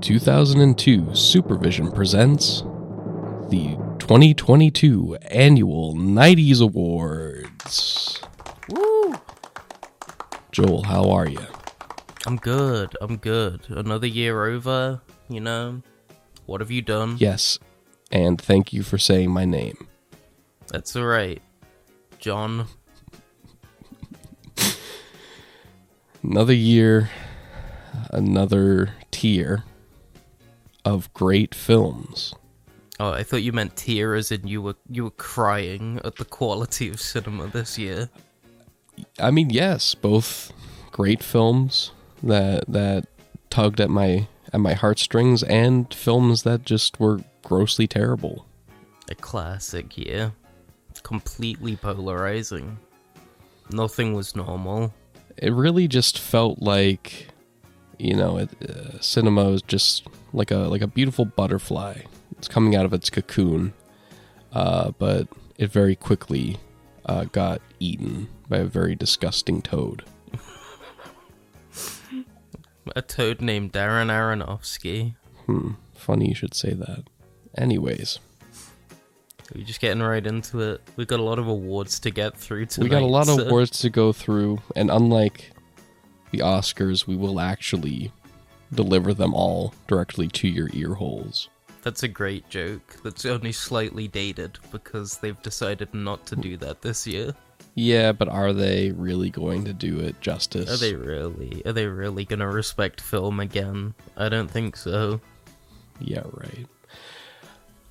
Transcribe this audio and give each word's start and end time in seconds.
2002 0.00 1.14
Supervision 1.14 1.90
presents 1.90 2.62
the 3.50 3.76
2022 3.98 5.16
Annual 5.30 5.94
90s 5.94 6.62
Awards. 6.62 8.20
Woo! 8.68 9.14
Joel, 10.52 10.84
how 10.84 11.10
are 11.10 11.28
you? 11.28 11.44
I'm 12.26 12.36
good. 12.36 12.96
I'm 13.00 13.16
good. 13.16 13.62
Another 13.68 14.06
year 14.06 14.44
over, 14.44 15.00
you 15.28 15.40
know. 15.40 15.82
What 16.46 16.60
have 16.60 16.70
you 16.70 16.80
done? 16.80 17.16
Yes, 17.18 17.58
and 18.12 18.40
thank 18.40 18.72
you 18.72 18.82
for 18.82 18.98
saying 18.98 19.30
my 19.30 19.44
name. 19.44 19.88
That's 20.68 20.94
alright. 20.94 21.42
John. 22.18 22.66
Another 26.22 26.54
year, 26.54 27.10
another 28.10 28.90
tier 29.10 29.64
of 30.88 31.12
great 31.12 31.54
films. 31.54 32.34
Oh, 33.00 33.12
I 33.12 33.22
thought 33.22 33.42
you 33.42 33.52
meant 33.52 33.76
tears, 33.76 34.32
and 34.32 34.48
you 34.48 34.60
were 34.62 34.76
you 34.90 35.04
were 35.04 35.10
crying 35.10 36.00
at 36.04 36.16
the 36.16 36.24
quality 36.24 36.88
of 36.88 37.00
cinema 37.00 37.46
this 37.46 37.78
year. 37.78 38.08
I 39.20 39.30
mean, 39.30 39.50
yes, 39.50 39.94
both 39.94 40.52
great 40.90 41.22
films 41.22 41.92
that 42.22 42.64
that 42.68 43.06
tugged 43.50 43.80
at 43.80 43.90
my 43.90 44.26
at 44.52 44.60
my 44.60 44.74
heartstrings 44.74 45.42
and 45.42 45.92
films 45.92 46.42
that 46.42 46.64
just 46.64 46.98
were 46.98 47.20
grossly 47.44 47.86
terrible. 47.86 48.46
A 49.10 49.14
classic 49.14 49.96
year. 49.96 50.32
Completely 51.02 51.76
polarizing. 51.76 52.78
Nothing 53.70 54.14
was 54.14 54.34
normal. 54.34 54.92
It 55.36 55.52
really 55.52 55.86
just 55.86 56.18
felt 56.18 56.60
like 56.60 57.28
you 57.98 58.14
know, 58.14 58.38
it, 58.38 58.50
uh, 58.68 59.00
cinema 59.00 59.50
is 59.50 59.62
just 59.62 60.06
like 60.32 60.50
a 60.50 60.56
like 60.58 60.82
a 60.82 60.86
beautiful 60.86 61.24
butterfly. 61.24 62.02
It's 62.36 62.48
coming 62.48 62.76
out 62.76 62.84
of 62.84 62.92
its 62.92 63.10
cocoon, 63.10 63.72
uh, 64.52 64.92
but 64.98 65.26
it 65.56 65.70
very 65.72 65.96
quickly 65.96 66.58
uh, 67.06 67.24
got 67.24 67.60
eaten 67.80 68.28
by 68.48 68.58
a 68.58 68.64
very 68.64 68.94
disgusting 68.94 69.60
toad. 69.62 70.04
A 72.96 73.02
toad 73.02 73.40
named 73.42 73.72
Darren 73.72 74.08
Aronofsky. 74.08 75.14
Hmm. 75.46 75.72
Funny 75.94 76.28
you 76.28 76.34
should 76.34 76.54
say 76.54 76.72
that. 76.72 77.04
Anyways, 77.56 78.18
We're 79.54 79.64
just 79.64 79.80
getting 79.80 80.02
right 80.02 80.26
into 80.26 80.60
it. 80.60 80.80
We've 80.96 81.06
got 81.06 81.20
a 81.20 81.22
lot 81.22 81.38
of 81.38 81.48
awards 81.48 82.00
to 82.00 82.10
get 82.10 82.36
through 82.36 82.66
tonight. 82.66 82.84
we 82.84 82.88
got 82.90 83.02
a 83.02 83.06
lot 83.06 83.28
of 83.28 83.46
awards 83.46 83.78
to 83.80 83.90
go 83.90 84.12
through, 84.12 84.60
and 84.74 84.90
unlike 84.90 85.50
the 86.30 86.38
Oscars, 86.38 87.06
we 87.06 87.16
will 87.16 87.40
actually 87.40 88.12
deliver 88.72 89.14
them 89.14 89.34
all 89.34 89.74
directly 89.86 90.28
to 90.28 90.48
your 90.48 90.68
ear 90.72 90.94
holes. 90.94 91.48
That's 91.82 92.02
a 92.02 92.08
great 92.08 92.48
joke. 92.50 92.96
That's 93.02 93.24
only 93.24 93.52
slightly 93.52 94.08
dated 94.08 94.58
because 94.70 95.18
they've 95.18 95.40
decided 95.42 95.94
not 95.94 96.26
to 96.26 96.36
do 96.36 96.56
that 96.58 96.82
this 96.82 97.06
year. 97.06 97.34
Yeah, 97.74 98.12
but 98.12 98.28
are 98.28 98.52
they 98.52 98.90
really 98.90 99.30
going 99.30 99.64
to 99.64 99.72
do 99.72 100.00
it 100.00 100.20
justice? 100.20 100.68
Are 100.68 100.76
they 100.76 100.94
really? 100.94 101.62
Are 101.64 101.72
they 101.72 101.86
really 101.86 102.24
gonna 102.24 102.48
respect 102.48 103.00
film 103.00 103.38
again? 103.38 103.94
I 104.16 104.28
don't 104.28 104.50
think 104.50 104.76
so. 104.76 105.20
Yeah, 106.00 106.24
right. 106.32 106.66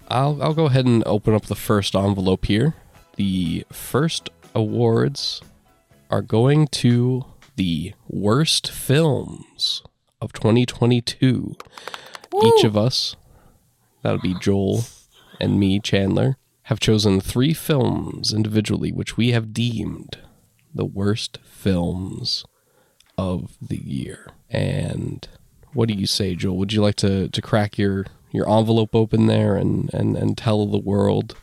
I'll 0.09 0.41
I'll 0.43 0.53
go 0.53 0.65
ahead 0.65 0.85
and 0.85 1.03
open 1.05 1.33
up 1.33 1.45
the 1.45 1.55
first 1.55 1.95
envelope 1.95 2.45
here. 2.45 2.75
The 3.15 3.65
first 3.71 4.30
awards 4.53 5.41
are 6.09 6.21
going 6.21 6.67
to 6.67 7.25
the 7.58 7.94
worst 8.08 8.72
films 8.72 9.83
of 10.22 10.31
2022. 10.31 11.55
Each 12.44 12.64
of 12.64 12.77
us, 12.77 13.16
that 14.03 14.11
would 14.11 14.22
be 14.22 14.36
Joel 14.39 14.86
and 15.41 15.59
me, 15.59 15.80
Chandler, 15.80 16.38
have 16.64 16.80
chosen 16.80 17.19
three 17.19 17.53
films 17.53 18.33
individually 18.33 18.91
which 18.91 19.17
we 19.17 19.31
have 19.31 19.53
deemed 19.53 20.20
the 20.73 20.86
worst 20.86 21.39
films 21.43 22.45
of 23.17 23.58
the 23.60 23.77
year. 23.77 24.31
And 24.49 25.27
what 25.73 25.87
do 25.87 25.95
you 25.95 26.05
say, 26.05 26.36
Joel? 26.36 26.58
Would 26.58 26.73
you 26.73 26.81
like 26.81 26.95
to, 26.98 27.27
to 27.30 27.42
crack 27.42 27.77
your, 27.77 28.05
your 28.31 28.49
envelope 28.49 28.93
open 28.93 29.26
there 29.26 29.55
and, 29.55 29.92
and, 29.93 30.15
and 30.15 30.37
tell 30.37 30.67
the 30.67 30.77
world 30.77 31.36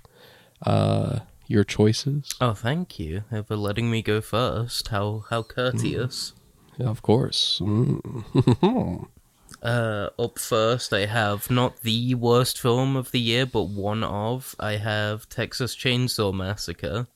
uh, 0.64 1.20
your 1.46 1.64
choices? 1.64 2.30
Oh, 2.40 2.54
thank 2.54 2.98
you 2.98 3.24
for 3.46 3.56
letting 3.56 3.90
me 3.90 4.02
go 4.02 4.20
first. 4.20 4.88
How 4.88 5.24
how 5.30 5.42
courteous. 5.42 6.32
Yeah, 6.78 6.88
of 6.88 7.02
course. 7.02 7.60
Mm. 7.62 9.08
Uh, 9.62 10.10
up 10.18 10.38
first, 10.38 10.92
I 10.92 11.06
have 11.06 11.50
not 11.50 11.80
the 11.80 12.14
worst 12.16 12.60
film 12.60 12.96
of 12.96 13.12
the 13.12 13.20
year, 13.20 13.46
but 13.46 13.62
one 13.62 14.04
of. 14.04 14.54
I 14.60 14.72
have 14.72 15.26
Texas 15.30 15.74
Chainsaw 15.74 16.34
Massacre, 16.34 17.06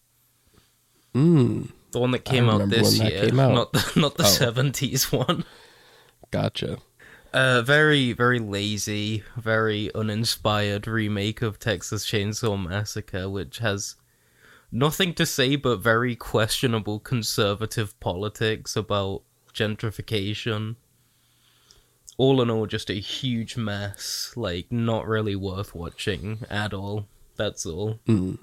mm. 1.14 1.68
the 1.92 1.98
one 1.98 2.12
that 2.12 2.24
came 2.24 2.48
out 2.48 2.70
this 2.70 2.98
year, 2.98 3.26
came 3.26 3.38
out. 3.38 3.52
not 3.52 3.72
the 3.74 3.92
not 3.96 4.16
the 4.16 4.22
Oh. 4.22 4.26
seventies 4.26 5.12
one. 5.12 5.44
Gotcha. 6.30 6.78
Uh, 7.34 7.60
very, 7.60 8.14
very 8.14 8.38
lazy, 8.38 9.22
very 9.36 9.94
uninspired 9.94 10.86
remake 10.86 11.42
of 11.42 11.58
Texas 11.58 12.06
Chainsaw 12.06 12.56
Massacre, 12.58 13.28
which 13.28 13.58
has 13.58 13.96
nothing 14.70 15.14
to 15.14 15.26
say 15.26 15.56
but 15.56 15.78
very 15.78 16.14
questionable 16.16 16.98
conservative 17.00 17.98
politics 18.00 18.76
about 18.76 19.22
gentrification. 19.52 20.76
All 22.16 22.42
in 22.42 22.50
all, 22.50 22.66
just 22.66 22.90
a 22.90 22.94
huge 22.94 23.56
mess. 23.56 24.32
Like, 24.34 24.72
not 24.72 25.06
really 25.06 25.36
worth 25.36 25.74
watching 25.74 26.40
at 26.50 26.74
all. 26.74 27.06
That's 27.36 27.64
all. 27.64 28.00
Mm. 28.08 28.38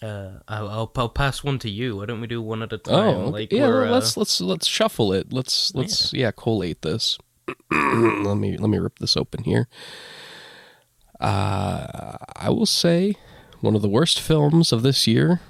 Uh, 0.00 0.38
I'll, 0.48 0.68
I'll, 0.68 0.92
I'll 0.96 1.08
pass 1.10 1.44
one 1.44 1.58
to 1.58 1.70
you. 1.70 1.96
Why 1.98 2.06
don't 2.06 2.22
we 2.22 2.26
do 2.26 2.40
one 2.40 2.62
at 2.62 2.72
a 2.72 2.78
time? 2.78 2.94
Oh, 2.96 3.28
like 3.28 3.52
yeah. 3.52 3.66
we're, 3.66 3.86
uh, 3.86 3.90
Let's 3.90 4.16
let's 4.16 4.40
let's 4.40 4.66
shuffle 4.66 5.12
it. 5.12 5.30
Let's 5.30 5.74
let's 5.74 6.14
yeah, 6.14 6.30
collate 6.30 6.80
this. 6.80 7.18
let 7.70 8.36
me 8.36 8.56
let 8.56 8.70
me 8.70 8.78
rip 8.78 8.98
this 8.98 9.16
open 9.16 9.44
here. 9.44 9.68
Uh, 11.18 12.16
I 12.34 12.48
will 12.48 12.66
say 12.66 13.16
one 13.60 13.76
of 13.76 13.82
the 13.82 13.88
worst 13.88 14.20
films 14.20 14.72
of 14.72 14.82
this 14.82 15.06
year 15.06 15.40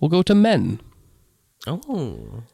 will 0.00 0.08
go 0.08 0.22
to 0.22 0.34
Men, 0.34 0.80
Oh, 1.66 2.44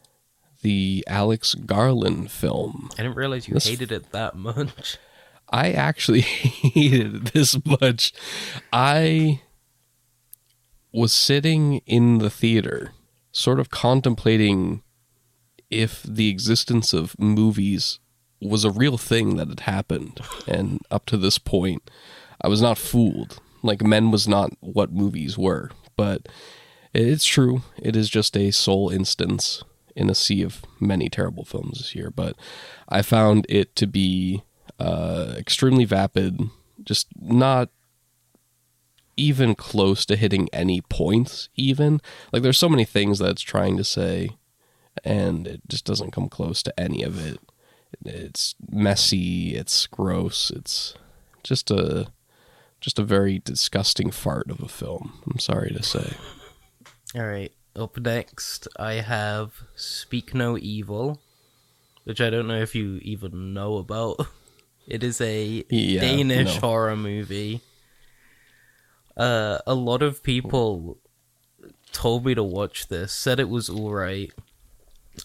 the 0.61 1.03
Alex 1.07 1.55
Garland 1.55 2.29
film. 2.31 2.89
I 2.93 3.03
didn't 3.03 3.15
realize 3.15 3.47
you 3.47 3.53
This- 3.53 3.67
hated 3.67 3.91
it 3.91 4.11
that 4.11 4.35
much. 4.35 4.97
I 5.49 5.71
actually 5.71 6.21
hated 6.21 7.15
it 7.15 7.33
this 7.33 7.57
much. 7.65 8.11
I 8.73 9.41
was 10.91 11.13
sitting 11.13 11.77
in 11.85 12.17
the 12.17 12.29
theater, 12.29 12.91
sort 13.31 13.59
of 13.59 13.69
contemplating 13.69 14.83
if 15.69 16.03
the 16.03 16.29
existence 16.29 16.91
of 16.93 17.17
movies 17.19 17.99
was 18.41 18.63
a 18.65 18.71
real 18.71 18.97
thing 18.97 19.37
that 19.37 19.47
had 19.47 19.61
happened. 19.61 20.19
And 20.47 20.81
up 20.91 21.05
to 21.07 21.17
this 21.17 21.37
point, 21.39 21.89
I 22.41 22.47
was 22.49 22.61
not 22.61 22.77
fooled. 22.77 23.39
Like, 23.63 23.81
Men 23.81 24.11
was 24.11 24.27
not 24.27 24.51
what 24.59 24.91
movies 24.91 25.37
were. 25.37 25.71
But 25.95 26.27
it's 27.05 27.25
true. 27.25 27.61
It 27.77 27.95
is 27.95 28.09
just 28.09 28.35
a 28.35 28.51
sole 28.51 28.89
instance 28.89 29.63
in 29.95 30.09
a 30.09 30.15
sea 30.15 30.43
of 30.43 30.63
many 30.79 31.09
terrible 31.09 31.43
films 31.45 31.79
this 31.79 31.95
year. 31.95 32.11
But 32.11 32.35
I 32.87 33.01
found 33.01 33.45
it 33.49 33.75
to 33.77 33.87
be 33.87 34.43
uh, 34.79 35.33
extremely 35.37 35.85
vapid, 35.85 36.39
just 36.83 37.07
not 37.19 37.69
even 39.15 39.55
close 39.55 40.05
to 40.05 40.15
hitting 40.15 40.47
any 40.53 40.81
points, 40.81 41.49
even. 41.55 42.01
Like, 42.31 42.43
there's 42.43 42.57
so 42.57 42.69
many 42.69 42.85
things 42.85 43.19
that 43.19 43.29
it's 43.29 43.41
trying 43.41 43.77
to 43.77 43.83
say, 43.83 44.37
and 45.03 45.47
it 45.47 45.61
just 45.67 45.85
doesn't 45.85 46.11
come 46.11 46.29
close 46.29 46.61
to 46.63 46.79
any 46.79 47.03
of 47.03 47.25
it. 47.25 47.39
It's 48.05 48.53
messy, 48.69 49.55
it's 49.55 49.87
gross, 49.87 50.51
it's 50.51 50.93
just 51.43 51.71
a. 51.71 52.07
Just 52.79 52.99
a 52.99 53.03
very 53.03 53.39
disgusting 53.39 54.11
fart 54.11 54.51
of 54.51 54.61
a 54.61 54.67
film. 54.67 55.23
I'm 55.25 55.39
sorry 55.39 55.71
to 55.71 55.81
say. 55.81 56.13
All 57.17 57.25
right. 57.25 57.51
Up 57.75 57.97
next, 57.97 58.67
I 58.77 58.93
have 58.93 59.61
Speak 59.75 60.33
No 60.33 60.57
Evil, 60.57 61.19
which 62.03 62.21
I 62.21 62.29
don't 62.29 62.47
know 62.47 62.59
if 62.61 62.73
you 62.75 62.99
even 63.01 63.53
know 63.53 63.77
about. 63.77 64.19
It 64.87 65.03
is 65.03 65.19
a 65.19 65.65
Yeah, 65.69 65.99
Danish 65.99 66.55
no. 66.55 66.61
horror 66.61 66.95
movie. 66.95 67.59
Uh, 69.17 69.57
a 69.67 69.73
lot 69.73 70.01
of 70.01 70.23
people 70.23 70.97
told 71.91 72.25
me 72.25 72.33
to 72.35 72.41
watch 72.43 72.87
this, 72.87 73.11
said 73.11 73.37
it 73.37 73.49
was 73.49 73.69
alright. 73.69 74.31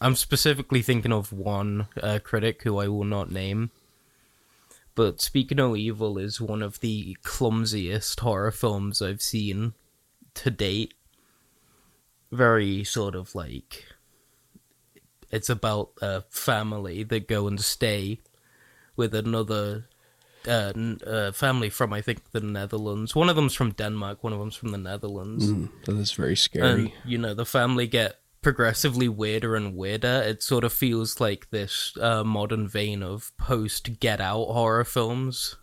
I'm 0.00 0.16
specifically 0.16 0.82
thinking 0.82 1.12
of 1.12 1.32
one 1.32 1.86
uh, 2.02 2.18
critic 2.24 2.64
who 2.64 2.78
I 2.78 2.88
will 2.88 3.04
not 3.04 3.30
name. 3.30 3.70
But 4.96 5.20
Speak 5.20 5.54
No 5.54 5.76
Evil 5.76 6.18
is 6.18 6.40
one 6.40 6.60
of 6.60 6.80
the 6.80 7.16
clumsiest 7.22 8.18
horror 8.18 8.50
films 8.50 9.00
I've 9.00 9.22
seen 9.22 9.74
to 10.34 10.50
date. 10.50 10.92
Very 12.32 12.82
sort 12.84 13.14
of 13.14 13.34
like. 13.34 13.84
It's 15.30 15.48
about 15.50 15.90
a 16.02 16.22
family 16.30 17.02
that 17.04 17.28
go 17.28 17.46
and 17.46 17.60
stay 17.60 18.20
with 18.96 19.14
another 19.14 19.86
uh, 20.46 20.72
n- 20.74 20.98
uh, 21.06 21.32
family 21.32 21.70
from 21.70 21.92
I 21.92 22.00
think 22.00 22.32
the 22.32 22.40
Netherlands. 22.40 23.14
One 23.14 23.28
of 23.28 23.36
them's 23.36 23.54
from 23.54 23.72
Denmark. 23.72 24.24
One 24.24 24.32
of 24.32 24.38
them's 24.38 24.56
from 24.56 24.70
the 24.72 24.78
Netherlands. 24.78 25.46
Mm, 25.46 25.68
that 25.84 25.96
is 25.96 26.12
very 26.12 26.36
scary. 26.36 26.68
and 26.68 26.92
you 27.04 27.18
know 27.18 27.34
the 27.34 27.46
family 27.46 27.86
get 27.86 28.18
progressively 28.42 29.08
weirder 29.08 29.54
and 29.54 29.76
weirder 29.76 30.20
it 30.26 30.42
sort 30.42 30.64
of 30.64 30.72
feels 30.72 31.20
like 31.20 31.48
this 31.50 31.96
uh, 32.00 32.24
modern 32.24 32.66
vein 32.66 33.00
of 33.00 33.30
post 33.36 34.00
get 34.00 34.20
out 34.20 34.46
horror 34.46 34.84
films 34.84 35.54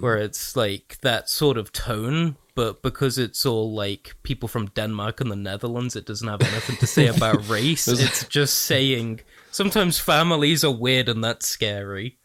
where 0.00 0.18
it's 0.18 0.54
like 0.54 0.98
that 1.00 1.30
sort 1.30 1.56
of 1.56 1.72
tone 1.72 2.36
but 2.60 2.82
because 2.82 3.16
it's 3.16 3.46
all 3.46 3.72
like 3.72 4.14
people 4.22 4.48
from 4.48 4.66
denmark 4.66 5.20
and 5.20 5.30
the 5.30 5.36
netherlands 5.36 5.96
it 5.96 6.04
doesn't 6.04 6.28
have 6.28 6.42
anything 6.42 6.76
to 6.76 6.86
say 6.86 7.06
about 7.06 7.48
race 7.56 7.88
it's 7.88 8.24
just 8.26 8.58
saying 8.58 9.20
sometimes 9.50 9.98
families 9.98 10.62
are 10.62 10.70
weird 10.70 11.08
and 11.08 11.24
that's 11.24 11.46
scary 11.46 12.18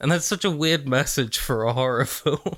and 0.00 0.10
that's 0.10 0.26
such 0.26 0.44
a 0.44 0.50
weird 0.50 0.88
message 0.88 1.38
for 1.38 1.64
a 1.64 1.72
horror 1.72 2.04
film 2.20 2.56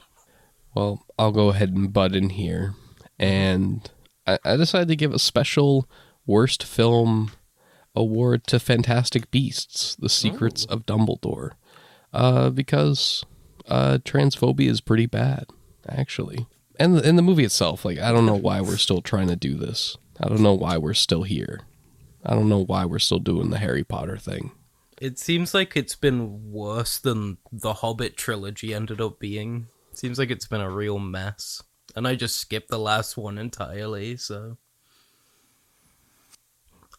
Well, 0.77 1.07
I'll 1.19 1.33
go 1.33 1.49
ahead 1.49 1.71
and 1.71 1.91
butt 1.91 2.15
in 2.15 2.29
here. 2.29 2.75
And 3.19 3.91
I, 4.27 4.39
I 4.45 4.57
decided 4.57 4.89
to 4.89 4.97
give 4.97 5.15
a 5.15 5.19
special 5.19 5.89
worst 6.27 6.63
film 6.63 7.33
award 7.95 8.47
to 8.49 8.61
Fantastic 8.61 9.31
Beasts 9.31 9.97
The 9.97 10.11
Secrets 10.11 10.67
of 10.67 10.85
Dumbledore. 10.85 11.53
Uh, 12.13 12.51
because 12.51 13.25
uh, 13.69 13.99
transphobia 14.05 14.69
is 14.69 14.83
pretty 14.83 15.07
bad, 15.07 15.47
actually. 15.89 16.47
And 16.79 16.99
and 16.99 17.19
the 17.19 17.23
movie 17.23 17.45
itself, 17.45 17.85
like, 17.85 17.99
I 17.99 18.13
don't 18.13 18.27
know 18.27 18.35
why 18.37 18.61
we're 18.61 18.77
still 18.77 19.01
trying 19.01 19.29
to 19.29 19.37
do 19.37 19.55
this. 19.55 19.97
I 20.21 20.29
don't 20.29 20.41
know 20.41 20.55
why 20.55 20.79
we're 20.79 20.95
still 20.95 21.23
here. 21.23 21.61
I 22.25 22.35
don't 22.35 22.49
know 22.49 22.65
why 22.65 22.85
we're 22.85 22.99
still 22.99 23.19
doing 23.19 23.51
the 23.51 23.59
Harry 23.59 23.85
Potter 23.85 24.17
thing. 24.17 24.53
It 25.01 25.19
seems 25.19 25.53
like 25.53 25.77
it's 25.77 25.95
been 25.95 26.51
worse 26.51 26.99
than 26.99 27.39
the 27.53 27.75
Hobbit 27.75 28.17
trilogy 28.17 28.75
ended 28.75 29.01
up 29.01 29.19
being. 29.19 29.69
Seems 29.93 30.19
like 30.19 30.31
it's 30.31 30.49
been 30.49 30.61
a 30.61 30.71
real 30.71 30.99
mess. 30.99 31.63
And 31.95 32.09
I 32.09 32.15
just 32.15 32.39
skipped 32.39 32.69
the 32.69 32.79
last 32.79 33.17
one 33.17 33.39
entirely, 33.39 34.17
so. 34.17 34.57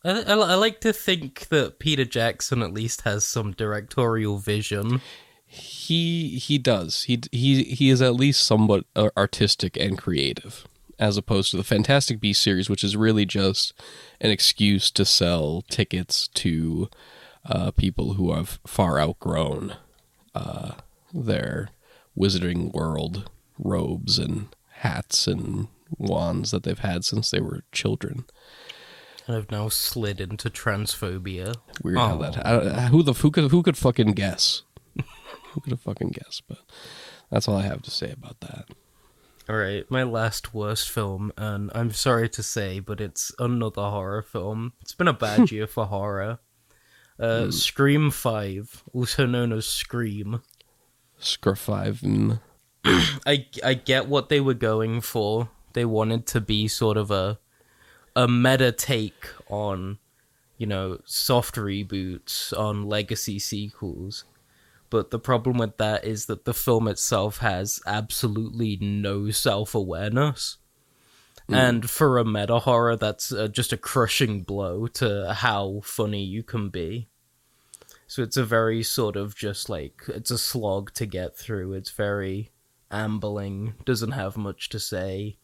I, 0.05 0.21
I, 0.21 0.33
I 0.33 0.55
like 0.55 0.79
to 0.81 0.93
think 0.93 1.47
that 1.49 1.79
Peter 1.79 2.05
Jackson 2.05 2.61
at 2.61 2.73
least 2.73 3.01
has 3.01 3.25
some 3.25 3.51
directorial 3.51 4.37
vision. 4.37 5.01
He 5.49 6.37
he 6.37 6.57
does 6.57 7.03
he 7.03 7.21
he 7.31 7.63
he 7.63 7.89
is 7.89 8.01
at 8.01 8.15
least 8.15 8.43
somewhat 8.43 8.85
uh, 8.95 9.09
artistic 9.15 9.77
and 9.77 9.97
creative 9.97 10.67
as 10.99 11.15
opposed 11.17 11.51
to 11.51 11.57
the 11.57 11.63
fantastic 11.63 12.19
beast 12.19 12.41
series 12.43 12.69
which 12.69 12.83
is 12.83 12.95
really 12.97 13.25
just 13.25 13.73
an 14.19 14.29
excuse 14.29 14.91
to 14.91 15.05
sell 15.05 15.63
tickets 15.69 16.27
to 16.29 16.89
uh, 17.45 17.71
people 17.71 18.13
who 18.15 18.33
have 18.33 18.59
far 18.67 18.99
outgrown 18.99 19.75
uh, 20.35 20.73
their 21.13 21.69
wizarding 22.17 22.73
world 22.73 23.29
robes 23.57 24.19
and 24.19 24.47
hats 24.79 25.27
and 25.27 25.67
wands 25.97 26.51
that 26.51 26.63
they've 26.63 26.79
had 26.79 27.05
since 27.05 27.31
they 27.31 27.39
were 27.39 27.63
children 27.71 28.25
And 29.27 29.37
I've 29.37 29.49
now 29.51 29.69
slid 29.69 30.19
into 30.19 30.49
transphobia. 30.49 31.55
weird 31.83 31.97
how 31.97 32.15
Oh. 32.15 32.21
that 32.21 32.45
I, 32.45 32.87
who 32.87 33.01
the 33.01 33.13
who 33.13 33.31
could 33.31 33.51
who 33.51 33.63
could 33.63 33.77
fucking 33.77 34.11
guess 34.13 34.63
who 35.57 35.61
could 35.61 35.71
have 35.71 35.81
fucking 35.81 36.09
guessed 36.09 36.43
but 36.47 36.59
that's 37.31 37.47
all 37.47 37.57
i 37.57 37.63
have 37.63 37.81
to 37.81 37.91
say 37.91 38.11
about 38.11 38.39
that 38.41 38.65
Alright, 39.49 39.89
my 39.89 40.03
last 40.03 40.53
worst 40.53 40.89
film, 40.89 41.31
and 41.37 41.71
I'm 41.73 41.91
sorry 41.91 42.27
to 42.27 42.43
say, 42.43 42.81
but 42.81 42.99
it's 42.99 43.31
another 43.39 43.83
horror 43.83 44.21
film. 44.21 44.73
It's 44.81 44.93
been 44.93 45.07
a 45.07 45.13
bad 45.13 45.51
year 45.53 45.67
for 45.67 45.85
horror. 45.85 46.39
Uh, 47.17 47.49
Scream 47.49 48.11
5, 48.11 48.83
also 48.93 49.25
known 49.25 49.53
as 49.53 49.65
Scream. 49.65 50.41
Scrufiven. 51.17 52.41
I, 52.85 53.47
I 53.63 53.73
get 53.75 54.09
what 54.09 54.27
they 54.27 54.41
were 54.41 54.53
going 54.53 54.99
for. 54.99 55.49
They 55.71 55.85
wanted 55.85 56.27
to 56.27 56.41
be 56.41 56.67
sort 56.67 56.97
of 56.97 57.09
a 57.09 57.39
a 58.17 58.27
meta 58.27 58.71
take 58.71 59.29
on, 59.47 59.99
you 60.57 60.65
know, 60.65 60.99
soft 61.05 61.55
reboots 61.55 62.51
on 62.57 62.89
legacy 62.89 63.37
sequels. 63.37 64.25
But 64.89 65.11
the 65.11 65.19
problem 65.19 65.57
with 65.57 65.77
that 65.77 66.05
is 66.05 66.27
that 66.27 66.45
the 66.45 66.53
film 66.53 66.87
itself 66.87 67.39
has 67.39 67.81
absolutely 67.85 68.77
no 68.79 69.31
self 69.31 69.75
awareness. 69.75 70.57
And 71.49 71.89
for 71.89 72.17
a 72.17 72.25
meta 72.25 72.59
horror, 72.59 72.97
that's 72.97 73.31
uh, 73.31 73.47
just 73.47 73.71
a 73.71 73.77
crushing 73.77 74.43
blow 74.43 74.87
to 74.87 75.33
how 75.33 75.79
funny 75.83 76.21
you 76.21 76.43
can 76.43 76.67
be. 76.69 77.07
So 78.05 78.21
it's 78.21 78.37
a 78.37 78.43
very 78.43 78.83
sort 78.83 79.15
of 79.15 79.35
just 79.35 79.69
like, 79.69 80.01
it's 80.07 80.31
a 80.31 80.37
slog 80.37 80.93
to 80.95 81.05
get 81.05 81.37
through. 81.37 81.73
It's 81.73 81.91
very 81.91 82.51
ambling, 82.91 83.75
doesn't 83.85 84.11
have 84.11 84.35
much 84.35 84.69
to 84.69 84.79
say. 84.79 85.37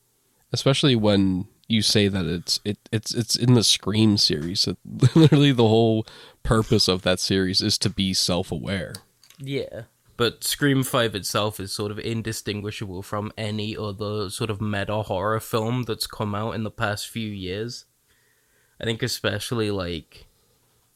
Especially 0.51 0.95
when 0.95 1.47
you 1.67 1.81
say 1.81 2.07
that 2.07 2.25
it's 2.25 2.59
it 2.63 2.77
it's 2.91 3.13
it's 3.13 3.35
in 3.35 3.53
the 3.53 3.63
Scream 3.63 4.17
series. 4.17 4.65
That 4.65 4.77
literally 5.15 5.51
the 5.51 5.67
whole 5.67 6.05
purpose 6.43 6.87
of 6.87 7.01
that 7.03 7.19
series 7.19 7.61
is 7.61 7.77
to 7.79 7.89
be 7.89 8.13
self 8.13 8.51
aware. 8.51 8.93
Yeah. 9.39 9.83
But 10.15 10.43
Scream 10.43 10.83
5 10.83 11.15
itself 11.15 11.59
is 11.59 11.71
sort 11.71 11.91
of 11.91 11.99
indistinguishable 11.99 13.01
from 13.01 13.31
any 13.37 13.75
other 13.75 14.29
sort 14.29 14.49
of 14.49 14.61
meta 14.61 15.01
horror 15.03 15.39
film 15.39 15.83
that's 15.83 16.05
come 16.05 16.35
out 16.35 16.53
in 16.53 16.63
the 16.63 16.71
past 16.71 17.09
few 17.09 17.27
years. 17.27 17.85
I 18.79 18.85
think, 18.85 19.01
especially 19.01 19.71
like 19.71 20.27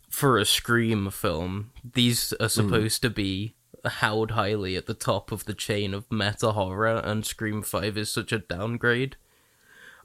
for 0.10 0.38
a 0.38 0.46
Scream 0.46 1.10
film, 1.10 1.72
these 1.94 2.32
are 2.34 2.46
hmm. 2.46 2.48
supposed 2.48 3.02
to 3.02 3.10
be 3.10 3.56
held 3.86 4.32
highly 4.32 4.76
at 4.76 4.86
the 4.86 4.94
top 4.94 5.32
of 5.32 5.46
the 5.46 5.54
chain 5.54 5.94
of 5.94 6.12
meta 6.12 6.52
horror, 6.52 6.98
and 6.98 7.26
Scream 7.26 7.64
5 7.64 7.98
is 7.98 8.10
such 8.10 8.32
a 8.32 8.40
downgrade. 8.40 9.16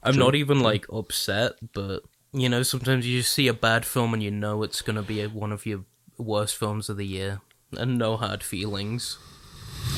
I'm 0.01 0.17
not 0.17 0.35
even 0.35 0.59
like 0.59 0.85
upset, 0.91 1.53
but 1.71 2.03
you 2.33 2.49
know, 2.49 2.63
sometimes 2.63 3.07
you 3.07 3.19
just 3.19 3.33
see 3.33 3.47
a 3.47 3.53
bad 3.53 3.85
film 3.85 4.13
and 4.13 4.21
you 4.21 4.31
know 4.31 4.63
it's 4.63 4.81
gonna 4.81 5.03
be 5.03 5.25
one 5.27 5.53
of 5.53 5.65
your 5.65 5.85
worst 6.17 6.57
films 6.57 6.89
of 6.89 6.97
the 6.97 7.05
year 7.05 7.41
and 7.77 7.97
no 7.97 8.17
hard 8.17 8.43
feelings. 8.43 9.17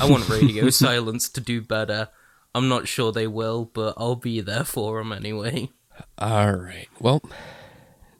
I 0.01 0.10
want 0.10 0.30
Radio 0.30 0.69
Silence 0.72 1.30
to 1.30 1.42
do 1.42 1.62
better. 1.62 2.10
I'm 2.54 2.68
not 2.69 2.88
sure 2.88 3.12
they 3.12 3.27
will, 3.27 3.66
but 3.66 3.94
I'll 3.98 4.16
be 4.16 4.42
there 4.42 4.63
for 4.63 4.98
them 4.98 5.12
anyway. 5.12 5.69
All 6.18 6.54
right. 6.54 6.88
Well, 7.00 7.22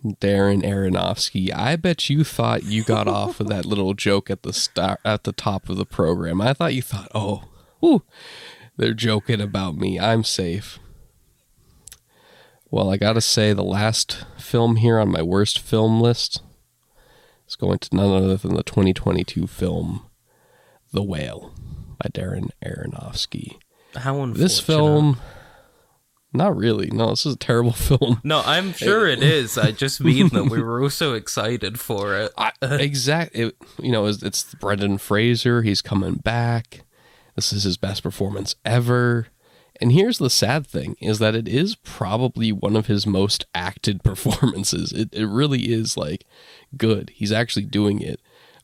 Darren 0.03 0.61
Aronofsky, 0.63 1.53
I 1.53 1.75
bet 1.75 2.09
you 2.09 2.23
thought 2.23 2.63
you 2.63 2.83
got 2.83 3.07
off 3.07 3.39
with 3.39 3.47
that 3.49 3.65
little 3.65 3.93
joke 3.93 4.29
at 4.29 4.43
the 4.43 4.53
start 4.53 4.99
at 5.03 5.23
the 5.23 5.31
top 5.31 5.69
of 5.69 5.77
the 5.77 5.85
program. 5.85 6.41
I 6.41 6.53
thought 6.53 6.73
you 6.73 6.81
thought, 6.81 7.09
"Oh, 7.15 7.45
whew, 7.79 8.03
they're 8.77 8.93
joking 8.93 9.41
about 9.41 9.75
me. 9.75 10.00
I'm 10.00 10.24
safe." 10.24 10.79
Well, 12.69 12.91
I 12.91 12.97
got 12.97 13.13
to 13.13 13.21
say 13.21 13.53
the 13.53 13.63
last 13.63 14.25
film 14.38 14.77
here 14.77 15.00
on 15.00 15.12
my 15.12 15.21
worst 15.21 15.59
film 15.59 16.01
list 16.01 16.41
is 17.47 17.55
going 17.55 17.79
to 17.79 17.95
none 17.95 18.11
other 18.11 18.37
than 18.37 18.55
the 18.55 18.63
2022 18.63 19.47
film 19.47 20.05
The 20.91 21.03
Whale 21.03 21.53
by 22.01 22.09
Darren 22.09 22.49
Aronofsky. 22.63 23.57
How 23.95 24.21
unfortunate. 24.21 24.43
This 24.43 24.59
film 24.59 25.17
not 26.35 26.55
really. 26.57 26.89
No, 26.91 27.11
this 27.11 27.25
is 27.25 27.35
a 27.35 27.37
terrible 27.37 27.71
film. 27.71 28.21
No, 28.23 28.41
I'm 28.45 28.73
sure 28.73 29.07
it 29.07 29.23
is. 29.23 29.57
I 29.57 29.71
just 29.71 30.01
mean 30.01 30.29
that 30.29 30.45
we 30.45 30.61
were 30.61 30.83
all 30.83 30.89
so 30.89 31.13
excited 31.13 31.79
for 31.79 32.15
it. 32.15 32.31
I, 32.37 32.51
exact. 32.61 33.35
It, 33.35 33.55
you 33.81 33.91
know, 33.91 34.05
it's, 34.05 34.21
it's 34.21 34.53
Brendan 34.55 34.97
Fraser. 34.97 35.61
He's 35.61 35.81
coming 35.81 36.15
back. 36.15 36.83
This 37.35 37.51
is 37.51 37.63
his 37.63 37.77
best 37.77 38.03
performance 38.03 38.55
ever. 38.63 39.27
And 39.82 39.91
here's 39.91 40.17
the 40.17 40.29
sad 40.29 40.65
thing: 40.65 40.96
is 41.01 41.20
that 41.20 41.36
it 41.36 41.48
is 41.48 41.75
probably 41.75 42.51
one 42.51 42.75
of 42.75 42.88
his 42.88 43.05
most 43.05 43.46
acted 43.53 44.03
performances. 44.03 44.91
It 44.91 45.10
it 45.12 45.27
really 45.27 45.72
is 45.72 45.98
like 45.98 46.25
good. 46.77 47.12
He's 47.13 47.32
actually 47.32 47.65
doing 47.65 48.01
it, 48.01 48.20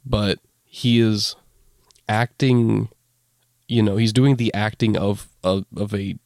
but 0.06 0.40
he 0.66 1.00
is 1.00 1.36
acting. 2.08 2.90
You 3.68 3.82
know, 3.82 3.96
he's 3.96 4.14
doing 4.14 4.36
the 4.36 4.54
acting 4.54 4.98
of 4.98 5.30
of, 5.44 5.66
of 5.76 5.94
a 5.94 6.18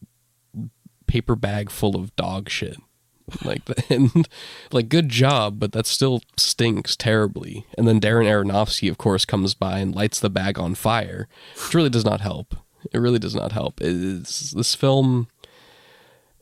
paper 1.08 1.36
bag 1.36 1.70
full 1.70 1.96
of 1.96 2.16
dog 2.16 2.50
shit 2.50 2.78
like 3.44 3.62
and 3.90 4.28
like 4.72 4.90
good 4.90 5.10
job 5.10 5.60
but 5.60 5.72
that 5.72 5.86
still 5.86 6.22
stinks 6.38 6.96
terribly 6.96 7.66
and 7.78 7.88
then 7.88 8.02
darren 8.02 8.26
aronofsky 8.26 8.90
of 8.90 8.98
course 8.98 9.26
comes 9.26 9.54
by 9.54 9.80
and 9.80 9.96
lights 9.96 10.20
the 10.20 10.30
bag 10.30 10.60
on 10.60 10.76
fire 10.76 11.28
which 11.54 11.74
really 11.74 11.90
does 11.90 12.06
not 12.06 12.22
help 12.22 12.56
it 12.94 12.98
really 13.00 13.20
does 13.20 13.36
not 13.36 13.52
help 13.52 13.80
it's 13.82 14.52
this 14.52 14.76
film 14.76 15.28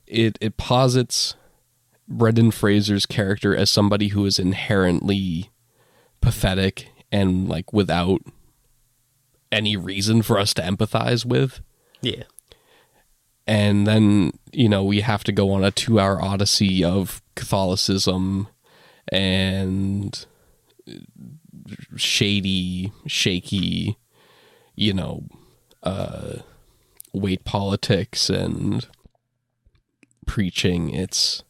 it 0.08 0.38
it 0.42 0.58
posits 0.58 1.36
brendan 2.08 2.52
fraser's 2.52 3.06
character 3.06 3.56
as 3.56 3.70
somebody 3.70 4.10
who 4.10 4.26
is 4.26 4.38
inherently 4.40 5.50
pathetic 6.22 6.90
and 7.12 7.48
like 7.48 7.72
without 7.74 8.22
any 9.52 9.78
reason 9.78 10.22
for 10.22 10.38
us 10.40 10.54
to 10.54 10.62
empathize 10.62 11.26
with 11.26 11.62
Yeah. 12.02 12.24
and 13.48 13.86
then 13.88 14.32
you 14.52 14.68
know 14.68 14.84
we 14.84 15.02
have 15.02 15.24
to 15.26 15.32
go 15.32 15.52
on 15.52 15.64
a 15.64 15.72
two 15.72 16.00
hour 16.00 16.22
odyssey 16.22 16.84
of 16.84 17.22
catholicism 17.36 18.48
and 19.12 20.26
shady 21.96 22.92
shaky 23.08 23.98
you 24.76 24.92
know, 24.92 25.24
uh, 25.84 26.38
weight 27.14 27.46
politics 27.46 28.30
and 28.30 28.88
preaching. 30.26 30.90
It's 30.90 31.44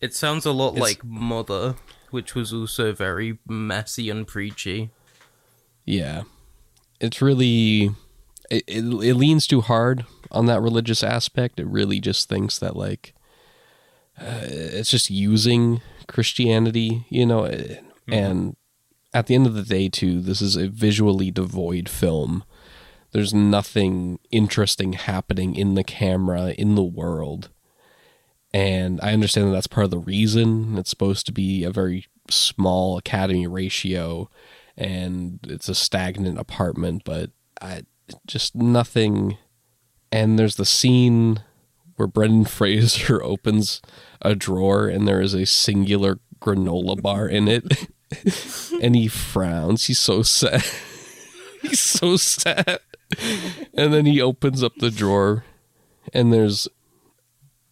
It 0.00 0.14
sounds 0.14 0.44
a 0.46 0.52
lot 0.52 0.74
like 0.74 1.04
Mother, 1.04 1.76
which 2.10 2.34
was 2.34 2.52
also 2.52 2.92
very 2.92 3.38
messy 3.46 4.10
and 4.10 4.26
preachy. 4.26 4.90
yeah, 5.84 6.22
it's 7.00 7.20
really 7.22 7.90
it, 8.50 8.64
it, 8.66 8.84
it 8.84 9.14
leans 9.14 9.46
too 9.46 9.60
hard 9.60 10.04
on 10.30 10.46
that 10.46 10.60
religious 10.60 11.02
aspect. 11.02 11.60
It 11.60 11.66
really 11.66 12.00
just 12.00 12.28
thinks 12.28 12.58
that 12.58 12.76
like 12.76 13.14
uh, 14.20 14.40
it's 14.44 14.90
just 14.90 15.10
using 15.10 15.80
Christianity, 16.06 17.06
you 17.08 17.26
know, 17.26 17.44
eh, 17.44 17.80
and 18.08 18.56
at 19.14 19.26
the 19.26 19.34
end 19.34 19.46
of 19.46 19.54
the 19.54 19.62
day, 19.62 19.88
too, 19.88 20.20
this 20.20 20.40
is 20.40 20.56
a 20.56 20.68
visually 20.68 21.30
devoid 21.30 21.88
film. 21.88 22.44
There's 23.12 23.34
nothing 23.34 24.18
interesting 24.30 24.94
happening 24.94 25.54
in 25.54 25.74
the 25.74 25.84
camera, 25.84 26.54
in 26.56 26.74
the 26.74 26.82
world. 26.82 27.50
And 28.54 29.00
I 29.02 29.12
understand 29.12 29.48
that 29.48 29.52
that's 29.52 29.66
part 29.66 29.84
of 29.84 29.90
the 29.90 29.98
reason. 29.98 30.76
It's 30.78 30.90
supposed 30.90 31.26
to 31.26 31.32
be 31.32 31.64
a 31.64 31.70
very 31.70 32.06
small 32.30 32.98
academy 32.98 33.46
ratio 33.46 34.28
and 34.76 35.38
it's 35.44 35.68
a 35.68 35.74
stagnant 35.74 36.38
apartment, 36.38 37.02
but 37.04 37.30
I 37.60 37.82
just 38.26 38.54
nothing. 38.54 39.38
And 40.10 40.38
there's 40.38 40.56
the 40.56 40.64
scene 40.64 41.42
where 41.96 42.08
Brendan 42.08 42.44
Fraser 42.46 43.22
opens 43.22 43.80
a 44.20 44.34
drawer 44.34 44.88
and 44.88 45.06
there 45.06 45.20
is 45.20 45.34
a 45.34 45.46
singular 45.46 46.18
granola 46.40 47.00
bar 47.00 47.28
in 47.28 47.48
it. 47.48 47.88
and 48.82 48.94
he 48.94 49.08
frowns. 49.08 49.86
He's 49.86 49.98
so 49.98 50.22
sad. 50.22 50.64
He's 51.62 51.80
so 51.80 52.16
sad. 52.16 52.80
And 53.74 53.92
then 53.92 54.04
he 54.04 54.20
opens 54.20 54.62
up 54.62 54.74
the 54.76 54.90
drawer 54.90 55.44
and 56.12 56.30
there's 56.30 56.68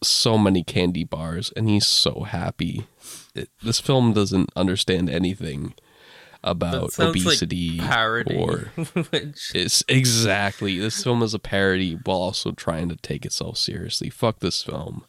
so 0.02 0.38
many 0.38 0.62
candy 0.62 1.04
bars 1.04 1.52
and 1.54 1.68
he's 1.68 1.86
so 1.86 2.22
happy. 2.22 2.86
It, 3.34 3.50
this 3.62 3.80
film 3.80 4.14
doesn't 4.14 4.50
understand 4.56 5.10
anything 5.10 5.74
about 6.42 6.98
obesity 6.98 7.76
like 7.78 7.88
parody, 7.88 8.36
or 8.36 8.58
which 9.10 9.52
it's 9.54 9.84
exactly 9.88 10.78
this 10.78 11.04
film 11.04 11.22
is 11.22 11.34
a 11.34 11.38
parody 11.38 11.98
while 12.04 12.16
also 12.16 12.52
trying 12.52 12.88
to 12.88 12.96
take 12.96 13.26
itself 13.26 13.58
seriously. 13.58 14.08
Fuck 14.08 14.38
this 14.38 14.62
film. 14.62 15.04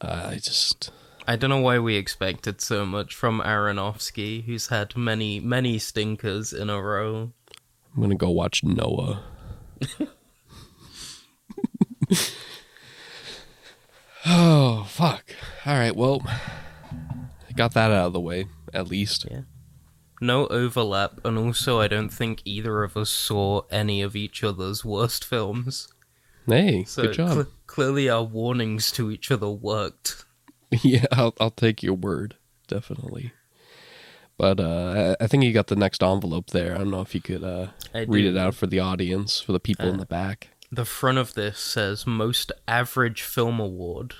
Uh, 0.00 0.28
I 0.30 0.34
just 0.36 0.92
I 1.26 1.36
don't 1.36 1.50
know 1.50 1.60
why 1.60 1.78
we 1.78 1.96
expected 1.96 2.60
so 2.60 2.86
much 2.86 3.14
from 3.14 3.40
Aronofsky, 3.40 4.44
who's 4.44 4.68
had 4.68 4.96
many, 4.96 5.40
many 5.40 5.78
stinkers 5.78 6.52
in 6.52 6.70
a 6.70 6.80
row. 6.80 7.32
I'm 7.94 8.00
gonna 8.02 8.14
go 8.14 8.30
watch 8.30 8.62
Noah. 8.64 9.22
oh 14.26 14.84
fuck! 14.88 15.34
All 15.66 15.74
right, 15.74 15.94
well, 15.94 16.22
I 16.26 17.52
got 17.54 17.74
that 17.74 17.90
out 17.90 18.06
of 18.08 18.12
the 18.12 18.20
way 18.20 18.46
at 18.72 18.88
least. 18.88 19.26
Yeah. 19.30 19.42
No 20.20 20.46
overlap, 20.48 21.18
and 21.24 21.38
also 21.38 21.80
I 21.80 21.88
don't 21.88 22.10
think 22.10 22.42
either 22.44 22.82
of 22.84 22.96
us 22.96 23.08
saw 23.08 23.62
any 23.70 24.02
of 24.02 24.14
each 24.14 24.44
other's 24.44 24.84
worst 24.84 25.24
films. 25.24 25.88
Hey, 26.46 26.84
So 26.84 27.02
good 27.04 27.14
job. 27.14 27.32
cl- 27.32 27.46
clearly 27.66 28.10
our 28.10 28.22
warnings 28.24 28.90
to 28.92 29.10
each 29.10 29.30
other 29.30 29.48
worked. 29.48 30.24
yeah, 30.82 31.06
I'll, 31.12 31.34
I'll 31.40 31.50
take 31.50 31.82
your 31.82 31.94
word, 31.94 32.36
definitely. 32.68 33.32
But 34.40 34.58
uh, 34.58 35.16
I 35.20 35.26
think 35.26 35.44
you 35.44 35.52
got 35.52 35.66
the 35.66 35.76
next 35.76 36.02
envelope 36.02 36.48
there. 36.48 36.74
I 36.74 36.78
don't 36.78 36.90
know 36.90 37.02
if 37.02 37.14
you 37.14 37.20
could 37.20 37.44
uh, 37.44 37.66
read 38.06 38.24
it 38.24 38.38
out 38.38 38.54
for 38.54 38.66
the 38.66 38.80
audience, 38.80 39.38
for 39.38 39.52
the 39.52 39.60
people 39.60 39.86
in 39.88 39.96
Uh, 39.96 39.98
the 39.98 40.06
back. 40.06 40.48
The 40.72 40.86
front 40.86 41.18
of 41.18 41.34
this 41.34 41.58
says 41.58 42.06
Most 42.06 42.50
Average 42.66 43.20
Film 43.20 43.60
Award, 43.60 44.14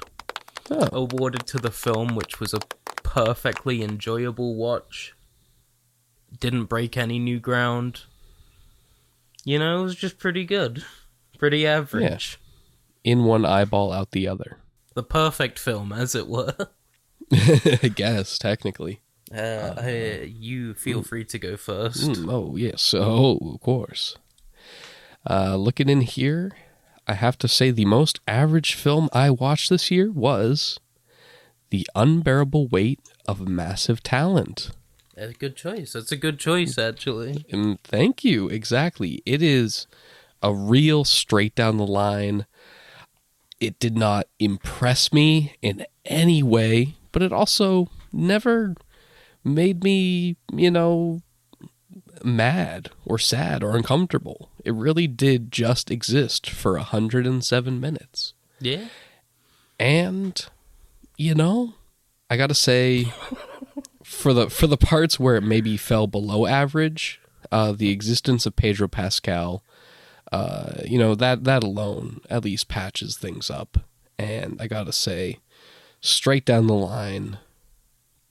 Oh, 0.70 0.88
awarded 0.92 1.46
to 1.46 1.56
the 1.58 1.70
film 1.70 2.14
which 2.14 2.38
was 2.38 2.52
a 2.52 2.60
perfectly 3.02 3.82
enjoyable 3.82 4.56
watch. 4.56 5.14
Didn't 6.38 6.66
break 6.66 6.98
any 6.98 7.18
new 7.18 7.40
ground. 7.40 8.02
You 9.46 9.58
know, 9.58 9.80
it 9.80 9.84
was 9.84 9.96
just 9.96 10.18
pretty 10.18 10.44
good. 10.44 10.84
Pretty 11.38 11.66
average. 11.66 12.38
in 13.04 13.24
one 13.24 13.46
eyeball, 13.46 13.90
out 13.90 14.10
the 14.10 14.28
other. 14.28 14.58
The 14.94 15.02
perfect 15.02 15.58
film, 15.58 15.94
as 15.94 16.14
it 16.14 16.28
were. 16.28 16.54
I 17.32 17.90
guess 17.94 18.36
technically. 18.36 19.00
Uh, 19.34 19.74
I, 19.78 20.32
you 20.36 20.74
feel 20.74 21.02
free 21.02 21.24
to 21.26 21.38
go 21.38 21.56
first. 21.56 22.02
Mm, 22.02 22.32
oh 22.32 22.56
yes, 22.56 22.94
oh 22.96 23.38
of 23.54 23.60
course. 23.60 24.16
Uh, 25.28 25.56
looking 25.56 25.88
in 25.88 26.00
here, 26.00 26.52
I 27.06 27.14
have 27.14 27.38
to 27.38 27.48
say 27.48 27.70
the 27.70 27.84
most 27.84 28.20
average 28.26 28.74
film 28.74 29.08
I 29.12 29.30
watched 29.30 29.70
this 29.70 29.90
year 29.90 30.10
was 30.10 30.80
The 31.70 31.86
Unbearable 31.94 32.68
Weight 32.68 33.00
of 33.26 33.48
Massive 33.48 34.02
Talent. 34.02 34.70
That's 35.14 35.32
a 35.32 35.34
good 35.34 35.56
choice. 35.56 35.92
That's 35.92 36.12
a 36.12 36.16
good 36.16 36.38
choice, 36.38 36.78
actually. 36.78 37.44
And 37.50 37.80
thank 37.82 38.24
you. 38.24 38.48
Exactly. 38.48 39.22
It 39.26 39.42
is 39.42 39.86
a 40.42 40.54
real 40.54 41.04
straight 41.04 41.54
down 41.54 41.76
the 41.76 41.86
line. 41.86 42.46
It 43.60 43.78
did 43.78 43.98
not 43.98 44.26
impress 44.38 45.12
me 45.12 45.56
in 45.60 45.84
any 46.06 46.42
way, 46.42 46.94
but 47.12 47.22
it 47.22 47.32
also 47.32 47.90
never 48.12 48.74
made 49.44 49.82
me, 49.82 50.36
you 50.52 50.70
know, 50.70 51.22
mad 52.24 52.90
or 53.04 53.18
sad 53.18 53.62
or 53.62 53.76
uncomfortable. 53.76 54.50
It 54.64 54.74
really 54.74 55.06
did 55.06 55.50
just 55.50 55.90
exist 55.90 56.48
for 56.48 56.74
107 56.74 57.80
minutes. 57.80 58.34
Yeah. 58.60 58.88
And 59.78 60.44
you 61.16 61.34
know, 61.34 61.74
I 62.28 62.36
got 62.36 62.48
to 62.48 62.54
say 62.54 63.12
for 64.04 64.32
the 64.32 64.50
for 64.50 64.66
the 64.66 64.76
parts 64.76 65.18
where 65.18 65.36
it 65.36 65.42
maybe 65.42 65.76
fell 65.76 66.06
below 66.06 66.46
average, 66.46 67.20
uh 67.50 67.72
the 67.72 67.90
existence 67.90 68.46
of 68.46 68.56
Pedro 68.56 68.88
Pascal 68.88 69.62
uh 70.32 70.82
you 70.84 70.98
know, 70.98 71.14
that 71.14 71.44
that 71.44 71.62
alone 71.62 72.20
at 72.28 72.44
least 72.44 72.68
patches 72.68 73.16
things 73.16 73.50
up. 73.50 73.78
And 74.18 74.60
I 74.60 74.66
got 74.66 74.84
to 74.84 74.92
say 74.92 75.38
straight 76.00 76.44
down 76.44 76.66
the 76.66 76.74
line 76.74 77.38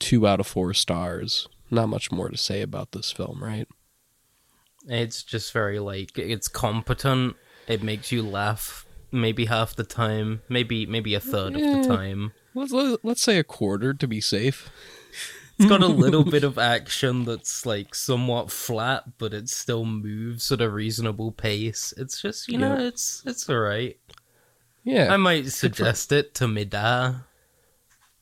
2 0.00 0.26
out 0.26 0.40
of 0.40 0.46
4 0.46 0.74
stars. 0.74 1.48
Not 1.70 1.88
much 1.88 2.10
more 2.10 2.28
to 2.28 2.36
say 2.36 2.62
about 2.62 2.92
this 2.92 3.12
film, 3.12 3.42
right? 3.44 3.68
It's 4.88 5.22
just 5.22 5.52
very 5.52 5.78
like 5.78 6.18
it's 6.18 6.48
competent. 6.48 7.36
It 7.68 7.82
makes 7.82 8.10
you 8.10 8.22
laugh 8.22 8.86
maybe 9.12 9.44
half 9.44 9.76
the 9.76 9.84
time, 9.84 10.42
maybe 10.48 10.86
maybe 10.86 11.14
a 11.14 11.20
third 11.20 11.54
of 11.54 11.60
the 11.60 11.86
time. 11.86 12.32
Let's 12.54 12.72
let, 12.72 13.04
let's 13.04 13.22
say 13.22 13.38
a 13.38 13.44
quarter 13.44 13.94
to 13.94 14.08
be 14.08 14.20
safe. 14.20 14.70
It's 15.58 15.68
got 15.68 15.82
a 15.82 15.86
little 16.04 16.24
bit 16.24 16.42
of 16.42 16.58
action 16.58 17.24
that's 17.24 17.64
like 17.66 17.94
somewhat 17.94 18.50
flat, 18.50 19.18
but 19.18 19.32
it 19.34 19.48
still 19.48 19.84
moves 19.84 20.50
at 20.50 20.60
a 20.62 20.70
reasonable 20.70 21.30
pace. 21.30 21.92
It's 21.96 22.20
just 22.20 22.48
you 22.48 22.58
know, 22.58 22.76
Yeah. 22.78 22.86
it's 22.88 23.22
it's 23.26 23.48
alright. 23.48 23.98
Yeah. 24.82 25.12
I 25.12 25.18
might 25.18 25.46
suggest 25.48 26.10
it 26.10 26.34
to 26.36 26.48
Mida. 26.48 27.26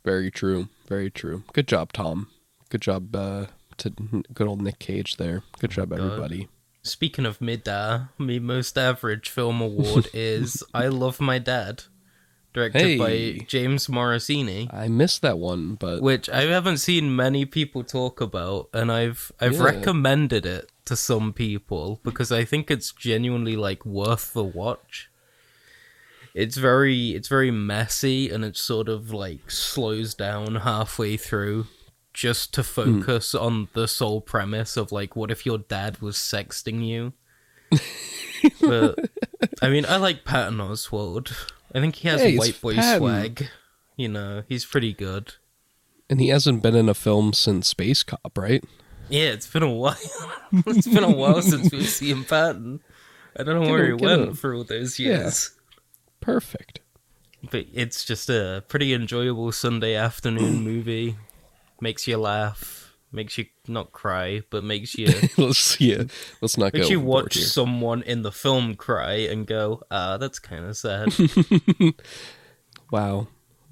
Very 0.09 0.31
true. 0.31 0.69
Very 0.87 1.11
true. 1.11 1.43
Good 1.53 1.69
job, 1.69 1.93
Tom. 1.93 2.29
Good 2.71 2.81
job 2.81 3.15
uh, 3.15 3.47
to 3.79 3.91
good 4.33 4.47
old 4.49 4.63
Nick 4.63 4.79
Cage 4.79 5.17
there. 5.19 5.43
Good 5.59 5.71
job, 5.73 5.91
God. 5.91 6.01
everybody. 6.01 6.49
Speaking 6.83 7.27
of 7.27 7.41
Mida, 7.43 8.09
my 8.17 8.39
most 8.39 8.79
average 8.79 9.29
film 9.29 9.61
award 9.61 10.09
is 10.15 10.63
I 10.73 10.89
Love 10.89 11.21
My 11.21 11.39
Dad, 11.39 11.83
directed 12.55 12.81
Hey. 12.81 12.97
by 12.97 13.45
James 13.47 13.89
Morosini. 13.89 14.73
I 14.73 14.89
missed 14.89 15.21
that 15.23 15.39
one, 15.39 15.75
but 15.75 16.01
which 16.01 16.31
I 16.31 16.43
haven't 16.43 16.79
seen 16.79 17.15
many 17.15 17.45
people 17.45 17.85
talk 17.85 18.23
about, 18.23 18.71
and 18.73 18.91
I've 18.91 19.31
I've 19.41 19.55
Yeah. 19.57 19.63
recommended 19.65 20.47
it 20.47 20.71
to 20.87 20.97
some 20.97 21.35
people 21.35 22.01
because 22.03 22.33
I 22.33 22.45
think 22.47 22.71
it's 22.71 22.93
genuinely 22.93 23.57
like 23.57 23.85
worth 23.85 24.33
the 24.33 24.45
watch. 24.45 25.11
It's 26.39 26.57
very 26.57 27.17
it's 27.17 27.27
very 27.27 27.51
messy 27.51 28.31
and 28.31 28.45
it 28.45 28.57
sort 28.57 28.89
of 28.89 29.13
like 29.13 29.51
slows 29.51 30.15
down 30.15 30.55
halfway 30.55 31.17
through 31.17 31.67
just 32.15 32.55
to 32.55 32.63
hmm. 32.63 33.01
focus 33.01 33.35
on 33.35 33.67
the 33.73 33.89
sole 33.89 34.21
premise 34.21 34.77
of 34.77 34.93
like 34.93 35.17
what 35.17 35.33
if 35.33 35.45
your 35.45 35.59
dad 35.59 36.01
was 36.01 36.17
sexting 36.17 36.87
you. 36.87 37.13
but 38.61 39.11
I 39.61 39.69
mean 39.69 39.85
I 39.85 39.97
like 39.97 40.25
Patton 40.25 40.59
Oswalt. 40.59 41.33
I 41.75 41.81
think 41.81 41.97
he 41.97 42.07
has 42.07 42.39
white 42.39 42.61
boy 42.61 42.77
Patton. 42.77 43.01
swag. 43.01 43.49
You 43.97 44.07
know, 44.07 44.45
he's 44.49 44.65
pretty 44.65 44.93
good. 44.93 45.35
and 46.09 46.21
he 46.21 46.29
hasn't 46.29 46.63
been 46.63 46.77
in 46.77 46.89
a 46.89 46.95
film 46.95 47.33
since 47.33 47.67
Space 47.67 48.05
Cop, 48.05 48.39
right? 48.39 48.63
Yeah, 49.09 49.31
it's 49.31 49.49
been 49.49 49.65
a 49.65 49.73
while. 49.73 49.97
it's 50.53 50.87
been 50.87 51.03
a 51.03 51.11
while 51.11 51.43
since 51.43 51.73
we've 51.73 51.89
seen 51.89 52.23
Patton. 52.23 52.79
I 53.37 53.43
don't 53.43 53.57
know 53.57 53.63
Get 53.63 53.71
where 53.73 53.87
him- 53.87 53.99
he 53.99 54.05
went 54.07 54.23
him. 54.23 54.35
for 54.35 54.55
all 54.55 54.63
those 54.63 55.01
Yeah. 55.01 55.31
Perfect. 56.21 56.81
But 57.51 57.67
it's 57.73 58.05
just 58.05 58.29
a 58.29 58.65
pretty 58.69 58.93
enjoyable 58.93 59.53
Sunday 59.53 59.95
afternoon 59.95 60.61
movie. 60.65 61.17
Makes 61.81 62.07
you 62.09 62.17
laugh. 62.19 62.93
makes 63.13 63.39
you 63.39 63.47
not 63.69 63.93
cry, 63.93 64.43
but 64.51 64.65
makes 64.65 64.95
you 64.97 65.07
let's 65.39 65.81
yeah, 65.81 66.05
let's 66.43 66.59
not 66.59 66.73
makes 66.75 66.87
go 66.87 66.91
you 66.91 67.01
watch 67.01 67.35
here. 67.37 67.45
someone 67.45 68.03
in 68.03 68.23
the 68.23 68.33
film 68.33 68.75
cry 68.75 69.15
and 69.15 69.47
go, 69.47 69.83
ah, 69.91 70.17
that's 70.19 70.39
kind 70.39 70.65
of 70.65 70.77
sad. 70.77 71.09
Wow, 72.91 73.29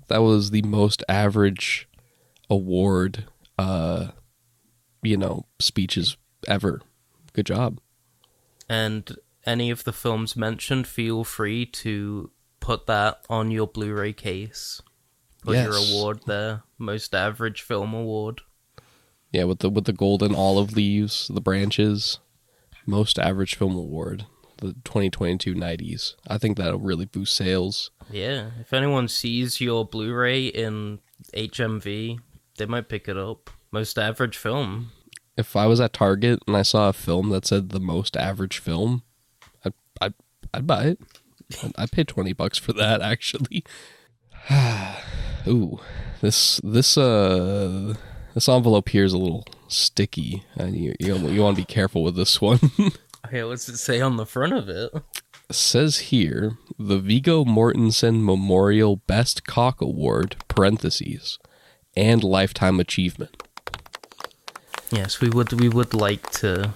that 0.09 0.19
was 0.19 0.50
the 0.50 0.62
most 0.62 1.03
average 1.09 1.88
award, 2.50 3.25
uh, 3.59 4.09
you 5.03 5.17
know, 5.17 5.47
speeches 5.59 6.17
ever. 6.47 6.81
Good 7.33 7.47
job. 7.47 7.81
and 8.69 9.17
any 9.47 9.71
of 9.71 9.85
the 9.85 9.93
films 9.93 10.37
mentioned, 10.37 10.87
feel 10.88 11.23
free 11.25 11.65
to 11.67 12.31
put 12.66 12.87
that 12.87 13.25
on 13.30 13.52
your 13.52 13.68
Blu-ray 13.68 14.12
case. 14.12 14.82
Put 15.44 15.56
your 15.56 15.76
award 15.76 16.23
there, 16.26 16.64
most 16.78 17.14
average 17.14 17.62
film 17.62 17.94
award. 17.94 18.40
Yeah, 19.30 19.44
with 19.44 19.61
the 19.61 19.70
with 19.70 19.85
the 19.85 19.92
golden 19.92 20.35
olive 20.35 20.73
leaves, 20.75 21.30
the 21.32 21.40
branches, 21.40 22.18
most 22.85 23.20
average 23.20 23.54
film 23.54 23.76
award, 23.76 24.26
the 24.58 24.73
2022 24.85 25.54
90s. 25.54 26.14
I 26.26 26.38
think 26.38 26.56
that'll 26.56 26.80
really 26.80 27.04
boost 27.04 27.37
sales. 27.37 27.92
Yeah, 28.11 28.50
if 28.61 28.73
anyone 28.73 29.06
sees 29.06 29.61
your 29.61 29.85
Blu-ray 29.87 30.46
in 30.46 30.99
HMV, 31.35 32.18
they 32.58 32.66
might 32.66 32.88
pick 32.88 33.06
it 33.06 33.16
up. 33.16 33.49
Most 33.70 33.96
average 33.96 34.37
film. 34.37 34.90
If 35.37 35.54
I 35.54 35.66
was 35.66 35.80
at 35.80 35.92
Target 35.92 36.40
and 36.49 36.56
I 36.56 36.62
saw 36.62 36.88
a 36.88 36.92
film 36.92 37.28
that 37.28 37.46
said 37.46 37.68
the 37.68 37.78
most 37.78 38.16
average 38.16 38.58
film, 38.58 39.04
I'd 39.64 39.75
I'd, 40.00 40.14
I'd 40.52 40.66
buy 40.66 40.85
it. 40.87 41.00
I'd, 41.62 41.73
I'd 41.95 42.09
20 42.09 42.33
bucks 42.33 42.59
for 42.59 42.73
that 42.75 43.00
actually. 43.00 43.65
Ooh, 45.47 45.81
this 46.21 46.61
this 46.62 46.97
uh 46.99 47.95
this 48.35 48.49
envelope 48.49 48.88
here 48.88 49.05
is 49.05 49.12
a 49.12 49.19
little 49.19 49.47
sticky. 49.69 50.45
And 50.57 50.76
you 50.76 50.95
you, 50.99 51.17
you 51.17 51.43
want 51.43 51.57
to 51.57 51.62
be 51.62 51.67
careful 51.67 52.03
with 52.03 52.17
this 52.17 52.41
one. 52.41 52.61
Okay, 53.26 53.43
what's 53.43 53.69
it 53.69 53.76
say 53.76 54.00
on 54.00 54.19
the 54.19 54.25
front 54.25 54.53
of 54.53 54.69
it? 54.69 54.93
says 55.50 55.99
here 55.99 56.59
the 56.79 56.99
Viggo 56.99 57.45
Mortensen 57.45 58.23
Memorial 58.25 58.97
Best 58.97 59.47
Cock 59.47 59.81
Award 59.81 60.37
parentheses 60.49 61.38
and 61.97 62.23
lifetime 62.23 62.81
achievement. 62.81 63.43
Yes, 64.91 65.21
we 65.21 65.29
would 65.29 65.53
we 65.55 65.69
would 65.69 65.95
like 65.95 66.31
to 66.33 66.73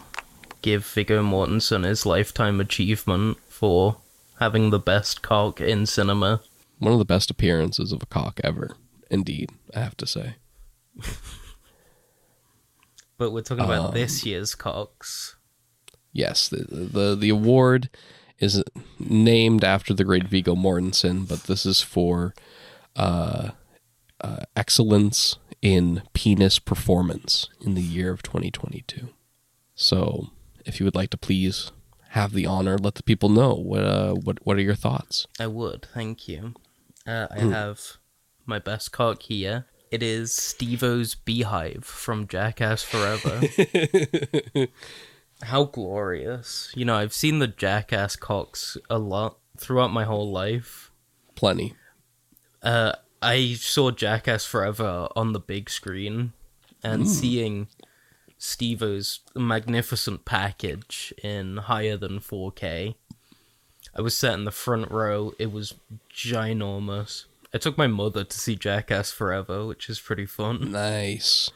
give 0.62 0.84
Viggo 0.86 1.22
Mortensen 1.22 1.84
his 1.84 2.04
lifetime 2.04 2.60
achievement 2.60 3.38
for 3.48 3.98
having 4.40 4.70
the 4.70 4.80
best 4.80 5.22
cock 5.22 5.60
in 5.60 5.86
cinema. 5.86 6.40
One 6.78 6.92
of 6.92 6.98
the 6.98 7.04
best 7.04 7.30
appearances 7.30 7.92
of 7.92 8.02
a 8.02 8.06
cock 8.06 8.40
ever. 8.42 8.74
Indeed, 9.10 9.50
I 9.74 9.80
have 9.80 9.96
to 9.98 10.06
say. 10.06 10.36
But 13.18 13.32
we're 13.32 13.42
talking 13.42 13.66
about 13.66 13.88
Um, 13.88 13.94
this 13.94 14.24
year's 14.24 14.54
cocks. 14.54 15.36
Yes, 16.10 16.48
the 16.48 16.64
the 16.70 17.14
the 17.14 17.28
award 17.28 17.90
is 18.38 18.64
named 18.98 19.62
after 19.62 19.92
the 19.92 20.04
great 20.04 20.26
Viggo 20.26 20.54
Mortensen, 20.54 21.28
but 21.28 21.42
this 21.42 21.66
is 21.66 21.82
for 21.82 22.34
uh, 22.96 23.50
uh, 24.22 24.44
excellence 24.56 25.36
in 25.60 26.02
penis 26.14 26.58
performance 26.58 27.50
in 27.60 27.74
the 27.74 27.82
year 27.82 28.10
of 28.10 28.22
2022. 28.22 29.10
So, 29.74 30.30
if 30.64 30.80
you 30.80 30.86
would 30.86 30.94
like 30.94 31.10
to 31.10 31.18
please 31.18 31.72
have 32.10 32.32
the 32.32 32.46
honor, 32.46 32.76
let 32.78 32.94
the 32.96 33.02
people 33.02 33.28
know 33.28 33.54
what 33.54 33.84
uh, 33.84 34.12
what 34.14 34.38
what 34.46 34.56
are 34.56 34.62
your 34.62 34.74
thoughts. 34.74 35.26
I 35.38 35.46
would, 35.46 35.86
thank 35.94 36.28
you. 36.28 36.54
Uh, 37.06 37.26
I 37.30 37.40
Hmm. 37.40 37.50
have 37.52 37.80
my 38.46 38.58
best 38.58 38.92
cock 38.92 39.22
here. 39.22 39.66
It 39.90 40.02
is 40.04 40.32
Steve-O's 40.32 41.16
Beehive 41.16 41.84
from 41.84 42.28
Jackass 42.28 42.82
Forever. 42.84 43.40
How 45.42 45.64
glorious. 45.64 46.70
You 46.76 46.84
know, 46.84 46.96
I've 46.96 47.12
seen 47.14 47.38
the 47.38 47.46
Jackass 47.48 48.14
cocks 48.16 48.76
a 48.88 48.98
lot 48.98 49.38
throughout 49.56 49.92
my 49.92 50.04
whole 50.04 50.30
life. 50.30 50.90
Plenty. 51.34 51.74
Uh, 52.62 52.92
I 53.22 53.54
saw 53.54 53.90
Jackass 53.90 54.44
Forever 54.44 55.08
on 55.16 55.32
the 55.32 55.40
big 55.40 55.70
screen, 55.70 56.34
and 56.82 57.08
seeing 57.08 57.68
Steve-O's 58.42 59.20
magnificent 59.36 60.24
package 60.24 61.12
in 61.22 61.58
higher 61.58 61.96
than 61.96 62.20
4K. 62.20 62.94
I 63.94 64.00
was 64.00 64.16
sat 64.16 64.34
in 64.34 64.44
the 64.44 64.50
front 64.50 64.90
row. 64.90 65.34
It 65.38 65.52
was 65.52 65.74
ginormous. 66.10 67.26
I 67.52 67.58
took 67.58 67.76
my 67.76 67.86
mother 67.86 68.24
to 68.24 68.38
see 68.38 68.56
Jackass 68.56 69.12
Forever, 69.12 69.66
which 69.66 69.90
is 69.90 70.00
pretty 70.00 70.24
fun. 70.24 70.72
Nice. 70.72 71.50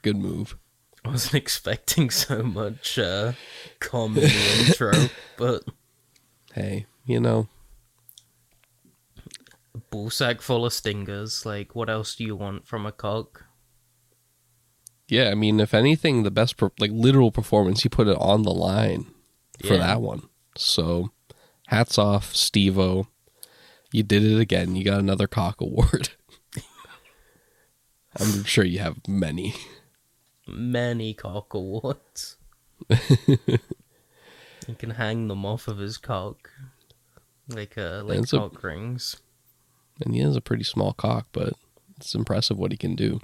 Good 0.00 0.16
move. 0.16 0.56
I 1.04 1.10
wasn't 1.10 1.34
expecting 1.42 2.08
so 2.08 2.42
much 2.42 2.98
uh, 2.98 3.32
comedy 3.78 4.32
intro, 4.60 4.92
but 5.36 5.64
Hey, 6.54 6.86
you 7.04 7.20
know, 7.20 7.48
ballsack 9.92 10.40
full 10.40 10.66
of 10.66 10.72
stingers. 10.72 11.46
Like, 11.46 11.76
what 11.76 11.90
else 11.90 12.16
do 12.16 12.24
you 12.24 12.34
want 12.34 12.66
from 12.66 12.86
a 12.86 12.92
cock? 12.92 13.44
Yeah, 15.10 15.30
I 15.30 15.34
mean, 15.34 15.58
if 15.60 15.74
anything, 15.74 16.22
the 16.22 16.30
best, 16.30 16.56
per- 16.56 16.70
like, 16.78 16.92
literal 16.92 17.32
performance, 17.32 17.82
he 17.82 17.88
put 17.88 18.06
it 18.08 18.16
on 18.18 18.42
the 18.44 18.52
line 18.52 19.06
for 19.60 19.74
Yeah. 19.74 19.78
that 19.78 20.00
one. 20.00 20.28
So, 20.56 21.10
hats 21.66 21.98
off, 21.98 22.34
Steve-O. 22.34 23.06
You 23.92 24.02
did 24.04 24.24
it 24.24 24.38
again. 24.38 24.76
You 24.76 24.84
got 24.84 25.00
another 25.00 25.26
cock 25.26 25.60
award. 25.60 26.10
I'm 28.18 28.44
sure 28.44 28.64
you 28.64 28.78
have 28.78 28.96
many. 29.08 29.54
Many 30.46 31.14
cock 31.14 31.54
awards. 31.54 32.36
he 32.88 34.74
can 34.78 34.90
hang 34.90 35.28
them 35.28 35.44
off 35.44 35.68
of 35.68 35.78
his 35.78 35.98
cock, 35.98 36.50
like 37.48 37.76
uh, 37.78 38.02
like 38.04 38.18
It's 38.20 38.32
a- 38.32 38.38
cock 38.38 38.62
rings. 38.62 39.16
And 40.04 40.14
he 40.14 40.20
has 40.22 40.34
a 40.34 40.40
pretty 40.40 40.64
small 40.64 40.92
cock, 40.92 41.26
but 41.32 41.52
it's 41.98 42.14
impressive 42.14 42.56
what 42.56 42.72
he 42.72 42.78
can 42.78 42.96
do. 42.96 43.20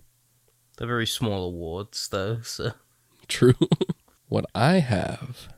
They're 0.76 0.86
very 0.86 1.06
small 1.06 1.44
awards, 1.44 2.08
though. 2.08 2.40
So 2.42 2.72
True. 3.28 3.54
what 4.28 4.44
I 4.54 4.74
have 4.80 5.48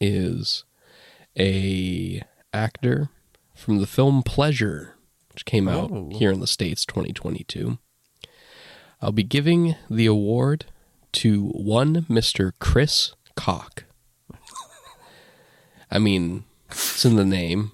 is 0.00 0.64
a 1.38 2.22
actor 2.52 3.10
from 3.54 3.78
the 3.78 3.86
film 3.86 4.22
Pleasure, 4.22 4.94
which 5.32 5.44
came 5.44 5.68
out 5.68 5.90
Oh. 5.92 6.10
here 6.12 6.30
in 6.32 6.40
the 6.40 6.46
States 6.46 6.84
2022. 6.84 7.78
I'll 9.00 9.12
be 9.12 9.22
giving 9.22 9.76
the 9.90 10.06
award 10.06 10.66
to 11.12 11.48
one 11.48 12.02
Mr. 12.02 12.52
Chris 12.58 13.12
Cock. 13.36 13.84
I 15.90 15.98
mean, 15.98 16.44
it's 16.70 17.04
in 17.04 17.16
the 17.16 17.24
name. 17.24 17.72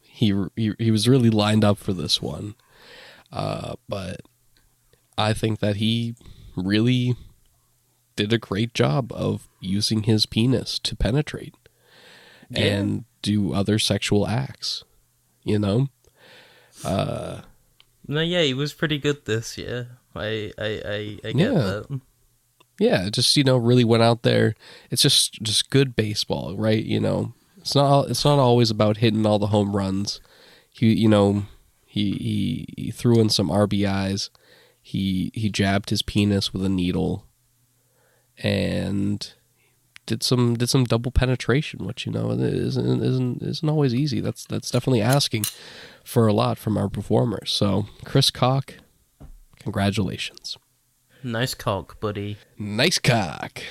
He 0.00 0.32
he, 0.56 0.72
he 0.78 0.90
was 0.90 1.08
really 1.08 1.30
lined 1.30 1.64
up 1.64 1.76
for 1.78 1.92
this 1.92 2.22
one. 2.22 2.54
Uh, 3.32 3.74
but 3.88 4.20
I 5.16 5.32
think 5.32 5.60
that 5.60 5.76
he 5.76 6.14
really 6.56 7.16
did 8.16 8.32
a 8.32 8.38
great 8.38 8.74
job 8.74 9.12
of 9.12 9.48
using 9.60 10.04
his 10.04 10.26
penis 10.26 10.78
to 10.80 10.94
penetrate 10.96 11.54
and 12.54 13.04
do 13.22 13.52
other 13.52 13.78
sexual 13.78 14.26
acts. 14.26 14.84
You 15.42 15.58
know? 15.58 15.88
Uh 16.84 17.40
no, 18.06 18.20
yeah, 18.20 18.42
he 18.42 18.54
was 18.54 18.72
pretty 18.74 18.98
good 18.98 19.24
this 19.24 19.56
year. 19.56 19.88
I 20.14 20.52
I 20.58 20.64
I, 20.84 21.18
I 21.28 21.32
get 21.32 21.36
Yeah. 21.36 21.52
that. 21.52 22.00
Yeah, 22.78 23.08
just 23.08 23.36
you 23.36 23.44
know, 23.44 23.56
really 23.56 23.84
went 23.84 24.02
out 24.02 24.22
there. 24.22 24.54
It's 24.90 25.02
just 25.02 25.34
just 25.42 25.70
good 25.70 25.94
baseball, 25.96 26.56
right? 26.56 26.84
You 26.84 27.00
know, 27.00 27.32
it's 27.56 27.74
not 27.74 28.10
it's 28.10 28.24
not 28.24 28.38
always 28.38 28.70
about 28.70 28.98
hitting 28.98 29.24
all 29.26 29.38
the 29.38 29.48
home 29.48 29.74
runs. 29.76 30.20
He, 30.70 30.92
you 30.92 31.08
know, 31.08 31.44
he 31.86 32.12
he, 32.76 32.82
he 32.84 32.90
threw 32.90 33.20
in 33.20 33.28
some 33.30 33.48
RBIs. 33.48 34.28
He 34.86 35.30
he 35.32 35.48
jabbed 35.48 35.88
his 35.88 36.02
penis 36.02 36.52
with 36.52 36.62
a 36.62 36.68
needle, 36.68 37.24
and 38.36 39.32
did 40.04 40.22
some 40.22 40.56
did 40.56 40.68
some 40.68 40.84
double 40.84 41.10
penetration, 41.10 41.86
which 41.86 42.04
you 42.04 42.12
know 42.12 42.32
isn't 42.32 43.02
isn't 43.02 43.42
isn't 43.42 43.68
always 43.68 43.94
easy. 43.94 44.20
That's 44.20 44.44
that's 44.44 44.70
definitely 44.70 45.00
asking 45.00 45.44
for 46.04 46.26
a 46.26 46.34
lot 46.34 46.58
from 46.58 46.76
our 46.76 46.90
performers. 46.90 47.50
So, 47.50 47.86
Chris 48.04 48.30
Cock, 48.30 48.74
congratulations. 49.58 50.58
Nice 51.22 51.54
cock, 51.54 51.98
buddy. 51.98 52.36
Nice 52.58 52.98
cock. 52.98 53.62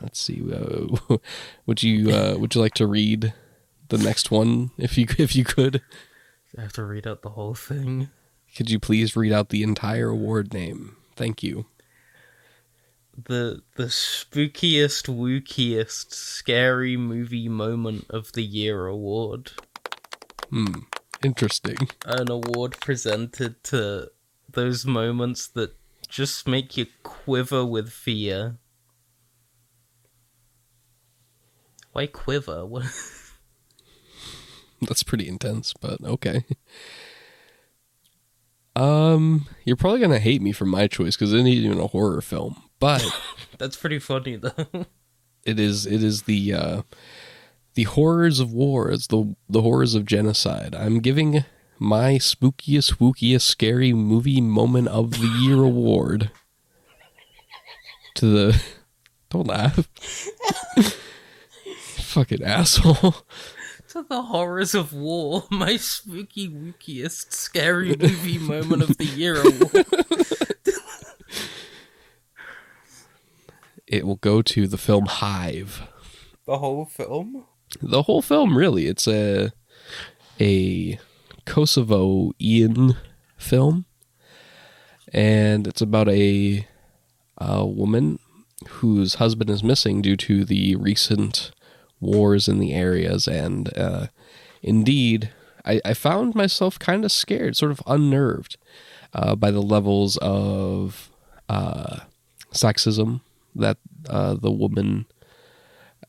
Let's 0.00 0.18
see. 0.18 0.42
Uh, 0.50 1.18
would 1.66 1.82
you 1.82 2.10
uh, 2.10 2.36
would 2.38 2.54
you 2.54 2.62
like 2.62 2.72
to 2.74 2.86
read 2.86 3.34
the 3.90 3.98
next 3.98 4.30
one 4.30 4.70
if 4.78 4.96
you 4.96 5.06
if 5.18 5.36
you 5.36 5.44
could? 5.44 5.82
I 6.56 6.62
have 6.62 6.72
to 6.72 6.84
read 6.84 7.06
out 7.06 7.20
the 7.20 7.28
whole 7.28 7.54
thing. 7.54 8.08
Could 8.56 8.70
you 8.70 8.80
please 8.80 9.14
read 9.14 9.32
out 9.32 9.50
the 9.50 9.62
entire 9.62 10.08
award 10.08 10.54
name? 10.54 10.96
Thank 11.14 11.42
you. 11.42 11.66
The 13.22 13.62
the 13.76 13.84
spookiest, 13.84 15.08
wookiest, 15.08 16.12
scary 16.12 16.96
movie 16.96 17.50
moment 17.50 18.06
of 18.08 18.32
the 18.32 18.42
year 18.42 18.86
award. 18.86 19.52
Hmm. 20.48 20.80
Interesting. 21.22 21.76
An 22.06 22.30
award 22.30 22.78
presented 22.80 23.62
to 23.64 24.10
those 24.50 24.86
moments 24.86 25.48
that 25.48 25.76
just 26.08 26.48
make 26.48 26.78
you 26.78 26.86
quiver 27.02 27.64
with 27.64 27.90
fear. 27.90 28.56
Why 31.92 32.06
quiver? 32.06 32.66
That's 34.80 35.02
pretty 35.02 35.28
intense, 35.28 35.74
but 35.80 36.02
okay. 36.02 36.44
Um, 38.76 39.46
you're 39.64 39.76
probably 39.76 40.00
gonna 40.00 40.18
hate 40.18 40.42
me 40.42 40.52
for 40.52 40.66
my 40.66 40.86
choice 40.86 41.16
because 41.16 41.32
it 41.32 41.38
ain't 41.38 41.48
even 41.48 41.80
a 41.80 41.86
horror 41.86 42.20
film, 42.20 42.62
but 42.78 43.02
That's 43.58 43.76
pretty 43.76 43.98
funny 43.98 44.36
though. 44.36 44.86
it 45.44 45.58
is 45.58 45.86
it 45.86 46.02
is 46.02 46.24
the 46.24 46.52
uh, 46.52 46.82
the 47.74 47.84
horrors 47.84 48.38
of 48.38 48.52
war. 48.52 48.90
It's 48.90 49.06
the 49.06 49.34
the 49.48 49.62
horrors 49.62 49.94
of 49.94 50.04
genocide. 50.04 50.74
I'm 50.74 51.00
giving 51.00 51.44
my 51.78 52.14
spookiest, 52.14 52.94
spookiest, 52.94 53.42
scary 53.42 53.92
movie 53.94 54.40
moment 54.42 54.88
of 54.88 55.12
the 55.12 55.28
year 55.40 55.62
award 55.62 56.30
to 58.16 58.26
the. 58.26 58.62
Don't 59.30 59.46
laugh. 59.48 59.88
Fucking 61.96 62.42
asshole. 62.44 63.14
To 63.96 64.06
the 64.08 64.22
horrors 64.22 64.74
of 64.74 64.92
war, 64.92 65.44
my 65.50 65.76
spooky 65.76 66.48
wookiest 66.48 67.32
scary 67.32 67.96
movie 67.96 68.38
moment 68.38 68.82
of 68.82 68.98
the 68.98 69.04
year 69.04 69.40
award. 69.40 69.86
It 73.88 74.04
will 74.04 74.16
go 74.16 74.42
to 74.42 74.66
the 74.66 74.78
film 74.78 75.06
Hive. 75.06 75.82
The 76.44 76.58
whole 76.58 76.86
film? 76.86 77.46
the 77.80 78.02
whole 78.02 78.22
film 78.22 78.56
really 78.56 78.86
it's 78.86 79.06
a 79.08 79.52
a 80.40 80.98
kosovo 81.44 82.32
ian 82.40 82.96
film 83.36 83.84
and 85.12 85.66
it's 85.66 85.80
about 85.80 86.08
a, 86.08 86.66
a 87.38 87.66
woman 87.66 88.18
whose 88.68 89.14
husband 89.14 89.50
is 89.50 89.62
missing 89.62 90.02
due 90.02 90.16
to 90.16 90.44
the 90.44 90.76
recent 90.76 91.50
wars 92.00 92.48
in 92.48 92.58
the 92.58 92.72
areas 92.72 93.26
and 93.26 93.76
uh, 93.76 94.06
indeed 94.62 95.30
I, 95.64 95.80
I 95.84 95.94
found 95.94 96.34
myself 96.34 96.78
kind 96.78 97.04
of 97.04 97.12
scared 97.12 97.56
sort 97.56 97.72
of 97.72 97.82
unnerved 97.86 98.56
uh, 99.12 99.34
by 99.34 99.50
the 99.50 99.62
levels 99.62 100.16
of 100.18 101.10
uh, 101.48 102.00
sexism 102.52 103.20
that 103.54 103.78
uh, 104.08 104.34
the 104.34 104.50
woman 104.50 105.06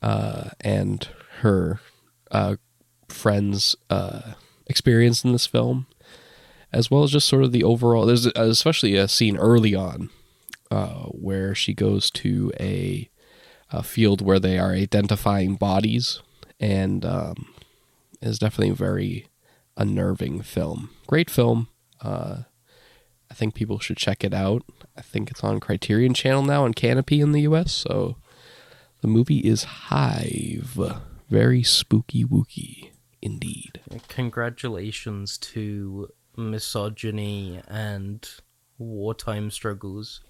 uh, 0.02 0.50
and 0.60 1.08
her 1.40 1.80
uh, 2.30 2.56
friends 3.08 3.74
uh, 3.90 4.34
experience 4.66 5.24
in 5.24 5.32
this 5.32 5.46
film, 5.46 5.86
as 6.72 6.90
well 6.90 7.02
as 7.02 7.12
just 7.12 7.28
sort 7.28 7.44
of 7.44 7.52
the 7.52 7.64
overall. 7.64 8.06
There's 8.06 8.26
especially 8.26 8.94
a 8.96 9.08
scene 9.08 9.36
early 9.36 9.74
on 9.74 10.10
uh, 10.70 11.04
where 11.06 11.54
she 11.54 11.74
goes 11.74 12.10
to 12.12 12.52
a, 12.60 13.08
a 13.70 13.82
field 13.82 14.20
where 14.20 14.38
they 14.40 14.58
are 14.58 14.72
identifying 14.72 15.56
bodies, 15.56 16.20
and 16.58 17.04
um, 17.04 17.52
is 18.20 18.38
definitely 18.38 18.70
a 18.70 18.74
very 18.74 19.28
unnerving 19.76 20.42
film. 20.42 20.90
Great 21.06 21.30
film. 21.30 21.68
Uh, 22.00 22.42
I 23.30 23.34
think 23.34 23.54
people 23.54 23.78
should 23.78 23.96
check 23.96 24.24
it 24.24 24.34
out. 24.34 24.62
I 24.96 25.02
think 25.02 25.30
it's 25.30 25.44
on 25.44 25.60
Criterion 25.60 26.14
Channel 26.14 26.42
now 26.42 26.64
on 26.64 26.74
Kanopy 26.74 27.20
in 27.20 27.32
the 27.32 27.42
U.S. 27.42 27.72
So 27.72 28.16
the 29.00 29.08
movie 29.08 29.38
is 29.38 29.64
Hive. 29.64 30.78
Very 31.28 31.62
spooky 31.62 32.24
wooky 32.24 32.90
indeed. 33.20 33.80
Congratulations 34.08 35.36
to 35.38 36.08
misogyny 36.36 37.60
and 37.68 38.28
wartime 38.78 39.50
struggles 39.50 40.20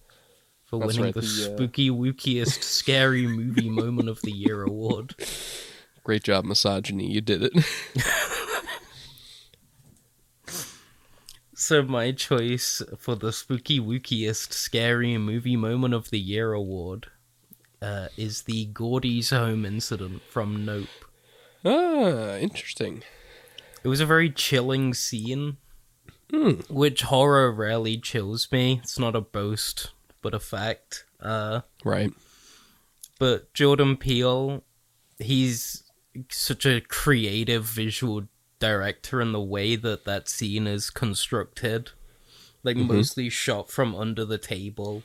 for 0.69 0.79
That's 0.79 0.97
winning 0.99 1.05
right, 1.07 1.15
the, 1.15 1.21
the, 1.23 1.27
uh, 1.27 1.57
spooky 1.57 1.91
wookiest 1.91 2.63
scary 2.63 3.27
movie 3.27 3.69
moment 3.83 4.09
of 4.09 4.21
the 4.23 4.31
year 4.31 4.63
award. 4.63 5.15
Great 6.05 6.23
job, 6.23 6.45
misogyny. 6.45 7.11
You 7.11 7.21
did 7.21 7.43
it. 7.43 7.53
So 11.55 11.83
my 11.83 12.13
choice 12.13 12.83
for 12.99 13.17
the 13.17 13.33
spooky 13.33 13.81
wookiest 13.81 14.53
scary 14.53 15.19
movie 15.19 15.57
moment 15.57 15.93
of 15.93 16.11
the 16.11 16.19
year 16.21 16.53
award 16.53 17.09
uh, 17.83 18.09
is 18.17 18.43
the 18.43 18.67
Gordy's 18.67 19.31
home 19.31 19.65
incident 19.67 20.23
from 20.31 20.65
Nope. 20.65 20.87
ah, 21.65 22.37
interesting. 22.37 23.03
It 23.83 23.89
was 23.89 24.01
a 24.01 24.07
very 24.07 24.31
chilling 24.31 24.95
scene, 24.95 25.57
Hmm. 26.31 26.61
which 26.69 27.03
horror 27.03 27.51
rarely 27.51 27.99
chills 27.99 28.53
me. 28.53 28.81
It's 28.83 28.99
not 28.99 29.17
a 29.17 29.21
boast, 29.21 29.91
but 30.23 30.35
a 30.35 30.41
fact. 30.41 31.05
Uh, 31.21 31.61
Right. 31.85 32.13
but 33.19 33.53
Jordan 33.55 33.97
Peele, 33.97 34.63
he's 35.19 35.83
such 36.31 36.65
a 36.67 36.81
creative 36.81 37.65
visual 37.65 38.29
director 38.59 39.21
in 39.21 39.33
the 39.33 39.41
way 39.41 39.77
that 39.77 40.05
that 40.05 40.29
scene 40.29 40.67
is 40.67 40.91
constructed, 40.91 41.91
like 42.63 42.77
mostly 42.77 43.29
shot 43.29 43.71
from 43.71 43.95
under 43.95 44.25
the 44.25 44.39
table. 44.39 45.03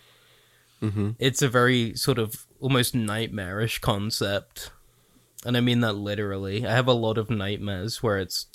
Mm-hmm. 0.82 1.12
It's 1.20 1.42
a 1.42 1.48
very 1.50 1.96
sort 1.96 2.18
of 2.20 2.46
almost 2.60 2.94
nightmarish 2.96 3.80
concept, 3.80 4.72
and 5.46 5.56
I 5.56 5.62
mean 5.62 5.80
that 5.82 5.94
literally. 5.94 6.66
I 6.66 6.72
have 6.74 6.88
a 6.88 6.94
lot 6.94 7.18
of 7.18 7.30
nightmares 7.30 8.02
where 8.04 8.18
it's 8.18 8.48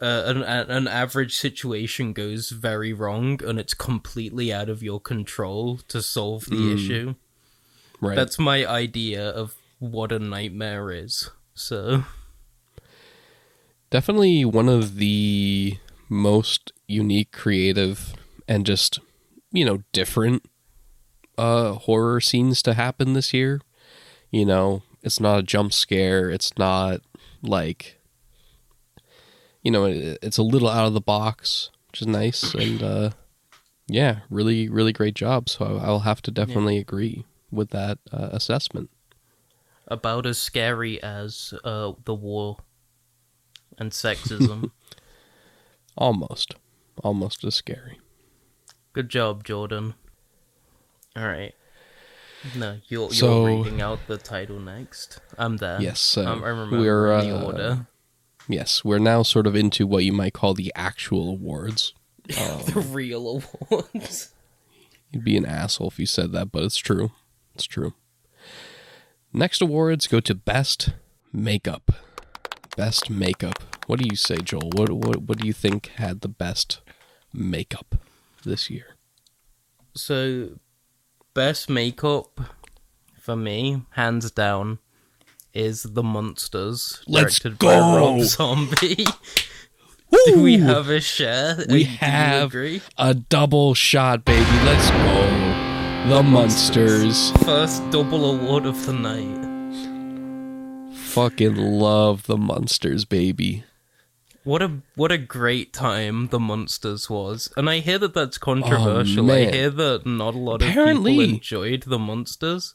uh, 0.00 0.22
an 0.26 0.42
an 0.42 0.88
average 0.88 1.34
situation 1.34 2.12
goes 2.12 2.50
very 2.50 2.92
wrong, 2.92 3.40
and 3.44 3.58
it's 3.58 3.74
completely 3.74 4.52
out 4.52 4.68
of 4.68 4.82
your 4.82 5.00
control 5.00 5.78
to 5.88 6.02
solve 6.02 6.46
the 6.46 6.72
issue. 6.72 7.14
Right. 8.00 8.14
That's 8.14 8.38
my 8.38 8.66
idea 8.66 9.26
of 9.28 9.54
what 9.78 10.12
a 10.12 10.18
nightmare 10.18 10.90
is. 10.90 11.30
So 11.54 12.04
definitely 13.90 14.44
one 14.44 14.68
of 14.68 14.96
the 14.96 15.78
most 16.08 16.72
unique, 16.86 17.32
creative, 17.32 18.14
and 18.46 18.66
just 18.66 18.98
you 19.50 19.64
know 19.64 19.82
different 19.92 20.44
uh 21.38 21.72
horror 21.72 22.20
scenes 22.20 22.62
to 22.62 22.74
happen 22.74 23.14
this 23.14 23.32
year. 23.32 23.62
You 24.30 24.44
know, 24.44 24.82
it's 25.02 25.20
not 25.20 25.38
a 25.38 25.42
jump 25.42 25.72
scare. 25.72 26.30
It's 26.30 26.56
not 26.58 27.00
like 27.42 27.95
you 29.66 29.72
know, 29.72 29.84
it, 29.86 30.20
it's 30.22 30.38
a 30.38 30.44
little 30.44 30.68
out 30.68 30.86
of 30.86 30.94
the 30.94 31.00
box, 31.00 31.70
which 31.90 32.00
is 32.00 32.06
nice 32.06 32.54
and 32.64 32.80
uh 32.84 33.10
yeah, 33.88 34.20
really 34.30 34.68
really 34.68 34.92
great 34.92 35.14
job. 35.14 35.48
So 35.48 35.80
I'll 35.82 36.06
have 36.10 36.22
to 36.22 36.30
definitely 36.30 36.78
agree 36.78 37.24
with 37.50 37.70
that 37.70 37.98
uh, 38.12 38.28
assessment. 38.30 38.90
about 39.88 40.24
as 40.24 40.38
scary 40.38 41.02
as 41.02 41.52
uh, 41.64 41.92
the 42.04 42.14
war 42.14 42.58
and 43.78 43.90
sexism. 43.90 44.70
Almost. 45.96 46.54
Almost 47.02 47.44
as 47.44 47.54
scary. 47.54 48.00
Good 48.92 49.08
job, 49.08 49.44
Jordan. 49.44 49.94
All 51.16 51.26
right. 51.26 51.54
No, 52.56 52.78
you're, 52.88 53.10
So- 53.10 53.46
you're 53.46 53.62
reading 53.64 53.80
out 53.80 54.00
the 54.06 54.18
title 54.18 54.60
next. 54.60 55.20
I'm 55.38 55.56
there. 55.58 55.80
Yes, 55.80 56.16
uh, 56.16 56.22
I'm, 56.22 56.42
I'm 56.44 56.58
remembering 56.58 56.82
we're, 56.82 57.22
the 57.22 57.36
uh, 57.38 57.44
order. 57.44 57.86
Yes, 58.48 58.84
we're 58.84 58.98
now 58.98 59.22
sort 59.22 59.46
of 59.46 59.56
into 59.56 59.86
what 59.86 60.04
you 60.04 60.12
might 60.12 60.34
call 60.34 60.54
the 60.54 60.72
actual 60.76 61.30
awards. 61.30 61.94
the 62.26 62.72
um, 62.76 62.92
real 62.92 63.42
awards. 63.70 64.32
You'd 65.10 65.24
be 65.24 65.36
an 65.36 65.46
asshole 65.46 65.88
if 65.88 65.98
you 65.98 66.06
said 66.06 66.32
that, 66.32 66.52
but 66.52 66.62
it's 66.62 66.76
true. 66.76 67.10
It's 67.54 67.64
true. 67.64 67.94
Next 69.32 69.60
awards 69.60 70.06
go 70.06 70.20
to 70.20 70.34
best 70.34 70.90
makeup. 71.32 71.92
Best 72.76 73.10
makeup. 73.10 73.62
What 73.86 74.00
do 74.00 74.06
you 74.08 74.16
say, 74.16 74.36
Joel? 74.38 74.70
What 74.74 74.90
what 74.90 75.22
what 75.22 75.38
do 75.38 75.46
you 75.46 75.52
think 75.52 75.88
had 75.96 76.20
the 76.20 76.28
best 76.28 76.80
makeup 77.32 77.96
this 78.44 78.68
year? 78.68 78.96
So, 79.94 80.58
best 81.34 81.70
makeup 81.70 82.40
for 83.18 83.36
me, 83.36 83.82
hands 83.90 84.30
down, 84.30 84.78
is 85.56 85.82
The 85.84 86.02
Munsters, 86.02 87.02
Let's 87.08 87.38
directed 87.40 87.58
by 87.58 87.78
Rob 87.78 88.18
go! 88.18 88.22
Zombie. 88.24 89.06
Do 90.26 90.42
we 90.42 90.58
have 90.58 90.88
a 90.88 91.00
share? 91.00 91.64
We 91.68 91.84
have 91.84 92.54
a 92.98 93.14
double 93.14 93.74
shot, 93.74 94.24
baby. 94.24 94.44
Let's 94.64 94.90
go. 94.90 96.14
The 96.14 96.22
Munsters. 96.22 97.32
First 97.44 97.88
double 97.90 98.34
award 98.34 98.66
of 98.66 98.86
the 98.86 98.92
night. 98.92 99.44
Fucking 100.94 101.56
love 101.56 102.26
the 102.26 102.36
Munsters, 102.36 103.04
baby. 103.04 103.64
What 104.44 104.62
a 104.62 104.70
what 104.94 105.10
a 105.10 105.18
great 105.18 105.72
time 105.72 106.28
the 106.28 106.38
Munsters 106.38 107.10
was, 107.10 107.52
and 107.56 107.68
I 107.68 107.80
hear 107.80 107.98
that 107.98 108.14
that's 108.14 108.36
oh, 108.36 108.44
controversial. 108.44 109.30
I 109.32 109.50
hear 109.50 109.70
that 109.70 110.06
not 110.06 110.34
a 110.34 110.38
lot 110.38 110.62
of 110.62 110.68
Apparently. 110.68 111.18
people 111.18 111.34
enjoyed 111.34 111.82
the 111.84 111.98
Munsters. 111.98 112.74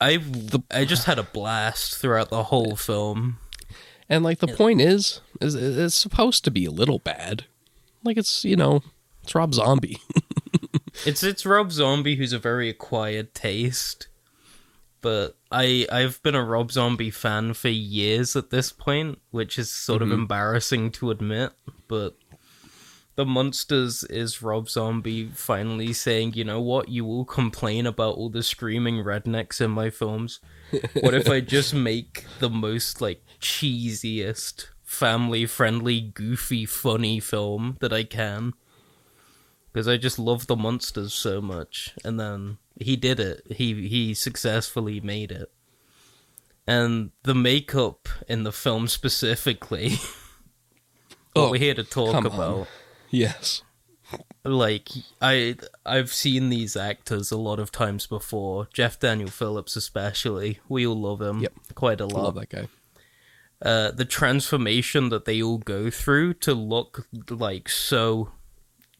I 0.00 0.22
I 0.70 0.84
just 0.84 1.04
had 1.04 1.18
a 1.18 1.22
blast 1.22 1.98
throughout 1.98 2.30
the 2.30 2.44
whole 2.44 2.76
film. 2.76 3.38
And 4.08 4.24
like 4.24 4.38
the 4.38 4.48
point 4.48 4.80
is, 4.80 5.20
is 5.40 5.54
it's 5.54 5.94
supposed 5.94 6.44
to 6.44 6.50
be 6.50 6.64
a 6.64 6.70
little 6.70 6.98
bad. 6.98 7.44
Like 8.02 8.16
it's 8.16 8.44
you 8.44 8.56
know, 8.56 8.82
it's 9.22 9.34
Rob 9.34 9.54
Zombie. 9.54 9.98
it's 11.06 11.22
it's 11.22 11.46
Rob 11.46 11.70
Zombie 11.70 12.16
who's 12.16 12.32
a 12.32 12.38
very 12.38 12.68
acquired 12.68 13.34
taste. 13.34 14.08
But 15.02 15.36
I 15.52 15.86
I've 15.92 16.22
been 16.22 16.34
a 16.34 16.44
Rob 16.44 16.72
Zombie 16.72 17.10
fan 17.10 17.54
for 17.54 17.68
years 17.68 18.36
at 18.36 18.50
this 18.50 18.72
point, 18.72 19.20
which 19.30 19.58
is 19.58 19.70
sort 19.70 20.02
of 20.02 20.08
mm-hmm. 20.08 20.22
embarrassing 20.22 20.90
to 20.92 21.10
admit, 21.10 21.52
but 21.88 22.16
the 23.16 23.26
Munsters 23.26 24.02
is 24.04 24.40
Rob 24.42 24.68
Zombie 24.70 25.26
finally 25.34 25.92
saying, 25.92 26.34
you 26.34 26.44
know 26.44 26.60
what, 26.60 26.88
you 26.88 27.04
will 27.04 27.24
complain 27.24 27.86
about 27.86 28.14
all 28.14 28.30
the 28.30 28.42
screaming 28.42 29.04
rednecks 29.04 29.60
in 29.60 29.70
my 29.70 29.90
films. 29.90 30.40
What 31.00 31.14
if 31.14 31.28
I 31.28 31.40
just 31.56 31.74
make 31.74 32.24
the 32.38 32.48
most 32.50 33.00
like 33.00 33.22
cheesiest, 33.40 34.66
family 34.84 35.44
friendly, 35.46 36.00
goofy, 36.00 36.64
funny 36.66 37.20
film 37.20 37.76
that 37.80 37.92
I 37.92 38.04
can? 38.04 38.54
Because 39.72 39.86
I 39.86 39.96
just 39.98 40.18
love 40.18 40.46
the 40.46 40.56
Munsters 40.56 41.12
so 41.12 41.40
much. 41.40 41.94
And 42.04 42.18
then 42.18 42.58
he 42.80 42.96
did 42.96 43.20
it. 43.20 43.42
He 43.50 43.86
he 43.88 44.14
successfully 44.14 45.00
made 45.00 45.30
it. 45.30 45.50
And 46.66 47.10
the 47.24 47.34
makeup 47.34 48.08
in 48.28 48.44
the 48.44 48.52
film 48.52 48.86
specifically 48.88 49.90
what 51.34 51.48
Oh, 51.48 51.50
we're 51.50 51.58
here 51.58 51.74
to 51.74 51.84
talk 51.84 52.24
about. 52.24 52.40
on. 52.60 52.66
Yes. 53.10 53.62
like 54.44 54.88
I 55.20 55.56
I've 55.86 56.12
seen 56.12 56.48
these 56.48 56.76
actors 56.76 57.30
a 57.30 57.36
lot 57.36 57.58
of 57.60 57.70
times 57.70 58.06
before. 58.06 58.68
Jeff 58.72 58.98
Daniel 58.98 59.28
Phillips 59.30 59.76
especially. 59.76 60.60
We 60.68 60.86
all 60.86 61.00
love 61.00 61.20
him 61.20 61.40
Yep. 61.40 61.52
quite 61.74 62.00
a 62.00 62.06
lot. 62.06 62.22
love 62.24 62.34
that 62.36 62.48
guy. 62.48 62.68
Uh 63.62 63.90
the 63.90 64.04
transformation 64.04 65.08
that 65.10 65.24
they 65.26 65.42
all 65.42 65.58
go 65.58 65.90
through 65.90 66.34
to 66.34 66.54
look 66.54 67.06
like 67.28 67.68
so 67.68 68.30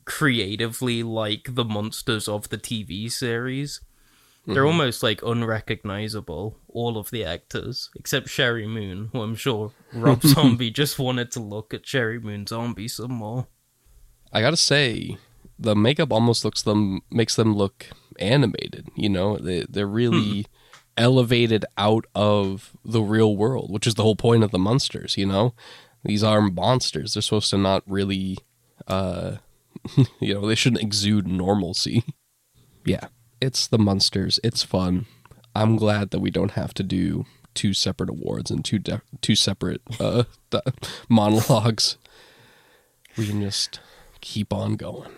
creatively 0.05 1.03
like 1.03 1.55
the 1.55 1.65
Munsters 1.65 2.29
of 2.29 2.49
the 2.49 2.59
TV 2.59 3.11
series. 3.11 3.81
They're 4.47 4.67
almost 4.67 5.03
like 5.03 5.23
unrecognizable, 5.23 6.57
all 6.67 6.99
of 6.99 7.11
the 7.11 7.25
actors, 7.25 7.89
except 7.95 8.27
Sheri 8.27 8.67
Moon, 8.67 9.11
who 9.13 9.23
I'm 9.23 9.37
sure 9.37 9.71
Rob 9.93 10.23
Zombie 10.27 10.73
just 10.73 10.99
wanted 10.99 11.31
to 11.33 11.41
look 11.41 11.73
at 11.73 11.85
Sheri 11.85 12.21
Moon 12.21 12.47
Zombie 12.49 12.89
some 12.89 13.13
more. 13.13 13.47
I 14.33 14.41
gotta 14.41 14.57
say, 14.57 15.17
the 15.59 15.77
makeup 15.77 16.13
almost 16.13 16.45
looks 16.45 16.63
them 16.63 17.03
makes 17.11 17.37
them 17.37 17.55
look 17.55 17.89
animated. 18.19 18.89
You 18.95 19.09
know, 19.09 19.37
they 19.37 19.67
they're 19.69 19.87
really 19.87 20.47
elevated 20.97 21.65
out 21.79 22.05
of 22.15 22.73
the 22.85 23.03
real 23.03 23.37
world, 23.37 23.71
which 23.71 23.87
is 23.87 23.95
the 23.95 24.03
whole 24.03 24.17
point 24.17 24.45
of 24.45 24.51
the 24.51 24.59
Munsters. 24.59 25.17
You 25.17 25.27
know, 25.27 25.55
these 26.05 26.23
are 26.23 26.41
monsters. 26.41 27.15
They're 27.15 27.23
supposed 27.23 27.51
to 27.51 27.59
not 27.59 27.83
really, 27.87 28.39
uh, 28.87 29.37
you 30.21 30.35
know, 30.35 30.47
they 30.47 30.55
shouldn't 30.55 30.83
exude 30.83 31.27
normalcy. 31.27 32.05
yeah, 32.85 33.09
it's 33.41 33.67
the 33.67 33.79
Munsters. 33.79 34.41
It's 34.43 34.63
fun. 34.63 35.07
I'm 35.55 35.77
glad 35.77 36.11
that 36.11 36.21
we 36.21 36.31
don't 36.31 36.53
have 36.53 36.73
to 36.75 36.83
do 36.83 37.27
two 37.55 37.75
separate 37.75 38.11
awards 38.11 38.51
and 38.51 38.65
two 38.65 38.79
de- 38.79 39.03
two 39.21 39.35
separate 39.35 39.83
uh, 39.99 40.25
monologues. 41.09 41.97
We 43.17 43.27
can 43.27 43.41
just 43.41 43.81
keep 44.21 44.53
on 44.53 44.77
going. 44.77 45.13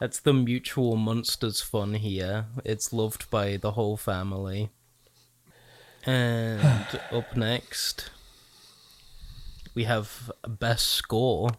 That's 0.00 0.20
the 0.20 0.32
mutual 0.34 0.96
Munsters 0.96 1.60
fun 1.62 1.94
here. 1.94 2.46
It's 2.64 2.92
loved 2.92 3.30
by 3.30 3.56
the 3.56 3.72
whole 3.72 3.96
family. 3.96 4.70
And 6.04 6.60
up 7.12 7.36
next, 7.36 8.10
we 9.74 9.84
have 9.84 10.30
best 10.46 10.86
score. 10.88 11.50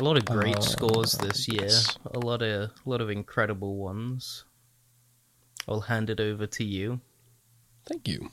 A 0.00 0.04
lot 0.04 0.16
of 0.16 0.24
great 0.24 0.56
Uh, 0.56 0.60
scores 0.62 1.12
this 1.12 1.46
year. 1.48 1.64
yes. 1.64 1.96
A 2.06 2.18
lot 2.18 2.42
of 2.42 2.70
a 2.70 2.88
lot 2.88 3.00
of 3.00 3.10
incredible 3.10 3.76
ones. 3.76 4.44
I'll 5.68 5.82
hand 5.82 6.10
it 6.10 6.18
over 6.18 6.46
to 6.46 6.64
you. 6.64 7.00
Thank 7.86 8.08
you. 8.08 8.30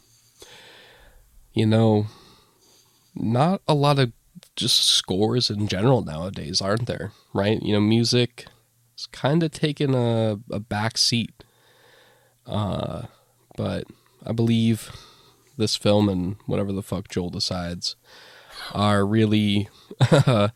You 1.54 1.65
know, 1.65 2.08
not 3.13 3.62
a 3.67 3.74
lot 3.74 4.00
of 4.00 4.13
just 4.56 4.84
scores 4.88 5.49
in 5.49 5.67
general 5.67 6.04
nowadays, 6.04 6.62
aren't 6.62 6.88
there? 6.88 7.12
Right? 7.34 7.62
You 7.62 7.73
know, 7.73 7.82
music 7.82 8.45
is 8.97 9.06
kind 9.08 9.43
of 9.43 9.52
taking 9.52 9.95
a, 9.95 10.39
a 10.52 10.60
back 10.60 10.97
seat. 10.97 11.43
Uh, 12.45 13.04
but 13.56 13.86
I 14.25 14.32
believe 14.32 14.91
this 15.58 15.75
film 15.75 16.10
and 16.10 16.38
whatever 16.45 16.71
the 16.71 16.82
fuck 16.82 17.10
Joel 17.10 17.30
decides 17.30 17.95
are 18.73 19.06
really 19.06 19.69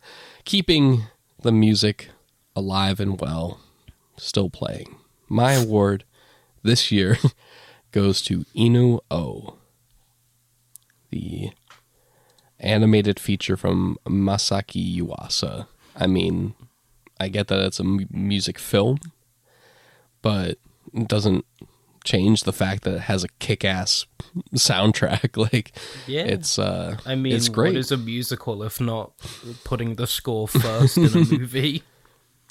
keeping 0.44 1.04
the 1.42 1.52
music 1.52 2.10
alive 2.56 3.00
and 3.00 3.20
well, 3.20 3.60
still 4.16 4.50
playing. 4.50 4.96
My 5.28 5.52
award 5.52 6.04
this 6.62 6.90
year 6.90 7.18
goes 7.92 8.22
to 8.22 8.44
Inu 8.56 9.00
O, 9.10 9.58
the 11.10 11.50
animated 12.64 13.20
feature 13.20 13.56
from 13.56 13.96
Masaki 14.06 14.96
Yuasa. 14.98 15.66
I 15.96 16.06
mean, 16.06 16.54
I 17.20 17.28
get 17.28 17.46
that 17.48 17.60
it's 17.60 17.78
a 17.80 17.84
music 17.84 18.58
film, 18.58 18.98
but 20.22 20.58
it 20.92 21.08
doesn't 21.08 21.44
change 22.04 22.42
the 22.42 22.52
fact 22.52 22.82
that 22.84 22.94
it 22.94 23.00
has 23.02 23.24
a 23.24 23.28
kick-ass 23.38 24.06
soundtrack. 24.54 25.36
like, 25.52 25.72
Yeah. 26.06 26.22
it's 26.24 26.58
uh, 26.58 26.96
I 27.06 27.14
mean, 27.14 27.34
it's 27.34 27.48
great. 27.48 27.70
what 27.74 27.78
is 27.78 27.92
a 27.92 27.96
musical 27.96 28.62
if 28.62 28.80
not 28.80 29.12
putting 29.64 29.94
the 29.94 30.06
score 30.06 30.48
first 30.48 30.96
in 30.98 31.04
a 31.06 31.08
movie? 31.38 31.82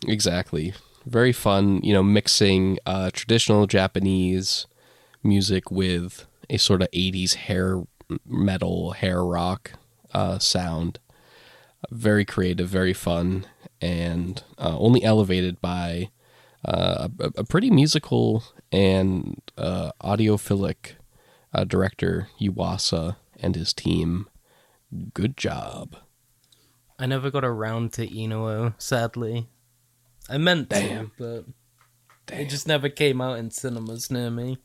Exactly. 0.08 0.74
Very 1.06 1.34
fun, 1.34 1.82
you 1.84 1.94
know, 1.94 2.04
mixing 2.04 2.80
uh, 2.86 3.10
traditional 3.14 3.68
Japanese 3.68 4.66
music 5.24 5.70
with 5.70 6.26
a 6.50 6.58
sort 6.58 6.82
of 6.82 6.90
80s 6.92 7.36
hair 7.36 7.84
metal, 8.26 8.92
hair 8.92 9.24
rock 9.24 9.74
uh, 10.14 10.40
sound. 10.40 11.00
Very 11.92 12.24
creative, 12.24 12.70
very 12.70 12.94
fun, 12.94 13.46
and 13.82 14.42
uh, 14.58 14.78
only 14.80 15.04
elevated 15.04 15.60
by 15.60 16.10
uh, 16.66 17.10
a, 17.20 17.32
a 17.38 17.44
pretty 17.44 17.70
musical 17.70 18.44
and 18.72 19.42
uh, 19.58 19.92
audiophilic 20.02 20.94
uh, 21.54 21.66
director, 21.66 22.30
Yuasa, 22.40 23.18
and 23.40 23.56
his 23.56 23.74
team. 23.74 24.28
Good 25.14 25.36
job. 25.36 25.98
I 26.98 27.06
never 27.06 27.30
got 27.30 27.44
around 27.44 27.92
to 27.94 28.08
Inu-Oh, 28.08 28.74
sadly. 28.78 29.50
I 30.30 30.38
meant 30.38 30.70
Damn. 30.70 31.12
to, 31.18 31.46
but 32.28 32.38
it 32.38 32.50
just 32.50 32.68
never 32.68 32.88
came 32.88 33.20
out 33.20 33.40
in 33.40 33.52
cinemas 33.52 34.10
near 34.10 34.30
me. 34.30 34.58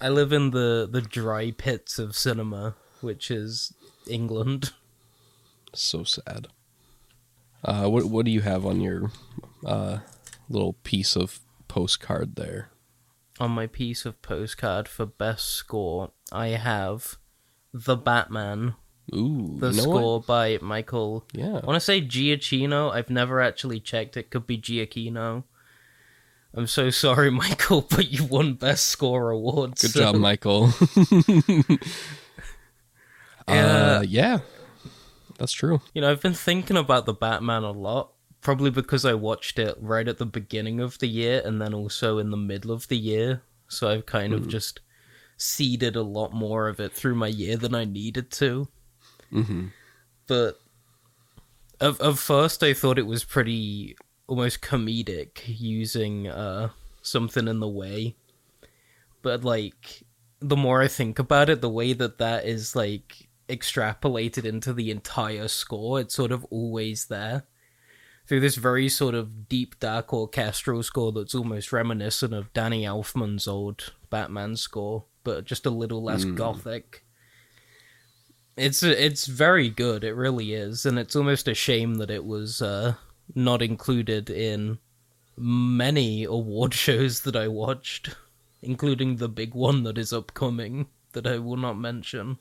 I 0.00 0.08
live 0.08 0.32
in 0.32 0.50
the, 0.50 0.88
the 0.90 1.02
dry 1.02 1.50
pits 1.50 1.98
of 1.98 2.16
cinema, 2.16 2.76
which 3.00 3.30
is 3.30 3.72
England. 4.08 4.72
So 5.74 6.04
sad. 6.04 6.48
Uh, 7.64 7.88
what 7.88 8.04
what 8.06 8.24
do 8.24 8.30
you 8.30 8.40
have 8.40 8.66
on 8.66 8.80
your 8.80 9.10
uh, 9.64 9.98
little 10.48 10.74
piece 10.84 11.16
of 11.16 11.40
postcard 11.68 12.36
there? 12.36 12.70
On 13.40 13.50
my 13.50 13.66
piece 13.66 14.04
of 14.04 14.20
postcard 14.22 14.88
for 14.88 15.06
best 15.06 15.48
score, 15.48 16.10
I 16.30 16.48
have 16.48 17.16
The 17.72 17.96
Batman, 17.96 18.74
Ooh, 19.14 19.56
the 19.58 19.72
score 19.72 20.18
what? 20.18 20.26
by 20.26 20.58
Michael. 20.60 21.24
Yeah, 21.32 21.60
I 21.62 21.66
want 21.66 21.76
to 21.76 21.80
say 21.80 22.00
Giacchino. 22.02 22.92
I've 22.92 23.10
never 23.10 23.40
actually 23.40 23.80
checked. 23.80 24.16
It 24.16 24.30
could 24.30 24.46
be 24.46 24.58
Giacchino. 24.58 25.44
I'm 26.54 26.66
so 26.66 26.90
sorry, 26.90 27.30
Michael, 27.44 27.86
but 27.88 28.10
you 28.12 28.24
won 28.24 28.54
Best 28.54 28.88
Score 28.88 29.30
award. 29.30 29.76
good 29.80 29.90
so- 29.92 30.00
job, 30.00 30.14
Michael. 30.20 30.70
Yeah. 33.48 33.98
uh, 33.98 34.00
yeah, 34.02 34.38
that's 35.38 35.52
true. 35.52 35.80
You 35.94 36.00
know, 36.02 36.10
I've 36.10 36.22
been 36.22 36.34
thinking 36.34 36.76
about 36.76 37.06
the 37.06 37.14
Batman 37.14 37.62
a 37.62 37.70
lot, 37.72 38.12
probably 38.40 38.70
because 38.70 39.04
I 39.04 39.14
watched 39.14 39.58
it 39.58 39.76
right 39.80 40.06
at 40.06 40.18
the 40.18 40.26
beginning 40.26 40.80
of 40.80 40.98
the 40.98 41.06
year 41.06 41.42
and 41.44 41.60
then 41.60 41.74
also 41.74 42.18
in 42.18 42.30
the 42.30 42.36
middle 42.36 42.72
of 42.72 42.88
the 42.88 42.96
year. 42.96 43.42
So 43.68 43.88
I've 43.88 44.06
kind 44.06 44.32
of 44.34 44.48
just 44.48 44.80
seeded 45.36 45.96
a 45.96 46.02
lot 46.02 46.32
more 46.32 46.68
of 46.68 46.78
it 46.78 46.92
through 46.92 47.14
my 47.14 47.26
year 47.28 47.56
than 47.56 47.74
I 47.74 47.84
needed 47.84 48.30
to. 48.32 48.68
hmm 49.30 49.66
But 50.26 50.60
of 51.80 52.00
of 52.00 52.18
first, 52.20 52.62
I 52.62 52.74
thought 52.74 52.98
it 52.98 53.06
was 53.06 53.24
pretty 53.24 53.96
almost 54.28 54.62
comedic 54.62 55.42
using 55.46 56.28
uh, 56.28 56.70
something 57.02 57.48
in 57.48 57.60
the 57.60 57.68
way. 57.68 58.14
But 59.22 59.44
like, 59.44 60.04
the 60.40 60.56
more 60.56 60.82
I 60.82 60.88
think 60.88 61.18
about 61.18 61.48
it, 61.48 61.60
the 61.60 61.68
way 61.70 61.92
that 61.92 62.18
that 62.18 62.44
is 62.46 62.74
like 62.76 63.28
extrapolated 63.52 64.44
into 64.44 64.72
the 64.72 64.90
entire 64.90 65.48
score, 65.48 66.00
it's 66.00 66.14
sort 66.14 66.32
of 66.32 66.44
always 66.46 67.06
there 67.06 67.44
through 68.26 68.40
this 68.40 68.56
very 68.56 68.88
sort 68.88 69.14
of 69.14 69.48
deep, 69.48 69.78
dark 69.80 70.12
orchestral 70.12 70.82
score 70.82 71.12
that's 71.12 71.34
almost 71.34 71.72
reminiscent 71.72 72.32
of 72.32 72.52
Danny 72.52 72.84
Elfman's 72.84 73.48
old 73.48 73.92
Batman 74.10 74.56
score, 74.56 75.04
but 75.24 75.44
just 75.44 75.66
a 75.66 75.70
little 75.70 76.02
less 76.02 76.24
gothic. 76.24 77.04
It's 78.56 78.82
it's 78.82 79.26
very 79.26 79.70
good, 79.70 80.04
it 80.04 80.14
really 80.14 80.52
is, 80.52 80.84
and 80.86 80.98
it's 80.98 81.16
almost 81.16 81.48
a 81.48 81.54
shame 81.54 81.96
that 81.96 82.10
it 82.10 82.24
was 82.24 82.60
uh, 82.62 82.94
not 83.34 83.62
included 83.62 84.28
in 84.30 84.78
many 85.36 86.24
award 86.24 86.74
shows 86.86 87.22
that 87.22 87.36
I 87.36 87.48
watched, 87.48 88.14
including 88.60 89.16
the 89.16 89.28
big 89.28 89.54
one 89.54 89.82
that 89.84 89.98
is 89.98 90.12
upcoming 90.12 90.86
that 91.12 91.26
I 91.26 91.38
will 91.38 91.56
not 91.56 91.78
mention. 91.78 92.38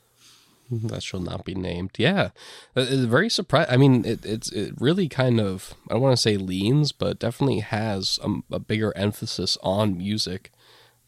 That 0.83 1.03
shall 1.03 1.19
not 1.19 1.43
be 1.43 1.53
named. 1.53 1.91
Yeah, 1.97 2.29
Uh, 2.75 2.87
it's 2.87 3.03
very 3.03 3.29
surprised. 3.29 3.69
I 3.69 3.77
mean, 3.77 4.05
it, 4.05 4.25
it's 4.25 4.51
it 4.51 4.73
really 4.79 5.09
kind 5.09 5.39
of 5.39 5.73
I 5.89 5.93
don't 5.93 6.01
want 6.01 6.15
to 6.15 6.21
say 6.21 6.37
leans, 6.37 6.91
but 6.91 7.19
definitely 7.19 7.59
has 7.59 8.19
a, 8.23 8.55
a 8.55 8.59
bigger 8.59 8.95
emphasis 8.95 9.57
on 9.61 9.97
music 9.97 10.51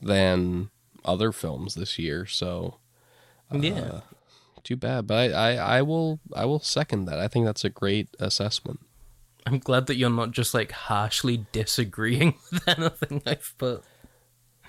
than 0.01 0.69
other 1.05 1.31
films 1.31 1.75
this 1.75 1.97
year. 1.97 2.25
So 2.25 2.79
yeah. 3.51 4.01
too 4.63 4.75
bad, 4.75 5.07
but 5.07 5.31
I, 5.33 5.33
I 5.33 5.77
I 5.77 5.81
will 5.81 6.19
I 6.35 6.45
will 6.45 6.59
second 6.59 7.05
that. 7.05 7.19
I 7.19 7.27
think 7.27 7.45
that's 7.45 7.63
a 7.63 7.69
great 7.69 8.09
assessment. 8.19 8.79
I'm 9.45 9.59
glad 9.59 9.87
that 9.87 9.95
you're 9.95 10.09
not 10.09 10.31
just 10.31 10.53
like 10.53 10.71
harshly 10.71 11.45
disagreeing 11.51 12.35
with 12.51 12.67
anything 12.67 13.21
I've 13.25 13.53
put. 13.57 13.83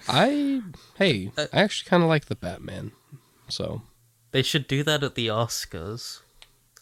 I 0.09 0.63
hey, 0.99 1.33
I 1.37 1.49
actually 1.53 1.89
kind 1.89 2.03
of 2.03 2.09
like 2.09 2.27
the 2.27 2.37
Batman. 2.37 2.93
So 3.49 3.83
They 4.35 4.43
should 4.43 4.67
do 4.67 4.83
that 4.83 5.05
at 5.05 5.15
the 5.15 5.29
Oscars. 5.29 6.23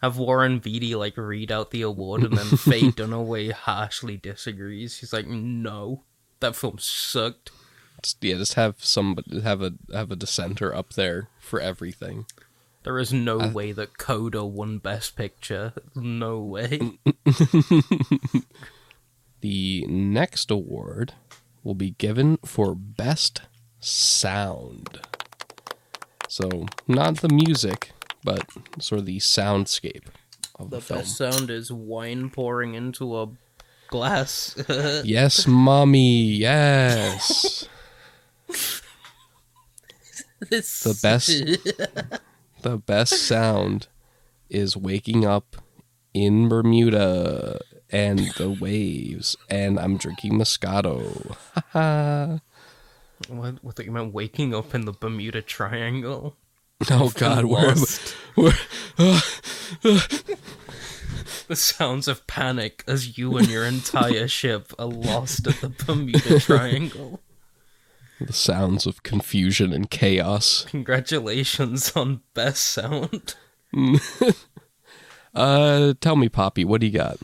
Have 0.01 0.17
Warren 0.17 0.59
Beatty 0.59 0.95
like 0.95 1.19
read 1.19 1.53
out 1.53 1.71
the 1.71 1.83
award 1.83 2.23
and 2.23 2.35
then 2.35 2.47
Faye 2.57 2.91
Dunaway 2.91 3.53
harshly 3.53 4.17
disagrees. 4.17 4.97
He's 5.01 5.13
like, 5.13 5.27
no, 5.27 6.03
that 6.41 6.57
film 6.57 6.79
sucked. 6.79 7.51
yeah, 8.23 8.37
just 8.37 8.55
have 8.55 8.83
some 8.83 9.19
have 9.45 9.61
a 9.61 9.75
have 9.93 10.11
a 10.11 10.17
dissenter 10.17 10.75
up 10.75 10.95
there 10.95 11.29
for 11.41 11.61
everything. 11.61 12.25
There 12.85 12.99
is 12.99 13.13
no 13.13 13.37
way 13.37 13.73
that 13.73 13.99
Coda 13.99 14.47
won 14.47 14.79
Best 14.79 15.15
Picture. 15.15 15.75
No 15.95 16.41
way. 16.41 16.81
The 19.43 19.85
next 19.89 20.53
award 20.53 21.15
will 21.65 21.75
be 21.75 21.91
given 21.91 22.39
for 22.45 22.77
best 22.77 23.43
sound. 23.81 25.01
So 26.33 26.65
not 26.89 27.19
the 27.21 27.29
music, 27.29 27.93
but 28.25 28.47
sort 28.81 29.01
of 29.01 29.05
the 29.07 29.19
soundscape 29.19 30.07
of 30.59 30.71
the, 30.71 30.77
The 30.77 30.81
film. 30.83 31.01
best 31.01 31.17
sound 31.19 31.51
is 31.51 31.71
wine 31.71 32.31
pouring 32.31 32.73
into 32.75 33.05
a 33.21 33.29
glass. 33.89 34.57
Yes, 35.05 35.47
mommy. 35.47 36.23
Yes. 36.23 37.69
This- 40.49 40.81
The 40.83 40.99
best 41.03 41.29
the 42.63 42.79
best 42.79 43.27
sound 43.27 43.89
is 44.49 44.75
waking 44.75 45.27
up 45.27 45.57
in 46.15 46.49
Bermuda 46.49 47.61
and 47.91 48.19
the 48.39 48.49
waves 48.51 49.37
and 49.51 49.79
I'm 49.79 49.99
drinking 49.99 50.39
Moscato. 50.39 51.37
What, 53.29 53.63
what 53.65 53.77
thought 53.77 53.87
you 53.87 53.93
meant 53.93 54.13
waking 54.15 54.55
up 54.55 54.75
in 54.75 54.85
the 54.85 54.93
Bermuda 54.93 55.43
Triangle? 55.43 56.37
Oh 56.91 57.11
god, 57.15 57.45
we're, 57.45 57.69
Lost. 57.75 58.17
we're 58.37 58.53
The 61.49 61.57
sounds 61.57 62.09
of 62.09 62.27
panic 62.27 62.83
as 62.87 63.19
you 63.19 63.37
and 63.37 63.49
your 63.49 63.65
entire 63.65 64.27
ship 64.41 64.73
are 64.79 64.87
lost 64.87 65.47
at 65.47 65.61
the 65.61 65.69
Bermuda 65.69 66.41
Triangle. 66.41 67.21
the 68.21 68.33
sounds 68.33 68.87
of 68.87 69.03
confusion 69.03 69.73
and 69.73 69.91
chaos. 69.91 70.65
Congratulations 70.69 71.93
on 71.97 72.23
best 72.35 72.63
sound. 72.65 73.35
Uh 75.35 75.95
tell 76.01 76.15
me 76.17 76.29
Poppy, 76.29 76.63
what 76.63 76.81
do 76.83 76.87
you 76.87 76.93
got? 76.93 77.17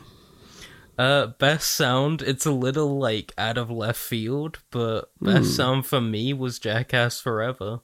Uh, 0.99 1.29
best 1.29 1.71
sound. 1.71 2.23
It's 2.23 2.45
a 2.45 2.51
little 2.51 2.99
like 2.99 3.33
out 3.39 3.57
of 3.57 3.71
left 3.71 4.01
field, 4.01 4.59
but 4.71 5.11
best 5.21 5.55
sound 5.55 5.87
for 5.87 6.01
me 6.01 6.33
was 6.33 6.59
Jackass 6.59 7.21
Forever. 7.21 7.81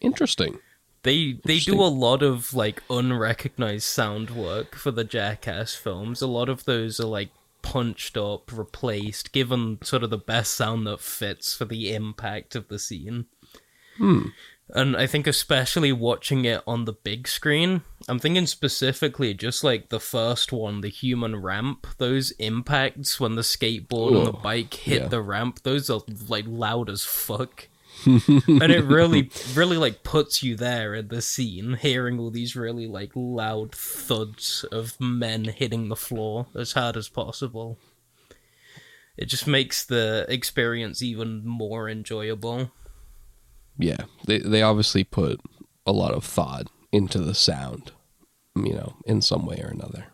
Interesting. 0.00 0.60
They 1.02 1.40
they 1.44 1.58
do 1.58 1.80
a 1.80 1.90
lot 1.90 2.22
of 2.22 2.54
like 2.54 2.82
unrecognized 2.88 3.86
sound 3.86 4.30
work 4.30 4.76
for 4.76 4.92
the 4.92 5.02
Jackass 5.02 5.74
films. 5.74 6.22
A 6.22 6.28
lot 6.28 6.48
of 6.48 6.66
those 6.66 7.00
are 7.00 7.06
like 7.06 7.30
punched 7.62 8.16
up, 8.16 8.56
replaced, 8.56 9.32
given 9.32 9.78
sort 9.82 10.04
of 10.04 10.10
the 10.10 10.18
best 10.18 10.54
sound 10.54 10.86
that 10.86 11.00
fits 11.00 11.54
for 11.54 11.64
the 11.64 11.92
impact 11.92 12.54
of 12.54 12.68
the 12.68 12.78
scene. 12.78 13.26
Hmm. 13.96 14.28
And 14.68 14.96
I 14.96 15.06
think 15.06 15.26
especially 15.26 15.92
watching 15.92 16.44
it 16.44 16.62
on 16.66 16.84
the 16.84 16.92
big 16.92 17.26
screen, 17.26 17.82
I'm 18.10 18.18
thinking 18.18 18.46
specifically 18.46 19.34
just 19.34 19.62
like 19.62 19.88
the 19.88 20.00
first 20.00 20.52
one, 20.52 20.80
the 20.80 20.88
human 20.88 21.36
ramp, 21.36 21.86
those 21.98 22.32
impacts 22.32 23.20
when 23.20 23.36
the 23.36 23.42
skateboard 23.42 24.16
and 24.16 24.26
the 24.26 24.32
bike 24.32 24.74
hit 24.74 25.02
yeah. 25.02 25.08
the 25.08 25.22
ramp, 25.22 25.62
those 25.62 25.88
are 25.88 26.00
like 26.28 26.44
loud 26.48 26.90
as 26.90 27.04
fuck. 27.04 27.68
and 28.06 28.72
it 28.72 28.84
really 28.84 29.30
really 29.54 29.76
like 29.76 30.02
puts 30.04 30.42
you 30.42 30.56
there 30.56 30.94
in 30.94 31.08
the 31.08 31.20
scene 31.20 31.74
hearing 31.74 32.18
all 32.18 32.30
these 32.30 32.56
really 32.56 32.86
like 32.86 33.10
loud 33.14 33.74
thuds 33.74 34.64
of 34.72 34.98
men 34.98 35.44
hitting 35.44 35.88
the 35.88 35.96
floor 35.96 36.46
as 36.54 36.72
hard 36.72 36.96
as 36.96 37.10
possible 37.10 37.76
it 39.18 39.26
just 39.26 39.46
makes 39.46 39.84
the 39.84 40.24
experience 40.30 41.02
even 41.02 41.44
more 41.44 41.90
enjoyable 41.90 42.70
Yeah. 43.78 44.04
They 44.26 44.38
they 44.38 44.62
obviously 44.62 45.04
put 45.04 45.40
a 45.86 45.92
lot 45.92 46.12
of 46.12 46.24
thought 46.24 46.68
into 46.92 47.18
the 47.18 47.34
sound, 47.34 47.92
you 48.66 48.74
know, 48.74 48.94
in 49.06 49.20
some 49.22 49.46
way 49.46 49.60
or 49.62 49.68
another. 49.68 50.06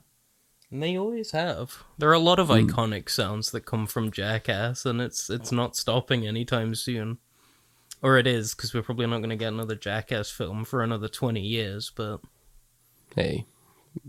and 0.70 0.82
they 0.82 0.96
always 0.98 1.30
have 1.30 1.85
there 1.98 2.09
are 2.11 2.12
a 2.22 2.28
lot 2.30 2.38
of 2.40 2.48
iconic 2.48 3.09
sounds 3.09 3.50
that 3.52 3.64
come 3.66 3.87
from 3.87 4.11
jackass 4.11 4.85
and 4.85 5.00
it's 5.00 5.30
it's 5.30 5.52
not 5.52 5.76
stopping 5.76 6.26
anytime 6.26 6.74
soon 6.74 7.18
or 8.02 8.18
it 8.18 8.26
is 8.26 8.52
because 8.54 8.74
we're 8.74 8.82
probably 8.82 9.06
not 9.06 9.18
going 9.18 9.30
to 9.30 9.37
get 9.37 9.52
another 9.52 9.76
jackass 9.76 10.28
film 10.30 10.64
for 10.64 10.82
another 10.82 11.09
20 11.09 11.40
years 11.40 11.92
but 11.94 12.18
Hey, 13.14 13.46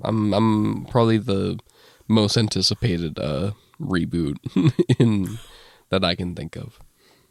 I'm 0.02 0.34
I'm 0.34 0.86
probably 0.86 1.18
the 1.20 1.60
most 2.08 2.36
anticipated 2.38 3.20
uh 3.20 3.52
reboot 3.80 4.38
in 5.00 5.38
that 5.90 6.04
I 6.04 6.16
can 6.16 6.34
think 6.36 6.56
of. 6.58 6.80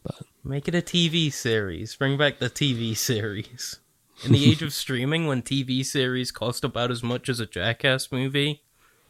But 0.04 0.22
Make 0.44 0.68
it 0.68 0.74
a 0.74 0.80
TV 0.80 1.32
series. 1.32 1.96
Bring 1.96 2.16
back 2.16 2.38
the 2.38 2.48
TV 2.48 2.96
series. 2.96 3.80
In 4.24 4.32
the 4.32 4.50
age 4.50 4.62
of 4.62 4.72
streaming, 4.72 5.26
when 5.26 5.42
TV 5.42 5.84
series 5.84 6.30
cost 6.30 6.64
about 6.64 6.90
as 6.90 7.02
much 7.02 7.28
as 7.28 7.40
a 7.40 7.46
Jackass 7.46 8.10
movie, 8.10 8.62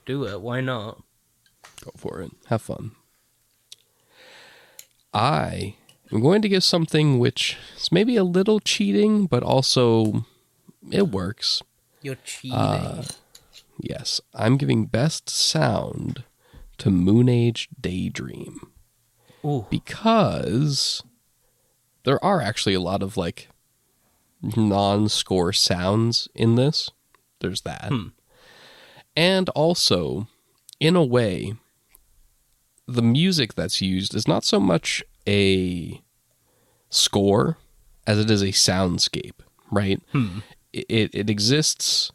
do 0.04 0.24
it. 0.24 0.40
Why 0.40 0.60
not? 0.60 1.02
Go 1.84 1.92
for 1.96 2.20
it. 2.20 2.32
Have 2.46 2.62
fun. 2.62 2.92
I 5.12 5.76
am 6.12 6.20
going 6.20 6.42
to 6.42 6.48
give 6.48 6.64
something 6.64 7.18
which 7.18 7.56
is 7.76 7.90
maybe 7.90 8.16
a 8.16 8.24
little 8.24 8.60
cheating, 8.60 9.26
but 9.26 9.42
also 9.42 10.26
it 10.90 11.08
works. 11.08 11.62
You're 12.02 12.16
cheating. 12.16 12.58
Uh, 12.58 13.04
yes, 13.80 14.20
I'm 14.34 14.56
giving 14.56 14.86
best 14.86 15.30
sound 15.30 16.24
to 16.78 16.90
Moonage 16.90 17.68
Daydream 17.80 18.72
Ooh, 19.44 19.66
because 19.70 21.02
there 22.04 22.22
are 22.22 22.40
actually 22.40 22.74
a 22.74 22.80
lot 22.80 23.02
of 23.02 23.16
like 23.16 23.48
non-score 24.42 25.52
sounds 25.52 26.28
in 26.34 26.54
this. 26.54 26.90
There's 27.40 27.62
that. 27.62 27.88
Hmm. 27.88 28.08
And 29.16 29.48
also, 29.50 30.28
in 30.78 30.96
a 30.96 31.04
way, 31.04 31.54
the 32.86 33.02
music 33.02 33.54
that's 33.54 33.80
used 33.80 34.14
is 34.14 34.28
not 34.28 34.44
so 34.44 34.60
much 34.60 35.02
a 35.26 36.00
score 36.90 37.56
as 38.06 38.18
it 38.18 38.30
is 38.30 38.42
a 38.42 38.48
soundscape, 38.48 39.40
right? 39.70 40.00
It, 40.72 40.86
it, 40.88 41.10
it 41.14 41.30
exists 41.30 42.12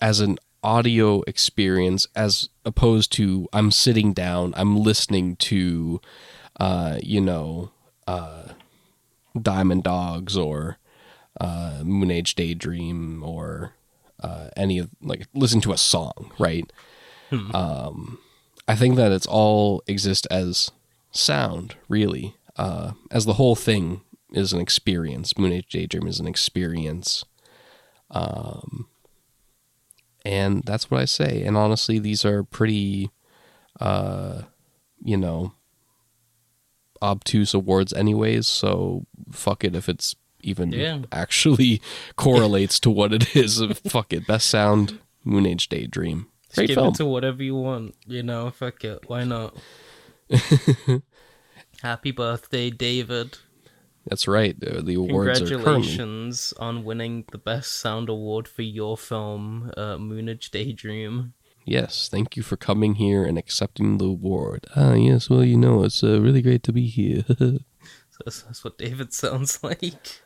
as 0.00 0.20
an 0.20 0.38
audio 0.62 1.22
experience 1.26 2.06
as 2.16 2.48
opposed 2.64 3.12
to 3.12 3.48
I'm 3.52 3.70
sitting 3.70 4.12
down, 4.12 4.54
I'm 4.56 4.76
listening 4.76 5.36
to, 5.36 6.00
uh, 6.58 6.98
you 7.02 7.20
know, 7.20 7.70
uh, 8.06 8.48
Diamond 9.42 9.84
Dogs 9.84 10.36
or 10.36 10.78
uh, 11.40 11.80
Moonage 11.82 12.34
Daydream 12.34 13.22
or 13.22 13.72
uh, 14.22 14.48
any 14.56 14.78
of 14.78 14.90
like 15.02 15.26
listen 15.34 15.60
to 15.62 15.72
a 15.72 15.78
song, 15.78 16.32
right? 16.38 16.70
Um, 17.54 18.18
I 18.68 18.74
think 18.76 18.96
that 18.96 19.12
it's 19.12 19.26
all 19.26 19.82
exist 19.86 20.26
as 20.30 20.70
sound, 21.10 21.76
really, 21.88 22.36
uh, 22.56 22.92
as 23.10 23.26
the 23.26 23.34
whole 23.34 23.56
thing 23.56 24.00
is 24.32 24.52
an 24.52 24.60
experience. 24.60 25.32
Moonage 25.34 25.68
Daydream 25.68 26.06
is 26.06 26.20
an 26.20 26.26
experience. 26.26 27.24
Um, 28.10 28.88
and 30.24 30.62
that's 30.64 30.90
what 30.90 31.00
I 31.00 31.04
say. 31.04 31.42
And 31.42 31.56
honestly, 31.56 31.98
these 31.98 32.24
are 32.24 32.42
pretty, 32.42 33.10
uh, 33.80 34.42
you 35.04 35.16
know, 35.16 35.52
obtuse 37.02 37.54
awards, 37.54 37.92
anyways. 37.92 38.46
So 38.46 39.06
fuck 39.32 39.64
it 39.64 39.74
if 39.74 39.88
it's 39.88 40.14
even 40.42 40.72
Yeah. 40.72 41.00
actually 41.12 41.80
correlates 42.16 42.78
to 42.80 42.90
what 42.90 43.12
it 43.12 43.34
is. 43.36 43.62
fuck 43.88 44.12
it, 44.12 44.26
best 44.26 44.48
sound, 44.48 44.98
Moonage 45.26 45.68
Daydream. 45.68 46.26
Great 46.54 46.68
give 46.68 46.76
film. 46.76 46.88
it 46.88 46.94
to 46.96 47.04
whatever 47.04 47.42
you 47.42 47.54
want. 47.56 47.94
You 48.06 48.22
know, 48.22 48.50
fuck 48.50 48.82
it. 48.84 49.00
Why 49.08 49.24
not? 49.24 49.54
Happy 51.82 52.10
birthday, 52.10 52.70
David. 52.70 53.38
That's 54.06 54.26
right. 54.28 54.56
uh, 54.64 54.80
The 54.82 54.94
awards. 54.94 55.40
Congratulations 55.40 56.54
on 56.58 56.84
winning 56.84 57.24
the 57.32 57.38
Best 57.38 57.72
Sound 57.72 58.08
Award 58.08 58.46
for 58.48 58.62
your 58.62 58.96
film, 58.96 59.72
uh, 59.76 59.96
Moonage 59.96 60.50
Daydream. 60.50 61.34
Yes, 61.66 62.08
thank 62.08 62.36
you 62.36 62.44
for 62.44 62.56
coming 62.56 62.94
here 62.94 63.24
and 63.24 63.36
accepting 63.36 63.98
the 63.98 64.04
award. 64.06 64.66
Ah, 64.76 64.92
yes, 64.94 65.28
well, 65.28 65.42
you 65.44 65.56
know, 65.56 65.82
it's 65.82 66.02
uh, 66.04 66.20
really 66.20 66.40
great 66.40 66.62
to 66.64 66.72
be 66.72 66.86
here. 66.86 67.24
So 68.10 68.22
that's, 68.24 68.42
that's 68.44 68.64
what 68.64 68.78
David 68.78 69.12
sounds 69.22 69.62
like. 69.62 70.22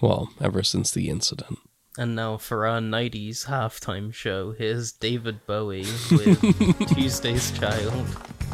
well, 0.00 0.30
ever 0.40 0.62
since 0.62 0.90
the 0.90 1.10
incident. 1.10 1.58
And 1.98 2.16
now 2.16 2.38
for 2.38 2.66
our 2.66 2.78
90s 2.80 3.44
halftime 3.46 4.14
show, 4.14 4.52
here's 4.52 4.90
David 4.92 5.44
Bowie 5.46 5.84
with 6.10 6.88
Tuesday's 6.94 7.50
Child. 7.50 8.06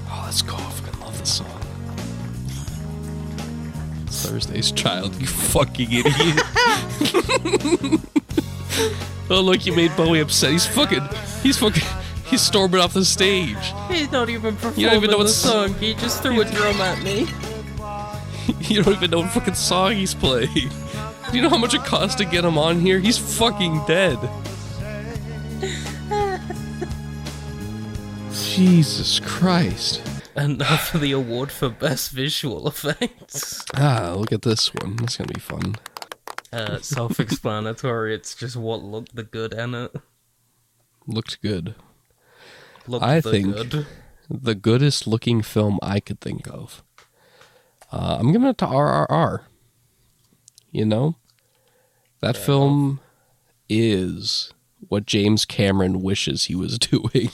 Oh, 0.08 0.22
let's 0.24 0.42
go. 0.42 0.56
I 0.56 0.70
fucking 0.70 1.00
love 1.00 1.16
this 1.16 1.34
song. 1.34 1.60
Thursday's 4.08 4.72
Child, 4.72 5.14
you 5.20 5.28
fucking 5.28 5.88
idiot. 5.92 6.40
oh, 9.30 9.40
look, 9.40 9.64
you 9.64 9.76
made 9.76 9.94
Bowie 9.96 10.18
upset. 10.18 10.50
He's 10.50 10.66
fucking. 10.66 11.08
He's 11.44 11.56
fucking. 11.56 11.84
He's 12.32 12.40
storming 12.40 12.80
off 12.80 12.94
the 12.94 13.04
stage. 13.04 13.56
He's 13.88 14.10
not 14.10 14.28
even 14.30 14.54
performing 14.56 14.80
You 14.80 14.86
don't 14.88 14.96
even 14.96 15.10
know 15.10 15.18
the 15.18 15.24
what 15.24 15.28
s- 15.28 15.36
song. 15.36 15.74
He 15.74 15.92
just 15.94 16.22
threw 16.22 16.40
a 16.40 16.44
drum 16.46 16.80
at 16.80 17.00
me. 17.04 17.26
You 18.62 18.82
don't 18.82 18.94
even 18.94 19.10
know 19.12 19.20
what 19.20 19.30
fucking 19.30 19.54
song 19.54 19.92
he's 19.92 20.14
playing. 20.14 20.48
Do 21.30 21.36
you 21.36 21.42
know 21.42 21.48
how 21.48 21.58
much 21.58 21.74
it 21.74 21.84
costs 21.84 22.16
to 22.16 22.24
get 22.24 22.44
him 22.44 22.58
on 22.58 22.80
here? 22.80 22.98
He's 22.98 23.16
fucking 23.18 23.84
dead. 23.86 24.18
Jesus 28.32 29.20
Christ. 29.20 30.02
And 30.34 30.58
now 30.58 30.76
for 30.76 30.98
the 30.98 31.12
award 31.12 31.52
for 31.52 31.68
best 31.68 32.10
visual 32.10 32.66
effects. 32.66 33.64
Ah, 33.76 34.14
look 34.16 34.32
at 34.32 34.42
this 34.42 34.72
one. 34.74 34.96
It's 35.02 35.16
gonna 35.18 35.32
be 35.32 35.38
fun. 35.40 35.76
Uh, 36.52 36.78
self-explanatory. 36.80 38.14
It's 38.14 38.34
just 38.34 38.56
what 38.56 38.82
looked 38.82 39.14
the 39.14 39.22
good 39.22 39.52
in 39.52 39.74
it. 39.74 39.94
Looked 41.06 41.40
good. 41.42 41.74
Looked 42.86 43.04
I 43.04 43.20
the 43.20 43.30
think- 43.30 43.54
good. 43.54 43.86
The 44.30 44.54
goodest 44.54 45.06
looking 45.06 45.42
film 45.42 45.78
I 45.82 46.00
could 46.00 46.20
think 46.20 46.46
of. 46.48 46.82
Uh, 47.92 48.16
I'm 48.18 48.32
giving 48.32 48.48
it 48.48 48.56
to 48.58 48.66
RRR. 48.66 49.40
You 50.70 50.86
know? 50.86 51.16
That 52.20 52.36
film 52.36 53.00
is 53.68 54.54
what 54.88 55.04
James 55.06 55.44
Cameron 55.44 56.00
wishes 56.00 56.44
he 56.44 56.54
was 56.54 56.78
doing. 56.78 57.30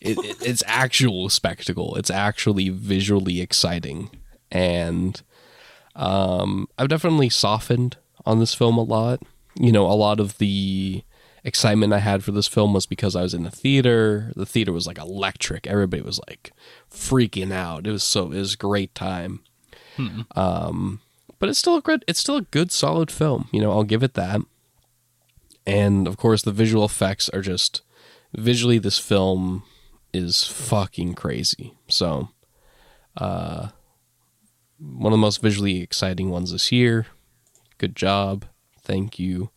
it, 0.00 0.18
it, 0.18 0.36
it's 0.42 0.62
actual 0.66 1.30
spectacle. 1.30 1.94
It's 1.96 2.10
actually 2.10 2.68
visually 2.68 3.40
exciting. 3.40 4.10
And 4.50 5.22
um, 5.96 6.68
I've 6.76 6.88
definitely 6.88 7.30
softened 7.30 7.96
on 8.26 8.38
this 8.38 8.54
film 8.54 8.76
a 8.76 8.82
lot. 8.82 9.22
You 9.58 9.72
know, 9.72 9.86
a 9.86 9.94
lot 9.94 10.20
of 10.20 10.36
the 10.38 11.02
excitement 11.44 11.92
I 11.92 11.98
had 11.98 12.24
for 12.24 12.32
this 12.32 12.48
film 12.48 12.72
was 12.72 12.86
because 12.86 13.16
I 13.16 13.22
was 13.22 13.34
in 13.34 13.44
the 13.44 13.50
theater. 13.50 14.32
The 14.36 14.46
theater 14.46 14.72
was 14.72 14.86
like 14.86 14.98
electric. 14.98 15.66
Everybody 15.66 16.02
was 16.02 16.20
like 16.28 16.52
freaking 16.90 17.52
out. 17.52 17.86
It 17.86 17.92
was 17.92 18.02
so 18.02 18.32
it 18.32 18.38
was 18.38 18.54
a 18.54 18.58
great 18.58 18.94
time. 18.94 19.40
Um, 20.36 21.00
but 21.38 21.48
it's 21.48 21.58
still 21.58 21.76
a 21.76 21.82
good 21.82 22.04
it's 22.08 22.20
still 22.20 22.36
a 22.36 22.42
good 22.42 22.72
solid 22.72 23.10
film. 23.10 23.48
You 23.52 23.60
know, 23.60 23.72
I'll 23.72 23.84
give 23.84 24.02
it 24.02 24.14
that. 24.14 24.40
And 25.66 26.06
of 26.06 26.16
course, 26.16 26.42
the 26.42 26.52
visual 26.52 26.84
effects 26.84 27.28
are 27.30 27.42
just 27.42 27.82
visually. 28.34 28.78
This 28.78 28.98
film 28.98 29.64
is 30.12 30.44
fucking 30.44 31.14
crazy. 31.14 31.74
So, 31.88 32.30
uh, 33.16 33.68
one 34.78 35.12
of 35.12 35.18
the 35.18 35.20
most 35.20 35.42
visually 35.42 35.82
exciting 35.82 36.30
ones 36.30 36.52
this 36.52 36.72
year. 36.72 37.06
Good 37.76 37.94
job. 37.94 38.46
Thank 38.80 39.18
you 39.18 39.50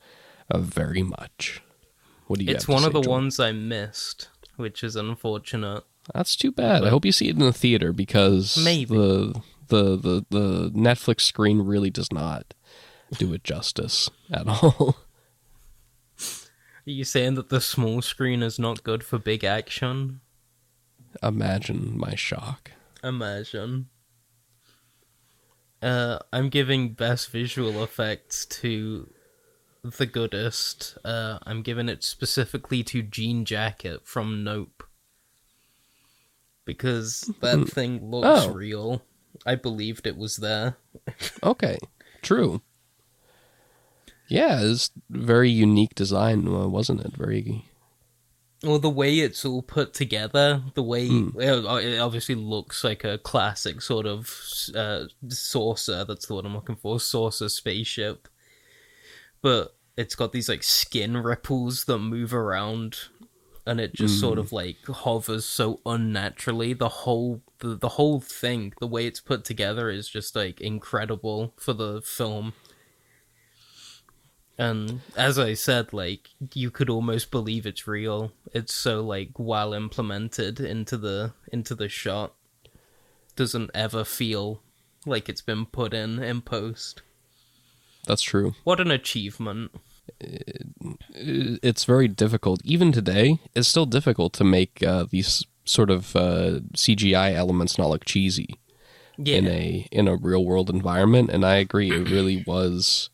uh, 0.49 0.59
very 0.59 1.03
much. 1.03 1.61
What 2.31 2.39
do 2.39 2.45
you? 2.45 2.51
It's 2.55 2.65
one 2.65 2.85
of 2.85 2.93
the 2.93 3.01
Joel? 3.01 3.11
ones 3.11 3.41
I 3.41 3.51
missed, 3.51 4.29
which 4.55 4.85
is 4.85 4.95
unfortunate. 4.95 5.83
That's 6.13 6.37
too 6.37 6.53
bad. 6.53 6.85
I 6.85 6.87
hope 6.87 7.03
you 7.03 7.11
see 7.11 7.27
it 7.27 7.35
in 7.35 7.41
the 7.41 7.51
theater 7.51 7.91
because 7.91 8.57
Maybe. 8.57 8.95
the 8.95 9.41
the 9.67 9.97
the 9.97 10.25
the 10.29 10.71
Netflix 10.71 11.21
screen 11.21 11.59
really 11.61 11.89
does 11.89 12.09
not 12.09 12.53
do 13.17 13.33
it 13.33 13.43
justice 13.43 14.09
at 14.31 14.47
all. 14.63 14.95
Are 16.17 16.89
you 16.89 17.03
saying 17.03 17.35
that 17.35 17.49
the 17.49 17.59
small 17.59 18.01
screen 18.01 18.41
is 18.41 18.57
not 18.57 18.85
good 18.85 19.03
for 19.03 19.19
big 19.19 19.43
action? 19.43 20.21
Imagine 21.21 21.97
my 21.97 22.15
shock. 22.15 22.71
Imagine. 23.03 23.89
Uh, 25.81 26.19
I'm 26.31 26.47
giving 26.47 26.93
best 26.93 27.29
visual 27.29 27.83
effects 27.83 28.45
to 28.45 29.11
the 29.83 30.05
goodest. 30.05 30.97
Uh, 31.03 31.39
I'm 31.43 31.61
giving 31.61 31.89
it 31.89 32.03
specifically 32.03 32.83
to 32.83 33.01
Jean 33.01 33.45
Jacket 33.45 34.01
from 34.05 34.43
Nope. 34.43 34.83
Because 36.65 37.31
that 37.41 37.67
thing 37.69 38.09
looks 38.11 38.45
Oh. 38.45 38.53
real. 38.53 39.01
I 39.45 39.55
believed 39.55 40.05
it 40.05 40.17
was 40.17 40.37
there. 40.37 40.77
Okay, 41.43 41.77
true. 42.21 42.61
Yeah, 44.27 44.59
it's 44.61 44.91
very 45.09 45.49
unique 45.49 45.95
design, 45.95 46.47
uh, 46.47 46.67
wasn't 46.67 47.01
it? 47.01 47.13
Very. 47.17 47.65
Well, 48.63 48.77
the 48.77 48.89
way 48.91 49.19
it's 49.19 49.43
all 49.43 49.63
put 49.63 49.93
together, 49.93 50.61
the 50.75 50.83
way 50.83 51.09
well, 51.33 51.77
it 51.77 51.97
obviously 51.97 52.35
looks 52.35 52.83
like 52.83 53.03
a 53.03 53.17
classic 53.17 53.81
sort 53.81 54.05
of 54.05 54.29
uh, 54.75 55.05
saucer. 55.29 56.05
That's 56.05 56.27
the 56.27 56.35
word 56.35 56.45
I'm 56.45 56.53
looking 56.53 56.75
for. 56.75 56.99
Saucer 56.99 57.49
spaceship, 57.49 58.27
but 59.41 59.75
it's 59.97 60.15
got 60.15 60.31
these 60.31 60.49
like 60.49 60.63
skin 60.63 61.17
ripples 61.17 61.85
that 61.85 61.99
move 61.99 62.33
around, 62.33 62.97
and 63.65 63.79
it 63.79 63.93
just 63.93 64.19
sort 64.19 64.37
mm. 64.37 64.41
of 64.41 64.51
like 64.51 64.77
hovers 64.87 65.45
so 65.45 65.79
unnaturally. 65.85 66.73
The 66.73 66.89
whole 66.89 67.41
the, 67.59 67.75
the 67.75 67.89
whole 67.89 68.19
thing, 68.19 68.73
the 68.79 68.87
way 68.87 69.05
it's 69.05 69.19
put 69.19 69.43
together, 69.43 69.89
is 69.89 70.07
just 70.07 70.35
like 70.35 70.61
incredible 70.61 71.53
for 71.57 71.73
the 71.73 72.01
film. 72.01 72.53
And 74.57 75.01
as 75.15 75.39
I 75.39 75.53
said, 75.55 75.91
like 75.91 76.29
you 76.53 76.69
could 76.69 76.89
almost 76.89 77.31
believe 77.31 77.65
it's 77.65 77.87
real. 77.87 78.31
It's 78.53 78.73
so 78.73 79.01
like 79.01 79.31
well 79.37 79.73
implemented 79.73 80.59
into 80.59 80.97
the 80.97 81.33
into 81.51 81.75
the 81.75 81.89
shot. 81.89 82.33
Doesn't 83.35 83.71
ever 83.73 84.03
feel 84.03 84.61
like 85.05 85.29
it's 85.29 85.41
been 85.41 85.65
put 85.65 85.93
in 85.93 86.21
in 86.21 86.41
post. 86.41 87.01
That's 88.07 88.21
true. 88.21 88.53
What 88.63 88.79
an 88.79 88.91
achievement. 88.91 89.71
it's 91.13 91.83
very 91.85 92.07
difficult. 92.07 92.61
Even 92.63 92.91
today, 92.91 93.39
it's 93.55 93.67
still 93.67 93.85
difficult 93.85 94.33
to 94.33 94.43
make 94.43 94.83
uh, 94.83 95.05
these 95.09 95.45
sort 95.65 95.89
of 95.89 96.15
uh, 96.15 96.59
CGI 96.75 97.33
elements 97.33 97.77
not 97.77 97.89
look 97.89 98.05
cheesy 98.05 98.55
Yeah. 99.17 99.37
in 99.37 99.47
a 99.47 99.87
in 99.91 100.07
a 100.07 100.15
real 100.15 100.43
world 100.45 100.69
environment. 100.69 101.29
And 101.29 101.45
I 101.45 101.55
agree, 101.55 101.91
it 101.91 102.09
really 102.09 102.43
was. 102.47 103.09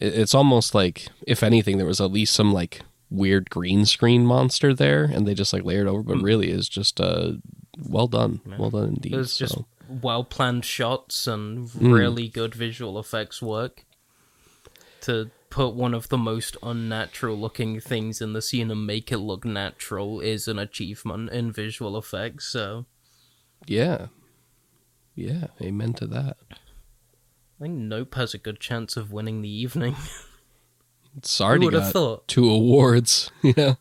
it- 0.00 0.14
It's 0.14 0.34
almost 0.34 0.74
like, 0.74 1.08
if 1.26 1.42
anything, 1.42 1.78
there 1.78 1.86
was 1.86 2.00
at 2.00 2.12
least 2.12 2.34
some 2.34 2.52
like 2.52 2.82
weird 3.10 3.48
green 3.50 3.84
screen 3.86 4.26
monster 4.26 4.74
there, 4.74 5.04
and 5.04 5.26
they 5.26 5.34
just 5.34 5.52
like 5.52 5.64
layered 5.64 5.86
over. 5.88 6.02
But 6.02 6.22
really, 6.22 6.50
is 6.50 6.68
just 6.68 7.00
uh, 7.00 7.32
well 7.78 8.06
done, 8.08 8.40
well 8.58 8.70
done 8.70 8.88
indeed. 8.88 9.10
Hmm. 9.10 9.14
It 9.14 9.18
was 9.18 9.38
just 9.38 9.54
so. 9.54 9.66
well 9.88 10.24
planned 10.24 10.64
shots 10.64 11.26
and 11.26 11.68
Hmm. 11.70 11.92
really 11.92 12.28
good 12.28 12.54
visual 12.54 12.98
effects 12.98 13.40
work. 13.42 13.84
To 15.04 15.30
put 15.50 15.74
one 15.74 15.94
of 15.94 16.08
the 16.08 16.18
most 16.18 16.56
unnatural 16.62 17.36
looking 17.36 17.78
things 17.80 18.20
in 18.20 18.32
the 18.32 18.42
scene 18.42 18.70
and 18.70 18.86
make 18.86 19.12
it 19.12 19.18
look 19.18 19.44
natural 19.44 20.20
is 20.20 20.48
an 20.48 20.58
achievement 20.58 21.30
in 21.30 21.52
visual 21.52 21.96
effects, 21.98 22.48
so 22.48 22.86
yeah, 23.66 24.06
yeah, 25.14 25.48
amen 25.60 25.92
to 25.94 26.06
that. 26.06 26.36
I 26.50 26.56
think 27.64 27.74
Nope 27.74 28.14
has 28.14 28.34
a 28.34 28.38
good 28.38 28.60
chance 28.60 28.96
of 28.96 29.12
winning 29.12 29.42
the 29.42 29.48
evening. 29.48 29.96
It's 31.16 31.40
already 31.40 31.68
got 31.68 31.92
thought? 31.92 32.28
two 32.28 32.50
awards. 32.50 33.30
Yeah. 33.42 33.74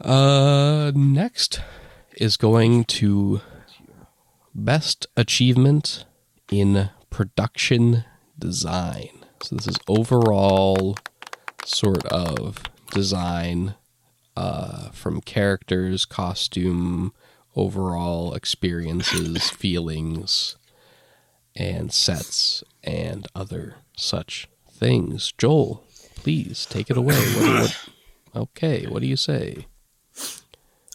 Uh, 0.00 0.90
next 0.94 1.60
is 2.16 2.36
going 2.36 2.84
to 2.84 3.40
best 4.52 5.06
achievement 5.16 6.04
in 6.50 6.90
production 7.10 8.04
design. 8.38 9.24
So 9.42 9.56
this 9.56 9.66
is 9.66 9.78
overall 9.88 10.96
sort 11.64 12.04
of 12.06 12.62
design 12.90 13.74
uh, 14.36 14.90
from 14.90 15.20
characters, 15.20 16.04
costume, 16.04 17.12
overall 17.56 18.34
experiences, 18.34 19.50
feelings, 19.50 20.56
and 21.56 21.92
sets 21.92 22.64
and 22.82 23.26
other 23.34 23.76
such 23.96 24.48
things. 24.70 25.32
Joel, 25.38 25.84
please 26.16 26.66
take 26.66 26.90
it 26.90 26.96
away. 26.96 27.14
What, 27.14 27.60
what, 27.60 27.88
okay, 28.42 28.86
what 28.86 29.00
do 29.00 29.06
you 29.06 29.16
say? 29.16 29.66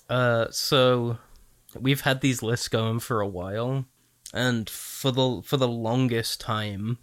Uh, 0.10 0.48
so 0.52 1.18
we've 1.80 2.02
had 2.02 2.22
these 2.22 2.42
lists 2.42 2.68
going 2.68 3.00
for 3.00 3.22
a 3.22 3.28
while, 3.28 3.86
and 4.34 4.70
for 4.70 5.12
the 5.12 5.42
for 5.44 5.58
the 5.58 5.68
longest 5.68 6.42
time, 6.42 6.98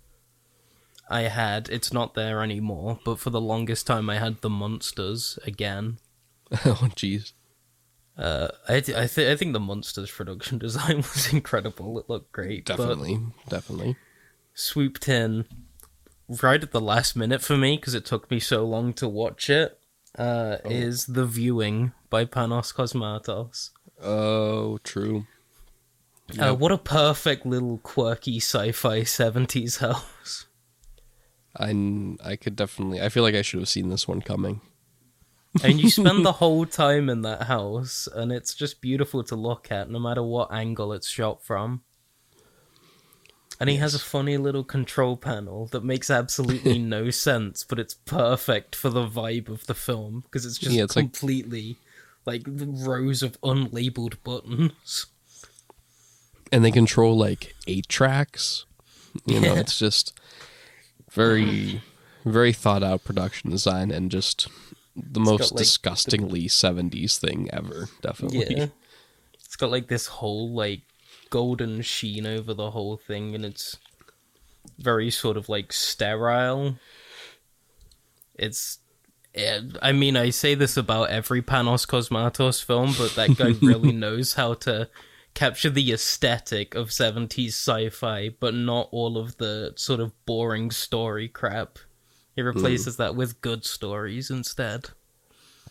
I 1.09 1.23
had 1.23 1.69
it's 1.69 1.93
not 1.93 2.15
there 2.15 2.43
anymore. 2.43 2.99
But 3.05 3.19
for 3.19 3.31
the 3.31 3.41
longest 3.41 3.87
time, 3.87 4.11
I 4.11 4.19
had 4.19 4.41
the 4.41 4.51
Munsters 4.51 5.39
again. 5.47 5.99
oh, 6.65 6.89
jeez. 6.97 7.33
Uh, 8.19 8.49
I 8.69 8.81
th- 8.81 8.97
I, 8.97 9.07
th- 9.07 9.29
I 9.31 9.37
think 9.37 9.53
the 9.53 9.61
Munsters 9.61 10.11
production 10.11 10.59
design 10.67 10.97
was 10.99 11.33
incredible. 11.33 11.99
It 11.99 12.09
looked 12.09 12.33
great. 12.33 12.65
Definitely, 12.65 13.19
definitely. 13.49 13.97
swooped 14.55 15.09
in 15.09 15.45
right 16.29 16.63
at 16.63 16.73
the 16.73 16.81
last 16.81 17.15
minute 17.15 17.43
for 17.43 17.57
me 17.57 17.77
because 17.77 17.95
it 17.95 18.05
took 18.07 18.31
me 18.31 18.41
so 18.41 18.65
long 18.65 18.93
to 18.95 19.09
watch 19.09 19.51
it. 19.51 19.79
Uh, 20.19 20.57
Oh. 20.65 20.71
Is 20.71 21.05
the 21.07 21.27
viewing 21.27 21.93
by 22.09 22.25
Panos 22.25 22.73
Cosmatos. 22.75 23.71
Oh, 24.03 24.79
true. 24.79 25.27
Uh, 26.39 26.55
what 26.55 26.73
a 26.73 26.79
perfect 26.79 27.45
little 27.45 27.79
quirky 27.79 28.39
sci-fi 28.39 29.03
seventies 29.05 29.77
house. 29.77 30.47
I 31.59 32.17
I 32.25 32.37
could 32.37 32.57
definitely. 32.57 33.01
I 33.01 33.09
feel 33.09 33.23
like 33.23 33.35
I 33.35 33.43
should 33.43 33.61
have 33.61 33.69
seen 33.69 33.89
this 33.89 34.07
one 34.07 34.21
coming. 34.23 34.61
and 35.63 35.81
you 35.81 35.89
spend 35.91 36.25
the 36.25 36.33
whole 36.43 36.67
time 36.67 37.09
in 37.09 37.23
that 37.23 37.45
house, 37.45 38.09
and 38.15 38.31
it's 38.33 38.55
just 38.55 38.81
beautiful 38.81 39.23
to 39.25 39.35
look 39.37 39.71
at, 39.73 39.89
no 39.91 39.99
matter 39.99 40.23
what 40.23 40.53
angle 40.53 40.93
it's 40.93 41.09
shot 41.09 41.43
from. 41.43 41.83
And 43.59 43.71
he 43.71 43.77
has 43.77 43.95
a 43.95 43.99
funny 43.99 44.37
little 44.37 44.65
control 44.65 45.17
panel 45.17 45.67
that 45.69 45.83
makes 45.83 46.11
absolutely 46.11 46.79
no 46.97 47.09
sense, 47.09 47.65
but 47.65 47.79
it's 47.79 47.95
perfect 47.95 48.75
for 48.77 48.91
the 48.91 49.07
vibe 49.07 49.49
of 49.49 49.67
the 49.67 49.75
film 49.75 50.21
because 50.25 50.45
it's 50.45 50.59
just 50.59 50.73
Yeah, 50.75 50.85
it's 50.85 50.93
completely 50.93 51.79
like, 52.27 52.43
the 52.45 52.67
rows 52.67 53.23
of 53.23 53.41
unlabeled 53.41 54.17
buttons. 54.25 55.07
and 56.53 56.63
they 56.65 56.71
control 56.71 57.17
like 57.17 57.55
eight 57.67 57.89
tracks. 57.89 58.67
You 59.25 59.41
know, 59.41 59.47
Yeah. 59.55 59.61
it's 59.61 59.79
just 59.79 60.13
very, 61.17 61.83
very 62.25 62.53
thought 62.53 62.85
out 62.85 63.03
production 63.03 63.51
design 63.51 63.91
and 63.91 64.11
just 64.11 64.47
the 64.95 65.19
most 65.19 65.41
got, 65.41 65.51
like, 65.53 65.59
the- 65.59 65.65
disgustingly 65.65 66.47
seventies 66.47 67.19
thing 67.19 67.51
ever. 67.53 67.89
Definitely. 68.03 68.57
Yeah. 68.57 68.67
It's 69.45 69.55
got 69.57 69.71
like 69.71 69.87
this 69.87 70.07
whole 70.07 70.51
like 70.51 70.81
golden 71.31 71.81
sheen 71.81 72.27
over 72.27 72.53
the 72.53 72.73
whole 72.73 72.97
thing 72.97 73.35
and 73.35 73.45
it's 73.45 73.79
very 74.77 75.09
sort 75.11 75.37
of 75.37 75.49
like 75.49 75.73
sterile. 75.73 76.77
It's 78.35 78.81
I 79.81 79.93
mean, 79.93 80.17
I 80.17 80.31
say 80.31 80.55
this 80.55 80.77
about 80.77 81.11
every 81.11 81.43
Panos 81.43 81.87
Cosmatos 81.87 82.63
film, 82.63 82.95
but 82.99 83.15
that 83.15 83.37
guy 83.37 83.55
really 83.67 83.93
knows 83.93 84.35
how 84.35 84.55
to 84.55 84.89
capture 85.37 85.71
the 85.71 85.93
aesthetic 85.93 86.75
of 86.75 86.89
70s 86.89 87.49
sci-fi, 87.49 88.31
but 88.41 88.55
not 88.55 88.89
all 88.91 89.19
of 89.19 89.37
the 89.37 89.75
sort 89.77 90.01
of 90.01 90.13
boring 90.25 90.73
story 90.73 91.29
crap. 91.29 91.79
He 92.35 92.43
replaces 92.43 92.97
that 92.97 93.15
with 93.15 93.41
good 93.43 93.65
stories 93.65 94.31
instead. 94.31 94.91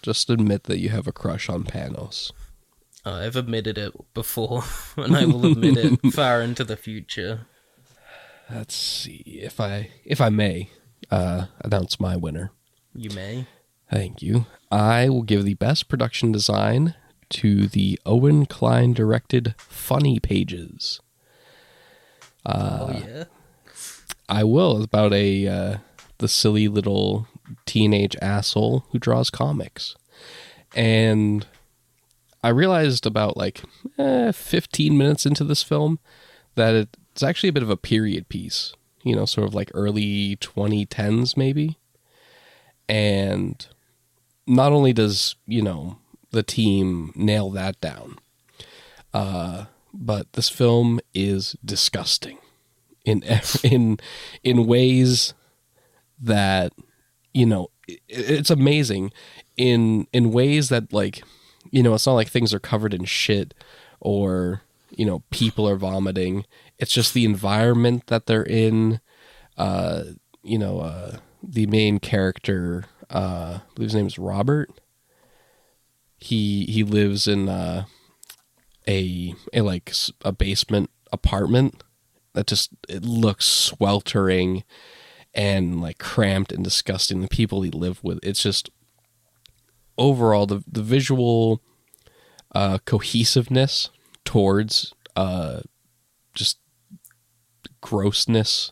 Just 0.01 0.29
admit 0.29 0.63
that 0.65 0.77
you 0.77 0.89
have 0.89 1.07
a 1.07 1.11
crush 1.11 1.49
on 1.49 1.63
Panos. 1.63 2.31
Uh, 3.05 3.13
I've 3.13 3.35
admitted 3.35 3.77
it 3.77 3.93
before, 4.13 4.63
and 4.97 5.15
I 5.15 5.25
will 5.25 5.45
admit 5.45 5.77
it 5.77 5.99
far 6.13 6.41
into 6.41 6.63
the 6.63 6.77
future. 6.77 7.41
Let's 8.49 8.75
see 8.75 9.39
if 9.41 9.59
I, 9.59 9.89
if 10.03 10.21
I 10.21 10.29
may, 10.29 10.69
uh, 11.09 11.47
announce 11.61 11.99
my 11.99 12.15
winner. 12.15 12.51
You 12.93 13.09
may. 13.11 13.47
Thank 13.91 14.21
you. 14.21 14.45
I 14.71 15.09
will 15.09 15.23
give 15.23 15.43
the 15.43 15.55
best 15.55 15.87
production 15.87 16.31
design 16.31 16.93
to 17.31 17.67
the 17.67 17.99
Owen 18.05 18.45
Kline 18.45 18.93
directed 18.93 19.55
Funny 19.57 20.19
Pages. 20.19 20.99
oh 22.45 22.91
yeah. 22.91 23.25
I 24.27 24.43
will 24.43 24.77
It's 24.77 24.85
about 24.85 25.13
a 25.13 25.47
uh, 25.47 25.77
the 26.17 26.27
silly 26.27 26.67
little 26.67 27.27
teenage 27.65 28.15
asshole 28.21 28.85
who 28.91 28.99
draws 28.99 29.29
comics, 29.29 29.95
and 30.75 31.45
I 32.43 32.49
realized 32.49 33.05
about 33.05 33.37
like 33.37 33.61
eh, 33.97 34.31
15 34.31 34.97
minutes 34.97 35.25
into 35.25 35.43
this 35.43 35.63
film 35.63 35.99
that 36.55 36.73
it's 36.75 37.23
actually 37.23 37.49
a 37.49 37.53
bit 37.53 37.63
of 37.63 37.69
a 37.69 37.77
period 37.77 38.29
piece. 38.29 38.73
You 39.03 39.15
know, 39.15 39.25
sort 39.25 39.47
of 39.47 39.53
like 39.53 39.69
early 39.73 40.35
2010s 40.37 41.37
maybe, 41.37 41.77
and 42.89 43.65
not 44.47 44.71
only 44.71 44.93
does 44.93 45.35
you 45.45 45.61
know 45.61 45.97
the 46.35 46.43
team 46.43 47.11
nail 47.15 47.49
that 47.51 47.79
down, 47.81 48.17
uh, 49.13 49.65
but 49.93 50.33
this 50.33 50.49
film 50.49 50.99
is 51.13 51.55
disgusting 51.65 52.37
in 53.05 53.23
in 53.63 53.97
in 54.43 54.67
ways 54.67 55.33
that 56.19 56.73
you 57.33 57.45
know 57.45 57.69
it, 57.87 57.99
it's 58.09 58.49
amazing 58.49 59.11
in 59.57 60.07
in 60.11 60.31
ways 60.31 60.69
that 60.69 60.91
like 60.91 61.23
you 61.71 61.81
know 61.81 61.93
it's 61.93 62.05
not 62.05 62.13
like 62.13 62.29
things 62.29 62.53
are 62.53 62.59
covered 62.59 62.93
in 62.93 63.05
shit 63.05 63.53
or 63.99 64.61
you 64.91 65.05
know 65.05 65.23
people 65.31 65.67
are 65.67 65.77
vomiting. 65.77 66.45
It's 66.77 66.91
just 66.91 67.13
the 67.13 67.25
environment 67.25 68.07
that 68.07 68.25
they're 68.25 68.43
in. 68.43 68.99
Uh 69.57 70.03
you 70.43 70.57
know 70.57 70.79
uh 70.79 71.17
the 71.41 71.65
main 71.67 71.99
character 71.99 72.85
uh 73.09 73.59
I 73.59 73.73
believe 73.75 73.91
his 73.91 73.95
name 73.95 74.07
is 74.07 74.19
Robert 74.19 74.69
he 76.17 76.65
he 76.65 76.83
lives 76.83 77.27
in 77.27 77.49
uh 77.49 77.85
a 78.87 79.33
a 79.53 79.61
like 79.61 79.91
a 80.23 80.31
basement 80.31 80.89
apartment 81.11 81.83
that 82.33 82.47
just 82.47 82.71
it 82.87 83.03
looks 83.03 83.45
sweltering 83.45 84.63
and 85.33 85.81
like 85.81 85.97
cramped 85.97 86.51
and 86.51 86.63
disgusting. 86.63 87.21
The 87.21 87.27
people 87.27 87.61
he 87.61 87.71
lived 87.71 87.99
with 88.03 88.19
it's 88.23 88.43
just 88.43 88.69
overall 89.97 90.45
the 90.45 90.63
the 90.69 90.83
visual 90.83 91.61
uh 92.53 92.77
cohesiveness 92.85 93.89
towards 94.23 94.93
uh 95.15 95.61
just 96.33 96.59
grossness 97.81 98.71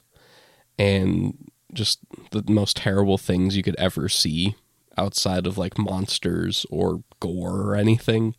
and 0.77 1.49
just 1.73 1.99
the 2.31 2.43
most 2.47 2.77
terrible 2.77 3.17
things 3.17 3.55
you 3.55 3.63
could 3.63 3.75
ever 3.77 4.09
see 4.09 4.55
outside 4.97 5.45
of 5.47 5.57
like 5.57 5.77
monsters 5.77 6.65
or 6.69 7.03
gore 7.19 7.61
or 7.61 7.75
anything 7.75 8.35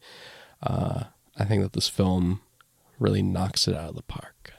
uh 0.63 1.05
i 1.37 1.45
think 1.45 1.63
that 1.63 1.73
this 1.73 1.89
film 1.89 2.41
really 2.99 3.23
knocks 3.23 3.67
it 3.69 3.75
out 3.75 3.91
of 3.91 3.97
the 3.97 4.03
park 4.03 4.53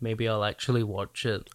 Maybe 0.00 0.28
I'll 0.28 0.44
actually 0.44 0.84
watch 0.84 1.26
it. 1.26 1.50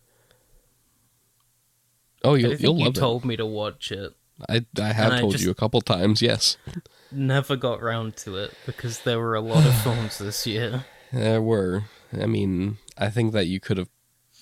Oh, 2.26 2.36
you'll, 2.36 2.56
you'll 2.56 2.78
you 2.78 2.86
love 2.86 2.94
told 2.94 3.26
me 3.26 3.36
to 3.38 3.46
watch 3.46 3.92
it. 3.92 4.14
it. 4.50 4.66
I 4.78 4.82
I 4.82 4.92
have 4.94 5.06
and 5.08 5.14
I 5.16 5.20
told 5.22 5.32
just- 5.34 5.44
you 5.46 5.52
a 5.52 5.56
couple 5.56 5.82
times. 5.82 6.22
Yes, 6.22 6.58
Never 7.12 7.56
got 7.56 7.82
round 7.82 8.18
to 8.18 8.36
it 8.38 8.54
because 8.66 9.00
there 9.04 9.20
were 9.20 9.36
a 9.36 9.42
lot 9.42 9.66
of 9.66 9.74
films 9.84 10.18
this 10.18 10.46
year. 10.48 10.86
there 11.12 11.42
were. 11.42 11.84
I 12.12 12.26
mean, 12.26 12.80
I 12.98 13.10
think 13.10 13.34
that 13.34 13.48
you 13.48 13.60
could 13.60 13.78
have 13.78 13.90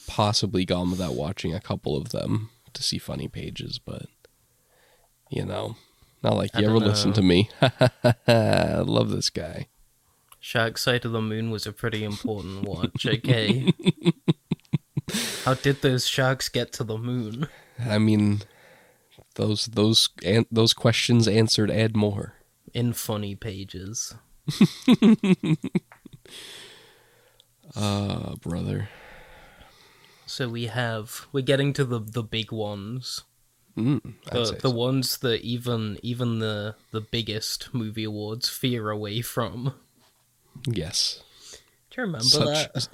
possibly 0.08 0.66
gone 0.66 0.90
without 0.92 1.14
watching 1.16 1.54
a 1.54 1.62
couple 1.62 1.96
of 1.96 2.10
them 2.10 2.50
to 2.74 2.84
see 2.84 2.98
funny 2.98 3.28
pages, 3.28 3.80
but 3.80 4.08
you 5.30 5.46
know, 5.46 5.76
not 6.24 6.36
like 6.36 6.52
you 6.56 6.66
ever 6.66 6.80
don't 6.80 6.88
listen 6.88 7.14
to 7.14 7.22
me. 7.22 7.50
I 8.28 8.82
love 8.86 9.10
this 9.10 9.30
guy. 9.30 9.68
Shark 10.40 10.78
Side 10.78 11.06
of 11.06 11.12
the 11.12 11.22
Moon 11.22 11.52
was 11.52 11.68
a 11.68 11.72
pretty 11.72 12.04
important 12.04 12.64
watch, 12.68 13.06
okay? 13.06 13.72
How 15.46 15.54
did 15.54 15.82
those 15.82 16.08
sharks 16.08 16.50
get 16.50 16.72
to 16.74 16.84
the 16.84 16.98
moon? 16.98 17.48
I 17.80 17.98
mean, 17.98 18.42
those 19.36 19.68
those 19.68 20.10
an- 20.26 20.46
those 20.52 20.74
questions 20.74 21.28
answered 21.28 21.70
and 21.70 21.96
more. 21.96 22.36
In 22.74 22.94
funny 22.94 23.36
pages. 23.36 24.16
Uh, 27.76 28.36
brother. 28.42 28.90
So 30.32 30.48
we 30.48 30.68
have 30.68 31.28
we're 31.34 31.42
getting 31.42 31.74
to 31.74 31.84
the 31.84 32.00
the 32.00 32.24
big 32.24 32.54
ones. 32.54 33.26
Mm, 33.78 34.14
The, 34.32 34.58
the 34.62 34.70
so. 34.70 34.70
ones 34.70 35.18
that 35.18 35.42
even 35.42 36.00
even 36.02 36.40
the 36.40 36.76
the 36.92 37.02
biggest 37.02 37.74
movie 37.74 38.06
awards 38.06 38.48
fear 38.48 38.90
away 38.90 39.22
from. 39.22 39.74
yes. 40.66 41.22
Do 41.90 42.02
you 42.02 42.04
remember 42.04 42.24
Such 42.24 42.72
that? 42.74 42.88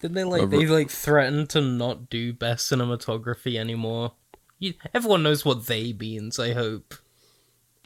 Didn't 0.00 0.14
they 0.16 0.24
like 0.24 0.50
they 0.50 0.66
like 0.66 0.90
threatened 0.90 1.48
to 1.50 1.60
not 1.60 2.10
do 2.10 2.32
best 2.32 2.70
cinematography 2.70 3.56
anymore? 3.56 4.14
You, 4.58 4.74
everyone 4.92 5.22
knows 5.22 5.44
what 5.44 5.66
they 5.66 5.92
means. 5.92 6.40
I 6.40 6.54
hope. 6.54 6.94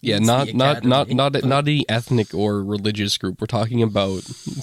Yeah, 0.02 0.18
not 0.18 0.52
not 0.54 0.84
not 0.84 1.08
not 1.10 1.42
not 1.44 1.66
any 1.66 1.88
ethnic 1.88 2.34
or 2.34 2.62
religious 2.62 3.16
group. 3.18 3.40
We're 3.40 3.46
talking 3.46 3.82
about 3.82 4.22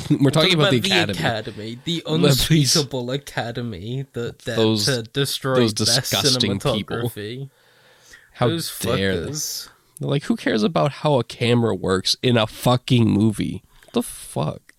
we're 0.09 0.29
talking 0.29 0.53
about 0.53 0.71
the 0.71 0.77
academy. 0.77 1.17
academy, 1.19 1.79
the 1.83 2.01
please. 2.05 2.75
unspeakable 2.75 3.11
academy 3.11 4.05
that 4.13 4.37
dared 4.45 4.57
Those- 4.59 4.85
to 4.85 5.01
destroy 5.03 5.55
those 5.55 5.73
best 5.73 6.11
disgusting 6.11 6.59
people. 6.59 7.11
How 8.33 8.47
those 8.47 8.79
dare 8.79 9.19
they? 9.21 9.31
fuckers. 9.31 9.69
They're 9.99 10.09
like, 10.09 10.23
who 10.23 10.35
cares 10.35 10.63
about 10.63 10.91
how 10.91 11.19
a 11.19 11.23
camera 11.23 11.75
works 11.75 12.15
in 12.23 12.37
a 12.37 12.47
fucking 12.47 13.09
movie? 13.09 13.63
What 13.85 13.93
the 13.93 14.03
fuck? 14.03 14.73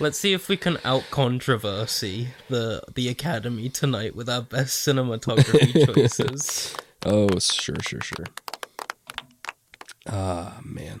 Let's 0.00 0.18
see 0.18 0.32
if 0.32 0.48
we 0.48 0.56
can 0.56 0.78
out 0.84 1.04
controversy 1.10 2.28
the 2.48 2.82
the 2.94 3.08
Academy 3.08 3.68
tonight 3.68 4.16
with 4.16 4.28
our 4.28 4.42
best 4.42 4.86
cinematography 4.86 5.86
choices. 5.94 6.74
Oh, 7.04 7.28
sure, 7.38 7.76
sure, 7.82 8.00
sure. 8.00 8.26
Ah, 10.08 10.60
man. 10.64 11.00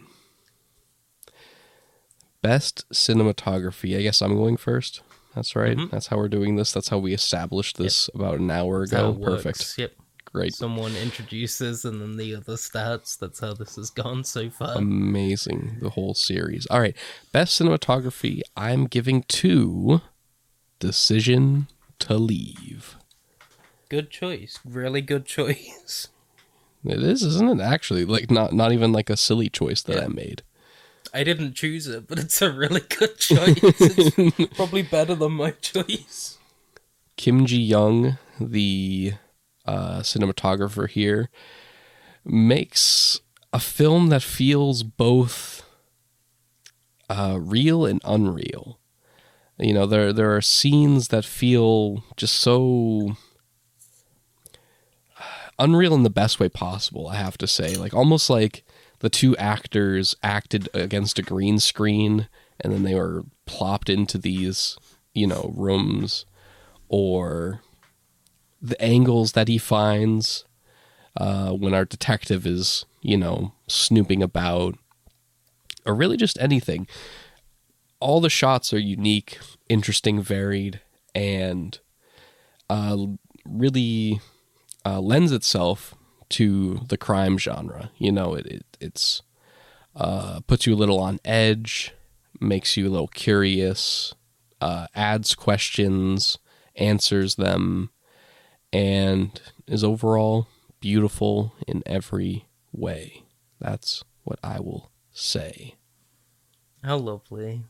Best 2.42 2.84
cinematography. 2.92 3.96
I 3.96 4.02
guess 4.02 4.20
I'm 4.20 4.34
going 4.34 4.56
first. 4.56 5.02
That's 5.34 5.54
right. 5.56 5.76
Mhm. 5.76 5.90
That's 5.90 6.08
how 6.08 6.16
we're 6.16 6.28
doing 6.28 6.56
this. 6.56 6.72
That's 6.72 6.88
how 6.88 6.98
we 6.98 7.14
established 7.14 7.76
this 7.78 8.10
about 8.14 8.38
an 8.40 8.50
hour 8.50 8.82
ago. 8.82 9.10
it 9.10 9.16
works. 9.16 9.42
Perfect. 9.44 9.78
Yep. 9.78 9.92
Great. 10.26 10.54
Someone 10.54 10.96
introduces 10.96 11.84
and 11.84 12.00
then 12.00 12.16
the 12.16 12.34
other 12.34 12.54
stats. 12.54 13.18
That's 13.18 13.40
how 13.40 13.52
this 13.54 13.76
has 13.76 13.90
gone 13.90 14.24
so 14.24 14.50
far. 14.50 14.76
Amazing. 14.76 15.78
The 15.80 15.90
whole 15.90 16.14
series. 16.14 16.66
All 16.66 16.80
right. 16.80 16.96
Best 17.32 17.60
cinematography. 17.60 18.40
I'm 18.56 18.86
giving 18.86 19.22
to 19.24 20.00
Decision 20.80 21.68
to 22.00 22.14
Leave. 22.16 22.96
good 23.88 24.10
choice. 24.10 24.58
Really 24.64 25.02
good 25.02 25.26
choice. 25.36 26.08
It 26.84 27.02
is, 27.02 27.22
isn't 27.22 27.60
it? 27.60 27.62
Actually, 27.62 28.04
like 28.04 28.30
not 28.30 28.52
not 28.52 28.72
even 28.72 28.92
like 28.92 29.08
a 29.10 29.16
silly 29.16 29.48
choice 29.48 29.82
that 29.82 29.96
Yeah. 29.96 30.04
I 30.04 30.08
made. 30.08 30.42
I 31.14 31.24
didn't 31.24 31.54
choose 31.54 31.86
it, 31.86 32.08
but 32.08 32.18
it's 32.18 32.40
a 32.40 32.50
really 32.50 32.80
good 32.80 33.18
choice. 33.18 33.58
It's 33.62 34.54
probably 34.56 34.82
better 34.82 35.14
than 35.14 35.32
my 35.32 35.50
choice. 35.52 36.38
Kim 37.18 37.44
Ji-yong, 37.44 38.16
the 38.40 39.12
uh, 39.66 40.00
cinematographer 40.00 40.88
here, 40.88 41.28
makes 42.24 43.20
a 43.52 43.58
film 43.60 44.08
that 44.08 44.22
feels 44.22 44.82
both 44.82 45.62
uh, 47.10 47.38
real 47.38 47.84
and 47.84 48.00
unreal. 48.04 48.78
You 49.58 49.74
know, 49.74 49.86
there 49.86 50.12
there 50.12 50.34
are 50.34 50.40
scenes 50.40 51.08
that 51.08 51.24
feel 51.26 52.02
just 52.16 52.34
so 52.36 53.16
unreal 55.58 55.94
in 55.94 56.02
the 56.02 56.10
best 56.10 56.40
way 56.40 56.48
possible. 56.48 57.08
I 57.08 57.16
have 57.16 57.38
to 57.38 57.46
say, 57.46 57.74
like 57.76 57.94
almost 57.94 58.30
like 58.30 58.64
the 59.00 59.10
two 59.10 59.36
actors 59.36 60.14
acted 60.22 60.68
against 60.74 61.18
a 61.18 61.22
green 61.22 61.58
screen, 61.58 62.28
and 62.60 62.72
then 62.72 62.82
they 62.82 62.94
were 62.94 63.24
plopped 63.46 63.88
into 63.88 64.18
these, 64.18 64.76
you 65.14 65.26
know, 65.26 65.52
rooms 65.56 66.24
or 66.88 67.60
the 68.60 68.80
angles 68.80 69.32
that 69.32 69.48
he 69.48 69.58
finds 69.58 70.44
uh, 71.16 71.50
when 71.50 71.74
our 71.74 71.84
detective 71.84 72.46
is, 72.46 72.84
you 73.00 73.16
know, 73.16 73.52
snooping 73.66 74.22
about, 74.22 74.76
or 75.84 75.94
really 75.94 76.16
just 76.16 76.38
anything. 76.40 76.86
All 77.98 78.20
the 78.20 78.30
shots 78.30 78.72
are 78.72 78.78
unique, 78.78 79.38
interesting, 79.68 80.22
varied, 80.22 80.80
and 81.14 81.78
uh, 82.70 82.96
really 83.44 84.20
uh, 84.84 85.00
lends 85.00 85.32
itself 85.32 85.94
to 86.30 86.80
the 86.88 86.96
crime 86.96 87.38
genre. 87.38 87.90
You 87.98 88.12
know, 88.12 88.34
it, 88.34 88.46
it 88.46 88.66
it's 88.80 89.22
uh, 89.94 90.40
puts 90.46 90.66
you 90.66 90.74
a 90.74 90.76
little 90.76 90.98
on 90.98 91.20
edge, 91.24 91.92
makes 92.40 92.76
you 92.76 92.88
a 92.88 92.90
little 92.90 93.08
curious, 93.08 94.14
uh, 94.60 94.86
adds 94.94 95.34
questions, 95.34 96.38
answers 96.76 97.36
them, 97.36 97.90
and 98.72 99.40
is 99.66 99.84
overall 99.84 100.48
beautiful 100.80 101.54
in 101.66 101.82
every 101.86 102.46
way. 102.72 103.22
That's 103.60 104.02
what 104.24 104.38
I 104.42 104.60
will 104.60 104.90
say. 105.12 105.76
How 106.82 106.96
lovely. 106.96 107.62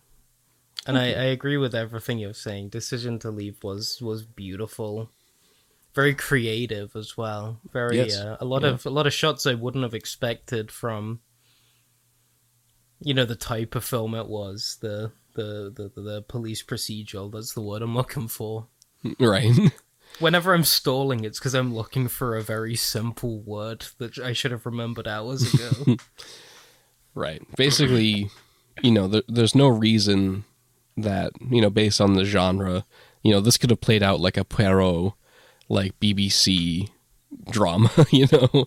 And 0.87 0.99
I, 0.99 1.05
I 1.05 1.25
agree 1.25 1.57
with 1.57 1.75
everything 1.75 2.19
you're 2.19 2.35
saying. 2.35 2.71
Decision 2.71 3.19
to 3.21 3.31
leave 3.31 3.63
was 3.63 4.01
was 4.01 4.25
beautiful, 4.25 5.11
very 5.95 6.15
creative 6.15 6.95
as 6.97 7.17
well. 7.17 7.59
Very 7.73 7.99
Yes. 7.99 8.17
uh, 8.17 8.37
a 8.41 8.45
lot 8.45 8.63
Yeah. 8.63 8.69
of 8.71 8.87
a 8.87 8.91
lot 8.91 9.07
of 9.07 9.13
shots 9.13 9.47
I 9.47 9.55
wouldn't 9.55 9.85
have 9.85 9.95
expected 9.95 10.71
from. 10.71 11.21
You 13.01 13.15
know 13.15 13.25
the 13.25 13.35
type 13.37 13.75
of 13.75 13.85
film 13.85 14.15
it 14.15 14.29
was 14.29 14.79
the 14.81 15.13
the 15.35 15.73
the, 15.95 16.01
the 16.01 16.23
police 16.23 16.63
procedural. 16.63 17.33
That's 17.33 17.55
the 17.55 17.61
word 17.63 17.83
I'm 17.83 17.95
looking 17.95 18.29
for. 18.29 18.67
Right. 19.19 19.51
Whenever 20.21 20.55
I'm 20.55 20.63
stalling, 20.63 21.25
it's 21.25 21.39
because 21.41 21.55
I'm 21.55 21.75
looking 21.75 22.07
for 22.07 22.37
a 22.37 22.43
very 22.43 22.77
simple 22.77 23.41
word 23.41 23.87
that 23.99 24.19
I 24.19 24.33
should 24.35 24.51
have 24.53 24.67
remembered 24.67 25.09
hours 25.09 25.53
ago. 25.55 25.97
right. 27.15 27.43
Basically, 27.57 28.31
you 28.83 28.91
know, 28.93 29.09
there, 29.09 29.23
there's 29.27 29.55
no 29.55 29.69
reason 29.69 30.45
that, 30.99 31.33
you 31.51 31.61
know, 31.63 31.71
based 31.71 32.01
on 32.01 32.13
the 32.13 32.25
genre, 32.27 32.85
you 33.23 33.33
know, 33.33 33.41
this 33.41 33.57
could 33.57 33.71
have 33.71 33.81
played 33.81 34.03
out 34.03 34.21
like 34.21 34.37
a 34.37 34.45
Poirot, 34.45 35.15
like 35.69 35.99
BBC 36.01 36.91
drama, 37.51 37.91
you 38.11 38.27
know, 38.31 38.67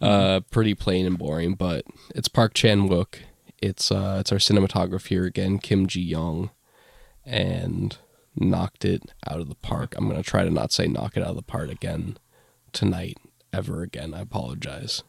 uh, 0.00 0.40
pretty 0.50 0.74
plain 0.74 1.06
and 1.06 1.18
boring, 1.18 1.54
but 1.54 1.84
it's 2.14 2.28
Park 2.28 2.54
Chan 2.54 2.88
Wook. 2.88 3.16
It's, 3.60 3.92
uh, 3.92 4.18
it's 4.20 4.32
our 4.32 4.38
cinematographer 4.38 5.06
here 5.06 5.24
again, 5.24 5.58
Kim 5.58 5.86
Ji-yong, 5.86 6.50
and 7.24 7.96
knocked 8.36 8.84
it 8.84 9.12
out 9.28 9.40
of 9.40 9.48
the 9.48 9.54
park. 9.54 9.94
I'm 9.96 10.10
to 10.10 10.22
try 10.22 10.44
to 10.44 10.50
not 10.50 10.72
say 10.72 10.86
knock 10.86 11.16
it 11.16 11.22
out 11.22 11.30
of 11.30 11.36
the 11.36 11.42
park 11.42 11.70
again 11.70 12.18
tonight, 12.72 13.18
ever 13.52 13.82
again. 13.82 14.14
I 14.14 14.20
apologize. 14.20 15.02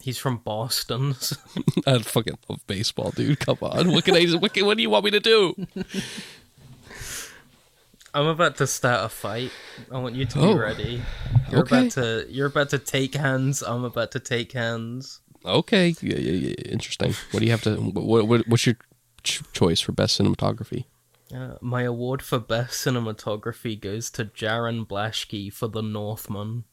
He's 0.00 0.18
from 0.18 0.38
Boston. 0.38 1.16
I 1.86 1.98
fucking 1.98 2.38
love 2.48 2.66
baseball, 2.66 3.10
dude. 3.10 3.40
Come 3.40 3.58
on. 3.62 3.92
What 3.92 4.04
can 4.04 4.14
I? 4.14 4.26
What, 4.36 4.54
can, 4.54 4.66
what 4.66 4.76
do 4.76 4.82
you 4.82 4.90
want 4.90 5.04
me 5.04 5.10
to 5.12 5.20
do? 5.20 5.54
I'm 8.16 8.26
about 8.26 8.56
to 8.56 8.66
start 8.66 9.04
a 9.04 9.08
fight. 9.10 9.50
I 9.92 9.98
want 9.98 10.14
you 10.14 10.24
to 10.24 10.38
Oh. 10.40 10.54
be 10.54 10.58
ready. 10.58 11.02
You're 11.50 11.60
Okay. 11.60 11.80
about 11.80 11.90
to 11.92 12.26
you're 12.30 12.46
about 12.46 12.70
to 12.70 12.78
take 12.78 13.14
hands. 13.14 13.62
I'm 13.62 13.84
about 13.84 14.10
to 14.12 14.20
take 14.20 14.52
hands. 14.52 15.20
Okay. 15.44 15.94
Yeah, 16.00 16.16
yeah, 16.16 16.32
yeah. 16.48 16.54
Interesting. 16.72 17.14
What 17.30 17.40
do 17.40 17.46
you 17.46 17.52
have 17.52 17.62
to? 17.62 17.76
What, 17.76 18.26
what 18.26 18.48
What's 18.48 18.64
your 18.66 18.76
ch- 19.22 19.42
choice 19.52 19.80
for 19.80 19.92
best 19.92 20.18
cinematography? 20.18 20.84
Uh, 21.34 21.56
my 21.60 21.82
award 21.82 22.22
for 22.22 22.38
best 22.38 22.84
cinematography 22.86 23.78
goes 23.78 24.10
to 24.12 24.24
Jarin 24.24 24.86
Blaschke 24.86 25.52
for 25.52 25.68
The 25.68 25.82
Northman. 25.82 26.64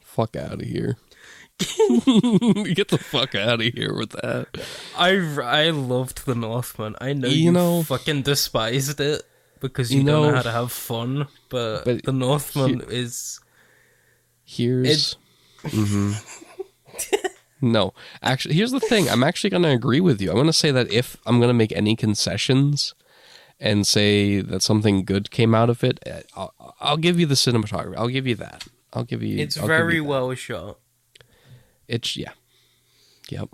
Fuck 0.00 0.34
out 0.36 0.54
of 0.62 0.68
here. 0.68 0.96
Get 1.58 2.88
the 2.88 2.98
fuck 3.00 3.34
out 3.34 3.60
of 3.60 3.74
here 3.74 3.94
with 3.94 4.10
that. 4.10 4.46
I 4.96 5.10
I 5.42 5.70
loved 5.70 6.24
The 6.24 6.34
Northman. 6.34 6.96
I 7.00 7.12
know 7.12 7.28
You 7.28 7.44
you, 7.46 7.52
know- 7.52 7.82
fucking 7.82 8.22
despised 8.22 9.00
it 9.00 9.22
because 9.60 9.92
you, 9.92 10.00
You 10.00 10.06
don't 10.06 10.22
know- 10.22 10.30
know 10.30 10.36
how 10.36 10.42
to 10.42 10.50
have 10.52 10.72
fun, 10.72 11.28
but, 11.48 11.84
But 11.84 12.04
The 12.04 12.12
Northman 12.12 12.82
is 12.88 13.40
Here's. 14.44 15.16
Mhm. 15.64 16.14
no, 17.60 17.92
actually, 18.22 18.54
here's 18.54 18.70
the 18.70 18.78
thing. 18.80 19.08
I'm 19.08 19.24
actually 19.24 19.50
going 19.50 19.64
to 19.64 19.70
agree 19.70 20.00
with 20.00 20.20
you. 20.20 20.28
I'm 20.30 20.36
going 20.36 20.46
to 20.46 20.52
say 20.52 20.70
that 20.70 20.90
if 20.92 21.16
I'm 21.26 21.38
going 21.38 21.48
to 21.48 21.54
make 21.54 21.72
any 21.72 21.96
concessions 21.96 22.94
and 23.58 23.86
say 23.86 24.40
that 24.40 24.62
something 24.62 25.04
good 25.04 25.30
came 25.32 25.54
out 25.54 25.68
of 25.70 25.82
it, 25.82 25.98
eh, 26.06 26.22
I'll, 26.36 26.54
I'll 26.80 26.96
give 26.96 27.18
you 27.18 27.26
the 27.26 27.34
cinematography. 27.34 27.96
I'll 27.96 28.08
give 28.08 28.26
you 28.26 28.36
that. 28.36 28.64
I'll 28.92 29.04
give 29.04 29.22
you. 29.22 29.38
it's 29.38 29.56
I'll 29.58 29.66
very 29.66 29.96
you 29.96 30.04
well 30.04 30.32
shot. 30.34 30.78
It's 31.88 32.16
yeah. 32.16 32.32
Yep. 33.30 33.48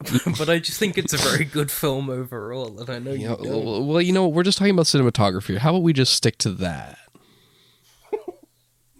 but 0.38 0.48
I 0.48 0.58
just 0.58 0.78
think 0.78 0.96
it's 0.96 1.12
a 1.12 1.18
very 1.18 1.44
good 1.44 1.70
film 1.70 2.08
overall, 2.08 2.80
and 2.80 2.88
I 2.90 2.98
know 2.98 3.12
you 3.12 3.28
Yeah, 3.28 3.36
don't. 3.36 3.64
well, 3.64 3.84
well, 3.84 4.00
you 4.02 4.12
know, 4.12 4.26
we're 4.28 4.42
just 4.42 4.56
talking 4.58 4.72
about 4.72 4.86
cinematography. 4.86 5.58
How 5.58 5.70
about 5.70 5.82
we 5.82 5.92
just 5.92 6.14
stick 6.14 6.38
to 6.38 6.50
that? 6.52 6.98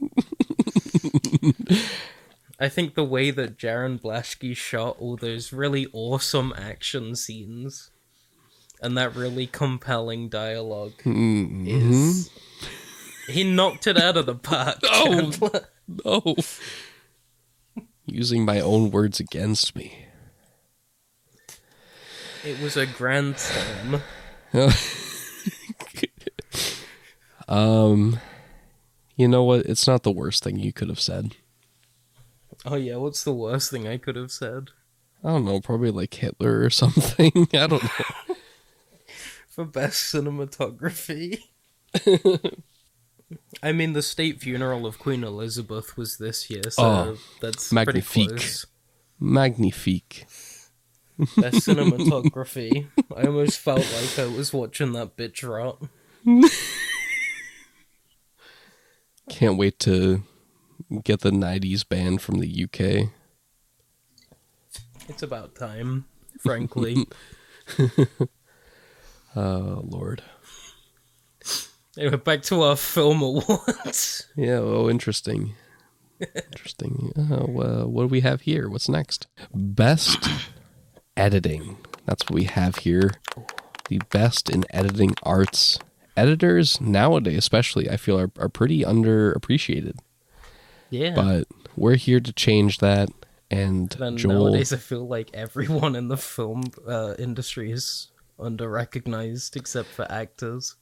I 2.59 2.69
think 2.69 2.95
the 2.95 3.05
way 3.05 3.31
that 3.31 3.57
Jarin 3.57 4.01
Blaschke 4.01 4.55
shot 4.57 4.97
all 4.99 5.17
those 5.17 5.53
really 5.53 5.87
awesome 5.93 6.53
action 6.57 7.17
scenes 7.17 7.91
and 8.83 8.97
that 8.99 9.15
really 9.17 9.47
compelling 9.47 10.29
dialogue 10.29 10.93
Mm-hmm. 11.05 11.67
is 11.67 12.31
he 13.29 13.45
knocked 13.45 13.87
it 13.87 13.97
out 13.97 14.17
of 14.19 14.27
the 14.27 14.35
park. 14.35 14.79
Oh. 14.85 15.33
No. 16.05 16.37
Using 18.07 18.45
my 18.45 18.61
own 18.61 18.93
words 18.93 19.19
against 19.19 19.75
me. 19.75 20.07
It 22.45 22.61
was 22.61 22.77
a 22.77 22.87
grand 22.87 23.39
slam. 23.39 24.03
Um, 27.49 28.21
you 29.17 29.27
know 29.27 29.43
what? 29.43 29.67
It's 29.67 29.87
not 29.89 30.05
the 30.05 30.13
worst 30.13 30.45
thing 30.45 30.61
you 30.61 30.73
could 30.73 30.89
have 30.89 31.01
said. 31.01 31.35
Oh 32.65 32.77
yeah, 32.77 32.95
what's 32.97 33.25
the 33.25 33.33
worst 33.33 33.73
thing 33.73 33.89
I 33.89 33.97
could 33.97 34.15
have 34.15 34.31
said? 34.31 34.69
I 35.25 35.31
don't 35.31 35.45
know, 35.45 35.61
probably 35.61 35.91
like 35.91 36.15
Hitler 36.15 36.61
or 36.63 36.71
something. 36.71 37.49
I 37.53 37.67
don't 37.67 37.83
know. 37.83 38.37
For 39.49 39.65
best 39.65 40.15
cinematography. 40.15 41.41
I 43.61 43.73
mean, 43.73 43.95
the 43.95 44.03
state 44.03 44.41
funeral 44.41 44.87
of 44.87 45.01
Queen 45.01 45.25
Elizabeth 45.25 45.97
was 45.97 46.19
this 46.19 46.49
year, 46.51 46.63
so 46.71 46.83
Oh, 46.85 47.17
that's 47.41 47.73
magnifique. 47.73 48.45
Magnifique. 49.19 50.27
Their 51.37 51.51
cinematography. 51.53 52.89
I 53.17 53.23
almost 53.25 53.59
felt 53.59 53.79
like 53.79 54.19
I 54.19 54.27
was 54.27 54.53
watching 54.53 54.93
that 54.93 55.17
bitch 55.17 55.47
rot. 55.47 55.83
Can't 59.29 59.57
wait 59.59 59.79
to 59.81 60.23
get 61.05 61.21
the 61.21 61.31
90s 61.31 61.89
band 61.89 62.21
from 62.21 62.41
the 62.41 62.65
UK. 62.65 63.11
It's 65.09 65.23
about 65.23 65.55
time, 65.55 66.07
frankly. 66.41 67.07
Oh, 69.37 69.83
Lord. 69.85 70.25
anyway, 71.97 72.17
back 72.17 72.43
to 72.43 72.63
our 72.63 72.75
film 72.75 73.23
awards. 73.23 74.27
Yeah, 74.37 74.59
oh, 74.59 74.91
interesting. 74.91 75.55
interesting. 76.21 77.13
Uh, 77.17 77.47
well, 77.47 77.87
what 77.87 78.03
do 78.03 78.09
we 78.09 78.23
have 78.23 78.41
here? 78.41 78.69
What's 78.69 78.89
next? 78.89 79.29
Best 79.55 80.19
editing. 81.17 81.79
That's 82.07 82.25
what 82.25 82.33
we 82.35 82.45
have 82.45 82.77
here. 82.77 83.13
The 83.89 84.01
best 84.11 84.51
in 84.51 84.65
editing 84.71 85.15
arts. 85.23 85.79
Editors 86.17 86.81
nowadays, 86.81 87.39
especially, 87.39 87.89
I 87.89 87.97
feel 87.97 88.19
are, 88.19 88.31
are 88.39 88.49
pretty 88.49 88.83
underappreciated. 88.83 89.99
Yeah. 90.91 91.15
But 91.15 91.49
we're 91.77 91.97
here 91.97 92.21
to 92.21 92.33
change 92.33 92.79
that. 92.79 93.09
And 93.51 93.91
then 93.91 94.17
Joel, 94.17 94.45
nowadays, 94.51 94.73
I 94.73 94.77
feel 94.77 95.07
like 95.07 95.31
everyone 95.35 95.97
in 95.97 96.09
the 96.09 96.17
film 96.17 96.65
uh, 96.87 97.15
industry 97.19 97.73
is 97.73 98.09
underrecognized 98.39 99.57
except 99.57 99.89
for 99.89 100.11
actors. 100.11 100.77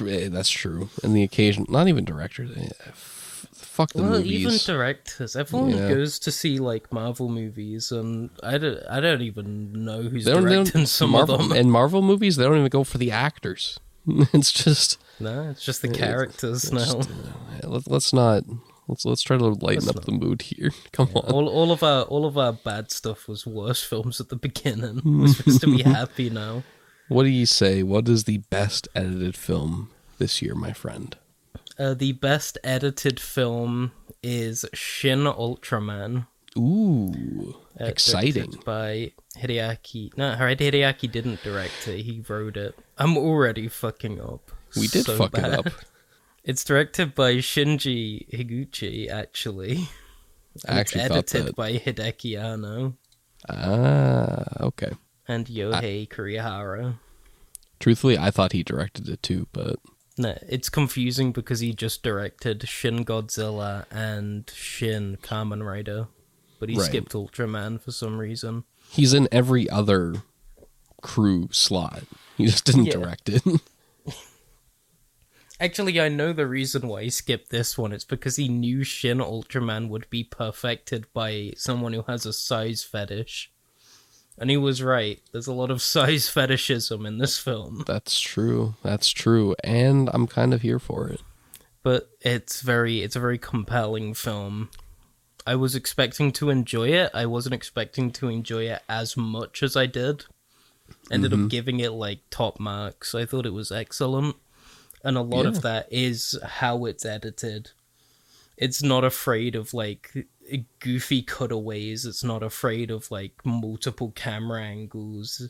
Eh, 0.00 0.28
that's 0.28 0.50
true. 0.50 0.90
And 1.02 1.14
the 1.16 1.22
occasion, 1.22 1.66
not 1.68 1.88
even 1.88 2.04
directors. 2.04 2.50
Fuck 3.72 3.92
the 3.94 4.02
well, 4.02 4.10
movies. 4.12 4.32
even 4.32 4.58
directors. 4.66 5.34
Everyone 5.34 5.70
Yeah. 5.70 5.88
goes 5.88 6.18
to 6.18 6.30
see 6.30 6.58
like 6.58 6.92
Marvel 6.92 7.30
movies, 7.30 7.90
and 7.90 8.28
I 8.42 8.58
don't, 8.58 8.78
I 8.90 9.00
don't 9.00 9.22
even 9.22 9.72
know 9.84 10.02
who's 10.02 10.26
They 10.26 10.32
don't- 10.32 10.44
they 10.44 10.54
don't- 10.56 10.64
directing 10.64 10.84
some 10.86 11.10
Marvel, 11.10 11.36
of 11.36 11.48
them. 11.48 11.52
And 11.56 11.72
Marvel 11.72 12.02
movies, 12.02 12.36
they 12.36 12.44
don't 12.44 12.58
even 12.58 12.68
go 12.68 12.84
for 12.84 12.98
the 12.98 13.10
actors. 13.10 13.80
it's 14.06 14.52
just 14.52 14.98
No, 15.20 15.48
it's 15.50 15.64
just 15.64 15.80
the 15.80 15.88
characters 15.88 16.70
now. 16.70 16.84
Just, 16.84 17.08
uh, 17.10 17.68
let, 17.68 17.90
let's 17.90 18.12
not 18.12 18.44
let's 18.88 19.04
let's 19.06 19.22
try 19.22 19.38
to 19.38 19.44
lighten 19.46 19.86
Let's 19.86 19.96
up 19.96 20.04
the 20.04 20.12
mood 20.12 20.42
here. 20.42 20.70
Come 20.92 21.08
on. 21.14 21.24
all, 21.32 21.48
all 21.48 21.70
of 21.72 21.82
our 21.82 22.02
all 22.02 22.26
of 22.26 22.36
our 22.36 22.52
bad 22.52 22.90
stuff 22.90 23.26
was 23.26 23.46
worse 23.46 23.82
films 23.90 24.20
at 24.20 24.28
the 24.28 24.36
beginning. 24.36 25.00
We're 25.04 25.28
supposed 25.28 25.60
to 25.62 25.74
be 25.74 25.82
happy 25.82 26.28
now. 26.28 26.62
What 27.08 27.22
do 27.22 27.30
you 27.30 27.46
say? 27.46 27.82
What 27.82 28.06
is 28.08 28.24
the 28.24 28.38
best 28.50 28.86
edited 28.94 29.34
film 29.36 29.88
this 30.18 30.42
year, 30.42 30.54
my 30.54 30.72
friend? 30.74 31.16
Uh, 31.78 31.94
the 31.94 32.12
best 32.12 32.58
edited 32.62 33.18
film 33.18 33.92
is 34.22 34.64
Shin 34.74 35.20
Ultraman. 35.20 36.26
Ooh, 36.58 37.56
uh, 37.80 37.84
exciting. 37.86 38.54
by 38.64 39.12
Hideaki. 39.38 40.16
No, 40.18 40.36
Hideaki 40.38 41.10
didn't 41.10 41.42
direct 41.42 41.88
it. 41.88 42.02
He 42.02 42.22
wrote 42.28 42.56
it. 42.58 42.78
I'm 42.98 43.16
already 43.16 43.68
fucking 43.68 44.20
up. 44.20 44.50
We 44.76 44.86
did 44.88 45.06
so 45.06 45.16
fuck 45.16 45.32
bad. 45.32 45.52
it 45.52 45.66
up. 45.66 45.72
It's 46.44 46.64
directed 46.64 47.14
by 47.14 47.34
Shinji 47.36 48.28
Higuchi, 48.28 49.08
actually. 49.08 49.88
I 50.68 50.80
actually 50.80 51.02
it's 51.02 51.10
edited 51.12 51.46
that. 51.46 51.54
by 51.56 51.74
Hideaki 51.74 52.36
Anno 52.36 52.94
Ah, 53.48 54.42
okay. 54.60 54.90
and 55.28 55.46
Yohei 55.46 56.08
Kurihara. 56.08 56.98
Truthfully, 57.78 58.18
I 58.18 58.32
thought 58.32 58.50
he 58.52 58.64
directed 58.64 59.08
it 59.08 59.22
too, 59.22 59.46
but 59.52 59.76
No, 60.18 60.36
it's 60.48 60.68
confusing 60.68 61.32
because 61.32 61.60
he 61.60 61.72
just 61.72 62.02
directed 62.02 62.68
Shin 62.68 63.04
Godzilla 63.04 63.86
and 63.90 64.50
Shin 64.54 65.16
Kamen 65.22 65.64
Rider, 65.66 66.08
but 66.60 66.68
he 66.68 66.76
Right. 66.76 66.84
skipped 66.86 67.12
Ultraman 67.12 67.80
for 67.80 67.92
some 67.92 68.18
reason. 68.18 68.64
he's 68.90 69.14
in 69.14 69.26
every 69.32 69.70
other 69.70 70.22
crew 71.00 71.48
slot. 71.50 72.02
He 72.36 72.44
just 72.46 72.64
didn't 72.64 72.86
Yeah. 72.86 72.92
direct 72.92 73.28
it. 73.30 73.42
Actually, 75.60 76.00
I 76.00 76.08
know 76.08 76.32
the 76.32 76.46
reason 76.46 76.88
why 76.88 77.04
he 77.04 77.10
skipped 77.10 77.50
this 77.50 77.78
one. 77.78 77.92
It's 77.92 78.04
because 78.04 78.34
he 78.36 78.48
knew 78.48 78.82
Shin 78.82 79.18
Ultraman 79.18 79.88
would 79.88 80.10
be 80.10 80.24
perfected 80.24 81.06
by 81.14 81.52
someone 81.56 81.92
who 81.92 82.02
has 82.08 82.26
a 82.26 82.32
size 82.32 82.82
fetish. 82.82 83.52
And 84.42 84.50
he 84.50 84.56
was 84.56 84.82
right. 84.82 85.20
There's 85.30 85.46
a 85.46 85.52
lot 85.52 85.70
of 85.70 85.80
size 85.94 86.28
fetishism 86.28 87.06
in 87.06 87.18
this 87.18 87.38
film. 87.38 87.84
That's 87.86 88.18
true. 88.18 88.74
That's 88.82 89.08
true. 89.08 89.54
And 89.62 90.10
I'm 90.12 90.26
kind 90.26 90.52
of 90.52 90.62
here 90.62 90.80
for 90.80 91.08
it. 91.08 91.22
But 91.84 92.10
it's 92.20 92.60
very 92.60 93.02
it's 93.02 93.14
a 93.14 93.20
very 93.20 93.38
compelling 93.38 94.14
film. 94.14 94.70
I 95.46 95.54
was 95.54 95.76
expecting 95.76 96.32
to 96.32 96.50
enjoy 96.50 96.88
it. 96.88 97.12
I 97.14 97.26
wasn't 97.26 97.54
expecting 97.54 98.10
to 98.12 98.28
enjoy 98.28 98.64
it 98.64 98.82
as 98.88 99.16
much 99.16 99.62
as 99.62 99.76
I 99.76 99.86
did. 99.86 100.24
Ended 101.08 101.32
up 101.32 101.38
mm-hmm. 101.38 101.48
giving 101.48 101.78
it 101.78 101.92
like 101.92 102.18
top 102.30 102.58
marks. 102.58 103.14
I 103.14 103.24
thought 103.24 103.46
it 103.46 103.54
was 103.54 103.70
excellent. 103.70 104.34
And 105.04 105.16
a 105.16 105.22
lot 105.22 105.44
Yeah. 105.44 105.50
of 105.50 105.62
that 105.62 105.86
is 105.92 106.36
how 106.44 106.84
it's 106.86 107.04
edited. 107.04 107.70
It's 108.56 108.82
not 108.82 109.04
afraid 109.04 109.54
of 109.56 109.72
like 109.74 110.26
goofy 110.78 111.22
cutaways. 111.22 112.04
It's 112.06 112.22
not 112.24 112.42
afraid 112.42 112.90
of 112.90 113.10
like 113.10 113.32
multiple 113.44 114.12
camera 114.14 114.62
angles. 114.62 115.48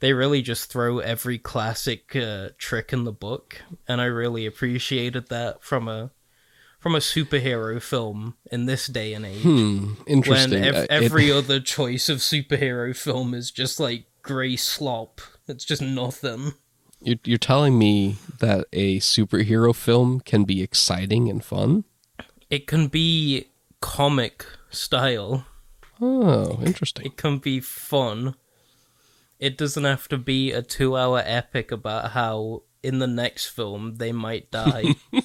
They 0.00 0.12
really 0.14 0.40
just 0.40 0.70
throw 0.72 0.98
every 1.00 1.38
classic 1.38 2.16
uh, 2.16 2.50
trick 2.56 2.92
in 2.92 3.04
the 3.04 3.12
book, 3.12 3.60
and 3.86 4.00
I 4.00 4.06
really 4.06 4.46
appreciated 4.46 5.28
that 5.28 5.62
from 5.62 5.88
a 5.88 6.10
from 6.78 6.94
a 6.94 6.98
superhero 7.00 7.82
film 7.82 8.36
in 8.50 8.64
this 8.64 8.86
day 8.86 9.12
and 9.12 9.26
age. 9.26 9.42
Hmm. 9.42 9.92
Interesting. 10.06 10.52
When 10.52 10.64
ev- 10.64 10.74
Uh, 10.74 10.78
it- 10.84 10.90
every 10.90 11.30
other 11.38 11.60
choice 11.60 12.08
of 12.08 12.18
superhero 12.18 12.96
film 12.96 13.34
is 13.34 13.50
just 13.50 13.78
like 13.78 14.06
grey 14.22 14.56
slop. 14.56 15.20
It's 15.46 15.66
just 15.66 15.82
nothing. 15.82 16.54
You're, 17.02 17.18
you're 17.24 17.38
telling 17.38 17.78
me 17.78 18.16
that 18.38 18.66
a 18.72 18.98
superhero 19.00 19.74
film 19.74 20.20
can 20.20 20.44
be 20.44 20.62
exciting 20.62 21.28
and 21.28 21.44
fun? 21.44 21.84
It 22.50 22.66
can 22.66 22.88
be 22.88 23.46
comic 23.80 24.44
style. 24.70 25.46
Oh, 26.00 26.60
interesting. 26.64 27.06
It 27.06 27.16
can 27.16 27.38
be 27.38 27.60
fun. 27.60 28.34
It 29.38 29.56
doesn't 29.56 29.84
have 29.84 30.08
to 30.08 30.18
be 30.18 30.52
a 30.52 30.60
two 30.62 30.96
hour 30.96 31.22
epic 31.24 31.70
about 31.72 32.10
how 32.10 32.62
in 32.82 32.98
the 32.98 33.06
next 33.06 33.46
film 33.46 33.96
they 33.96 34.12
might 34.12 34.50
die. 34.50 34.96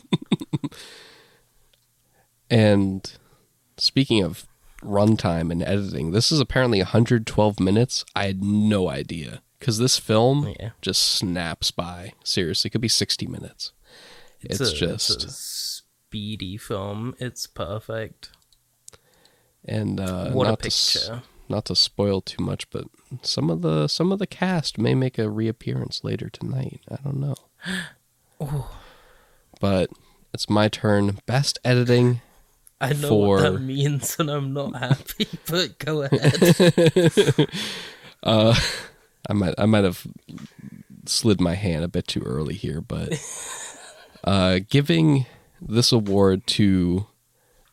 And 2.50 3.12
speaking 3.78 4.24
of 4.24 4.46
runtime 4.82 5.52
and 5.52 5.64
editing, 5.64 6.12
this 6.12 6.32
is 6.32 6.40
apparently 6.40 6.80
112 6.80 7.60
minutes. 7.60 8.06
I 8.16 8.26
had 8.28 8.44
no 8.44 8.88
idea 8.90 9.42
because 9.60 9.78
this 9.80 9.98
film 9.98 10.54
Yeah. 10.60 10.72
just 10.82 11.02
snaps 11.02 11.72
by. 11.72 12.14
Seriously, 12.24 12.70
it 12.70 12.72
could 12.72 12.82
be 12.82 12.88
60 12.88 13.26
minutes. 13.28 13.72
It's, 14.42 14.60
a, 14.60 14.72
just 14.74 15.10
it's 15.10 15.24
speedy 16.16 16.56
film. 16.56 17.14
It's 17.20 17.46
perfect. 17.46 18.30
and 19.66 20.00
uh, 20.00 20.30
what 20.32 20.48
a 20.48 20.52
not 20.52 20.60
to 20.62 21.24
not 21.50 21.66
to 21.66 21.76
spoil 21.76 22.22
too 22.22 22.42
much, 22.44 22.70
but 22.70 22.86
some 23.22 23.50
of 23.50 23.62
the 23.62 23.88
some 23.90 24.14
of 24.14 24.20
the 24.20 24.28
cast 24.28 24.78
may 24.78 24.96
make 24.96 25.18
a 25.20 25.30
reappearance 25.30 26.04
later 26.06 26.30
tonight. 26.30 26.80
I 26.90 26.98
don't 27.04 27.20
know. 27.20 27.36
But 29.62 29.90
it's 30.34 30.50
my 30.50 30.68
turn. 30.68 31.20
Best 31.26 31.60
editing. 31.64 32.20
I 32.82 32.92
know 32.92 33.08
for- 33.08 33.28
what 33.38 33.54
that 33.54 33.60
means, 33.60 34.18
and 34.20 34.30
I'm 34.30 34.54
not 34.54 34.76
happy. 34.76 35.28
But 35.50 35.80
go 35.80 36.04
ahead. 36.04 37.50
Uh, 38.24 38.56
I 39.30 39.34
might 39.34 39.54
I 39.60 39.66
might 39.68 39.84
have 39.84 40.08
slid 41.06 41.40
my 41.40 41.54
hand 41.54 41.84
a 41.84 41.88
bit 41.88 42.08
too 42.08 42.22
early 42.22 42.56
here, 42.56 42.82
but 42.82 43.14
uh, 44.24 44.60
giving 44.68 45.28
this 45.62 45.92
award 45.92 46.46
to 46.48 47.08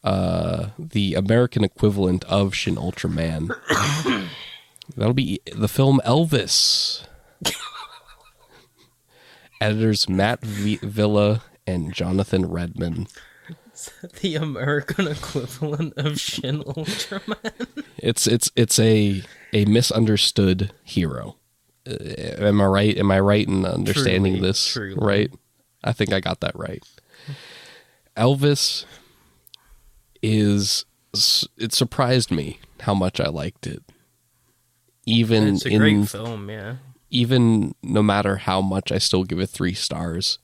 uh, 0.05 0.68
the 0.78 1.14
American 1.14 1.64
equivalent 1.64 2.24
of 2.24 2.55
Shin 2.55 2.76
Ultraman. 2.76 3.55
That'll 4.97 5.14
be 5.14 5.41
the 5.55 5.68
film 5.68 6.01
Elvis. 6.05 7.05
Editors 9.61 10.09
Matt 10.09 10.41
v- 10.45 10.78
Villa 10.83 11.43
and 11.66 11.93
Jonathan 11.95 12.47
Redmond. 12.51 13.09
the 14.20 14.35
American 14.37 15.07
equivalent 15.09 15.95
of 15.97 16.18
Shin 16.20 16.62
Ultraman. 16.64 17.66
It's 17.99 18.26
it's 18.26 18.51
it's 18.57 18.80
a 18.80 19.22
a 19.53 19.64
misunderstood 19.66 20.72
hero. 20.83 21.37
Uh, 21.89 21.95
am 22.39 22.61
I 22.61 22.64
right? 22.66 22.97
Am 22.99 23.12
I 23.12 23.20
right 23.20 23.47
in 23.47 23.64
understanding 23.64 24.33
Truly, 24.35 24.49
this? 24.49 24.66
truly. 24.72 24.95
Right? 24.99 25.30
I 25.85 25.93
think 25.93 26.12
I 26.12 26.18
got 26.18 26.41
that 26.41 26.57
right. 26.59 26.83
Elvis 28.16 28.84
is 30.22 30.84
it 31.58 31.72
surprised 31.72 32.30
me 32.30 32.58
how 32.80 32.94
much 32.94 33.20
I 33.20 33.28
liked 33.28 33.66
it. 33.66 33.82
Even 35.04 35.56
It's 35.56 35.66
a 35.66 35.70
in 35.70 35.78
great 35.78 36.08
film, 36.08 36.48
yeah. 36.48 36.76
even 37.10 37.74
no 37.82 38.02
matter 38.02 38.36
how 38.36 38.60
much 38.60 38.92
I 38.92 38.98
still 38.98 39.24
give 39.24 39.40
it 39.40 39.48
3 39.50 39.74
stars, 39.74 40.38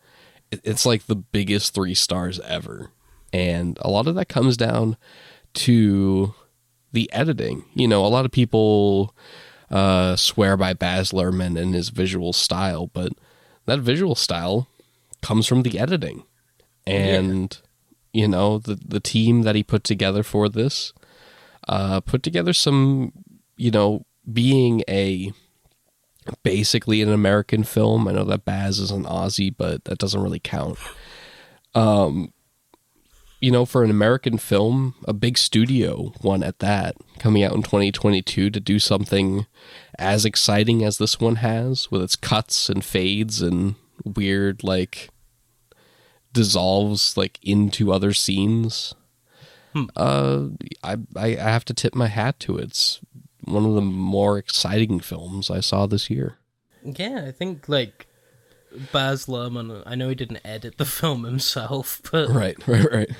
it's 0.50 0.84
like 0.84 1.06
the 1.06 1.16
biggest 1.16 1.74
three 1.74 1.94
stars 1.94 2.40
ever. 2.40 2.90
And 3.32 3.78
a 3.82 3.90
lot 3.90 4.06
of 4.06 4.14
that 4.16 4.28
comes 4.28 4.56
down 4.56 4.96
to 5.54 6.34
the 6.92 7.10
editing. 7.12 7.64
You 7.74 7.86
know, 7.88 8.04
a 8.04 8.08
lot 8.08 8.24
of 8.24 8.30
people 8.30 9.14
uh, 9.70 10.16
swear 10.16 10.56
by 10.56 10.72
Baz 10.72 11.12
Luhrmann 11.12 11.60
and 11.60 11.74
his 11.74 11.90
visual 11.90 12.32
style, 12.32 12.88
but 12.88 13.12
that 13.66 13.80
visual 13.80 14.14
style 14.14 14.68
comes 15.22 15.46
from 15.46 15.62
the 15.62 15.78
editing. 15.78 16.24
And 16.88 17.60
you 18.12 18.28
know, 18.28 18.58
the 18.58 18.74
the 18.74 19.00
team 19.00 19.42
that 19.42 19.54
he 19.54 19.62
put 19.62 19.84
together 19.84 20.22
for 20.22 20.48
this 20.48 20.92
uh, 21.68 22.00
put 22.00 22.22
together 22.22 22.52
some, 22.52 23.12
you 23.56 23.70
know, 23.70 24.04
being 24.30 24.82
a 24.88 25.32
basically 26.42 27.02
an 27.02 27.12
American 27.12 27.62
film. 27.62 28.08
I 28.08 28.12
know 28.12 28.24
that 28.24 28.44
Baz 28.44 28.78
is 28.78 28.90
an 28.90 29.04
Aussie, 29.04 29.54
but 29.56 29.84
that 29.84 29.98
doesn't 29.98 30.22
really 30.22 30.40
count. 30.40 30.78
Um, 31.74 32.32
you 33.40 33.50
know, 33.50 33.64
for 33.64 33.84
an 33.84 33.90
American 33.90 34.36
film, 34.36 34.94
a 35.06 35.12
big 35.12 35.38
studio 35.38 36.12
one 36.22 36.42
at 36.42 36.58
that, 36.58 36.96
coming 37.18 37.44
out 37.44 37.54
in 37.54 37.62
2022 37.62 38.50
to 38.50 38.60
do 38.60 38.78
something 38.78 39.46
as 39.98 40.24
exciting 40.24 40.84
as 40.84 40.98
this 40.98 41.20
one 41.20 41.36
has, 41.36 41.90
with 41.90 42.02
its 42.02 42.16
cuts 42.16 42.68
and 42.68 42.84
fades 42.84 43.40
and 43.40 43.76
weird 44.04 44.64
like 44.64 45.10
dissolves 46.32 47.16
like 47.16 47.38
into 47.42 47.92
other 47.92 48.12
scenes. 48.12 48.94
Uh, 49.96 50.48
I 50.82 50.96
I 51.14 51.26
I 51.26 51.50
have 51.50 51.64
to 51.66 51.74
tip 51.74 51.94
my 51.94 52.08
hat 52.08 52.40
to 52.40 52.58
it. 52.58 52.64
It's 52.64 53.00
one 53.44 53.64
of 53.64 53.74
the 53.74 53.80
more 53.80 54.38
exciting 54.38 55.00
films 55.00 55.50
I 55.50 55.60
saw 55.60 55.86
this 55.86 56.10
year. 56.10 56.38
Yeah, 56.82 57.24
I 57.26 57.32
think 57.32 57.68
like 57.68 58.06
Baz 58.92 59.26
Luhrmann. 59.26 59.82
I 59.86 59.94
know 59.94 60.08
he 60.08 60.14
didn't 60.14 60.40
edit 60.44 60.78
the 60.78 60.84
film 60.98 61.24
himself, 61.24 62.00
but 62.10 62.28
Right, 62.30 62.56
right, 62.66 62.92
right. 62.92 63.10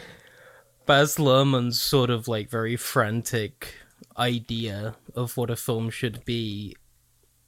Baz 0.87 1.17
Luhrmann's 1.17 1.81
sort 1.81 2.11
of 2.11 2.29
like 2.29 2.49
very 2.49 2.77
frantic 2.77 3.75
idea 4.17 4.97
of 5.15 5.37
what 5.37 5.51
a 5.51 5.57
film 5.57 5.91
should 5.91 6.25
be. 6.25 6.77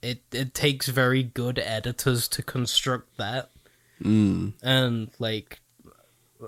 It 0.02 0.22
it 0.32 0.54
takes 0.54 0.88
very 0.88 1.22
good 1.22 1.58
editors 1.58 2.28
to 2.28 2.42
construct 2.42 3.16
that, 3.18 3.50
Mm. 4.02 4.54
and 4.62 5.10
like, 5.18 5.60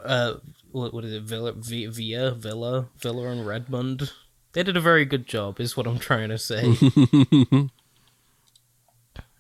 uh, 0.05 0.35
what 0.71 0.95
what 0.95 1.05
is 1.05 1.13
it? 1.13 1.23
Villa, 1.23 1.53
Vi- 1.53 1.87
Villa, 1.87 2.35
Villa, 2.35 2.89
Villa, 2.99 3.27
and 3.29 3.47
Redmond. 3.47 4.11
They 4.53 4.63
did 4.63 4.77
a 4.77 4.81
very 4.81 5.05
good 5.05 5.27
job, 5.27 5.61
is 5.61 5.77
what 5.77 5.87
I'm 5.87 5.99
trying 5.99 6.29
to 6.29 6.39
say. 6.39 6.63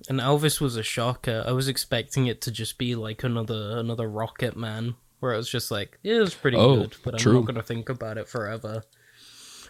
and 0.08 0.20
Elvis 0.20 0.60
was 0.60 0.76
a 0.76 0.82
shocker. 0.82 1.44
I 1.46 1.52
was 1.52 1.68
expecting 1.68 2.26
it 2.26 2.40
to 2.42 2.50
just 2.50 2.78
be 2.78 2.94
like 2.94 3.22
another 3.24 3.78
another 3.78 4.08
Rocketman, 4.08 4.96
where 5.20 5.32
it 5.32 5.36
was 5.36 5.48
just 5.50 5.70
like, 5.70 5.98
yeah, 6.02 6.16
it 6.16 6.20
was 6.20 6.34
pretty 6.34 6.56
Oh, 6.56 6.76
good, 6.76 6.96
but 7.04 7.24
I'm 7.26 7.34
not 7.34 7.44
gonna 7.46 7.62
think 7.62 7.88
about 7.88 8.18
it 8.18 8.28
forever. 8.28 8.82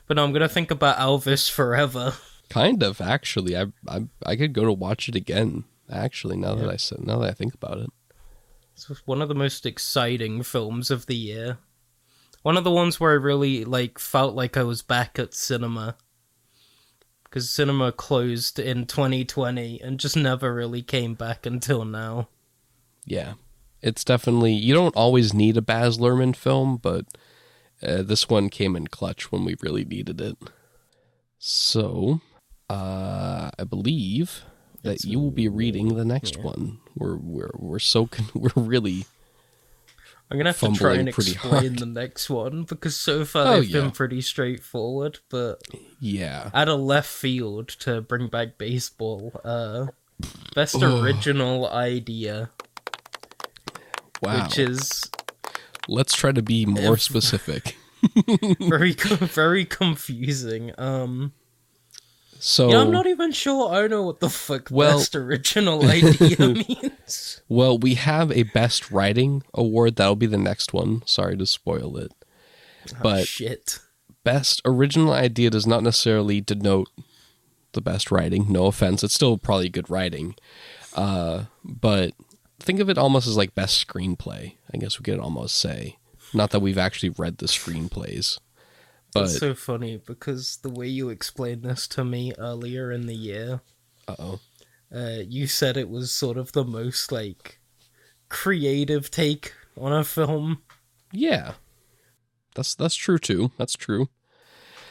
But 0.07 0.16
no, 0.16 0.24
I'm 0.24 0.32
gonna 0.32 0.49
think 0.49 0.70
about 0.70 0.99
Elvis 0.99 1.51
forever. 1.51 2.14
Kind 2.49 2.82
of 2.82 3.01
actually. 3.01 3.57
I 3.57 3.66
I 3.88 4.07
I 4.24 4.36
could 4.36 4.53
go 4.53 4.64
to 4.64 4.72
watch 4.72 5.09
it 5.09 5.14
again. 5.16 5.64
Actually, 5.90 6.36
now 6.36 6.55
that 6.55 6.68
I 6.70 6.76
said 6.76 7.01
now 7.07 7.18
that 7.18 7.30
I 7.30 7.32
think 7.34 7.55
about 7.55 7.78
it. 7.78 7.90
It's 8.75 9.07
one 9.07 9.23
of 9.23 9.29
the 9.29 9.35
most 9.35 9.66
exciting 9.66 10.43
films 10.43 10.91
of 10.91 11.07
the 11.07 11.16
year. 11.16 11.59
One 12.43 12.57
of 12.57 12.64
the 12.64 12.70
ones 12.70 12.99
where 12.99 13.12
I 13.12 13.16
really 13.16 13.64
like 13.64 13.99
felt 13.99 14.35
like 14.35 14.57
I 14.57 14.64
was 14.64 14.83
back 14.83 15.18
at 15.18 15.35
cinema. 15.35 15.97
Because 17.25 17.49
cinema 17.49 17.93
closed 17.93 18.59
in 18.59 18.87
2020 18.87 19.81
and 19.81 19.99
just 19.99 20.16
never 20.16 20.53
really 20.53 20.83
came 20.83 21.14
back 21.14 21.47
until 21.47 21.85
now. 21.85 22.29
Yeah, 23.07 23.35
it's 23.81 24.05
definitely 24.05 24.53
you 24.53 24.75
don't 24.75 24.97
always 24.97 25.33
need 25.33 25.57
a 25.57 25.62
Baz 25.62 25.99
Luhrmann 25.99 26.37
film, 26.37 26.77
but 26.77 27.07
uh, 27.83 28.03
this 28.03 28.29
one 28.29 28.49
came 28.49 28.77
in 28.77 28.87
clutch 28.89 29.33
when 29.33 29.45
we 29.45 29.57
really 29.61 29.85
needed 29.85 30.20
it. 30.20 30.37
So, 31.39 32.20
uh, 32.68 33.51
I 33.59 33.64
believe 33.64 34.45
that 34.83 34.91
It's- 34.95 35.05
you 35.05 35.18
will 35.20 35.30
be 35.30 35.49
reading 35.49 35.95
the 35.97 36.05
next 36.05 36.37
yeah. 36.37 36.43
one. 36.43 36.78
We're 36.97 37.16
we're 37.16 37.51
we're 37.55 37.78
so 37.78 38.07
con- 38.07 38.28
we're 38.35 38.51
really 38.57 39.07
I'm 40.30 40.39
gonna 40.39 40.51
have 40.51 40.61
to 40.61 40.72
try 40.72 40.95
and 40.95 41.09
explain 41.09 41.37
hard. 41.53 41.78
the 41.78 41.87
next 41.87 42.30
one 42.30 42.64
because 42.64 42.97
so 42.97 43.24
far 43.24 43.47
Oh, 43.47 43.61
they've 43.61 43.68
yeah. 43.70 43.80
been 43.83 43.91
pretty 43.91 44.20
straightforward, 44.22 45.18
but 45.28 45.61
yeah. 46.01 46.51
out 46.55 46.68
of 46.68 46.80
left 46.80 47.09
field 47.09 47.68
to 47.80 48.01
bring 48.01 48.28
back 48.28 48.57
baseball, 48.57 49.39
uh, 49.45 49.87
best 50.55 50.76
original 50.83 51.68
idea, 51.68 52.49
Wow. 54.22 54.45
which 54.45 54.59
is 54.59 55.11
Let's 55.89 56.14
try 56.14 56.30
to 56.33 56.43
be 56.43 56.64
more 56.64 56.95
If- 56.95 57.03
specific. 57.03 57.76
very 58.61 58.93
very 58.93 59.64
confusing. 59.64 60.72
Um, 60.78 61.33
So, 62.45 62.70
yeah, 62.70 62.80
I'm 62.80 62.90
not 62.90 63.07
even 63.07 63.30
sure 63.30 63.72
I 63.72 63.86
know 63.86 64.03
what 64.03 64.18
the 64.18 64.28
fuck 64.28 64.68
Well- 64.70 64.99
best 64.99 65.14
original 65.14 65.84
idea 65.88 66.36
means. 66.68 67.40
well, 67.49 67.78
we 67.78 67.95
have 67.95 68.32
a 68.32 68.43
best 68.43 68.90
writing 68.90 69.45
award. 69.55 69.95
That'll 69.95 70.16
be 70.16 70.26
the 70.26 70.36
next 70.38 70.72
one. 70.72 71.03
Sorry 71.07 71.36
to 71.36 71.47
spoil 71.47 71.97
it. 71.99 72.12
Oh, 72.95 72.97
But- 73.01 73.28
shit. 73.28 73.78
best 74.24 74.61
original 74.64 75.12
idea 75.12 75.51
does 75.51 75.66
not 75.68 75.84
necessarily 75.84 76.40
denote 76.40 76.88
the 77.74 77.80
best 77.80 78.11
writing. 78.11 78.51
No 78.51 78.66
offense, 78.66 79.05
it's 79.05 79.14
still 79.14 79.38
probably 79.38 79.68
good 79.68 79.88
writing. 79.88 80.34
Uh, 80.95 81.45
but 81.64 82.12
think 82.59 82.80
of 82.80 82.90
it 82.90 82.99
almost 82.99 83.26
as 83.28 83.36
like 83.36 83.55
best 83.55 83.86
screenplay. 83.86 84.57
I 84.74 84.78
guess 84.78 84.99
we 84.99 85.05
could 85.05 85.20
almost 85.20 85.57
say. 85.59 85.97
Not 86.34 86.51
that 86.51 86.61
we've 86.61 86.76
actually 86.78 87.11
read 87.11 87.38
the 87.38 87.47
screenplays, 87.47 88.38
but 89.13 89.25
It's 89.25 89.39
so 89.39 89.55
funny 89.55 89.97
because 89.99 90.59
the 90.63 90.71
way 90.71 90.87
you 90.87 91.09
explained 91.11 91.63
this 91.63 91.87
to 91.89 92.05
me 92.05 92.33
earlier 92.39 92.91
in 92.93 93.07
the 93.07 93.15
year, 93.15 93.61
uh 94.09 94.17
oh, 94.19 94.41
uh, 94.95 95.21
you 95.27 95.47
said 95.47 95.77
it 95.77 95.89
was 95.91 96.13
sort 96.13 96.37
of 96.37 96.53
the 96.53 96.65
most 96.65 97.11
like 97.13 97.61
creative 98.29 99.11
take 99.11 99.53
on 99.79 99.93
a 99.93 100.05
film. 100.05 100.63
yeah, 101.13 101.55
that's 102.55 102.75
that's 102.75 102.95
true 102.95 103.19
too. 103.19 103.53
That's 103.59 103.75
true. 103.75 104.09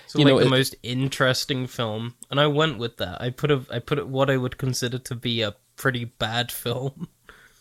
So 0.07 0.19
You 0.19 0.25
like 0.25 0.31
know, 0.33 0.39
the 0.39 0.45
it- 0.47 0.49
most 0.49 0.75
interesting 0.83 1.67
film, 1.67 2.15
and 2.29 2.39
I 2.39 2.47
went 2.47 2.77
with 2.77 2.97
that. 2.97 3.21
I 3.21 3.29
put 3.29 3.49
a 3.51 3.65
I 3.71 3.79
put 3.79 3.97
it 3.99 4.07
what 4.07 4.29
I 4.29 4.37
would 4.37 4.57
consider 4.57 4.99
to 4.99 5.15
be 5.15 5.41
a 5.41 5.55
pretty 5.77 6.05
bad 6.05 6.51
film. 6.63 7.07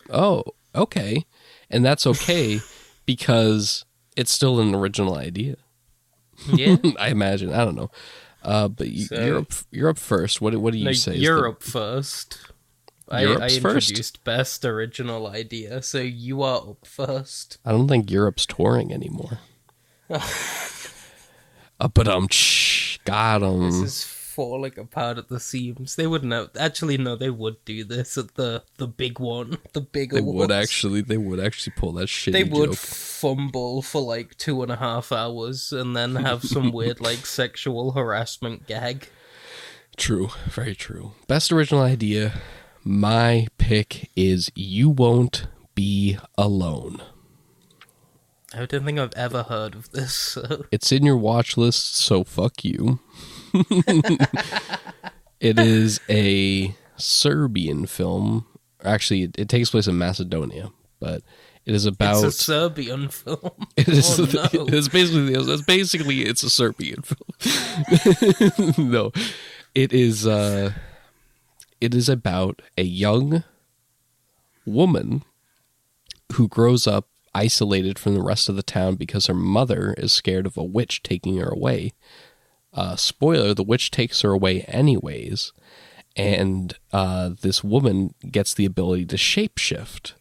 Oh, 0.09 0.43
okay, 0.75 1.25
and 1.69 1.85
that's 1.85 2.05
okay 2.05 2.59
because 3.05 3.85
it's 4.17 4.31
still 4.31 4.59
an 4.59 4.75
original 4.75 5.15
idea. 5.15 5.55
Yeah, 6.53 6.77
I 6.99 7.09
imagine. 7.09 7.51
I 7.53 7.63
don't 7.65 7.75
know. 7.75 7.91
Uh, 8.43 8.67
but 8.67 8.87
you, 8.89 9.05
So- 9.05 9.45
you're 9.71 9.89
up, 9.89 9.97
first. 9.99 10.41
What 10.41 10.55
what 10.57 10.73
do 10.73 10.79
you 10.79 10.85
no, 10.85 10.91
say? 10.93 11.11
is 11.11 11.17
the- 11.17 11.23
Europe 11.23 11.61
first. 11.63 12.39
I, 13.09 13.19
I 13.19 13.21
Europe's 13.23 13.57
first? 13.57 13.89
introduced 13.89 14.23
best 14.23 14.63
original 14.65 15.27
idea, 15.27 15.81
so 15.81 15.97
you 15.99 16.41
are 16.43 16.69
up 16.71 16.87
first. 16.87 17.57
I 17.65 17.71
don't 17.71 17.87
think 17.89 18.09
Europe's 18.09 18.45
touring 18.45 18.93
anymore. 18.93 19.39
uh, 20.09 21.87
but 21.93 22.07
um, 22.07 22.27
got 23.05 23.39
This 23.39 23.75
him. 23.77 23.83
is 23.83 24.03
falling 24.41 24.79
apart 24.79 25.17
at 25.19 25.29
the 25.29 25.39
seams. 25.39 25.95
They 25.95 26.07
wouldn't 26.07 26.33
have. 26.33 26.49
Actually, 26.59 26.97
no, 26.97 27.15
they 27.15 27.29
would 27.29 27.63
do 27.63 27.83
this 27.83 28.17
at 28.17 28.35
the 28.35 28.63
the 28.77 28.87
big 28.87 29.19
one, 29.19 29.57
the 29.73 29.81
big 29.81 30.11
They 30.11 30.19
awards. 30.19 30.37
would 30.37 30.51
actually. 30.51 31.01
They 31.01 31.17
would 31.17 31.39
actually 31.39 31.73
pull 31.77 31.91
that 31.93 32.07
shit. 32.07 32.33
They 32.33 32.43
would 32.43 32.71
joke. 32.71 32.77
fumble 32.77 33.81
for 33.81 34.01
like 34.01 34.35
two 34.37 34.63
and 34.63 34.71
a 34.71 34.77
half 34.77 35.11
hours 35.11 35.71
and 35.71 35.95
then 35.95 36.15
have 36.15 36.43
some 36.43 36.71
weird 36.77 36.99
like 36.99 37.25
sexual 37.25 37.91
harassment 37.91 38.65
gag. 38.67 39.09
True, 39.97 40.29
very 40.49 40.73
true. 40.73 41.11
Best 41.27 41.51
original 41.51 41.81
idea. 41.83 42.41
My 42.83 43.47
pick 43.59 44.09
is 44.15 44.51
"You 44.55 44.89
Won't 44.89 45.47
Be 45.75 46.17
Alone." 46.37 47.01
I 48.53 48.65
don't 48.65 48.83
think 48.83 48.99
I've 48.99 49.13
ever 49.15 49.43
heard 49.43 49.75
of 49.75 49.91
this. 49.91 50.13
So. 50.31 50.65
It's 50.71 50.91
in 50.91 51.05
your 51.05 51.15
watch 51.17 51.55
list, 51.57 51.95
so 51.95 52.23
fuck 52.25 52.65
you. 52.65 52.99
it 55.39 55.59
is 55.59 55.99
a 56.09 56.75
Serbian 56.97 57.85
film. 57.85 58.45
Actually, 58.83 59.23
it, 59.23 59.39
it 59.39 59.49
takes 59.49 59.69
place 59.69 59.87
in 59.87 59.97
Macedonia, 59.97 60.71
but 60.99 61.21
it 61.65 61.75
is 61.75 61.85
about. 61.85 62.23
It's 62.23 62.39
a 62.39 62.43
Serbian 62.43 63.09
film. 63.09 63.51
It 63.77 63.87
is. 63.87 64.19
Oh, 64.19 64.25
no. 64.25 64.65
It's 64.67 64.87
basically. 64.87 65.33
It's 65.33 65.61
basically. 65.63 66.21
It's 66.23 66.43
a 66.43 66.49
Serbian 66.49 67.01
film. 67.01 68.91
no, 68.91 69.11
it 69.75 69.93
is. 69.93 70.25
uh 70.27 70.73
It 71.79 71.93
is 71.93 72.09
about 72.09 72.61
a 72.77 72.83
young 72.83 73.43
woman 74.65 75.23
who 76.33 76.47
grows 76.47 76.87
up 76.87 77.07
isolated 77.33 77.97
from 77.97 78.13
the 78.13 78.21
rest 78.21 78.49
of 78.49 78.55
the 78.55 78.63
town 78.63 78.95
because 78.95 79.27
her 79.27 79.33
mother 79.33 79.93
is 79.97 80.11
scared 80.11 80.45
of 80.45 80.57
a 80.57 80.63
witch 80.63 81.01
taking 81.03 81.37
her 81.37 81.49
away. 81.49 81.91
Uh, 82.73 82.95
spoiler: 82.95 83.53
the 83.53 83.63
witch 83.63 83.91
takes 83.91 84.21
her 84.21 84.31
away 84.31 84.61
anyways, 84.61 85.53
and 86.15 86.77
uh, 86.91 87.31
this 87.41 87.63
woman 87.63 88.13
gets 88.29 88.53
the 88.53 88.65
ability 88.65 89.05
to 89.05 89.15
shapeshift 89.15 90.13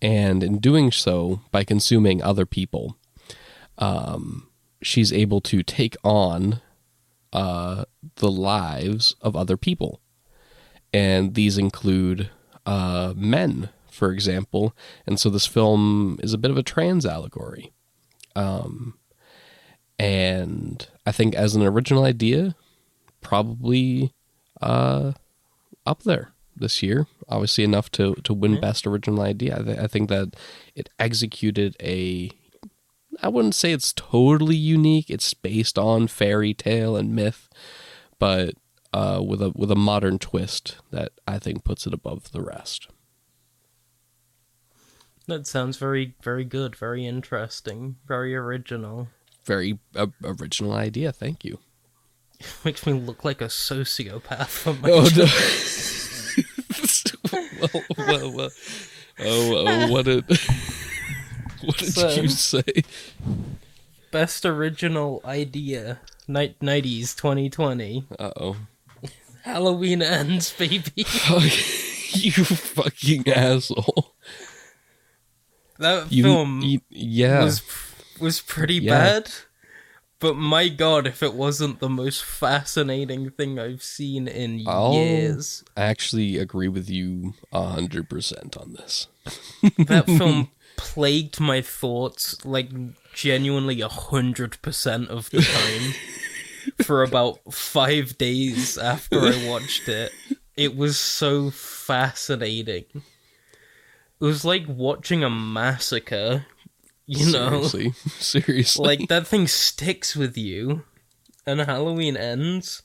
and 0.00 0.42
in 0.44 0.58
doing 0.58 0.92
so, 0.92 1.40
by 1.50 1.64
consuming 1.64 2.22
other 2.22 2.46
people, 2.46 2.96
um, 3.78 4.48
she's 4.82 5.12
able 5.12 5.40
to 5.42 5.62
take 5.62 5.96
on 6.04 6.60
uh, 7.32 7.84
the 8.16 8.30
lives 8.30 9.16
of 9.20 9.34
other 9.34 9.56
people. 9.56 10.00
And 10.92 11.34
these 11.34 11.58
include 11.58 12.30
uh, 12.64 13.12
men, 13.16 13.70
for 13.90 14.12
example. 14.12 14.74
And 15.06 15.18
so 15.18 15.30
this 15.30 15.46
film 15.46 16.18
is 16.22 16.32
a 16.32 16.38
bit 16.38 16.50
of 16.50 16.56
a 16.56 16.62
trans 16.62 17.04
allegory. 17.04 17.72
Um, 18.36 18.98
and 19.98 20.86
I 21.08 21.12
think 21.12 21.34
as 21.34 21.54
an 21.56 21.62
original 21.62 22.04
idea, 22.04 22.54
probably 23.20 24.12
uh, 24.60 25.12
up 25.86 26.02
there 26.02 26.32
this 26.54 26.82
year. 26.82 27.06
Obviously, 27.28 27.64
enough 27.64 27.90
to 27.92 28.14
to 28.24 28.34
win 28.34 28.54
Yeah. 28.54 28.60
best 28.60 28.86
original 28.86 29.22
idea. 29.22 29.58
I, 29.58 29.62
th- 29.62 29.78
I 29.78 29.86
think 29.86 30.08
that 30.10 30.36
it 30.74 30.88
executed 30.98 31.76
a. 31.80 32.30
I 33.22 33.28
wouldn't 33.28 33.54
say 33.54 33.72
it's 33.72 33.92
totally 33.94 34.56
unique. 34.56 35.08
It's 35.10 35.32
based 35.34 35.78
on 35.78 36.08
fairy 36.08 36.54
tale 36.54 36.96
and 36.96 37.14
myth, 37.14 37.48
but 38.18 38.54
uh, 38.92 39.20
with 39.26 39.40
a 39.42 39.50
with 39.54 39.70
a 39.70 39.76
modern 39.76 40.18
twist 40.18 40.76
that 40.90 41.12
I 41.26 41.38
think 41.38 41.64
puts 41.64 41.86
it 41.86 41.94
above 41.94 42.32
the 42.32 42.42
rest. 42.42 42.88
That 45.26 45.46
sounds 45.46 45.76
very, 45.76 46.14
very 46.22 46.44
good, 46.44 46.74
very 46.74 47.04
interesting, 47.06 47.96
very 48.06 48.34
original. 48.34 49.08
Very 49.48 49.78
uh, 49.96 50.08
original 50.22 50.74
idea. 50.74 51.10
Thank 51.10 51.42
you. 51.42 51.58
Makes 52.64 52.86
me 52.86 52.92
look 52.92 53.24
like 53.24 53.40
a 53.40 53.46
sociopath 53.46 54.46
for 54.48 54.74
my 54.74 54.90
Oh 54.92 55.08
no! 55.16 55.26
well, 57.72 57.82
well, 58.06 58.32
well. 58.36 58.50
Oh, 59.20 59.66
oh, 59.66 59.90
what 59.90 60.04
did 60.04 60.24
what 61.64 61.76
did 61.78 61.92
So- 61.94 62.10
you 62.10 62.28
say? 62.28 62.62
Best 64.10 64.44
original 64.46 65.20
idea, 65.24 66.00
night 66.28 66.56
nineties, 66.62 67.14
twenty 67.14 67.48
twenty. 67.50 68.04
Uh 68.18 68.30
oh. 68.38 68.56
Halloween 69.44 70.02
ends, 70.02 70.52
baby. 70.52 70.92
you 72.12 72.32
fucking 72.44 73.28
asshole. 73.28 74.14
That 75.78 76.12
You, 76.12 76.22
film 76.22 76.60
you- 76.62 76.80
yeah. 76.90 77.44
was 77.44 77.60
was 78.20 78.40
pretty 78.40 78.76
Yeah. 78.76 78.98
bad. 79.20 79.30
But 80.20 80.34
my 80.34 80.68
god, 80.68 81.06
if 81.06 81.22
it 81.22 81.34
wasn't 81.34 81.78
the 81.78 81.88
most 81.88 82.24
fascinating 82.24 83.30
thing 83.30 83.58
I've 83.58 83.84
seen 83.84 84.26
in 84.26 84.64
I'll- 84.66 84.94
years. 84.94 85.62
I 85.76 85.82
actually 85.82 86.38
agree 86.38 86.66
with 86.68 86.90
you 86.90 87.34
a 87.52 87.62
hundred 87.68 88.08
percent 88.10 88.56
on 88.56 88.72
this. 88.72 89.06
That 89.86 90.06
film 90.18 90.50
plagued 90.76 91.38
my 91.38 91.60
thoughts 91.62 92.44
like 92.44 92.70
genuinely 93.14 93.80
a 93.80 93.88
hundred 93.88 94.60
percent 94.60 95.08
of 95.08 95.30
the 95.30 95.42
time. 95.42 95.94
For 96.84 97.02
about 97.02 97.38
five 97.54 98.18
days 98.18 98.76
after 98.76 99.20
I 99.20 99.46
watched 99.48 99.88
it. 99.88 100.12
It 100.56 100.76
was 100.76 100.98
so 100.98 101.50
fascinating. 101.50 102.84
It 102.92 104.24
was 104.24 104.44
like 104.44 104.64
watching 104.68 105.22
a 105.24 105.30
massacre. 105.30 106.44
You 107.08 107.32
know? 107.32 107.62
Seriously, 107.62 107.92
seriously. 108.18 108.86
like 108.86 109.08
that 109.08 109.26
thing 109.26 109.46
sticks 109.46 110.14
with 110.14 110.36
you 110.36 110.84
and 111.46 111.60
halloween 111.60 112.18
ends. 112.18 112.82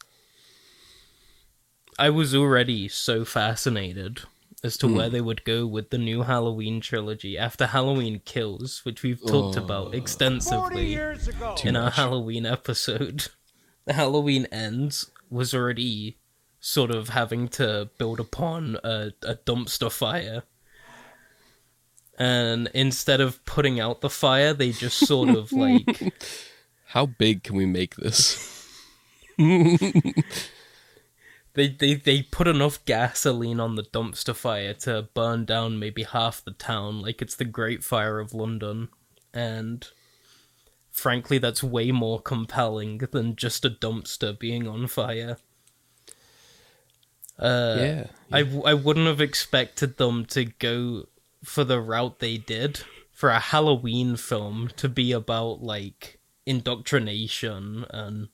I 2.00 2.10
was 2.10 2.34
already 2.34 2.88
so 2.88 3.26
fascinated 3.26 4.22
as 4.64 4.78
to 4.78 4.88
hmm. 4.88 4.96
where 4.96 5.10
they 5.10 5.20
would 5.20 5.44
go 5.44 5.68
with 5.68 5.90
the 5.90 5.98
new 5.98 6.24
halloween 6.24 6.80
trilogy 6.80 7.38
after 7.38 7.68
halloween 7.68 8.22
kills 8.24 8.80
which 8.86 9.04
we've 9.04 9.22
talked 9.28 9.58
about 9.58 9.88
oh. 9.88 9.92
extensively 9.92 10.98
in 11.64 11.76
our 11.76 11.92
halloween 11.92 12.46
episode. 12.46 13.28
Halloween 13.86 14.46
ends 14.46 15.12
was 15.30 15.54
already 15.54 16.18
sort 16.62 16.90
of 16.90 17.10
having 17.10 17.50
to 17.50 17.90
build 17.98 18.22
upon 18.22 18.78
a, 18.82 19.12
a 19.24 19.36
dumpster 19.36 19.92
fire 19.92 20.44
and 22.18 22.70
instead 22.74 23.20
of 23.22 23.44
putting 23.46 23.80
out 23.80 24.02
the 24.02 24.10
fire 24.10 24.54
they 24.54 24.72
just 24.72 25.06
sort 25.08 25.30
of 25.30 25.52
like 25.52 26.14
How 26.88 27.06
big 27.08 27.44
can 27.44 27.56
we 27.56 27.66
make 27.66 27.96
this? 27.96 28.50
They, 31.56 31.68
they 31.68 31.94
they 31.94 32.24
put 32.24 32.48
enough 32.48 32.84
gasoline 32.86 33.60
on 33.60 33.76
the 33.76 33.84
dumpster 33.84 34.36
fire 34.36 34.74
to 34.74 35.08
burn 35.14 35.46
down 35.46 35.78
maybe 35.78 36.04
half 36.04 36.44
the 36.44 36.52
town, 36.52 37.02
like 37.02 37.22
it's 37.22 37.36
the 37.36 37.46
Great 37.46 37.84
Fire 37.84 38.20
of 38.20 38.34
London, 38.34 38.90
and 39.34 39.88
frankly, 40.90 41.38
that's 41.38 41.64
way 41.64 41.92
more 41.92 42.20
compelling 42.20 42.98
than 43.12 43.36
just 43.36 43.66
a 43.66 43.70
dumpster 43.70 44.38
being 44.38 44.68
on 44.68 44.88
fire. 44.88 45.38
Uh, 47.38 47.76
yeah. 47.80 48.08
I 48.32 48.42
w- 48.42 48.64
I 48.64 48.74
wouldn't 48.74 49.08
have 49.08 49.22
expected 49.22 49.98
them 49.98 50.26
to 50.28 50.46
go 50.46 51.06
for 51.44 51.64
the 51.64 51.82
route 51.82 52.20
they 52.20 52.38
did 52.38 52.82
for 53.12 53.30
a 53.30 53.40
Halloween 53.40 54.16
film 54.16 54.70
to 54.78 54.90
be 54.90 55.12
about 55.12 55.62
like 55.62 56.20
indoctrination 56.46 57.86
and 57.90 58.30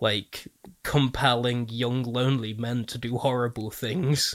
like 0.00 0.48
compelling 0.82 1.68
young 1.70 2.02
lonely 2.02 2.52
men 2.54 2.84
to 2.86 2.98
do 2.98 3.16
horrible 3.16 3.70
things. 3.70 4.34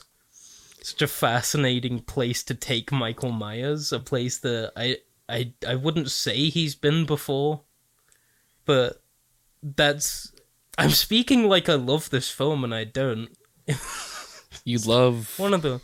Such 0.82 1.02
a 1.02 1.08
fascinating 1.08 2.00
place 2.00 2.42
to 2.44 2.56
take 2.56 2.92
Michael 2.92 3.32
Myers, 3.32 3.92
a 3.92 4.00
place 4.00 4.38
that 4.40 4.72
I 4.76 4.98
I 5.28 5.54
I 5.68 5.76
wouldn't 5.76 6.10
say 6.10 6.50
he's 6.50 6.76
been 6.76 7.06
before, 7.06 7.62
but 8.66 9.02
that's 9.62 10.32
I'm 10.78 10.92
speaking 10.92 11.48
like 11.50 11.68
I 11.68 11.76
love 11.76 12.10
this 12.10 12.30
film 12.30 12.64
and 12.64 12.74
I 12.74 12.86
don't. 12.86 13.30
You 14.64 14.80
love 14.80 15.38
One 15.38 15.54
of 15.54 15.62
the 15.62 15.80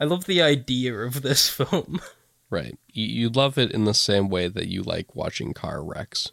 I 0.00 0.04
love 0.04 0.26
the 0.26 0.42
idea 0.42 0.94
of 0.94 1.22
this 1.22 1.48
film. 1.48 2.00
right. 2.50 2.78
You, 2.92 3.06
you 3.06 3.28
love 3.28 3.58
it 3.58 3.70
in 3.72 3.84
the 3.84 3.94
same 3.94 4.28
way 4.28 4.48
that 4.48 4.68
you 4.68 4.82
like 4.82 5.14
watching 5.14 5.52
car 5.52 5.82
wrecks. 5.82 6.32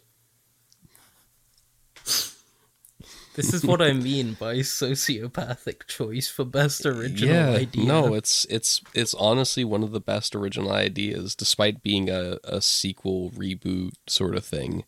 This 3.36 3.52
is 3.52 3.64
what 3.64 3.82
I 3.82 3.92
mean 3.92 4.32
by 4.32 4.56
sociopathic 4.56 5.86
choice 5.86 6.26
for 6.28 6.44
best 6.44 6.86
original 6.86 7.34
yeah, 7.34 7.50
idea. 7.50 7.84
no, 7.84 8.14
it's 8.14 8.46
it's 8.48 8.80
it's 8.94 9.12
honestly 9.14 9.62
one 9.62 9.82
of 9.82 9.92
the 9.92 10.00
best 10.00 10.34
original 10.34 10.72
ideas, 10.72 11.34
despite 11.34 11.82
being 11.82 12.08
a, 12.08 12.38
a 12.44 12.62
sequel 12.62 13.30
reboot 13.32 13.92
sort 14.06 14.36
of 14.36 14.44
thing. 14.44 14.84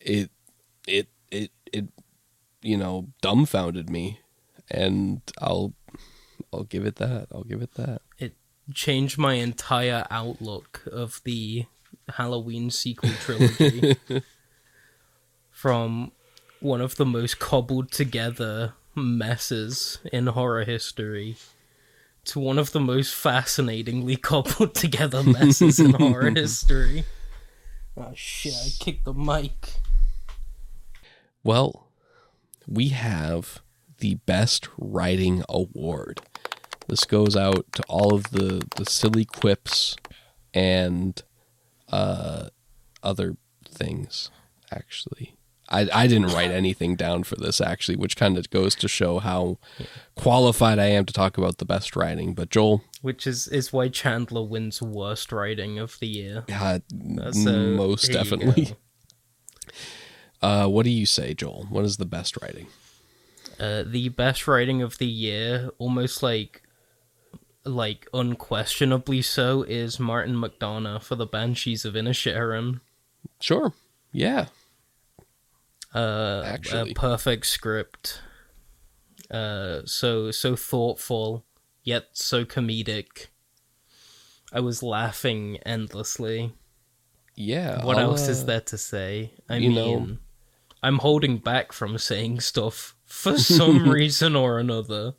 It 0.00 0.30
it 0.86 1.08
it 1.32 1.50
it 1.72 1.88
you 2.62 2.76
know 2.76 3.08
dumbfounded 3.20 3.90
me, 3.90 4.20
and 4.70 5.22
I'll 5.40 5.74
I'll 6.56 6.64
give 6.64 6.84
it 6.86 6.96
that. 6.96 7.28
I'll 7.32 7.44
give 7.44 7.62
it 7.62 7.74
that. 7.74 8.02
it 8.18 8.34
changed 8.74 9.16
my 9.18 9.34
entire 9.34 10.04
outlook 10.10 10.82
of 10.90 11.20
the 11.24 11.66
Halloween 12.08 12.70
sequel 12.70 13.10
trilogy 13.20 13.96
from 15.50 16.12
one 16.60 16.80
of 16.80 16.96
the 16.96 17.06
most 17.06 17.38
cobbled 17.38 17.90
together 17.92 18.74
messes 18.94 19.98
in 20.12 20.26
horror 20.28 20.64
history 20.64 21.36
to 22.24 22.40
one 22.40 22.58
of 22.58 22.72
the 22.72 22.80
most 22.80 23.14
fascinatingly 23.14 24.16
cobbled 24.30 24.74
together 24.74 25.22
messes 25.22 25.78
in 25.78 25.92
horror 25.94 26.30
history. 26.34 27.04
Oh 27.96 28.12
shit, 28.14 28.54
I 28.54 28.68
kicked 28.84 29.04
the 29.04 29.14
mic. 29.14 29.74
Well, 31.42 31.88
we 32.66 32.88
have 32.88 33.60
the 33.98 34.16
best 34.26 34.68
writing 34.76 35.44
award. 35.48 36.20
This 36.88 37.04
goes 37.04 37.36
out 37.36 37.66
to 37.72 37.82
all 37.88 38.14
of 38.14 38.30
the, 38.30 38.66
the 38.76 38.84
silly 38.84 39.24
quips 39.24 39.96
and 40.54 41.20
uh, 41.90 42.48
other 43.02 43.36
things, 43.68 44.30
actually. 44.70 45.34
I, 45.68 45.88
I 45.92 46.06
didn't 46.06 46.32
write 46.32 46.50
anything 46.52 46.94
down 46.94 47.24
for 47.24 47.34
this, 47.34 47.60
actually, 47.60 47.96
which 47.96 48.16
kind 48.16 48.38
of 48.38 48.48
goes 48.50 48.76
to 48.76 48.86
show 48.88 49.18
how 49.18 49.58
qualified 50.14 50.78
I 50.78 50.86
am 50.86 51.04
to 51.06 51.12
talk 51.12 51.36
about 51.36 51.58
the 51.58 51.64
best 51.64 51.96
writing. 51.96 52.34
But, 52.34 52.50
Joel, 52.50 52.84
Which 53.02 53.26
is, 53.26 53.48
is 53.48 53.72
why 53.72 53.88
Chandler 53.88 54.44
wins 54.44 54.80
worst 54.80 55.32
writing 55.32 55.78
of 55.80 55.98
the 55.98 56.06
year. 56.06 56.44
uh, 57.20 57.32
So, 57.32 57.50
most 57.76 58.12
definitely. 58.12 58.74
Uh, 60.42 60.66
what 60.68 60.84
do 60.84 60.90
you 60.90 61.06
say, 61.06 61.32
Joel? 61.32 61.66
What 61.70 61.84
is 61.86 61.96
the 61.96 62.04
best 62.04 62.40
writing? 62.40 62.66
uh, 63.58 63.82
the 63.86 64.10
best 64.10 64.46
writing 64.46 64.82
of 64.82 64.98
the 64.98 65.06
year, 65.06 65.70
almost 65.78 66.22
like 66.22 66.62
like 67.66 68.08
unquestionably 68.14 69.22
so, 69.22 69.62
is 69.62 70.00
Martin 70.00 70.34
McDonagh 70.36 71.02
for 71.02 71.16
the 71.16 71.26
Banshees 71.26 71.84
of 71.84 71.94
Inisherin. 71.94 72.80
Sure. 73.40 73.72
Yeah. 74.12 74.46
Uh, 75.94 76.42
Actually. 76.44 76.92
a 76.92 76.94
perfect 76.94 77.46
script. 77.46 78.20
Uh, 79.30 79.80
so 79.84 80.30
so 80.30 80.54
thoughtful, 80.54 81.44
yet 81.82 82.04
so 82.12 82.44
comedic. 82.44 83.26
I 84.52 84.60
was 84.60 84.82
laughing 84.82 85.58
endlessly. 85.66 86.52
Yeah. 87.34 87.84
What 87.84 87.98
I'll, 87.98 88.10
else 88.10 88.28
is 88.28 88.42
uh, 88.42 88.46
there 88.46 88.60
to 88.62 88.78
say? 88.78 89.32
I 89.48 89.56
you 89.56 89.72
know- 89.72 90.00
mean, 90.00 90.18
I'm 90.82 90.98
holding 90.98 91.38
back 91.38 91.72
from 91.72 91.98
saying 91.98 92.40
stuff 92.40 92.94
for 93.04 93.36
some 93.38 93.88
reason 93.88 94.36
or 94.36 94.58
another. 94.58 95.14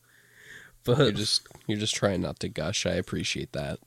You're 0.87 0.97
But 0.97 1.15
just 1.15 1.47
you're 1.67 1.79
just 1.79 1.95
trying 1.95 2.21
not 2.21 2.39
to 2.39 2.49
gush. 2.49 2.85
I 2.85 2.93
appreciate 2.93 3.51
that. 3.53 3.79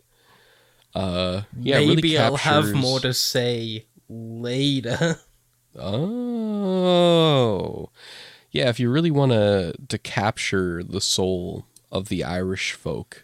Uh, 0.95 1.43
yeah, 1.59 1.79
maybe 1.79 2.03
really 2.03 2.19
I'll 2.19 2.37
have 2.37 2.73
more 2.75 3.01
to 3.01 3.15
say 3.15 3.87
later. 4.09 5.21
Oh, 5.79 7.91
yeah. 8.51 8.69
If 8.69 8.81
you 8.81 8.91
really 8.91 9.13
want 9.13 9.31
to 9.31 9.73
to 9.89 9.99
capture 9.99 10.83
the 10.83 11.01
soul 11.01 11.65
of 11.93 12.09
the 12.09 12.25
Irish 12.25 12.73
folk, 12.73 13.23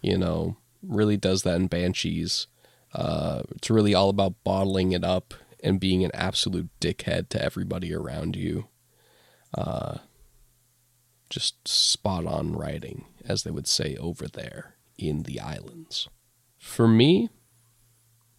you 0.00 0.16
know, 0.16 0.56
really 0.82 1.18
does 1.18 1.42
that 1.42 1.56
in 1.56 1.66
Banshees. 1.66 2.46
Uh, 2.94 3.42
it's 3.56 3.70
really 3.70 3.94
all 3.94 4.08
about 4.08 4.42
bottling 4.42 4.92
it 4.92 5.04
up 5.04 5.34
and 5.62 5.78
being 5.78 6.02
an 6.02 6.10
absolute 6.14 6.70
dickhead 6.80 7.28
to 7.30 7.42
everybody 7.42 7.94
around 7.94 8.36
you. 8.36 8.68
Uh, 9.54 9.98
just 11.30 11.66
spot 11.68 12.26
on 12.26 12.52
writing, 12.52 13.04
as 13.26 13.42
they 13.42 13.50
would 13.50 13.66
say 13.66 13.96
over 13.96 14.26
there 14.28 14.74
in 14.98 15.22
the 15.24 15.40
islands. 15.40 16.08
For 16.58 16.86
me, 16.88 17.28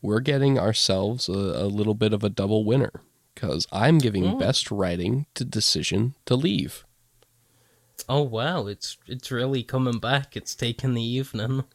we're 0.01 0.19
getting 0.19 0.57
ourselves 0.59 1.27
a, 1.29 1.31
a 1.31 1.67
little 1.67 1.93
bit 1.93 2.13
of 2.13 2.23
a 2.23 2.29
double 2.29 2.63
winner 2.65 2.91
because 3.33 3.67
I'm 3.71 3.97
giving 3.97 4.25
Oh. 4.25 4.37
best 4.37 4.69
writing 4.71 5.25
to 5.35 5.43
Decision 5.45 6.15
to 6.25 6.35
Leave. 6.35 6.85
oh 8.09 8.21
wow, 8.21 8.67
it's 8.67 8.97
it's 9.07 9.31
really 9.31 9.63
coming 9.63 9.99
back. 9.99 10.35
It's 10.35 10.55
taken 10.55 10.93
the 10.93 11.03
evening. 11.03 11.63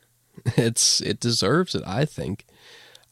It's 0.56 1.00
it 1.00 1.18
deserves 1.18 1.74
it, 1.74 1.82
I 1.84 2.04
think. 2.04 2.46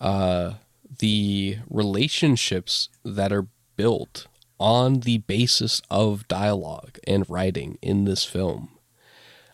Uh, 0.01 0.55
the 1.01 1.59
relationships 1.69 2.89
that 3.05 3.33
are 3.33 3.49
built 3.77 4.29
on 4.61 5.01
the 5.01 5.19
basis 5.19 5.83
of 5.91 6.29
dialogue 6.29 6.99
and 7.07 7.29
writing 7.29 7.79
in 7.83 8.05
this 8.05 8.25
film 8.25 8.69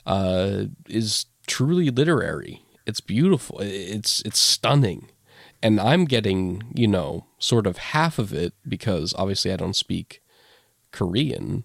uh, 0.07 0.65
is 0.89 1.27
truly 1.47 1.91
literary. 1.91 2.63
It's 2.87 3.01
beautiful. 3.01 3.61
It's 3.61 4.21
it's 4.23 4.39
stunning, 4.39 5.09
and 5.63 5.81
I'm 5.81 6.05
getting 6.05 6.63
you 6.75 6.89
know 6.89 7.27
sort 7.39 7.67
of 7.67 7.79
half 7.79 8.19
of 8.19 8.33
it 8.33 8.55
because 8.67 9.15
obviously 9.17 9.53
I 9.53 9.57
don't 9.57 9.77
speak 9.77 10.23
Korean. 10.91 11.65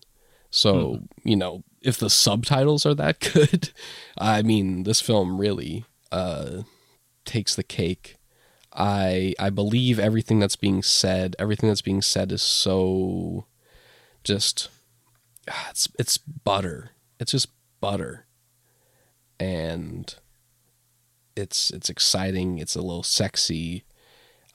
So 0.50 1.02
you 1.24 1.36
know 1.36 1.64
if 1.82 1.98
the 1.98 2.10
subtitles 2.10 2.86
are 2.86 2.96
that 2.96 3.20
good, 3.34 3.72
I 4.18 4.42
mean 4.42 4.84
this 4.84 5.02
film 5.02 5.40
really 5.40 5.86
uh, 6.12 6.64
takes 7.26 7.56
the 7.56 7.64
cake. 7.64 8.18
I 8.74 9.34
I 9.40 9.50
believe 9.50 10.00
everything 10.00 10.40
that's 10.40 10.56
being 10.56 10.84
said. 10.84 11.36
Everything 11.40 11.70
that's 11.70 11.82
being 11.82 12.04
said 12.04 12.32
is 12.32 12.44
so 12.44 13.48
just 14.24 14.70
ah, 15.50 15.68
it's 15.72 15.88
it's 15.98 16.18
butter. 16.20 16.92
It's 17.20 17.32
just 17.32 17.48
butter, 17.82 18.27
and 19.40 20.14
it's 21.36 21.70
it's 21.72 21.90
exciting. 21.90 22.60
It's 22.60 22.76
a 22.76 22.82
little 22.82 23.04
sexy. 23.04 23.84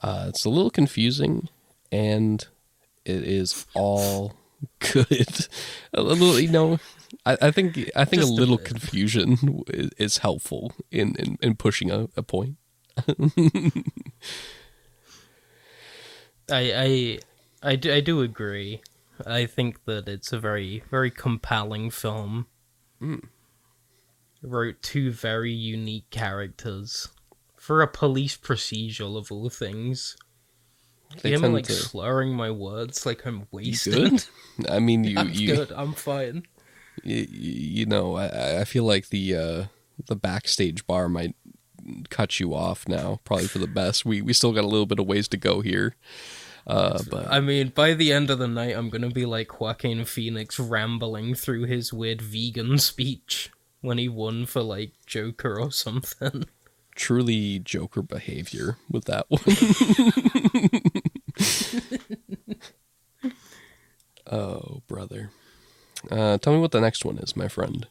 Uh, 0.03 0.27
it's 0.29 0.45
a 0.45 0.51
little 0.51 0.71
confusing, 0.71 1.49
and 1.91 2.47
it 3.05 3.23
is 3.25 3.67
all 3.75 4.35
good. 4.93 5.47
a 5.95 6.03
little, 6.03 6.39
you 6.41 6.49
know. 6.51 6.79
I, 7.27 7.37
I 7.43 7.51
think 7.51 7.79
I 7.95 8.05
think 8.05 8.23
Just 8.23 8.33
a 8.33 8.35
a 8.35 8.41
little 8.41 8.57
bit. 8.57 8.67
confusion 8.67 9.63
is, 9.69 9.91
is 9.99 10.19
helpful 10.19 10.73
in, 10.91 11.15
in, 11.17 11.39
in 11.43 11.55
pushing 11.57 11.91
a, 11.91 12.09
a 12.17 12.23
point. 12.23 12.57
I 16.51 16.73
I 16.73 17.19
I 17.63 17.77
do, 17.77 17.93
I 17.93 18.01
do 18.01 18.21
agree. 18.23 18.81
I 19.27 19.47
think 19.47 19.85
that 19.85 20.09
it's 20.09 20.33
a 20.33 20.39
very 20.41 20.83
very 20.91 21.11
compelling 21.11 21.91
film. 21.91 22.47
Mm. 23.01 23.29
Wrote 24.43 24.83
two 24.83 25.13
very 25.13 25.53
unique 25.53 26.11
characters 26.11 27.09
for 27.57 27.81
a 27.81 27.87
police 27.87 28.37
procedural 28.37 29.17
of 29.17 29.31
all 29.31 29.49
things. 29.49 30.17
They 31.23 31.33
Him 31.33 31.53
like 31.53 31.67
to- 31.67 31.73
slurring 31.75 32.35
my 32.35 32.51
words 32.51 33.07
like 33.07 33.25
I'm 33.25 33.47
wasted. 33.53 34.25
I 34.69 34.79
mean, 34.81 35.05
you 35.05 35.19
I'm 35.19 35.31
you, 35.31 35.55
good. 35.57 35.73
I'm 35.73 35.93
fine. 35.93 36.45
you 37.05 37.27
you 37.31 37.87
know 37.87 38.17
I 38.17 38.61
I 38.61 38.65
feel 38.65 38.85
like 38.85 39.11
the 39.11 39.37
uh, 39.37 39.65
the 40.07 40.17
backstage 40.17 40.87
bar 40.89 41.09
might 41.09 41.37
cut 42.11 42.41
you 42.41 42.55
off 42.55 42.89
now, 42.89 43.21
probably 43.25 43.47
for 43.47 43.59
the 43.59 43.67
best. 43.69 44.05
We 44.05 44.23
we 44.23 44.33
still 44.33 44.53
got 44.53 44.65
a 44.65 44.69
little 44.69 44.87
bit 44.87 44.99
of 44.99 45.07
ways 45.07 45.29
to 45.29 45.37
go 45.37 45.61
here, 45.61 45.95
uh, 46.67 47.01
but 47.11 47.29
I 47.31 47.39
mean, 47.41 47.69
by 47.69 47.95
the 47.95 48.13
end 48.13 48.29
of 48.31 48.39
the 48.41 48.49
night, 48.49 48.75
I'm 48.75 48.89
gonna 48.91 49.11
be 49.11 49.27
like 49.27 49.61
Joaquin 49.61 50.05
Phoenix 50.05 50.59
rambling 50.59 51.35
through 51.37 51.65
his 51.65 51.93
weird 51.93 52.21
vegan 52.23 52.79
speech 52.79 53.51
when 53.83 53.99
he 53.99 54.09
won 54.09 54.47
for 54.47 54.63
like 54.63 54.93
Joker 55.07 55.61
or 55.61 55.71
something. 55.71 56.45
truly 56.95 57.59
Joker 57.59 58.01
behavior 58.03 58.77
with 58.91 59.05
that 59.05 59.27
one. 59.29 59.41
oh, 64.31 64.83
brother. 64.87 65.31
Uh, 66.11 66.39
tell 66.39 66.53
me 66.53 66.59
what 66.61 66.73
the 66.73 66.81
next 66.81 67.05
one 67.05 67.19
is, 67.19 67.37
my 67.37 67.49
friend. 67.49 67.87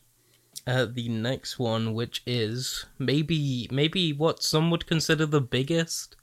Uh, 0.68 0.86
the 0.86 1.10
next 1.10 1.58
one, 1.58 1.94
which 1.94 2.22
is 2.28 2.86
maybe 3.00 3.68
maybe 3.72 4.14
what 4.14 4.44
some 4.44 4.70
would 4.70 4.86
consider 4.86 5.26
the 5.26 5.42
biggest, 5.42 6.16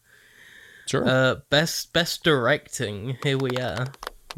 Sure. 0.87 1.07
uh, 1.09 1.37
best 1.51 1.93
best 1.93 2.23
directing. 2.23 3.17
Here 3.25 3.37
we 3.39 3.51
are, 3.57 3.89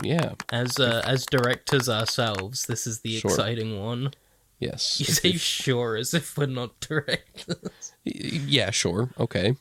yeah. 0.03 0.33
as 0.51 0.79
uh, 0.79 1.03
as 1.05 1.27
directors 1.27 1.89
ourselves. 1.89 2.65
This 2.65 2.87
is 2.87 3.01
the 3.01 3.19
Sure. 3.19 3.31
exciting 3.31 3.79
one. 3.79 4.13
Yes. 4.61 5.01
You 5.01 5.07
say 5.07 5.33
sure 5.33 5.97
as 5.97 6.15
if 6.15 6.37
we're 6.37 6.47
not 6.47 6.79
directors. 6.81 7.93
yeah. 8.05 8.71
Sure. 8.71 9.11
Okay. 9.19 9.57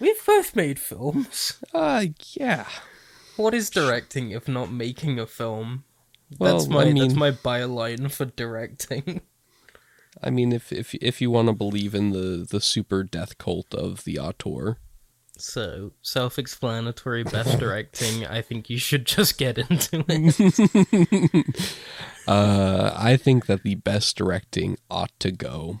We've 0.00 0.26
both 0.26 0.56
made 0.56 0.80
films. 0.80 1.62
Uh. 1.72 2.06
Yeah. 2.32 2.66
What 3.36 3.54
is 3.54 3.68
directing 3.70 4.30
if 4.30 4.48
not 4.48 4.72
making 4.72 5.20
a 5.20 5.26
film? 5.26 5.84
Well, 6.38 6.54
that's 6.58 6.68
my 6.68 6.84
I 6.84 6.92
that's 6.92 7.14
my 7.14 7.30
byline 7.30 8.10
for 8.10 8.24
directing. 8.24 9.20
I 10.22 10.30
mean, 10.30 10.52
if 10.52 10.72
if 10.72 10.94
if 10.94 11.20
you 11.20 11.30
want 11.30 11.48
to 11.48 11.54
believe 11.54 11.94
in 11.94 12.10
the 12.10 12.46
the 12.50 12.60
super 12.60 13.02
death 13.02 13.36
cult 13.38 13.74
of 13.74 14.04
the 14.04 14.18
auteur, 14.18 14.78
So 15.36 15.92
self-explanatory, 16.02 17.24
best 17.24 17.58
directing. 17.60 18.26
I 18.26 18.42
think 18.42 18.70
you 18.70 18.78
should 18.78 19.06
just 19.06 19.38
get 19.38 19.58
into 19.58 20.04
it. 20.08 21.46
uh, 22.28 22.94
I 22.96 23.16
think 23.16 23.46
that 23.46 23.62
the 23.62 23.74
best 23.74 24.16
directing 24.16 24.78
ought 24.90 25.18
to 25.20 25.30
go 25.30 25.80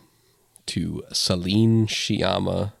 to 0.66 1.04
Celine 1.12 1.86
Sciamma, 1.86 2.72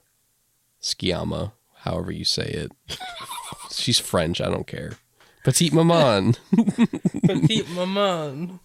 Sciamma, 0.80 1.52
however 1.78 2.12
you 2.12 2.24
say 2.24 2.46
it. 2.46 2.72
She's 3.70 3.98
French. 3.98 4.40
I 4.40 4.46
don't 4.46 4.66
care. 4.66 4.92
Petite 5.44 5.72
Maman. 5.72 6.34
Petite 7.24 7.68
maman. 7.70 8.58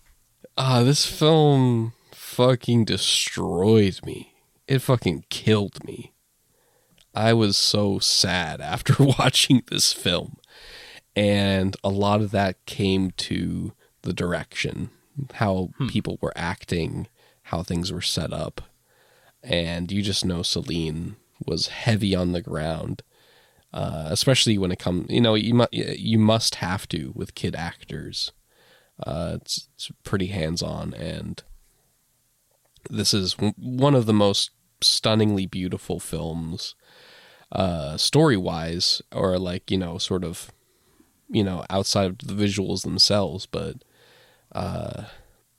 Ah, 0.57 0.81
this 0.81 1.05
film 1.05 1.93
fucking 2.11 2.85
destroyed 2.85 3.99
me. 4.03 4.33
It 4.67 4.79
fucking 4.79 5.25
killed 5.29 5.83
me. 5.85 6.13
I 7.13 7.33
was 7.33 7.57
so 7.57 7.99
sad 7.99 8.61
after 8.73 8.95
watching 9.19 9.63
this 9.69 9.93
film. 9.93 10.37
And 11.15 11.75
a 11.83 11.89
lot 11.89 12.21
of 12.21 12.31
that 12.31 12.65
came 12.65 13.11
to 13.11 13.73
the 14.03 14.13
direction, 14.13 14.89
how 15.33 15.71
people 15.89 16.17
were 16.21 16.33
acting, 16.35 17.07
how 17.43 17.63
things 17.63 17.91
were 17.91 18.01
set 18.01 18.31
up. 18.31 18.61
And 19.43 19.91
you 19.91 20.01
just 20.01 20.23
know 20.23 20.41
Celine 20.41 21.17
was 21.45 21.67
heavy 21.67 22.15
on 22.15 22.31
the 22.31 22.41
ground. 22.41 23.03
Uh, 23.73 24.07
especially 24.09 24.57
when 24.57 24.71
it 24.71 24.79
comes, 24.79 25.09
you 25.09 25.21
know, 25.21 25.33
you 25.33 25.53
mu- 25.53 25.65
you 25.71 26.19
must 26.19 26.55
have 26.55 26.89
to 26.89 27.13
with 27.15 27.35
kid 27.35 27.55
actors. 27.55 28.33
Uh, 29.01 29.37
it's, 29.41 29.69
it's 29.75 29.89
pretty 30.03 30.27
hands 30.27 30.61
on, 30.61 30.93
and 30.93 31.41
this 32.89 33.13
is 33.13 33.35
w- 33.35 33.53
one 33.57 33.95
of 33.95 34.07
the 34.07 34.13
most 34.13 34.51
stunningly 34.83 35.45
beautiful 35.45 35.99
films, 35.99 36.75
uh, 37.51 37.97
story 37.97 38.37
wise, 38.37 39.01
or 39.11 39.37
like 39.37 39.69
you 39.71 39.77
know, 39.77 39.97
sort 39.97 40.23
of, 40.23 40.51
you 41.29 41.43
know, 41.43 41.65
outside 41.69 42.09
of 42.09 42.17
the 42.19 42.33
visuals 42.33 42.83
themselves, 42.83 43.45
but, 43.45 43.77
uh, 44.53 45.03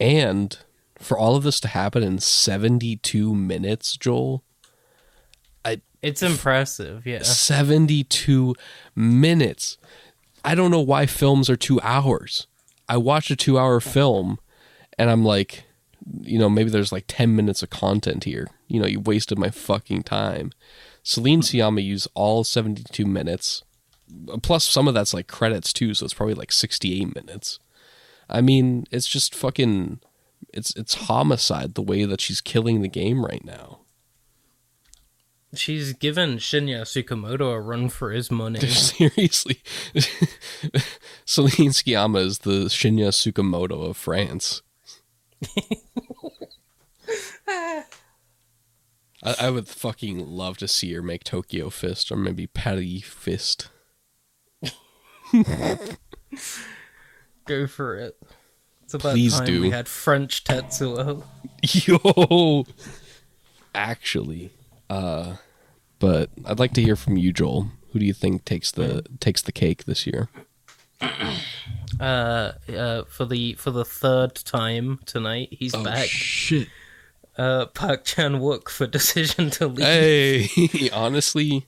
and 0.01 0.59
for 0.99 1.19
all 1.19 1.37
of 1.37 1.43
this 1.43 1.61
to 1.61 1.69
happen 1.69 2.03
in 2.03 2.19
seventy 2.19 2.97
two 2.97 3.35
minutes, 3.35 3.97
Joel, 3.97 4.43
I, 5.65 5.81
It's 6.01 6.23
impressive, 6.23 7.07
yeah. 7.07 7.23
72 7.23 8.55
minutes. 8.95 9.79
I 10.45 10.55
don't 10.55 10.71
know 10.73 10.81
why 10.81 11.07
films 11.07 11.49
are 11.49 11.57
two 11.57 11.81
hours. 11.83 12.47
I 12.89 12.97
watch 12.97 13.31
a 13.31 13.37
two 13.37 13.59
hour 13.59 13.79
film 13.81 14.39
and 14.99 15.09
I'm 15.11 15.25
like, 15.25 15.65
you 16.21 16.39
know, 16.39 16.51
maybe 16.51 16.71
there's 16.71 16.93
like 16.93 17.05
10 17.07 17.37
minutes 17.37 17.63
of 17.63 17.71
content 17.71 18.25
here. 18.25 18.49
You 18.73 18.81
know, 18.81 18.87
you 18.87 19.01
wasted 19.01 19.39
my 19.39 19.51
fucking 19.51 20.05
time. 20.05 20.53
Celine 21.03 21.41
hmm. 21.41 21.43
Sciamma 21.43 21.85
used 21.85 22.09
all 22.15 22.43
72 22.43 23.05
minutes. 23.05 23.63
Plus, 24.43 24.65
some 24.65 24.89
of 24.89 24.95
that's 24.95 25.13
like 25.13 25.27
credits 25.27 25.75
too, 25.75 25.93
so 25.93 26.05
it's 26.05 26.15
probably 26.15 26.35
like 26.35 26.53
68 26.53 27.15
minutes. 27.15 27.59
I 28.31 28.41
mean, 28.41 28.87
it's 28.91 29.07
just 29.07 29.35
fucking. 29.35 30.01
It's 30.55 30.75
it's 30.75 31.07
homicide 31.07 31.75
the 31.75 31.83
way 31.83 32.05
that 32.05 32.21
she's 32.21 32.41
killing 32.41 32.81
the 32.81 32.89
game 32.89 33.25
right 33.25 33.45
now. 33.45 33.81
She's 35.55 35.93
given 35.93 36.39
Shinya 36.39 36.83
Tsukamoto 36.83 37.53
a 37.53 37.61
run 37.61 37.91
for 37.91 38.11
his 38.11 38.31
money. 38.31 38.61
Seriously, 38.61 39.61
Celine 41.27 41.73
Sciamma 41.73 42.25
is 42.25 42.39
the 42.41 42.69
Shinya 42.69 43.09
Tsukamoto 43.09 43.91
of 43.91 43.99
France. 43.99 44.63
I, 49.23 49.35
I 49.41 49.51
would 49.51 49.69
fucking 49.69 50.27
love 50.27 50.59
to 50.59 50.69
see 50.69 50.93
her 50.95 51.03
make 51.03 51.25
Tokyo 51.25 51.71
Fist 51.71 52.11
or 52.11 52.17
maybe 52.17 52.47
Patty 52.47 53.01
Fist. 53.01 53.69
Go 57.47 57.67
for 57.67 57.97
it. 57.97 58.17
It's 58.85 58.95
about 58.95 59.13
Please 59.13 59.37
time 59.37 59.47
do. 59.47 59.61
we 59.63 59.71
had 59.71 59.89
French 59.89 60.45
Tetsuo. 60.45 61.25
Yo, 61.63 62.67
actually, 63.75 64.51
uh, 64.91 65.37
but 65.99 66.31
I'd 66.45 66.59
like 66.59 66.75
to 66.75 66.83
hear 66.83 66.97
from 66.97 67.17
you, 67.17 67.33
Joel. 67.33 67.71
Who 67.93 67.99
do 67.99 68.05
you 68.05 68.13
think 68.13 68.45
takes 68.45 68.71
the 68.71 69.05
takes 69.21 69.41
the 69.43 69.53
cake 69.53 69.85
this 69.85 70.07
year? 70.07 70.29
Uh, 72.01 72.53
uh, 72.69 73.05
for 73.05 73.25
the 73.25 73.55
for 73.55 73.71
the 73.71 73.85
third 73.85 74.35
time 74.35 75.01
tonight, 75.07 75.49
he's 75.53 75.75
back. 75.75 76.07
shit! 76.09 76.69
Uh, 77.37 77.67
Park 77.67 78.05
Chan 78.05 78.35
Wook 78.35 78.69
for 78.69 78.87
decision 78.99 79.51
to 79.51 79.67
leave. 79.67 79.87
Hey, 79.87 80.91
honestly, 80.93 81.67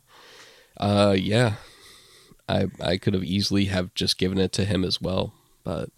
uh, 0.78 1.16
yeah, 1.18 1.54
I 2.48 2.66
I 2.80 2.96
could 2.96 3.14
have 3.14 3.24
easily 3.24 3.66
have 3.66 3.94
just 3.94 4.18
given 4.18 4.38
it 4.38 4.52
to 4.52 4.64
him 4.64 4.84
as 4.84 5.00
well, 5.00 5.32
but 5.62 5.90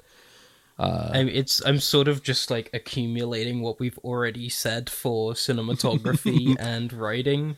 I'm, 0.79 1.29
it's 1.29 1.65
I'm 1.65 1.81
sort 1.81 2.09
of 2.09 2.23
just 2.23 2.51
like 2.51 2.71
accumulating 2.73 3.61
what 3.61 3.81
we've 3.81 3.99
already 3.99 4.49
said 4.49 4.91
for 4.91 5.33
cinematography 5.33 6.57
and 6.61 6.93
writing, 6.93 7.57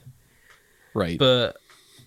right, 0.95 1.19
but 1.19 1.57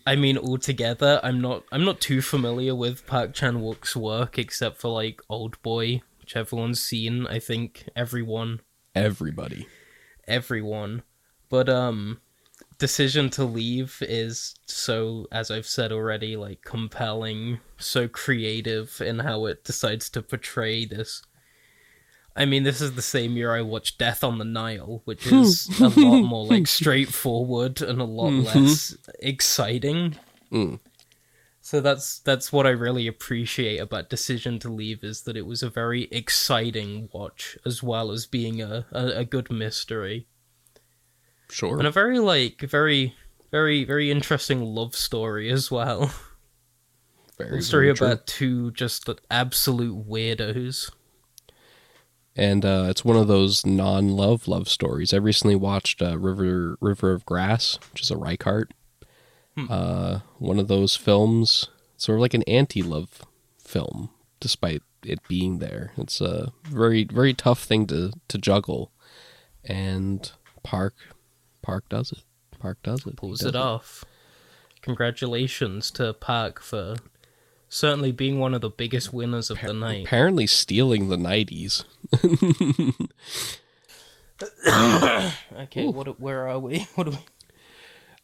I 0.07 0.15
mean 0.15 0.37
altogether 0.37 1.19
I'm 1.21 1.41
not 1.41 1.63
I'm 1.71 1.83
not 1.83 1.99
too 1.99 2.21
familiar 2.21 2.73
with 2.73 3.05
Park 3.05 3.33
Chan 3.33 3.57
Wook's 3.57 3.95
work 3.95 4.39
except 4.39 4.79
for 4.79 4.87
like 4.89 5.21
Old 5.29 5.61
Boy, 5.61 6.01
which 6.19 6.35
everyone's 6.35 6.81
seen. 6.81 7.27
I 7.27 7.39
think 7.39 7.89
everyone 7.95 8.61
everybody. 8.95 9.67
Everyone. 10.31 11.03
But 11.49 11.69
um 11.69 12.21
decision 12.77 13.29
to 13.29 13.43
leave 13.43 13.97
is 14.01 14.55
so 14.65 15.27
as 15.31 15.51
I've 15.51 15.67
said 15.67 15.91
already 15.91 16.35
like 16.35 16.63
compelling, 16.63 17.59
so 17.77 18.07
creative 18.07 18.99
in 19.01 19.19
how 19.19 19.45
it 19.45 19.63
decides 19.63 20.09
to 20.11 20.21
portray 20.21 20.85
this. 20.85 21.23
I 22.35 22.45
mean, 22.45 22.63
this 22.63 22.79
is 22.79 22.93
the 22.93 23.01
same 23.01 23.35
year 23.35 23.53
I 23.53 23.61
watched 23.61 23.97
Death 23.97 24.23
on 24.23 24.37
the 24.37 24.45
Nile, 24.45 25.01
which 25.03 25.27
is 25.27 25.67
a 25.81 25.89
lot 25.89 26.21
more 26.21 26.45
like 26.45 26.65
straightforward 26.79 27.81
and 27.81 27.99
a 27.99 28.05
lot 28.05 28.31
less 28.31 28.95
exciting. 29.19 30.15
Mm. 30.49 30.79
So 31.63 31.79
that's 31.79 32.19
that's 32.19 32.51
what 32.51 32.65
I 32.65 32.71
really 32.71 33.05
appreciate 33.07 33.77
about 33.77 34.09
Decision 34.09 34.57
to 34.59 34.69
Leave 34.69 35.03
is 35.03 35.21
that 35.21 35.37
it 35.37 35.45
was 35.45 35.61
a 35.61 35.69
very 35.69 36.03
exciting 36.11 37.07
watch 37.13 37.57
as 37.65 37.83
well 37.83 38.11
as 38.11 38.25
being 38.25 38.61
a, 38.61 38.85
a, 38.91 39.19
a 39.19 39.25
good 39.25 39.51
mystery 39.51 40.27
Sure. 41.49 41.77
and 41.77 41.87
a 41.87 41.91
very 41.91 42.17
like 42.19 42.61
very 42.61 43.13
very 43.51 43.83
very 43.83 44.09
interesting 44.09 44.63
love 44.63 44.95
story 44.95 45.49
as 45.51 45.69
well. 45.69 46.11
Very, 47.37 47.59
a 47.59 47.61
story 47.61 47.91
very 47.91 48.11
about 48.11 48.27
two 48.27 48.71
just 48.71 49.07
absolute 49.29 50.07
weirdos. 50.07 50.91
and 52.35 52.63
uh, 52.65 52.85
it's 52.89 53.03
one 53.05 53.17
of 53.17 53.27
those 53.27 53.65
non-love 53.65 54.47
love 54.47 54.67
stories. 54.67 55.13
I 55.13 55.17
recently 55.17 55.55
watched 55.55 56.01
uh, 56.01 56.17
River 56.17 56.77
River 56.81 57.11
of 57.13 57.25
Grass, 57.25 57.77
which 57.93 58.01
is 58.03 58.11
a 58.11 58.17
Reichardt. 58.17 58.71
Uh, 59.57 60.19
one 60.39 60.59
of 60.59 60.67
those 60.67 60.95
films, 60.95 61.67
sort 61.97 62.17
of 62.17 62.21
like 62.21 62.33
an 62.33 62.43
anti-love 62.43 63.21
film, 63.59 64.09
despite 64.39 64.81
it 65.03 65.19
being 65.27 65.59
there. 65.59 65.91
It's 65.97 66.21
a 66.21 66.51
very 66.63 67.03
very 67.03 67.33
tough 67.33 67.63
thing 67.63 67.85
to 67.87 68.13
to 68.27 68.37
juggle, 68.37 68.91
and 69.63 70.31
Park 70.63 70.95
Park 71.61 71.87
does 71.89 72.11
it. 72.11 72.23
Park 72.59 72.79
does 72.83 73.05
it. 73.05 73.15
Pulls 73.17 73.39
does 73.39 73.49
it 73.49 73.55
off. 73.55 74.05
Congratulations 74.81 75.91
to 75.91 76.13
Park 76.13 76.61
for 76.61 76.95
certainly 77.69 78.11
being 78.11 78.39
one 78.39 78.53
of 78.53 78.61
the 78.61 78.69
biggest 78.69 79.13
winners 79.13 79.49
of 79.49 79.61
the 79.61 79.73
night. 79.73 80.05
Apparently 80.05 80.47
stealing 80.47 81.09
the 81.09 81.17
Nities. 81.17 81.83
Okay, 85.53 85.85
what 85.87 86.19
where 86.19 86.47
are 86.47 86.59
we? 86.59 86.87
What 86.95 87.07
are 87.07 87.11
we? 87.11 87.17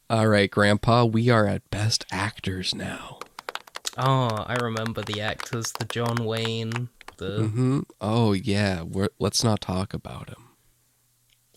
All 0.09 0.27
right, 0.27 0.49
Grandpa, 0.49 1.03
we 1.05 1.29
are 1.29 1.45
at 1.47 1.69
Best 1.69 2.05
Actors 2.11 2.73
now. 2.73 3.19
Oh, 3.97 4.43
I 4.47 4.55
remember 4.61 5.01
the 5.01 5.21
actors, 5.21 5.71
the 5.73 5.85
John 5.85 6.23
Wayne, 6.23 6.89
the 7.17 7.47
hmm 7.47 7.79
Oh 7.99 8.31
yeah, 8.33 8.83
We're, 8.83 9.09
let's 9.19 9.43
not 9.43 9.59
talk 9.61 9.93
about 9.93 10.29
him. 10.29 10.43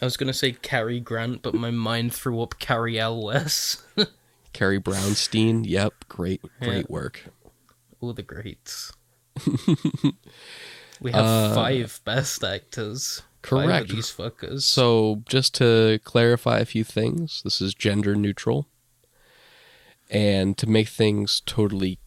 I 0.02 0.06
was 0.06 0.16
gonna 0.16 0.32
say 0.32 0.52
Cary 0.52 0.98
Grant, 0.98 1.42
but 1.42 1.54
my 1.54 1.70
mind 1.70 2.12
threw 2.14 2.40
up 2.40 2.58
Cary 2.58 2.98
Elwes. 2.98 3.84
Carrie 4.52 4.80
Brownstein. 4.80 5.64
Yep, 5.66 6.06
great, 6.08 6.40
great 6.60 6.78
Yeah. 6.78 6.82
work. 6.88 7.22
All 8.00 8.14
the 8.14 8.22
greats. 8.22 8.92
we 11.00 11.12
have 11.12 11.24
Uh, 11.26 11.54
five 11.54 12.00
best 12.04 12.42
actors. 12.42 13.22
Correct. 13.42 13.88
these 13.88 14.10
fuckers. 14.12 14.62
So, 14.62 15.22
just 15.28 15.54
to 15.56 15.98
clarify 16.04 16.58
a 16.58 16.64
few 16.64 16.84
things, 16.84 17.40
this 17.42 17.60
is 17.60 17.74
gender 17.74 18.14
neutral, 18.14 18.66
and 20.10 20.56
to 20.58 20.66
make 20.68 20.88
things 20.88 21.40
totally 21.46 21.98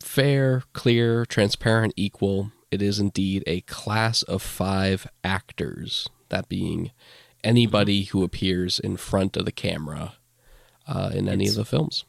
fair, 0.00 0.62
clear, 0.72 1.24
transparent, 1.26 1.94
equal, 1.96 2.52
it 2.70 2.82
is 2.82 2.98
indeed 2.98 3.44
a 3.46 3.60
class 3.62 4.22
of 4.22 4.42
five 4.42 5.06
actors. 5.22 6.08
That 6.30 6.48
being 6.48 6.90
anybody 7.44 8.04
who 8.04 8.24
appears 8.24 8.78
in 8.78 8.96
front 8.96 9.36
of 9.36 9.44
the 9.44 9.52
camera 9.52 10.14
uh, 10.86 11.10
in 11.14 11.28
any 11.28 11.44
It's- 11.44 11.56
of 11.58 11.64
the 11.66 11.70
films. 11.70 12.04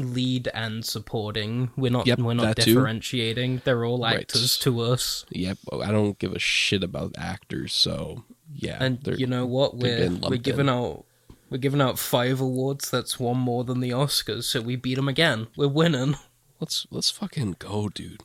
Lead 0.00 0.48
and 0.54 0.84
supporting. 0.84 1.70
We're 1.76 1.90
not 1.90 2.06
Yep, 2.06 2.18
we're 2.20 2.34
not 2.34 2.56
that 2.56 2.64
too. 2.64 2.74
differentiating. 2.74 3.62
They're 3.64 3.84
all 3.84 4.04
actors 4.06 4.58
to 4.58 4.80
us. 4.80 5.24
Yep, 5.30 5.58
I 5.82 5.90
don't 5.90 6.18
give 6.18 6.32
a 6.32 6.38
shit 6.38 6.82
about 6.82 7.14
actors, 7.18 7.72
so 7.72 8.24
yeah. 8.54 8.78
And 8.80 8.98
you 9.18 9.26
know 9.26 9.46
what? 9.46 9.76
We're 9.76 10.10
we're 10.10 10.36
giving 10.36 10.68
in. 10.68 10.74
out 10.74 11.04
we're 11.50 11.58
giving 11.58 11.80
out 11.80 11.98
five 11.98 12.40
awards. 12.40 12.90
That's 12.90 13.20
one 13.20 13.38
more 13.38 13.64
than 13.64 13.80
the 13.80 13.90
Oscars. 13.90 14.44
So 14.44 14.60
we 14.60 14.76
beat 14.76 14.96
them 14.96 15.08
again. 15.08 15.48
We're 15.56 15.68
winning. 15.68 16.16
let's 16.60 16.86
let's 16.90 17.10
fucking 17.10 17.56
go, 17.58 17.88
dude. 17.88 18.22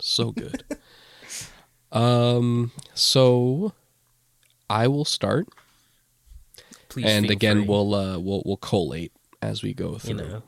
So 0.00 0.32
good. 0.32 0.64
um, 1.92 2.72
so 2.94 3.72
I 4.70 4.88
will 4.88 5.04
start, 5.04 5.48
Please. 6.88 7.04
and 7.06 7.30
again 7.30 7.58
free, 7.60 7.68
we'll 7.68 7.94
uh 7.94 8.18
we'll 8.18 8.42
we'll 8.44 8.56
collate 8.56 9.12
as 9.42 9.62
we 9.62 9.74
go 9.74 9.98
through. 9.98 10.10
you 10.10 10.16
know 10.16 10.42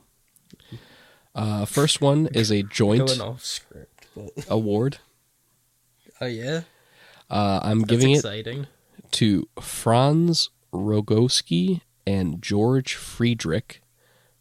Uh, 1.37 1.65
first 1.65 2.01
one 2.01 2.27
is 2.33 2.51
a 2.51 2.63
joint 2.63 3.09
script. 3.39 4.07
But 4.15 4.31
award. 4.49 4.97
oh 6.19 6.25
yeah, 6.25 6.61
Uh, 7.29 7.59
I'm 7.61 7.81
that's 7.81 7.91
giving 7.91 8.11
it 8.15 8.67
to 9.11 9.47
Franz 9.61 10.49
Rogowski 10.73 11.81
and 12.05 12.41
George 12.41 12.95
Friedrich 12.95 13.81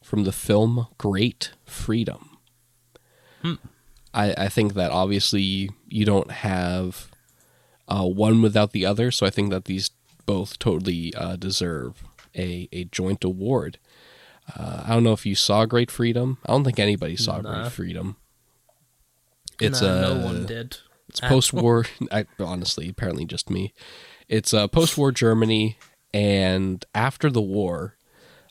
from 0.02 0.24
the 0.24 0.32
film 0.32 0.86
Great 0.96 1.52
Freedom. 1.66 2.38
Hmm. 3.42 3.54
I, 4.14 4.32
I 4.38 4.48
think 4.48 4.74
that 4.74 4.90
obviously 4.90 5.68
you 5.88 6.04
don't 6.06 6.30
have 6.30 7.10
uh, 7.88 8.06
one 8.06 8.40
without 8.40 8.72
the 8.72 8.86
other, 8.86 9.10
so 9.10 9.26
I 9.26 9.30
think 9.30 9.50
that 9.50 9.66
these 9.66 9.90
both 10.24 10.58
totally 10.58 11.12
uh, 11.14 11.36
deserve 11.36 12.02
a, 12.34 12.68
a 12.72 12.84
joint 12.84 13.22
award. 13.24 13.78
Uh, 14.54 14.84
I 14.86 14.90
don't 14.94 15.02
know 15.04 15.12
if 15.12 15.26
you 15.26 15.34
saw 15.34 15.64
Great 15.66 15.90
Freedom. 15.90 16.38
I 16.46 16.52
don't 16.52 16.64
think 16.64 16.78
anybody 16.78 17.16
saw 17.16 17.40
Nah. 17.40 17.62
Great 17.62 17.72
Freedom. 17.72 18.16
It's 19.60 19.80
Nah, 19.82 19.88
uh, 19.88 20.00
no 20.00 20.24
one 20.24 20.46
did. 20.46 20.78
it's 21.08 21.20
post 21.20 21.52
war. 21.52 21.86
I 22.12 22.26
honestly, 22.38 22.88
apparently, 22.88 23.24
just 23.24 23.50
me. 23.50 23.72
It's 24.28 24.52
uh, 24.52 24.68
post 24.68 24.96
war 24.98 25.12
Germany, 25.12 25.78
and 26.12 26.84
after 26.94 27.30
the 27.30 27.42
war, 27.42 27.96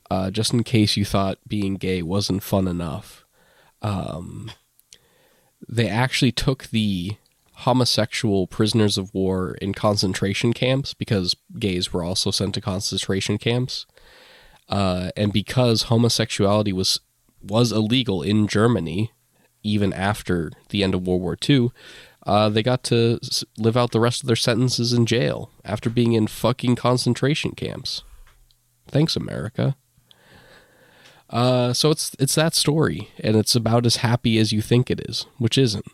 uh, 0.10 0.32
just 0.32 0.54
in 0.54 0.64
case 0.64 0.98
you 0.98 1.06
thought 1.06 1.38
being 1.48 1.76
gay 1.76 2.02
wasn't 2.02 2.44
fun 2.44 2.68
enough, 2.68 3.26
um, 3.82 4.52
they 5.68 5.88
actually 5.88 6.32
took 6.32 6.68
the 6.68 7.18
homosexual 7.60 8.48
prisoners 8.48 8.98
of 8.98 9.14
war 9.14 9.56
in 9.62 9.74
concentration 9.74 10.52
camps 10.54 10.94
because 10.94 11.36
gays 11.58 11.94
were 11.94 12.04
also 12.04 12.30
sent 12.32 12.54
to 12.54 12.62
concentration 12.62 13.38
camps. 13.38 13.86
Uh, 14.70 15.12
and 15.16 15.32
because 15.32 15.84
homosexuality 15.84 16.74
was 16.74 17.00
was 17.42 17.72
illegal 17.72 18.24
in 18.24 18.48
Germany, 18.48 19.12
even 19.64 19.94
after 19.94 20.52
the 20.70 20.84
end 20.84 20.96
of 20.96 21.06
World 21.06 21.22
War 21.22 21.38
II, 21.48 21.70
uh, 22.26 22.50
they 22.50 22.64
got 22.64 22.84
to 22.86 23.20
live 23.58 23.78
out 23.78 23.92
the 23.92 24.00
rest 24.00 24.24
of 24.24 24.28
their 24.28 24.36
sentences 24.36 24.94
in 24.94 25.06
jail 25.06 25.52
after 25.64 25.90
being 25.90 26.14
in 26.14 26.28
fucking 26.28 26.76
concentration 26.76 27.52
camps. 27.52 28.04
Thanks, 28.88 29.16
America. 29.16 29.76
Uh, 31.30 31.74
so 31.74 31.92
it's 31.92 32.16
it's 32.20 32.36
that 32.36 32.54
story, 32.54 33.10
and 33.20 33.36
it's 33.36 33.56
about 33.56 33.86
as 33.86 33.98
happy 33.98 34.38
as 34.38 34.52
you 34.52 34.62
think 34.62 34.90
it 34.90 35.02
is, 35.08 35.26
which 35.38 35.58
isn't. 35.58 35.86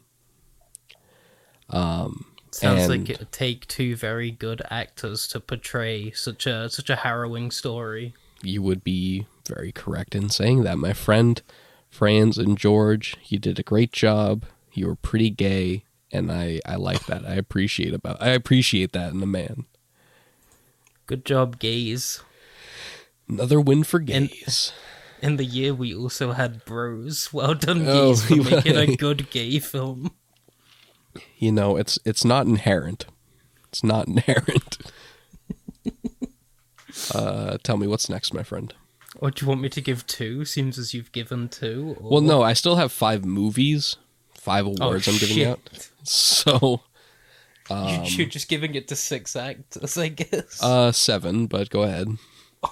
Sounds 2.52 2.90
like 2.90 3.10
it 3.10 3.20
would 3.20 3.32
take 3.32 3.66
two 3.68 3.96
very 3.96 4.30
good 4.30 4.62
actors 4.70 5.26
to 5.30 5.40
portray 5.40 6.12
such 6.12 6.46
a 6.46 6.70
such 6.70 6.90
a 6.90 6.98
harrowing 6.98 7.50
story. 7.50 8.14
You 8.44 8.62
would 8.62 8.84
be 8.84 9.28
very 9.48 9.72
correct 9.72 10.16
in 10.16 10.30
saying 10.30 10.64
that, 10.64 10.78
my 10.78 10.94
friend. 10.94 11.42
Franz 11.90 12.38
and 12.38 12.58
George, 12.58 13.18
you 13.26 13.38
did 13.38 13.60
a 13.60 13.64
great 13.64 13.92
job. 13.92 14.46
You 14.74 14.88
were 14.88 14.96
pretty 14.96 15.30
gay, 15.30 15.84
and 16.12 16.32
I 16.32 16.62
I 16.66 16.76
like 16.76 17.06
that. 17.08 17.26
I 17.26 17.34
appreciate 17.34 17.94
about 17.94 18.22
I 18.22 18.30
appreciate 18.30 18.94
that 18.94 19.12
in 19.12 19.22
a 19.22 19.26
man. 19.26 19.66
Good 21.06 21.26
job, 21.26 21.60
gays. 21.60 22.22
Another 23.28 23.60
win 23.60 23.84
for 23.84 24.00
gays. 24.00 24.72
In 25.22 25.36
the 25.36 25.44
year 25.46 25.74
we 25.74 25.94
also 25.94 26.32
had 26.32 26.64
Bros. 26.66 27.32
Well 27.34 27.54
done, 27.56 27.86
Oh, 27.88 28.14
gays, 28.16 28.24
for 28.24 28.36
making 28.38 28.78
a 28.78 28.96
good 28.96 29.30
gay 29.30 29.60
film. 29.60 30.12
you 31.38 31.52
know, 31.52 31.76
it's 31.76 32.00
it's 32.06 32.24
not 32.24 32.46
inherent. 32.48 33.06
It's 33.68 33.84
not 33.84 34.08
inherent. 34.08 34.78
Uh, 37.14 37.58
tell 37.64 37.78
me 37.78 37.88
what's 37.88 38.10
next, 38.10 38.34
my 38.34 38.44
friend. 38.44 38.74
Or 39.18 39.30
do 39.32 39.44
you 39.44 39.50
want 39.50 39.62
me 39.62 39.70
to 39.70 39.82
give 39.82 40.08
two? 40.08 40.46
Seems 40.46 40.78
as 40.78 40.94
you've 40.94 41.12
given 41.12 41.50
two. 41.50 41.98
Or... 42.00 42.12
Well, 42.12 42.22
no, 42.22 42.42
I 42.42 42.54
still 42.54 42.78
have 42.78 42.92
five 42.92 43.26
movies, 43.26 43.98
five 44.34 44.66
awards 44.66 45.08
I'm 45.08 45.18
giving 45.18 45.36
shit. 45.36 45.48
out. 45.48 45.90
So, 46.04 46.82
You- 47.70 48.02
You're 48.06 48.28
just 48.28 48.48
giving 48.50 48.74
it 48.76 48.88
to 48.88 48.96
six 48.96 49.36
actors, 49.36 49.98
I 49.98 50.08
guess. 50.10 50.62
uh, 50.64 50.92
seven, 50.92 51.46
but 51.48 51.70
go 51.70 51.84
ahead. 51.84 52.08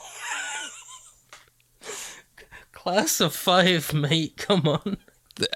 Class 2.72 3.20
of 3.20 3.36
five, 3.36 3.94
mate. 3.94 4.38
Come 4.38 4.68
on. 4.68 4.98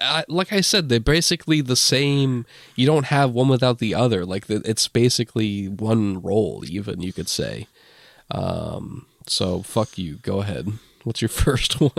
I, 0.00 0.24
like 0.28 0.52
I 0.52 0.60
said, 0.60 0.88
they're 0.88 1.00
basically 1.00 1.60
the 1.60 1.76
same. 1.76 2.46
You 2.76 2.86
don't 2.86 3.06
have 3.06 3.32
one 3.32 3.48
without 3.48 3.78
the 3.78 3.94
other. 3.94 4.24
Like 4.24 4.46
the, 4.46 4.62
it's 4.64 4.88
basically 4.88 5.68
one 5.68 6.22
role, 6.22 6.62
even 6.66 7.00
you 7.02 7.12
could 7.12 7.28
say. 7.28 7.66
Um, 8.30 9.06
so 9.26 9.62
fuck 9.62 9.98
you. 9.98 10.16
Go 10.16 10.40
ahead. 10.40 10.72
What's 11.04 11.22
your 11.22 11.28
first 11.30 11.80
one? 11.80 11.90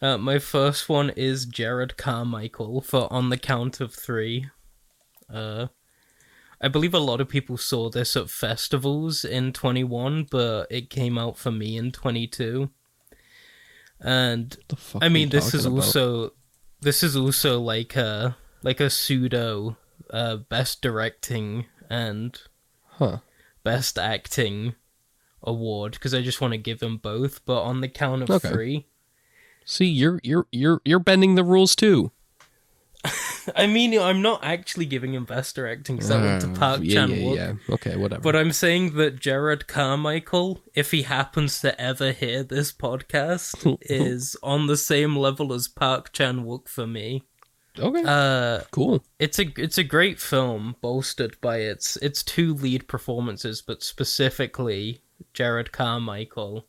Uh, 0.00 0.18
my 0.18 0.38
first 0.38 0.88
one 0.88 1.10
is 1.10 1.46
Jerrod 1.46 1.96
Carmichael 1.96 2.80
for 2.80 3.12
On 3.12 3.30
the 3.30 3.38
Count 3.38 3.80
of 3.80 3.94
Three. 3.94 4.50
Uh, 5.32 5.68
I 6.60 6.68
believe 6.68 6.94
a 6.94 6.98
lot 6.98 7.20
of 7.20 7.28
people 7.28 7.56
saw 7.56 7.88
this 7.88 8.16
at 8.16 8.30
festivals 8.30 9.24
in 9.24 9.52
21, 9.52 10.28
but 10.30 10.66
it 10.70 10.90
came 10.90 11.18
out 11.18 11.36
for 11.36 11.50
me 11.50 11.76
in 11.76 11.90
22. 11.90 12.70
And 14.00 14.56
I 15.00 15.08
mean, 15.08 15.28
this 15.28 15.54
is 15.54 15.64
about? 15.64 15.76
also 15.76 16.32
this 16.80 17.04
is 17.04 17.16
also 17.16 17.60
like 17.60 17.94
a 17.96 18.36
like 18.62 18.80
a 18.80 18.90
pseudo 18.90 19.76
uh, 20.10 20.36
best 20.36 20.82
directing 20.82 21.66
and 21.88 22.40
huh. 22.90 23.18
best 23.62 23.98
acting 23.98 24.74
award 25.44 25.92
because 25.92 26.14
I 26.14 26.22
just 26.22 26.40
want 26.40 26.52
to 26.52 26.58
give 26.58 26.78
them 26.80 26.96
both. 26.98 27.44
But 27.44 27.62
on 27.62 27.80
the 27.80 27.88
count 27.88 28.22
of 28.22 28.30
Okay. 28.30 28.48
three, 28.48 28.86
See, 29.64 29.86
you're 29.86 30.18
you're 30.22 30.46
you're 30.50 30.80
you're 30.84 30.98
bending 30.98 31.34
the 31.36 31.44
rules 31.44 31.76
too. 31.76 32.10
I 33.56 33.66
mean, 33.66 33.98
I'm 33.98 34.22
not 34.22 34.44
actually 34.44 34.86
giving 34.86 35.14
him 35.14 35.24
best 35.24 35.56
directing 35.56 35.96
because 35.96 36.08
that 36.08 36.20
went 36.20 36.40
to 36.42 36.48
Uh, 36.48 36.54
Park 36.54 36.80
yeah, 36.84 36.94
Chan 36.94 37.10
yeah, 37.10 37.34
yeah. 37.34 37.52
Okay, 37.70 37.96
whatever. 37.96 38.20
But 38.22 38.36
I'm 38.36 38.52
saying 38.52 38.94
that 38.96 39.18
Jerrod 39.20 39.66
Carmichael, 39.66 40.60
if 40.74 40.92
he 40.92 41.02
happens 41.02 41.60
to 41.62 41.80
ever 41.80 42.12
hear 42.12 42.44
this 42.44 42.72
podcast, 42.72 43.76
is 43.82 44.36
on 44.42 44.66
the 44.68 44.76
same 44.76 45.16
level 45.16 45.52
as 45.52 45.66
Park 45.66 46.12
Chan 46.12 46.44
Wook 46.44 46.68
for 46.68 46.86
me. 46.86 47.24
okay, 47.78 48.04
Uh, 48.06 48.60
cool. 48.70 49.02
it's 49.18 49.40
a 49.40 49.46
it's 49.56 49.78
a 49.78 49.84
great 49.84 50.20
film, 50.20 50.76
bolstered 50.80 51.40
by 51.40 51.58
its 51.58 51.96
its 51.96 52.22
two 52.22 52.54
lead 52.54 52.86
performances, 52.86 53.62
but 53.62 53.82
specifically 53.82 55.02
Jerrod 55.34 55.72
Carmichael, 55.72 56.66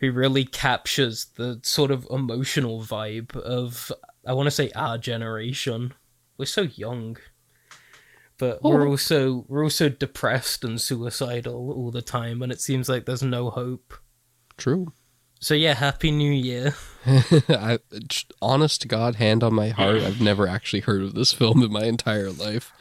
who 0.00 0.12
really 0.12 0.44
captures 0.44 1.26
the 1.36 1.60
sort 1.62 1.90
of 1.90 2.06
emotional 2.10 2.80
vibe 2.82 3.36
of 3.36 3.92
I 4.26 4.32
want 4.34 4.46
to 4.46 4.50
say 4.50 4.70
our 4.74 4.98
generation. 4.98 5.94
We're 6.36 6.46
so 6.46 6.62
young, 6.62 7.16
but 8.38 8.62
we're 8.62 8.86
Oh. 8.86 8.90
also 8.90 9.44
we're 9.48 9.62
also 9.64 9.88
depressed 9.88 10.64
and 10.64 10.80
suicidal 10.80 11.72
all 11.72 11.90
the 11.90 12.02
time, 12.02 12.42
and 12.42 12.50
it 12.52 12.60
seems 12.60 12.88
like 12.88 13.04
there's 13.06 13.22
no 13.22 13.50
hope. 13.50 13.94
True. 14.56 14.92
So 15.42 15.54
yeah, 15.54 15.72
happy 15.74 16.10
New 16.10 16.32
Year. 16.32 16.74
I, 17.06 17.78
honest 18.42 18.82
to 18.82 18.88
God, 18.88 19.14
hand 19.16 19.42
on 19.42 19.54
my 19.54 19.68
heart, 19.70 20.02
I've 20.02 20.20
never 20.20 20.46
actually 20.46 20.80
heard 20.80 21.02
of 21.02 21.14
this 21.14 21.32
film 21.32 21.62
in 21.62 21.72
my 21.72 21.84
entire 21.84 22.30
life. 22.30 22.72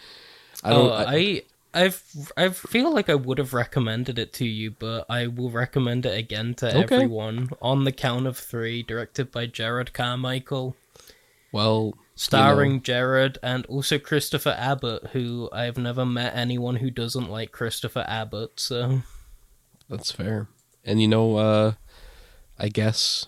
I 0.61 0.71
don't. 0.71 0.89
oh, 0.89 0.93
I, 0.93 1.15
I, 1.15 1.41
I've, 1.73 2.03
I 2.35 2.49
feel 2.49 2.91
like 2.91 3.09
I 3.09 3.15
would 3.15 3.37
have 3.37 3.53
recommended 3.53 4.17
it 4.17 4.33
to 4.33 4.45
you, 4.45 4.71
but 4.71 5.05
I 5.09 5.27
will 5.27 5.51
recommend 5.51 6.05
it 6.05 6.17
again 6.17 6.55
to 6.55 6.75
Okay. 6.83 6.95
everyone 6.95 7.49
on 7.61 7.83
the 7.83 7.91
count 7.91 8.25
of 8.25 8.37
three. 8.37 8.81
Directed 8.81 9.31
by 9.31 9.45
Jerrod 9.47 9.93
Carmichael, 9.93 10.75
well, 11.51 11.93
starring 12.15 12.81
Jerrod 12.81 13.37
and 13.43 13.65
also 13.67 13.99
Christopher 13.99 14.55
Abbott, 14.57 15.07
who 15.13 15.49
I've 15.53 15.77
never 15.77 16.05
met 16.05 16.35
anyone 16.35 16.77
who 16.77 16.89
doesn't 16.89 17.29
like 17.29 17.51
Christopher 17.51 18.03
Abbott. 18.07 18.59
So 18.59 19.01
That's 19.89 20.11
fair. 20.11 20.47
And 20.83 21.01
you 21.01 21.07
know, 21.07 21.37
uh, 21.37 21.73
I 22.57 22.69
guess 22.69 23.27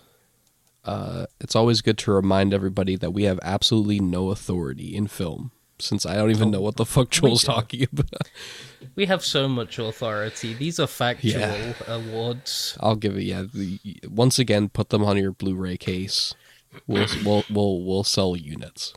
uh, 0.84 1.26
it's 1.40 1.54
always 1.54 1.80
good 1.80 1.98
to 1.98 2.12
remind 2.12 2.52
everybody 2.52 2.96
that 2.96 3.12
we 3.12 3.22
have 3.22 3.38
absolutely 3.42 4.00
no 4.00 4.30
authority 4.30 4.96
in 4.96 5.06
film, 5.06 5.52
since 5.82 6.06
I 6.06 6.14
don't 6.14 6.30
even 6.30 6.50
know 6.50 6.60
what 6.60 6.76
the 6.76 6.84
fuck 6.86 7.10
Joel's 7.10 7.44
talking 7.44 7.86
about. 7.92 8.30
we 8.94 9.06
have 9.06 9.24
so 9.24 9.48
much 9.48 9.78
authority. 9.78 10.54
These 10.54 10.78
are 10.80 10.86
factual 10.86 11.40
Yeah. 11.40 11.72
awards. 11.86 12.76
I'll 12.80 12.96
give 12.96 13.16
it. 13.16 13.24
Yeah, 13.24 13.44
the, 13.52 13.78
once 14.08 14.38
again, 14.38 14.68
put 14.68 14.90
them 14.90 15.04
on 15.04 15.16
your 15.16 15.32
Blu-ray 15.32 15.76
case. 15.76 16.34
We'll 16.86 17.06
we'll 17.24 17.44
we'll, 17.50 17.82
we'll 17.82 18.04
sell 18.04 18.34
units. 18.36 18.94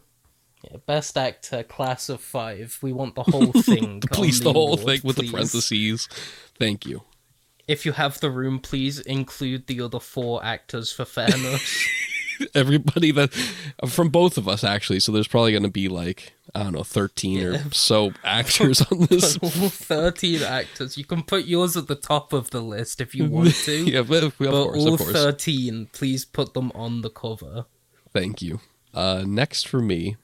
Yeah, 0.64 0.78
best 0.86 1.18
actor, 1.18 1.62
class 1.64 2.08
of 2.10 2.22
five. 2.22 2.78
We 2.82 2.94
want 2.94 3.16
the 3.16 3.24
whole 3.24 3.52
thing. 3.62 4.02
Please, 4.12 4.40
the 4.40 4.54
whole 4.54 4.74
award, 4.80 4.86
thing 4.86 5.02
with 5.04 5.18
the 5.18 5.30
parentheses. 5.30 6.08
Thank 6.58 6.86
you. 6.86 7.04
If 7.68 7.86
you 7.86 7.92
have 7.94 8.20
the 8.20 8.30
room, 8.32 8.60
please 8.60 9.00
include 9.00 9.68
the 9.68 9.82
other 9.82 10.00
four 10.00 10.44
actors 10.46 10.92
for 10.92 11.04
fairness. 11.04 11.88
Everybody 12.56 13.12
that 13.12 13.34
from 13.88 14.10
both 14.10 14.38
of 14.38 14.48
us 14.48 14.64
actually. 14.64 15.00
So 15.00 15.12
there's 15.12 15.28
probably 15.28 15.52
going 15.52 15.64
to 15.64 15.70
be 15.70 15.88
like 15.88 16.34
I 16.54 16.64
don't 16.64 16.74
know, 16.74 16.84
thirteen 16.84 17.44
or 17.46 17.72
so 17.72 18.14
actors 18.24 18.82
on 18.92 19.00
this. 19.10 19.38
13 19.38 20.42
actors. 20.44 20.98
You 20.98 21.06
can 21.06 21.24
put 21.24 21.46
yours 21.46 21.76
at 21.76 21.88
the 21.88 21.96
top 21.96 22.34
of 22.34 22.52
the 22.52 22.62
list 22.62 23.02
if 23.02 23.14
you 23.16 23.26
want 23.26 23.54
to. 23.54 23.84
yeah, 23.84 24.02
but 24.02 24.34
but 24.38 24.52
course, 24.52 24.86
all. 24.86 24.98
13, 24.98 25.90
please 25.92 26.26
put 26.26 26.54
them 26.54 26.72
on 26.74 27.02
the 27.02 27.10
cover. 27.10 27.66
Thank 28.14 28.42
you. 28.42 28.62
Uh, 28.94 29.24
next 29.28 29.68
for 29.68 29.82
me 29.82 30.16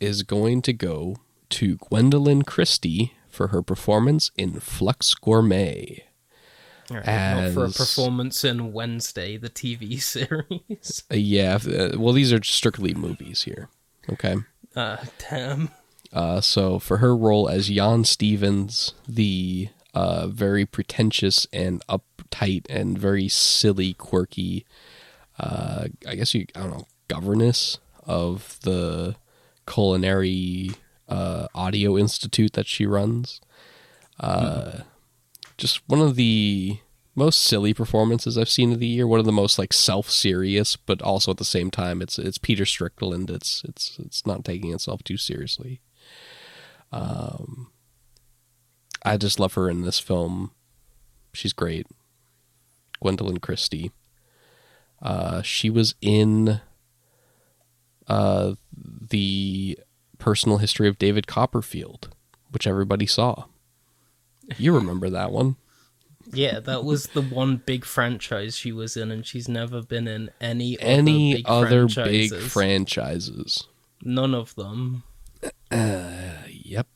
is 0.00 0.22
going 0.22 0.62
to 0.62 0.72
go 0.72 1.16
to 1.50 1.76
Gwendoline 1.78 2.46
Christie 2.46 3.14
for 3.28 3.48
her 3.48 3.62
performance 3.62 4.30
in 4.36 4.60
Flux 4.60 5.14
Gourmet. 5.14 6.04
Alright, 6.90 7.06
Not 7.06 7.52
for 7.52 7.64
a 7.64 7.70
performance 7.70 8.44
in 8.44 8.72
Wednesday, 8.72 9.36
the 9.36 9.50
TV 9.50 10.00
series. 10.02 11.04
Yeah, 11.10 11.58
uh, 11.66 11.98
well, 11.98 12.12
these 12.12 12.32
are 12.32 12.42
strictly 12.42 12.94
movies 12.94 13.42
here. 13.42 13.68
Okay. 14.10 14.36
Uh, 14.76 14.98
damn. 15.30 15.70
Uh, 16.12 16.40
so 16.40 16.78
for 16.78 16.98
her 16.98 17.16
role 17.16 17.48
as 17.48 17.68
Jan 17.68 18.04
Stevens, 18.04 18.94
the 19.08 19.68
uh, 19.94 20.26
very 20.28 20.66
pretentious 20.66 21.46
and 21.52 21.82
uptight 21.88 22.66
and 22.68 22.98
very 22.98 23.28
silly, 23.28 23.94
quirky, 23.94 24.66
uh, 25.38 25.86
I 26.06 26.14
guess 26.14 26.34
you, 26.34 26.46
I 26.54 26.60
don't 26.60 26.70
know, 26.70 26.86
governess 27.08 27.78
of 28.04 28.58
the 28.62 29.16
culinary 29.66 30.72
uh, 31.08 31.48
audio 31.54 31.96
institute 31.96 32.52
that 32.52 32.66
she 32.66 32.86
runs. 32.86 33.40
Uh, 34.20 34.80
Just 35.56 35.82
one 35.86 36.00
of 36.00 36.16
the 36.16 36.78
most 37.14 37.42
silly 37.42 37.72
performances 37.72 38.36
I've 38.36 38.48
seen 38.48 38.72
of 38.72 38.80
the 38.80 38.86
year. 38.86 39.06
One 39.06 39.20
of 39.20 39.26
the 39.26 39.32
most 39.32 39.58
like 39.58 39.72
self-serious, 39.72 40.76
but 40.76 41.00
also 41.00 41.30
at 41.30 41.36
the 41.36 41.44
same 41.44 41.70
time, 41.70 42.02
it's 42.02 42.18
it's 42.18 42.38
Peter 42.38 42.64
Strickland. 42.64 43.30
It's 43.30 43.62
it's 43.64 43.98
it's 43.98 44.26
not 44.26 44.44
taking 44.44 44.72
itself 44.72 45.04
too 45.04 45.16
seriously. 45.16 45.80
Um, 46.90 47.70
I 49.04 49.16
just 49.16 49.38
love 49.38 49.54
her 49.54 49.68
in 49.68 49.82
this 49.82 49.98
film. 49.98 50.52
She's 51.32 51.52
great. 51.52 51.86
Gwendoline 53.02 53.40
Christie. 53.40 53.92
Uh, 55.02 55.42
she 55.42 55.68
was 55.68 55.94
in 56.00 56.60
uh, 58.08 58.54
the 58.72 59.78
personal 60.18 60.58
history 60.58 60.88
of 60.88 60.98
David 60.98 61.26
Copperfield, 61.26 62.14
which 62.50 62.66
everybody 62.66 63.06
saw. 63.06 63.44
You 64.58 64.74
remember 64.74 65.10
that 65.10 65.30
one? 65.32 65.56
Yeah, 66.32 66.58
that 66.60 66.84
was 66.84 67.08
the 67.08 67.20
one 67.22 67.58
big 67.58 67.84
franchise 67.84 68.56
she 68.56 68.72
was 68.72 68.96
in, 68.96 69.10
and 69.10 69.26
she's 69.26 69.48
never 69.48 69.82
been 69.82 70.08
in 70.08 70.30
any 70.40 70.78
Any 70.80 71.44
other 71.44 71.82
other 71.84 71.86
big 71.86 72.30
big 72.30 72.30
franchises. 72.30 72.52
franchises? 72.52 73.64
None 74.02 74.34
of 74.34 74.54
them. 74.54 75.02
Uh, 75.70 76.30
Yep. 76.48 76.86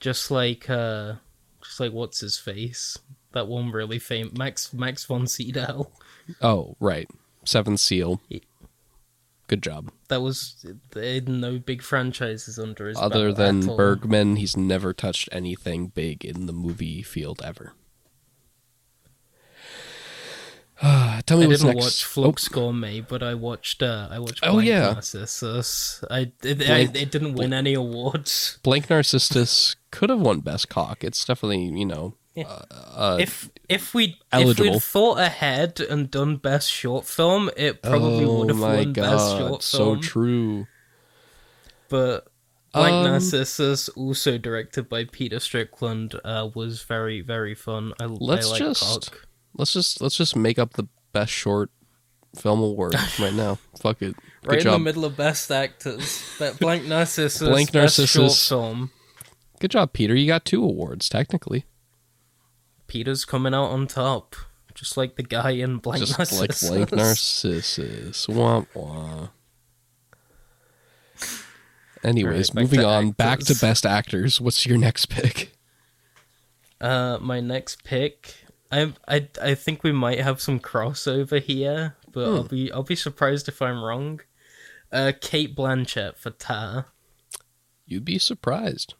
Just 0.00 0.30
like, 0.30 0.70
uh, 0.70 1.14
just 1.62 1.80
like 1.80 1.92
what's 1.92 2.20
his 2.20 2.38
face? 2.38 2.96
That 3.32 3.46
one 3.46 3.70
really 3.70 3.98
famous 3.98 4.36
Max 4.36 4.72
Max 4.72 5.04
von 5.04 5.26
Sydow. 5.26 5.90
Oh, 6.40 6.76
right. 6.80 7.08
Seventh 7.44 7.80
Seal. 7.80 8.20
Good 9.50 9.64
job. 9.64 9.90
That 10.06 10.22
was 10.22 10.64
had 10.94 11.28
no 11.28 11.58
big 11.58 11.82
franchises 11.82 12.56
under 12.56 12.86
his 12.86 12.96
Other 12.96 13.32
than. 13.32 13.66
Bergman, 13.66 14.36
he's 14.36 14.56
never 14.56 14.92
touched 14.92 15.28
anything 15.32 15.88
big 15.88 16.24
in 16.24 16.46
the 16.46 16.52
movie 16.52 17.02
field 17.02 17.42
ever. 17.44 17.72
Tell 20.80 21.36
me 21.38 21.44
I 21.44 21.48
what's 21.48 21.62
didn't 21.62 21.74
next. 21.74 21.84
watch 21.84 22.04
Flux 22.04 22.46
Gourmet, 22.46 23.00
but 23.00 23.24
I 23.24 23.34
watched. 23.34 23.82
Uh, 23.82 24.06
I 24.08 24.20
watched. 24.20 24.38
Oh, 24.44 24.52
Blank 24.52 24.68
yeah. 24.68 24.92
Narcissus. 24.92 26.04
I 26.08 26.30
it, 26.44 26.58
Blank- 26.58 26.96
I, 26.96 27.00
it 27.00 27.10
didn't 27.10 27.34
win 27.34 27.52
any 27.52 27.74
awards. 27.74 28.60
Blank 28.62 28.88
Narcissus 28.88 29.74
could 29.90 30.10
have 30.10 30.20
won 30.20 30.40
Best 30.42 30.68
Cock. 30.68 31.02
It's 31.02 31.24
definitely, 31.24 31.64
you 31.64 31.86
know, 31.86 32.14
Yeah. 32.34 32.44
uh, 32.70 33.16
if 33.20 33.50
if 33.68 33.92
we 33.92 34.16
if 34.32 34.58
we'd 34.60 34.80
thought 34.82 35.18
ahead 35.18 35.80
and 35.80 36.10
done 36.10 36.36
best 36.36 36.70
short 36.70 37.04
film, 37.06 37.50
it 37.56 37.82
probably 37.82 38.24
oh 38.24 38.38
would 38.40 38.50
have 38.50 38.60
won 38.60 38.92
god, 38.92 39.02
best 39.10 39.30
short 39.36 39.48
film. 39.48 39.60
so 39.62 39.96
true. 39.96 40.66
But 41.88 42.28
Blank 42.72 42.94
Um, 42.94 43.04
Narcissus, 43.12 43.88
also 43.90 44.38
directed 44.38 44.88
by 44.88 45.04
Peter 45.06 45.40
Strickland, 45.40 46.14
uh, 46.24 46.48
was 46.54 46.82
very 46.82 47.20
very 47.20 47.54
fun. 47.54 47.92
I, 48.00 48.04
Let's 48.06 48.46
I 48.46 48.50
like 48.50 48.58
just- 48.60 48.82
Cock. 49.10 49.26
Let's 49.56 49.72
just 49.72 50.00
let's 50.00 50.16
just 50.16 50.36
make 50.36 50.60
up 50.60 50.74
the 50.74 50.86
best 51.12 51.32
short 51.32 51.70
film 52.36 52.60
award 52.62 52.94
right 53.18 53.34
now. 53.34 53.58
Fuck 53.82 54.02
it. 54.02 54.14
Good 54.42 54.48
right 54.48 54.64
in 54.64 54.70
the 54.70 54.78
middle 54.78 55.04
of 55.04 55.16
best 55.16 55.50
actors. 55.50 56.22
that 56.38 56.60
Blank 56.60 56.84
Narcissus, 56.86 57.48
Blank 57.48 57.72
best 57.72 57.96
short 57.96 58.22
Narcissus. 58.22 58.48
film. 58.48 58.92
Good 59.58 59.72
job, 59.72 59.92
Peter. 59.92 60.14
You 60.14 60.28
got 60.28 60.44
two 60.44 60.62
awards 60.62 61.08
technically. 61.08 61.64
Peter's 62.90 63.24
coming 63.24 63.54
out 63.54 63.66
on 63.70 63.86
top, 63.86 64.34
just 64.74 64.96
like 64.96 65.14
the 65.14 65.22
guy 65.22 65.50
in 65.52 65.76
Blank 65.78 66.00
just 66.04 66.18
Narcissus. 66.18 66.68
like 66.68 66.88
Blank 66.90 66.92
Narcissus. 66.96 68.28
Wah 68.28 68.64
wah. 68.74 69.28
Anyways, 72.02 72.50
back 72.50 72.62
moving 72.62 72.84
on. 72.84 73.10
Back 73.12 73.40
to 73.40 73.54
best 73.54 73.84
actors. 73.86 74.40
What's 74.40 74.64
your 74.66 74.78
next 74.78 75.06
pick? 75.06 75.52
Uh, 76.80 77.18
my 77.20 77.40
next 77.40 77.84
pick, 77.84 78.34
I 78.72 78.92
I 79.06 79.28
I 79.40 79.54
think 79.54 79.84
we 79.84 79.92
might 79.92 80.20
have 80.20 80.40
some 80.40 80.58
crossover 80.58 81.40
here, 81.40 81.96
but 82.10 82.24
I'll 82.24 82.42
Hmm. 82.42 82.48
be 82.48 82.72
I'll 82.72 82.82
be 82.82 82.96
surprised 82.96 83.48
if 83.48 83.60
I'm 83.60 83.82
wrong. 83.82 84.20
Uh, 84.90 85.12
Cate 85.20 85.54
Blanchett 85.54 86.16
for 86.16 86.30
Tar. 86.30 86.86
You'd 87.86 88.04
be 88.04 88.18
surprised, 88.18 88.94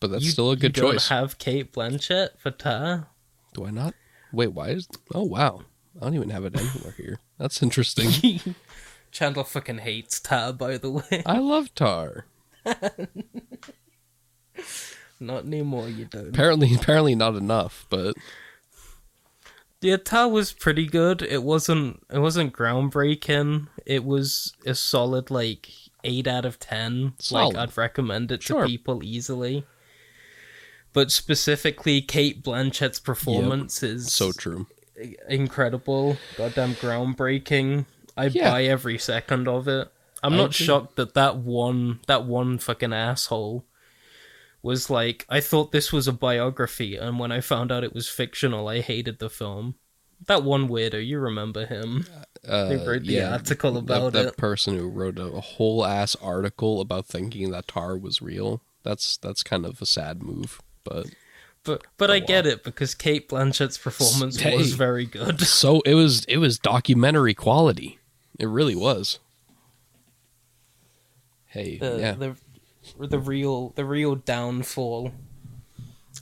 but 0.00 0.10
that's 0.10 0.24
You- 0.24 0.30
still 0.32 0.50
a 0.50 0.56
good 0.56 0.76
you 0.76 0.82
choice. 0.82 1.08
Don't 1.08 1.18
have 1.18 1.38
Cate 1.38 1.72
Blanchett 1.72 2.38
for 2.38 2.50
Tar. 2.50 3.06
Do 3.54 3.64
I 3.66 3.70
not? 3.70 3.94
Wait, 4.32 4.48
why 4.52 4.68
is? 4.68 4.88
Oh 5.14 5.24
wow, 5.24 5.62
I 6.00 6.04
don't 6.04 6.14
even 6.14 6.30
have 6.30 6.44
it 6.44 6.56
anywhere 6.58 6.94
here. 6.96 7.18
That's 7.38 7.62
interesting. 7.62 8.40
Chandler 9.10 9.42
fucking 9.44 9.78
hates 9.78 10.20
Tar, 10.20 10.52
by 10.52 10.76
the 10.78 10.90
way. 10.90 11.22
I 11.26 11.38
love 11.38 11.74
Tar. 11.74 12.26
Not 15.18 15.44
anymore, 15.44 15.88
you 15.88 16.06
don't. 16.06 16.28
Apparently, 16.28 16.74
apparently 16.80 17.14
not 17.14 17.34
enough. 17.36 17.86
But 17.90 18.16
Yeah, 19.80 19.96
Tar 19.98 20.28
was 20.28 20.52
pretty 20.52 20.86
good. 20.86 21.22
It 21.22 21.42
wasn't 21.42 22.02
it 22.10 22.18
wasn't 22.20 22.52
groundbreaking. 22.54 23.68
It 23.84 24.04
was 24.04 24.54
a 24.64 24.74
solid 24.74 25.30
like 25.30 25.68
eight 26.04 26.26
out 26.26 26.44
of 26.46 26.58
ten. 26.58 27.12
Solid. 27.18 27.54
Like 27.54 27.68
I'd 27.70 27.76
recommend 27.76 28.32
it 28.32 28.42
Sure. 28.42 28.62
to 28.62 28.66
people 28.68 29.02
easily. 29.04 29.66
But 30.92 31.12
specifically, 31.12 32.00
Cate 32.02 32.42
Blanchett's 32.42 32.98
performance 32.98 33.82
is 33.82 34.12
so 34.12 34.32
true. 34.32 34.66
incredible, 35.28 36.16
goddamn 36.36 36.74
groundbreaking. 36.74 37.86
I 38.16 38.26
Yeah. 38.26 38.50
buy 38.50 38.64
every 38.64 38.98
second 38.98 39.48
of 39.48 39.68
it. 39.68 39.88
I'm 40.22 40.34
I 40.34 40.36
not 40.36 40.54
agree. 40.54 40.66
shocked 40.66 40.96
that 40.96 41.14
that 41.14 41.36
one 41.38 42.00
that 42.06 42.24
one 42.26 42.58
fucking 42.58 42.92
asshole 42.92 43.64
was 44.62 44.90
like 44.90 45.24
I 45.30 45.40
thought 45.40 45.72
this 45.72 45.92
was 45.92 46.06
a 46.06 46.12
biography 46.12 46.96
and 46.96 47.18
when 47.18 47.32
I 47.32 47.40
found 47.40 47.72
out 47.72 47.84
it 47.84 47.94
was 47.94 48.08
fictional 48.08 48.68
I 48.68 48.80
hated 48.80 49.18
the 49.18 49.30
film. 49.30 49.76
That 50.26 50.42
one 50.42 50.68
weirdo, 50.68 51.06
you 51.06 51.18
remember 51.18 51.64
him. 51.64 52.04
Uh, 52.46 52.68
They 52.68 52.76
wrote 52.76 53.04
the 53.04 53.14
yeah, 53.14 53.32
article 53.32 53.72
that- 53.72 53.78
about 53.78 54.12
that, 54.12 54.26
it. 54.26 54.36
person 54.36 54.76
who 54.76 54.88
wrote 54.90 55.18
a, 55.18 55.24
a 55.26 55.40
whole 55.40 55.86
ass 55.86 56.14
article 56.16 56.82
about 56.82 57.06
thinking 57.06 57.50
that 57.52 57.68
Tar 57.68 57.96
was 57.96 58.20
real. 58.20 58.60
That's 58.82 59.16
that's 59.16 59.42
kind 59.42 59.64
of 59.64 59.80
a 59.80 59.86
sad 59.86 60.22
move, 60.22 60.60
but 60.90 61.06
But 61.64 61.82
but 61.96 62.10
Oh, 62.10 62.14
I 62.14 62.18
get 62.18 62.46
it 62.46 62.64
because 62.64 62.94
Cate 62.94 63.28
Blanchett's 63.28 63.78
performance 63.78 64.40
Hey. 64.40 64.56
was 64.56 64.72
very 64.74 65.06
good. 65.06 65.40
so 65.60 65.80
it 65.82 65.94
was 65.94 66.24
it 66.26 66.38
was 66.38 66.58
documentary 66.58 67.34
quality. 67.34 67.98
It 68.38 68.46
really 68.48 68.74
was. 68.74 69.18
Hey, 71.46 71.78
the 71.78 71.98
yeah, 71.98 72.12
the 72.12 72.36
the 73.06 73.18
real 73.18 73.70
the 73.76 73.84
real 73.84 74.14
downfall. 74.14 75.12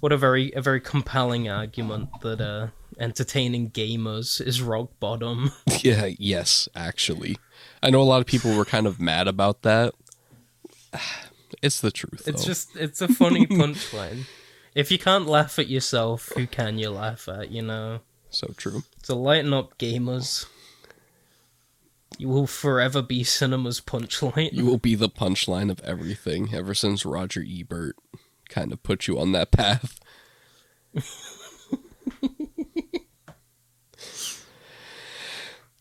What 0.00 0.12
a 0.12 0.16
very 0.16 0.52
a 0.52 0.60
very 0.62 0.80
compelling 0.80 1.48
argument 1.48 2.08
that 2.22 2.40
uh 2.40 2.68
entertaining 2.98 3.70
gamers 3.70 4.40
is 4.44 4.60
rock 4.62 4.90
bottom. 5.00 5.52
yeah, 5.82 6.06
yes, 6.18 6.68
actually, 6.74 7.36
I 7.82 7.90
know 7.90 8.00
a 8.00 8.04
lot 8.04 8.20
of 8.20 8.26
people 8.26 8.56
were 8.56 8.64
kind 8.64 8.86
of 8.86 9.00
mad 9.00 9.28
about 9.28 9.62
that. 9.62 9.94
It's 11.62 11.80
the 11.80 11.90
truth. 11.90 12.28
It's 12.28 12.42
though. 12.42 12.46
just 12.46 12.76
it's 12.76 13.00
a 13.00 13.08
funny 13.08 13.46
punchline. 13.46 14.26
If 14.78 14.92
you 14.92 14.98
can't 14.98 15.26
laugh 15.26 15.59
at 15.59 15.66
yourself, 15.66 16.30
who 16.36 16.46
can 16.46 16.78
you 16.78 16.90
laugh 16.90 17.28
at, 17.28 17.50
you 17.50 17.62
know? 17.62 17.98
so 18.30 18.55
true. 18.56 18.84
So 19.02 19.18
lighten 19.18 19.52
up 19.52 19.76
gamers. 19.76 20.46
You 22.16 22.28
will 22.28 22.46
forever 22.46 23.02
be 23.02 23.24
cinema's 23.24 23.80
punchline. 23.80 24.52
You 24.52 24.64
will 24.64 24.78
be 24.78 24.94
the 24.94 25.09
punchline 25.09 25.68
of 25.72 25.80
everything 25.80 26.55
ever 26.55 26.74
since 26.74 27.05
Roger 27.05 27.44
Ebert 27.44 27.96
kind 28.48 28.72
of 28.72 28.80
put 28.84 29.09
you 29.09 29.18
on 29.18 29.32
that 29.32 29.50
path. 29.50 29.98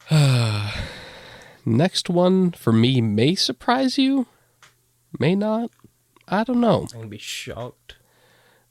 Next 1.67 2.09
one 2.09 2.49
for 2.49 2.73
me 2.73 2.99
may 3.01 3.35
surprise 3.35 3.99
you, 3.99 4.25
may 5.19 5.35
not. 5.35 5.69
I 6.27 6.43
don't 6.43 6.59
know. 6.59 6.87
I'm 6.91 7.01
gonna 7.01 7.09
be 7.09 7.19
shocked. 7.19 7.96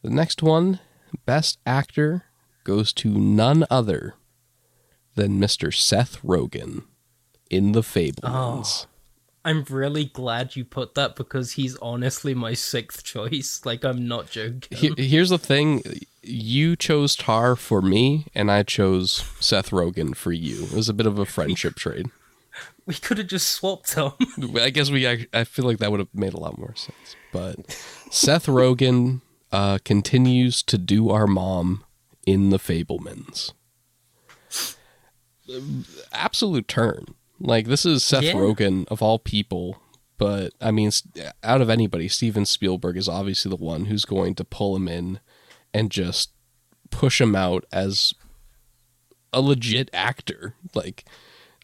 The 0.07 0.15
next 0.15 0.41
one, 0.41 0.79
Best 1.25 1.59
Actor, 1.67 2.27
goes 2.63 2.93
to 2.93 3.09
none 3.09 3.67
other 3.69 4.15
than 5.17 5.41
Mr. 5.41 5.75
Seth 5.75 6.23
Rogen 6.23 6.85
in 7.51 7.73
The 7.73 7.81
Fabelmans. 7.81 8.87
Oh. 8.87 8.89
I'm 9.45 9.65
really 9.69 10.05
glad 10.05 10.55
you 10.55 10.65
put 10.65 10.95
that 10.95 11.17
because 11.17 11.55
he's 11.55 11.75
honestly 11.79 12.35
my 12.35 12.55
sixth 12.55 13.03
choice. 13.03 13.63
Like 13.67 13.85
I'm 13.85 14.07
not 14.07 14.31
joking. 14.31 14.95
Here's 14.97 15.31
the 15.31 15.39
thing 15.39 15.83
you 16.23 16.77
chose 16.77 17.17
tar 17.17 17.57
for 17.57 17.83
me 17.83 18.27
and 18.33 18.49
i 18.49 18.63
chose 18.63 19.25
seth 19.41 19.71
rogen 19.71 20.15
for 20.15 20.33
you 20.33 20.65
it 20.65 20.73
was 20.73 20.89
a 20.89 20.95
bit 20.95 21.07
of 21.07 21.19
a 21.19 21.27
friendship 21.27 21.75
trade 21.77 22.07
We 22.85 22.95
could 22.95 23.19
have 23.19 23.29
just 23.29 23.49
swapped 23.51 23.95
them. 23.95 24.13
i 24.57 24.71
guess 24.71 24.91
we 24.91 25.07
i, 25.07 25.27
I 25.33 25.45
feel 25.45 25.65
like 25.65 25.79
that 25.79 25.91
would 25.93 26.01
have 26.01 26.15
made 26.15 26.35
a 26.35 26.41
lot 26.41 26.59
more 26.59 26.75
sense 26.75 27.15
but 27.33 27.71
seth 28.11 28.47
rogen 28.47 29.21
uh, 29.57 29.79
continues 29.85 30.63
to 30.63 30.77
do 30.79 31.11
our 31.11 31.27
mom 31.27 31.85
in 32.27 32.51
the 32.51 32.59
fabelmans 32.59 33.53
absolute 36.13 36.67
turn 36.69 37.05
like 37.39 37.67
this 37.67 37.87
is 37.87 38.03
seth 38.05 38.25
Yeah. 38.25 38.35
rogen 38.35 38.87
of 38.89 39.01
all 39.03 39.19
people 39.19 39.81
but 40.19 40.53
i 40.61 40.71
mean 40.71 40.91
out 41.43 41.61
of 41.61 41.71
anybody 41.71 42.09
steven 42.09 42.45
spielberg 42.45 42.97
is 42.97 43.09
obviously 43.09 43.49
the 43.49 43.57
one 43.57 43.85
who's 43.87 44.05
going 44.05 44.35
to 44.35 44.45
pull 44.45 44.75
him 44.75 44.89
in 44.89 45.21
and 45.73 45.91
just 45.91 46.31
push 46.91 47.21
him 47.21 47.37
out 47.37 47.65
as 47.71 48.15
a 49.33 49.41
legit 49.43 49.91
actor. 49.93 50.55
Like, 50.75 51.05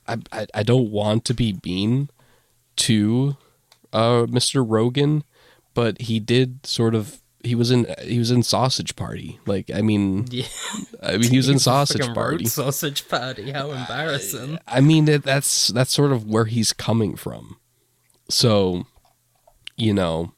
I 0.07 0.19
I, 0.31 0.47
I 0.53 0.63
don't 0.63 0.91
want 0.91 1.25
to 1.27 1.33
be 1.35 1.59
mean 1.65 2.11
to 2.77 3.37
uh, 3.93 4.27
Mr. 4.27 4.67
Rogen, 4.67 5.23
but 5.73 6.03
he 6.03 6.21
did 6.21 6.67
sort 6.67 6.95
of 6.95 7.22
he 7.45 7.55
was 7.55 7.71
in 7.71 7.87
he 8.03 8.19
was 8.19 8.31
in 8.31 8.43
Sausage 8.43 8.95
Party. 8.97 9.39
Like 9.47 9.71
I 9.75 9.83
mean, 9.83 10.27
Yeah. 10.31 10.47
I 11.03 11.17
mean 11.17 11.31
he 11.31 11.37
was 11.37 11.49
in 11.49 11.59
Sausage 11.71 12.13
Party. 12.15 12.47
Sausage 12.47 13.09
Party. 13.09 13.51
How 13.51 13.71
embarrassing. 13.71 14.59
I 14.67 14.81
mean 14.81 15.05
that 15.07 15.23
that's 15.25 15.69
that's 15.69 15.93
sort 15.93 16.13
of 16.13 16.27
where 16.27 16.45
he's 16.47 16.73
coming 16.73 17.17
from. 17.17 17.57
So, 18.29 18.87
you 19.77 19.93
know, 19.93 20.33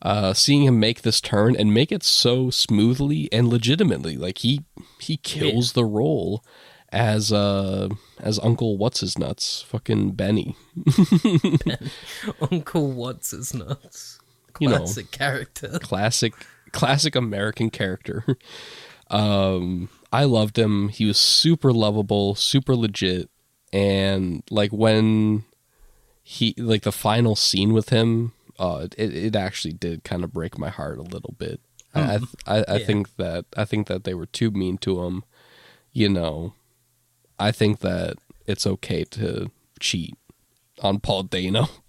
uh, 0.00 0.32
seeing 0.34 0.64
him 0.64 0.80
make 0.80 1.02
this 1.02 1.20
turn 1.20 1.54
and 1.54 1.72
make 1.72 1.92
it 1.92 2.02
so 2.02 2.50
smoothly 2.50 3.28
and 3.32 3.48
legitimately, 3.48 4.16
like 4.16 4.38
he 4.38 4.62
he 4.98 5.16
kills 5.16 5.72
the 5.72 5.84
role 5.84 6.44
as 6.90 7.32
uh 7.32 7.88
as 8.20 8.38
Uncle 8.40 8.76
What's 8.76 9.00
His 9.00 9.16
Nuts, 9.18 9.62
fucking 9.62 10.12
Benny. 10.12 10.56
Uncle 12.50 12.90
What's 12.92 13.30
his 13.30 13.54
nuts. 13.54 14.18
You 14.62 14.68
know. 14.68 14.78
Classic 14.78 15.10
character. 15.10 15.78
classic 15.82 16.32
classic 16.72 17.14
American 17.16 17.68
character. 17.70 18.24
um 19.10 19.88
I 20.12 20.24
loved 20.24 20.58
him. 20.58 20.88
He 20.88 21.04
was 21.06 21.18
super 21.18 21.72
lovable, 21.72 22.34
super 22.34 22.74
legit 22.76 23.28
and 23.72 24.42
like 24.50 24.70
when 24.72 25.44
he 26.22 26.54
like 26.58 26.82
the 26.82 26.92
final 26.92 27.34
scene 27.34 27.72
with 27.72 27.88
him 27.88 28.32
uh 28.58 28.86
it, 28.98 29.14
it 29.16 29.34
actually 29.36 29.72
did 29.72 30.04
kind 30.04 30.22
of 30.22 30.32
break 30.32 30.58
my 30.58 30.68
heart 30.68 30.98
a 30.98 31.02
little 31.02 31.34
bit. 31.38 31.60
I 31.94 32.00
I, 32.00 32.18
I, 32.58 32.64
I 32.68 32.78
Yeah. 32.78 32.86
think 32.86 33.16
that 33.16 33.44
I 33.56 33.64
think 33.64 33.86
that 33.88 34.04
they 34.04 34.14
were 34.14 34.26
too 34.26 34.50
mean 34.50 34.78
to 34.78 35.02
him. 35.04 35.24
You 35.92 36.08
know, 36.08 36.54
I 37.38 37.50
think 37.52 37.80
that 37.80 38.16
it's 38.46 38.66
okay 38.66 39.04
to 39.04 39.50
cheat 39.80 40.14
on 40.80 41.00
Paul 41.00 41.24
Dano 41.24 41.68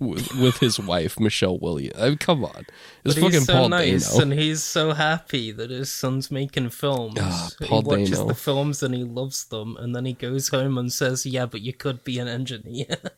with, 0.00 0.34
with 0.34 0.58
his 0.58 0.78
wife 0.80 1.20
Michelle 1.20 1.58
Williams. 1.58 1.94
I 1.98 2.08
mean, 2.08 2.18
come 2.18 2.44
on, 2.44 2.66
it's 3.04 3.14
But 3.14 3.22
fucking 3.22 3.40
so 3.40 3.52
Paul 3.52 3.68
nice, 3.68 4.10
Dano. 4.10 4.22
and 4.22 4.32
he's 4.32 4.62
so 4.62 4.92
happy 4.92 5.52
that 5.52 5.70
his 5.70 5.92
son's 5.92 6.30
making 6.30 6.70
films. 6.70 7.16
Ah, 7.20 7.48
Paul 7.62 7.82
he 7.82 7.86
watches 7.88 8.10
Dano. 8.18 8.28
the 8.28 8.34
films 8.34 8.82
and 8.82 8.94
he 8.94 9.04
loves 9.04 9.44
them, 9.44 9.76
and 9.78 9.94
then 9.94 10.04
he 10.04 10.14
goes 10.14 10.48
home 10.48 10.78
and 10.78 10.92
says, 10.92 11.24
"Yeah, 11.26 11.46
but 11.46 11.60
you 11.60 11.72
could 11.72 12.02
be 12.04 12.18
an 12.18 12.28
engineer." 12.28 12.96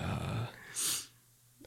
Ah. 0.00 0.48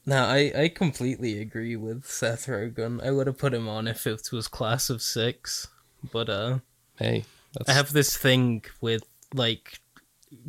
now, 0.06 0.26
I 0.28 0.52
I 0.56 0.68
completely 0.70 1.40
agree 1.42 1.76
with 1.76 2.06
Seth 2.06 2.46
Rogen. 2.48 3.04
I 3.06 3.12
would 3.12 3.28
have 3.28 3.38
put 3.38 3.54
him 3.54 3.68
on 3.68 3.88
if 3.88 4.08
it 4.08 4.32
was 4.32 4.48
Class 4.48 4.90
of 4.90 5.02
Six, 5.02 5.68
but 6.12 6.30
uh, 6.30 6.60
Hey, 6.98 7.26
that's, 7.54 7.70
I 7.70 7.74
have 7.74 7.92
this 7.92 8.16
thing 8.16 8.64
with 8.80 9.04
like 9.34 9.80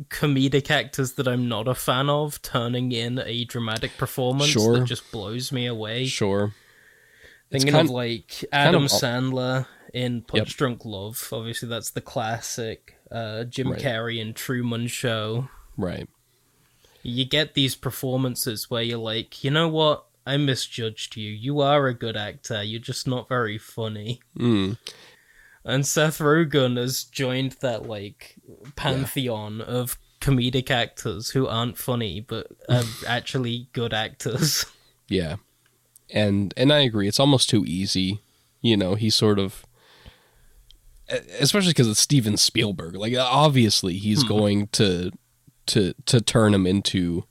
comedic 0.09 0.69
actors 0.71 1.13
that 1.13 1.27
I'm 1.27 1.47
not 1.47 1.67
a 1.67 1.75
fan 1.75 2.09
of 2.09 2.41
turning 2.41 2.91
in 2.91 3.19
a 3.19 3.45
dramatic 3.45 3.97
performance 3.97 4.49
Sure. 4.51 4.79
that 4.79 4.85
just 4.85 5.11
blows 5.11 5.51
me 5.51 5.65
away. 5.65 6.05
sure. 6.07 6.53
Thinking 7.51 7.71
kind- 7.71 7.87
of 7.87 7.93
like 7.93 8.43
Adam 8.51 8.85
of- 8.85 8.91
Sandler 8.91 9.67
in 9.93 10.21
Punch 10.23 10.49
Yep. 10.49 10.57
Drunk 10.57 10.85
Love. 10.85 11.29
Obviously, 11.31 11.69
that's 11.69 11.91
the 11.91 12.01
classic. 12.01 12.97
Uh, 13.11 13.43
Jim 13.43 13.71
Right. 13.71 13.79
Carrey 13.81 14.19
in 14.19 14.33
Truman 14.33 14.87
Show. 14.87 15.47
Right. 15.77 16.09
You 17.03 17.23
get 17.25 17.53
these 17.53 17.75
performances 17.75 18.69
where 18.69 18.81
you're 18.81 18.97
like, 18.97 19.43
you 19.43 19.51
know 19.51 19.67
what? 19.69 20.05
I 20.25 20.37
misjudged 20.37 21.15
you. 21.17 21.29
You 21.29 21.59
are 21.61 21.87
a 21.87 21.93
good 21.93 22.17
actor. 22.17 22.63
You're 22.63 22.79
just 22.81 23.07
not 23.07 23.29
very 23.29 23.59
funny. 23.59 24.21
Mm. 24.37 24.77
And 25.65 25.85
Seth 25.85 26.19
Rogen 26.19 26.77
has 26.77 27.03
joined 27.03 27.53
that 27.61 27.87
like 27.87 28.35
pantheon 28.75 29.61
of 29.61 29.97
comedic 30.21 30.69
actors 30.69 31.31
who 31.31 31.47
aren't 31.47 31.77
funny 31.77 32.19
but 32.19 32.47
are 32.69 32.83
actually 33.07 33.67
good 33.73 33.93
actors. 33.93 34.65
Yeah. 35.07 35.37
And 36.11 36.53
and 36.55 36.71
I 36.71 36.79
agree. 36.79 37.07
It's 37.07 37.19
almost 37.19 37.49
too 37.49 37.65
easy. 37.65 38.21
You 38.61 38.77
know, 38.77 38.95
he 38.95 39.09
sort 39.09 39.39
of 39.39 39.65
especially 41.39 41.73
cuz 41.73 41.87
it's 41.87 41.99
Steven 41.99 42.37
Spielberg. 42.37 42.95
Like 42.95 43.15
obviously 43.17 43.97
he's 43.97 44.21
hmm. 44.21 44.27
going 44.27 44.67
to 44.67 45.11
to 45.67 45.93
to 46.05 46.21
turn 46.21 46.53
him 46.53 46.67
into 46.67 47.25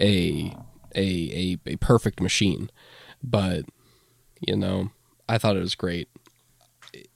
a 0.00 0.54
a 0.94 1.58
a, 1.66 1.72
a 1.72 1.76
perfect 1.76 2.20
machine. 2.20 2.70
But 3.22 3.66
you 4.40 4.56
know, 4.56 4.90
I 5.28 5.36
thought 5.36 5.56
it 5.56 5.60
was 5.60 5.74
great. 5.74 6.08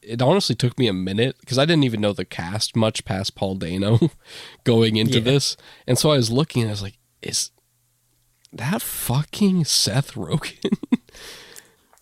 It- 0.02 0.20
honestly 0.22 0.54
took 0.54 0.78
me 0.78 0.88
a 0.88 0.92
minute 0.92 1.36
because 1.40 1.58
I 1.58 1.64
didn't 1.64 1.84
even 1.84 2.00
know 2.00 2.12
the 2.12 2.24
cast 2.24 2.74
much 2.76 3.04
past 3.04 3.34
Paul 3.34 3.54
Dano 3.56 3.98
going 4.64 4.96
into 4.96 5.18
Yeah. 5.18 5.24
this, 5.24 5.56
and 5.86 5.98
so 5.98 6.10
I 6.10 6.16
was 6.16 6.30
looking. 6.30 6.62
and 6.62 6.70
I 6.70 6.72
was 6.72 6.82
like, 6.82 6.98
"Is 7.22 7.50
that 8.52 8.82
fucking 8.82 9.64
Seth 9.64 10.12
Rogen?" 10.14 10.74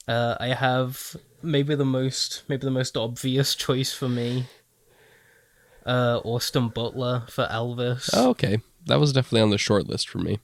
Uh, 0.09 0.37
I 0.41 0.55
have 0.55 1.17
maybe 1.43 1.75
the 1.75 1.85
most 1.85 2.43
maybe 2.49 2.65
the 2.65 2.71
most 2.71 2.97
obvious 2.97 3.55
choice 3.55 3.93
for 3.93 4.09
me. 4.09 4.47
Uh, 5.85 6.21
Austin 6.25 6.69
Butler 6.69 7.25
for 7.29 7.47
Elvis. 7.47 8.09
oh, 8.15 8.31
okay, 8.31 8.59
that 8.87 8.99
was 9.01 9.13
definitely 9.13 9.43
on 9.43 9.51
the 9.51 9.59
short 9.59 9.87
list 9.87 10.09
for 10.09 10.17
me. 10.19 10.39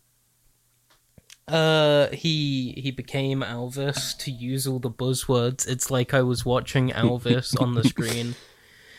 Uh, 1.47 2.09
he 2.11 2.73
he 2.79 2.91
became 2.91 3.41
Elvis 3.41 4.17
to 4.19 4.31
use 4.31 4.67
all 4.67 4.79
the 4.79 4.91
buzzwords. 4.91 5.69
It's 5.69 5.91
like 5.91 6.15
I 6.15 6.23
was 6.23 6.45
watching 6.45 6.91
Elvis 6.91 7.61
on 7.61 7.75
the 7.75 7.85
screen. 7.85 8.35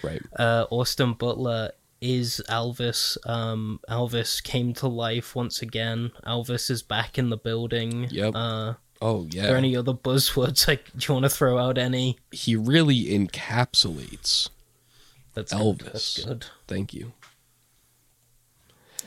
Right. 0.04 0.22
Uh, 0.38 0.68
Austin 0.70 1.14
Butler 1.14 1.72
is 2.00 2.40
Elvis. 2.48 3.18
Um, 3.28 3.80
Elvis 3.90 4.44
came 4.44 4.74
to 4.76 4.88
life 4.88 5.36
once 5.36 5.64
again. 5.64 6.12
Elvis 6.28 6.70
is 6.70 6.84
back 6.84 7.18
in 7.18 7.32
the 7.32 7.38
building. 7.38 8.08
Yep. 8.12 8.36
Uh, 8.36 8.74
Oh 9.02 9.24
are 9.24 9.28
yeah. 9.32 9.44
there 9.48 9.58
any 9.58 9.76
other 9.76 9.94
buzzwords? 9.94 10.68
Like, 10.68 10.92
do 10.96 11.06
you 11.08 11.14
want 11.16 11.24
to 11.24 11.30
throw 11.30 11.58
out 11.58 11.80
any? 11.80 12.20
he 12.32 12.56
really 12.56 13.06
encapsulates. 13.06 14.50
That's 15.34 15.52
Elvis. 15.54 15.80
Good. 15.80 15.94
That's 15.94 16.24
good. 16.24 16.46
Thank 16.68 16.94
you. 16.94 17.14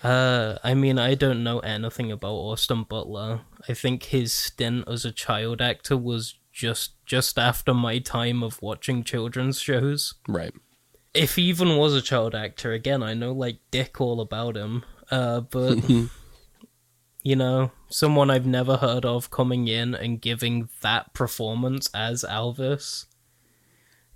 Uh, 0.02 0.58
I 0.62 0.74
mean, 0.74 0.98
I 0.98 1.14
don't 1.14 1.42
know 1.42 1.58
anything 1.60 2.12
about 2.12 2.34
Austin 2.34 2.84
Butler. 2.84 3.40
I 3.68 3.74
think 3.74 4.04
his 4.04 4.32
stint 4.32 4.84
as 4.88 5.04
a 5.04 5.12
child 5.12 5.60
actor 5.60 5.96
was 5.96 6.36
just 6.52 6.92
just 7.06 7.38
after 7.38 7.72
my 7.72 7.98
time 7.98 8.42
of 8.42 8.60
watching 8.62 9.04
children's 9.04 9.60
shows. 9.60 10.14
Right. 10.26 10.52
If 11.14 11.36
he 11.36 11.42
even 11.42 11.76
was 11.76 11.94
a 11.94 12.02
child 12.02 12.34
actor, 12.34 12.72
again, 12.72 13.02
I 13.02 13.14
know 13.14 13.32
like 13.32 13.58
dick 13.70 14.00
all 14.00 14.20
about 14.20 14.56
him. 14.56 14.84
Uh, 15.10 15.40
but 15.40 15.78
you 17.22 17.36
know, 17.36 17.72
someone 17.88 18.30
I've 18.30 18.46
never 18.46 18.76
heard 18.76 19.04
of 19.04 19.30
coming 19.30 19.68
in 19.68 19.94
and 19.94 20.20
giving 20.20 20.68
that 20.82 21.12
performance 21.12 21.90
as 21.92 22.24
Elvis 22.28 23.06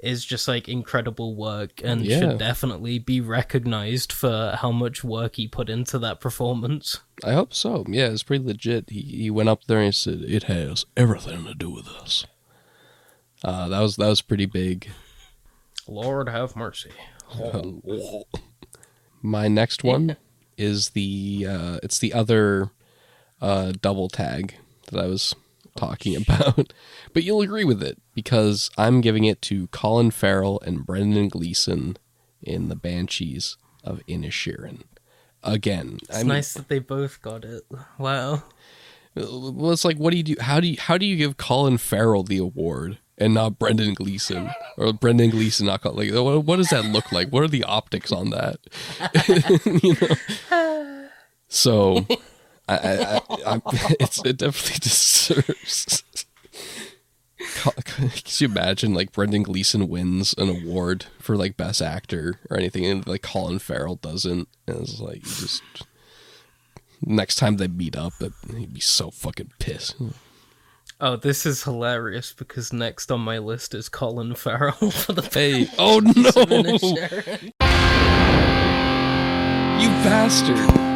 is 0.02 0.24
just 0.24 0.48
like 0.48 0.68
incredible 0.68 1.34
work 1.36 1.80
and 1.84 2.04
Yeah. 2.04 2.18
should 2.18 2.38
definitely 2.38 2.98
be 2.98 3.20
recognized 3.20 4.12
for 4.12 4.56
how 4.60 4.72
much 4.72 5.02
work 5.04 5.36
he 5.36 5.46
put 5.48 5.70
into 5.70 5.98
that 6.00 6.20
performance. 6.20 6.98
I 7.24 7.32
hope 7.32 7.54
so. 7.54 7.84
Yeah, 7.88 8.08
it's 8.08 8.24
pretty 8.24 8.44
legit. 8.44 8.90
He 8.90 9.00
he 9.00 9.30
went 9.30 9.48
up 9.48 9.64
there 9.64 9.78
and 9.78 9.86
he 9.86 9.92
said 9.92 10.22
it 10.26 10.42
has 10.44 10.84
everything 10.96 11.44
to 11.44 11.54
do 11.54 11.70
with 11.70 11.86
us. 11.88 12.26
Uh, 13.44 13.68
that 13.68 13.80
was 13.80 13.94
that 13.96 14.08
was 14.08 14.22
pretty 14.22 14.46
big. 14.46 14.90
Lord 15.86 16.28
have 16.28 16.56
mercy. 16.56 16.90
My 19.22 19.46
next 19.48 19.84
one 19.84 20.16
is 20.58 20.90
the 20.90 21.46
uh, 21.48 21.78
it's 21.82 21.98
the 22.00 22.12
other 22.12 22.70
uh, 23.40 23.72
double 23.80 24.08
tag 24.08 24.56
that 24.90 25.00
I 25.02 25.06
was 25.06 25.34
talking 25.76 26.16
about, 26.16 26.72
but 27.14 27.22
you'll 27.22 27.40
agree 27.40 27.64
with 27.64 27.82
it 27.82 28.01
because 28.14 28.70
I'm 28.76 29.00
giving 29.00 29.24
it 29.24 29.40
to 29.42 29.66
Colin 29.68 30.10
Farrell 30.10 30.60
and 30.64 30.84
Brendan 30.86 31.28
Gleeson 31.28 31.96
in 32.42 32.68
the 32.68 32.76
Banshees 32.76 33.56
of 33.84 34.00
Inisherin. 34.08 34.82
Again, 35.42 35.98
It's 36.02 36.14
I 36.16 36.18
mean, 36.18 36.28
nice 36.28 36.52
that 36.54 36.68
they 36.68 36.78
both 36.78 37.20
got 37.20 37.44
it. 37.44 37.64
Wow. 37.98 38.44
well, 39.16 39.72
it's 39.72 39.84
like, 39.84 39.96
what 39.96 40.10
do 40.12 40.16
you 40.16 40.22
do? 40.22 40.36
How 40.40 40.60
do 40.60 40.68
you 40.68 40.76
how 40.78 40.96
do 40.98 41.04
you 41.04 41.16
give 41.16 41.36
Colin 41.36 41.78
Farrell 41.78 42.22
the 42.22 42.38
award 42.38 42.98
and 43.18 43.34
not 43.34 43.58
Brendan 43.58 43.94
Gleeson 43.94 44.50
or 44.76 44.92
Brendan 44.92 45.30
Gleeson 45.30 45.66
not 45.66 45.82
Col- 45.82 45.94
like 45.94 46.12
what, 46.12 46.44
what 46.44 46.56
does 46.56 46.68
that 46.68 46.84
look 46.84 47.10
like? 47.12 47.28
What 47.28 47.42
are 47.42 47.48
the 47.48 47.64
optics 47.64 48.12
on 48.12 48.30
that? 48.30 48.58
you 49.82 49.96
know. 50.00 51.08
So, 51.48 52.06
I, 52.68 52.76
I, 52.76 53.16
I, 53.16 53.20
I 53.46 53.60
it's 54.00 54.24
it 54.24 54.38
definitely 54.38 54.78
deserves. 54.80 56.04
Could 57.54 58.22
you 58.40 58.48
imagine 58.48 58.94
like 58.94 59.12
Brendan 59.12 59.42
Gleeson 59.42 59.88
wins 59.88 60.34
an 60.38 60.48
award 60.48 61.06
for 61.18 61.36
like 61.36 61.56
best 61.56 61.82
actor 61.82 62.40
or 62.50 62.56
anything, 62.56 62.86
and 62.86 63.06
like 63.06 63.22
Colin 63.22 63.58
Farrell 63.58 63.96
doesn't? 63.96 64.48
And 64.66 64.80
it's 64.80 65.00
like 65.00 65.16
you 65.16 65.22
just 65.22 65.62
next 67.04 67.36
time 67.36 67.56
they 67.56 67.68
meet 67.68 67.96
up, 67.96 68.14
he'd 68.54 68.74
be 68.74 68.80
so 68.80 69.10
fucking 69.10 69.52
pissed. 69.58 69.96
Oh, 71.00 71.16
this 71.16 71.44
is 71.44 71.64
hilarious 71.64 72.32
because 72.32 72.72
next 72.72 73.10
on 73.10 73.20
my 73.20 73.38
list 73.38 73.74
is 73.74 73.88
Colin 73.88 74.34
Farrell 74.34 74.72
for 74.90 75.12
the 75.12 75.22
Hey, 75.22 75.68
oh 75.78 75.98
no, 75.98 76.12
you 79.82 79.88
bastard! 80.04 80.91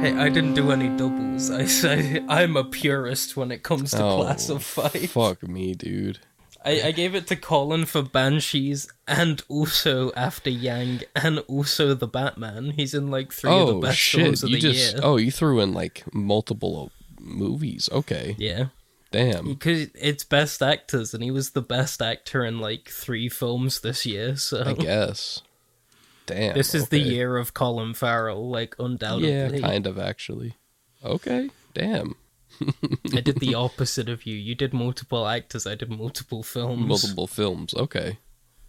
Hey, 0.00 0.12
I 0.14 0.28
didn't 0.28 0.54
do 0.54 0.70
any 0.70 0.88
doubles. 0.96 1.50
I 1.62 1.64
say 1.64 2.24
I'm 2.28 2.56
a 2.56 2.64
purist 2.64 3.36
when 3.36 3.50
it 3.50 3.62
comes 3.62 3.90
to 3.92 3.96
Class 3.98 4.48
of 4.50 4.62
Five. 4.62 4.94
Oh, 5.16 5.34
Fuck 5.34 5.48
me, 5.48 5.74
dude. 5.74 6.18
I, 6.64 6.82
I 6.88 6.92
gave 6.92 7.14
it 7.14 7.26
to 7.28 7.36
Colin 7.36 7.86
for 7.86 8.02
Banshees 8.02 8.88
and 9.08 9.42
also 9.48 10.12
After 10.12 10.50
Yang 10.50 11.02
and 11.14 11.38
also 11.48 11.94
the 11.94 12.06
Batman. 12.06 12.70
He's 12.72 12.92
in 12.94 13.10
like 13.10 13.32
three 13.32 13.50
of 13.50 13.66
the 13.68 13.74
Oh 13.76 13.80
best 13.80 13.98
shit! 13.98 14.22
films 14.22 14.42
of 14.42 14.50
You 14.50 14.56
the 14.56 14.60
just 14.72 14.92
year. 14.94 15.00
oh 15.02 15.16
you 15.16 15.30
threw 15.30 15.60
in 15.60 15.72
like 15.72 16.02
multiple 16.12 16.90
uh, 16.92 17.20
movies. 17.20 17.88
Okay, 17.90 18.36
Yeah, 18.38 18.66
damn. 19.12 19.46
because 19.48 19.88
it's 19.94 20.24
best 20.24 20.62
actors, 20.62 21.14
and 21.14 21.22
he 21.24 21.30
was 21.30 21.50
the 21.50 21.62
best 21.62 22.02
actor 22.02 22.44
in 22.44 22.58
like 22.60 22.88
three 22.90 23.28
films 23.28 23.80
this 23.80 24.04
year. 24.06 24.36
So 24.36 24.62
I 24.64 24.72
guess. 24.74 25.42
Damn. 26.26 26.54
this 26.54 26.74
is 26.74 26.88
the 26.88 26.98
year 26.98 27.36
of 27.36 27.54
Colin 27.54 27.94
Farrell, 27.94 28.48
like 28.50 28.74
undoubtedly. 28.78 29.30
Yeah, 29.60 29.66
kind 29.66 29.86
of 29.86 29.98
actually. 29.98 30.56
Okay, 31.04 31.50
damn. 31.74 32.16
I 33.14 33.20
did 33.20 33.38
the 33.40 33.54
opposite 33.64 34.08
of 34.08 34.26
you. 34.26 34.34
You 34.34 34.54
did 34.54 34.72
multiple 34.74 35.26
actors. 35.26 35.66
I 35.66 35.74
did 35.74 35.90
multiple 35.90 36.42
films. 36.42 36.86
Multiple 36.86 37.26
films. 37.26 37.74
Okay, 37.74 38.18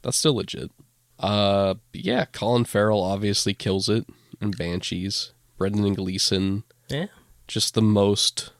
that's 0.02 0.18
still 0.18 0.36
legit. 0.36 0.72
Uh, 1.20 1.76
yeah. 1.94 2.26
Colin 2.26 2.66
Farrell 2.66 3.02
obviously 3.02 3.54
kills 3.54 3.90
it 3.90 4.06
in 4.40 4.52
Banshees. 4.52 5.32
Brendan 5.58 5.94
Gleeson, 5.96 6.64
Yeah. 6.90 7.08
just 7.48 7.74
the 7.74 7.82
most 7.82 8.52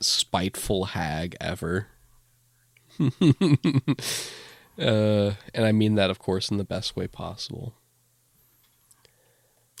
spiteful 0.00 0.86
hag 0.86 1.36
ever. 1.40 1.88
uh, 3.00 3.10
and 4.78 5.66
I 5.66 5.72
mean 5.72 5.94
that, 5.96 6.10
of 6.10 6.18
course, 6.18 6.50
in 6.50 6.56
the 6.56 6.64
best 6.64 6.96
way 6.96 7.06
possible. 7.06 7.74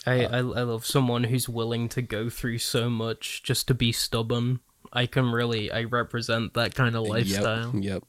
I, 0.06 0.24
I 0.24 0.38
I 0.38 0.40
love 0.40 0.84
someone 0.84 1.24
who's 1.24 1.48
willing 1.48 1.88
to 1.90 2.02
go 2.02 2.28
through 2.28 2.58
so 2.58 2.90
much 2.90 3.42
just 3.42 3.68
to 3.68 3.74
be 3.74 3.92
stubborn. 3.92 4.60
I 4.92 5.06
can 5.06 5.30
really 5.32 5.70
I 5.70 5.84
represent 5.84 6.54
that 6.54 6.74
kind 6.74 6.96
of 6.96 7.06
lifestyle. 7.06 7.70
Yep. 7.74 7.82
Yep. 7.84 8.04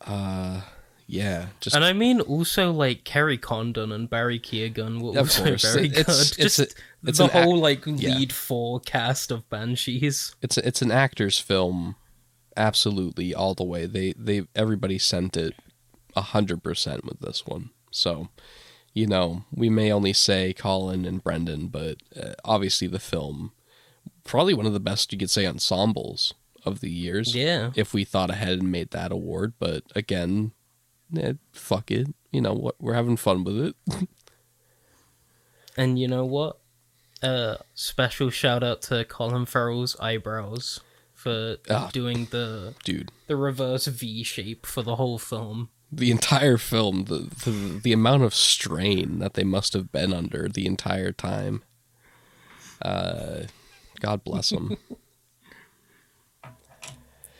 Uh, 0.00 0.60
yeah. 1.06 1.46
Just 1.60 1.76
And 1.76 1.84
I 1.84 1.92
mean 1.92 2.20
also 2.20 2.70
like 2.72 3.04
Kerry 3.04 3.38
Condon 3.38 3.92
and 3.92 4.08
Barry 4.08 4.38
Keoghan 4.40 5.00
were 5.00 5.18
also 5.18 5.44
course. 5.44 5.62
very 5.74 5.86
It- 5.86 5.98
it's- 5.98 6.30
good. 6.34 6.44
it's 6.44 6.56
Just 6.56 6.58
a- 6.76 6.82
it's 7.06 7.18
the 7.18 7.24
an 7.24 7.30
act- 7.30 7.44
whole 7.44 7.58
like 7.58 7.82
yeah. 7.86 8.14
lead 8.16 8.32
four 8.32 8.80
cast 8.80 9.30
of 9.30 9.48
Banshees. 9.48 10.34
it's 10.42 10.56
a, 10.56 10.66
it's 10.66 10.82
an 10.82 10.90
actor's 10.90 11.38
film, 11.38 11.96
absolutely 12.56 13.34
all 13.34 13.54
the 13.54 13.64
way. 13.64 13.86
They 13.86 14.12
they 14.18 14.46
everybody 14.54 14.98
sent 14.98 15.36
it 15.36 15.54
a 16.16 16.20
hundred 16.22 16.62
percent 16.62 17.04
with 17.04 17.20
this 17.20 17.46
one. 17.46 17.70
So, 17.90 18.28
you 18.94 19.06
know, 19.06 19.44
we 19.54 19.68
may 19.70 19.92
only 19.92 20.12
say 20.12 20.52
Colin 20.52 21.04
and 21.04 21.22
Brendan, 21.22 21.68
but 21.68 21.98
uh, 22.20 22.34
obviously 22.44 22.86
the 22.88 22.98
film, 22.98 23.52
probably 24.24 24.54
one 24.54 24.66
of 24.66 24.72
the 24.72 24.80
best 24.80 25.12
you 25.12 25.18
could 25.18 25.30
say 25.30 25.46
ensembles 25.46 26.34
of 26.64 26.80
the 26.80 26.90
years. 26.90 27.34
Yeah. 27.34 27.70
If 27.76 27.94
we 27.94 28.04
thought 28.04 28.30
ahead 28.30 28.58
and 28.58 28.70
made 28.72 28.90
that 28.90 29.12
award, 29.12 29.54
but 29.58 29.84
again, 29.94 30.52
eh, 31.16 31.34
fuck 31.52 31.90
it. 31.90 32.08
You 32.32 32.40
know 32.40 32.52
what? 32.52 32.76
We're 32.80 32.94
having 32.94 33.16
fun 33.16 33.44
with 33.44 33.58
it. 33.58 33.76
And 35.76 35.98
you 35.98 36.08
know 36.08 36.24
what? 36.24 36.58
Uh 37.22 37.56
special 37.74 38.30
shout 38.30 38.62
out 38.62 38.82
to 38.82 39.04
Colin 39.04 39.46
Farrell's 39.46 39.94
eyebrows 40.00 40.80
for 41.14 41.56
Ah. 41.70 41.90
doing 41.92 42.26
the 42.30 42.74
Dude, 42.84 43.10
the 43.28 43.36
reverse 43.36 43.86
V 43.86 44.22
shape 44.24 44.66
for 44.66 44.82
the 44.82 44.96
whole 44.96 45.18
film. 45.18 45.70
The 45.92 46.10
entire 46.10 46.56
film, 46.56 47.04
the, 47.04 47.28
the 47.44 47.80
the 47.82 47.92
amount 47.92 48.22
of 48.22 48.34
strain 48.34 49.18
that 49.18 49.34
they 49.34 49.44
must 49.44 49.72
have 49.72 49.90
been 49.92 50.12
under 50.12 50.48
the 50.48 50.66
entire 50.66 51.12
time. 51.12 51.62
Uh, 52.80 53.42
God 54.00 54.24
bless 54.24 54.50
them. 54.50 54.76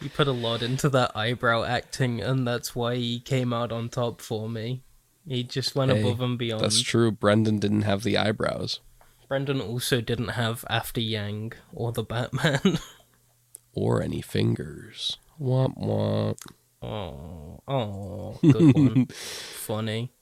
He 0.01 0.09
put 0.09 0.27
a 0.27 0.33
lot 0.33 0.63
into 0.63 0.89
that 0.89 1.15
eyebrow 1.15 1.63
acting, 1.63 2.23
and 2.23 2.49
that's 2.49 2.75
why 2.75 2.97
he 2.97 3.21
came 3.21 3.53
out 3.53 3.71
on 3.71 3.91
top 3.91 4.23
for 4.23 4.49
me. 4.49 4.83
He 5.29 5.43
just 5.43 5.75
went 5.75 5.93
Hey, 5.93 6.01
above 6.01 6.23
and 6.23 6.39
beyond. 6.39 6.63
That's 6.63 6.81
true. 6.81 7.11
Brendan 7.11 7.59
didn't 7.59 7.83
have 7.83 8.03
the 8.03 8.17
eyebrows 8.17 8.81
Brendan 9.29 9.61
also 9.61 10.01
didn't 10.01 10.31
have 10.31 10.65
After 10.69 11.01
Yang 11.01 11.53
or 11.73 11.93
the 11.93 12.03
Batman. 12.03 12.79
or 13.73 14.03
any 14.03 14.21
fingers. 14.21 15.19
Womp 15.41 15.79
womp. 15.79 16.39
Oh, 16.83 17.61
oh, 17.69 18.39
good 18.43 18.75
one. 18.75 19.07
Funny. 19.13 20.13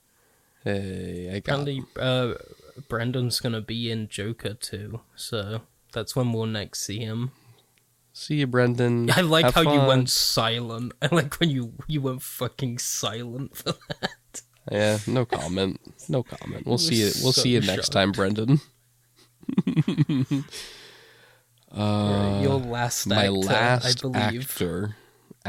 Hey, 0.63 1.29
I 1.33 1.39
got. 1.39 1.61
Apparently, 1.61 1.83
uh, 1.97 2.33
Brendan's 2.87 3.39
gonna 3.39 3.61
be 3.61 3.91
in 3.91 4.07
Joker 4.07 4.53
too, 4.53 5.01
so 5.15 5.61
that's 5.93 6.15
when 6.15 6.33
we'll 6.33 6.45
next 6.45 6.81
see 6.81 6.99
him. 6.99 7.31
See 8.13 8.35
you, 8.35 8.47
Brendan. 8.47 9.09
I 9.15 9.21
like 9.21 9.45
Have 9.45 9.53
how 9.53 9.73
you 9.73 9.81
went 9.87 10.09
silent. 10.09 10.93
I 11.01 11.13
like 11.13 11.39
when 11.39 11.49
you 11.49 11.73
you 11.87 12.01
went 12.01 12.21
fucking 12.21 12.79
silent 12.79 13.55
for 13.55 13.73
that. 14.01 14.41
Yeah, 14.71 14.99
no 15.07 15.25
comment. 15.25 15.79
No 16.09 16.23
comment. 16.23 16.65
We'll 16.67 16.77
see 16.77 16.95
you. 16.95 17.11
We'll 17.23 17.33
so 17.33 17.41
see 17.41 17.49
you 17.49 17.61
next 17.61 17.85
shocked. 17.85 17.91
time, 17.93 18.11
Brendan. 18.11 18.59
Uh, 21.71 22.39
Your 22.41 22.55
last 22.57 23.05
my 23.07 23.25
actor, 23.25 23.31
last 23.31 23.85
I 23.85 24.01
believe. 24.01 24.51
actor 24.51 24.95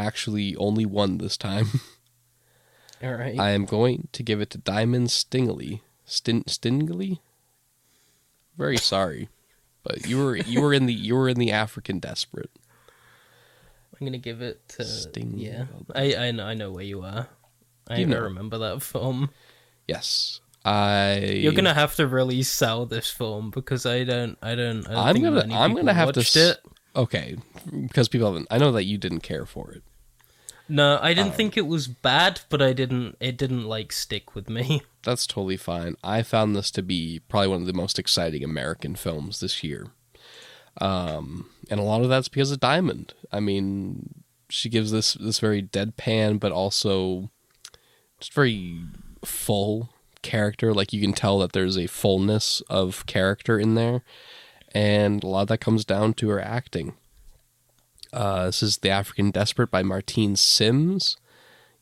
actually 0.04 0.56
only 0.56 0.84
won 0.86 1.18
this 1.18 1.36
time. 1.36 1.66
All 3.02 3.14
right. 3.14 3.38
I 3.38 3.50
am 3.50 3.64
going 3.64 4.08
to 4.12 4.22
give 4.22 4.40
it 4.40 4.50
to 4.50 4.58
Diamond 4.58 5.08
Stingley. 5.08 5.80
Stin 6.04 6.42
Stingley? 6.44 7.20
Very 8.58 8.76
sorry. 8.76 9.28
But 9.82 10.06
you 10.06 10.22
were 10.22 10.36
you 10.36 10.60
were 10.60 10.74
in 10.74 10.84
the 10.86 10.92
you 10.92 11.14
were 11.14 11.28
in 11.28 11.38
the 11.38 11.50
African 11.52 11.98
Desperate. 11.98 12.50
I'm 13.98 14.06
gonna 14.06 14.18
give 14.18 14.42
it 14.42 14.66
to 14.70 14.84
Sting. 14.84 15.34
yeah. 15.38 15.64
I 15.94 16.14
I 16.16 16.30
know, 16.32 16.44
I 16.44 16.54
know 16.54 16.70
where 16.70 16.84
you 16.84 17.02
are. 17.02 17.28
I 17.88 17.98
You 17.98 18.06
know. 18.06 18.20
remember 18.20 18.58
that 18.58 18.82
film. 18.82 19.30
Yes. 19.88 20.40
I 20.64 21.20
You're 21.20 21.52
gonna 21.54 21.72
have 21.72 21.96
to 21.96 22.06
really 22.06 22.42
sell 22.42 22.84
this 22.84 23.10
film 23.10 23.50
because 23.50 23.86
I 23.86 24.04
don't 24.04 24.36
I 24.42 24.54
don't. 24.54 24.86
I 24.88 25.12
think 25.14 25.24
gonna 25.24 25.46
I'm 25.54 25.74
gonna 25.74 25.94
have 25.94 26.12
to 26.12 26.20
s- 26.20 26.36
it. 26.36 26.58
Okay, 26.94 27.36
because 27.86 28.08
people 28.08 28.26
haven't 28.26 28.48
I 28.50 28.58
know 28.58 28.72
that 28.72 28.84
you 28.84 28.98
didn't 28.98 29.20
care 29.20 29.46
for 29.46 29.70
it. 29.72 29.82
No, 30.70 30.96
I 30.96 31.10
Um, 31.10 31.16
didn't 31.16 31.34
think 31.34 31.56
it 31.56 31.66
was 31.66 31.88
bad, 31.88 32.40
but 32.48 32.62
I 32.62 32.72
didn't. 32.72 33.16
It 33.20 33.36
didn't 33.36 33.64
like 33.64 33.92
stick 33.92 34.34
with 34.34 34.48
me. 34.48 34.82
That's 35.02 35.26
totally 35.26 35.56
fine. 35.56 35.96
I 36.04 36.22
found 36.22 36.54
this 36.54 36.70
to 36.72 36.82
be 36.82 37.20
probably 37.28 37.48
one 37.48 37.60
of 37.62 37.66
the 37.66 37.72
most 37.72 37.98
exciting 37.98 38.44
American 38.44 38.94
films 38.94 39.40
this 39.40 39.64
year. 39.64 39.88
Um, 40.80 41.50
and 41.70 41.80
a 41.80 41.82
lot 41.82 42.02
of 42.02 42.08
that's 42.08 42.28
because 42.28 42.50
of 42.52 42.60
Diamond. 42.60 43.14
I 43.32 43.40
mean, 43.40 44.22
she 44.48 44.68
gives 44.68 44.90
this 44.92 45.14
this 45.14 45.38
very 45.40 45.62
deadpan 45.62 46.38
but 46.38 46.52
also 46.52 47.30
just 48.20 48.32
very 48.32 48.80
full 49.24 49.90
character. 50.22 50.72
Like 50.72 50.92
you 50.92 51.00
can 51.00 51.12
tell 51.12 51.38
that 51.40 51.52
there's 51.52 51.76
a 51.78 51.86
fullness 51.86 52.62
of 52.70 53.04
character 53.06 53.58
in 53.58 53.74
there, 53.74 54.02
and 54.72 55.24
a 55.24 55.26
lot 55.26 55.42
of 55.42 55.48
that 55.48 55.58
comes 55.58 55.84
down 55.84 56.14
to 56.14 56.28
her 56.28 56.40
acting. 56.40 56.94
Uh, 58.12 58.46
this 58.46 58.62
is 58.62 58.78
The 58.78 58.90
African 58.90 59.30
Desperate 59.30 59.70
by 59.70 59.82
Martine 59.82 60.36
Syms. 60.36 61.16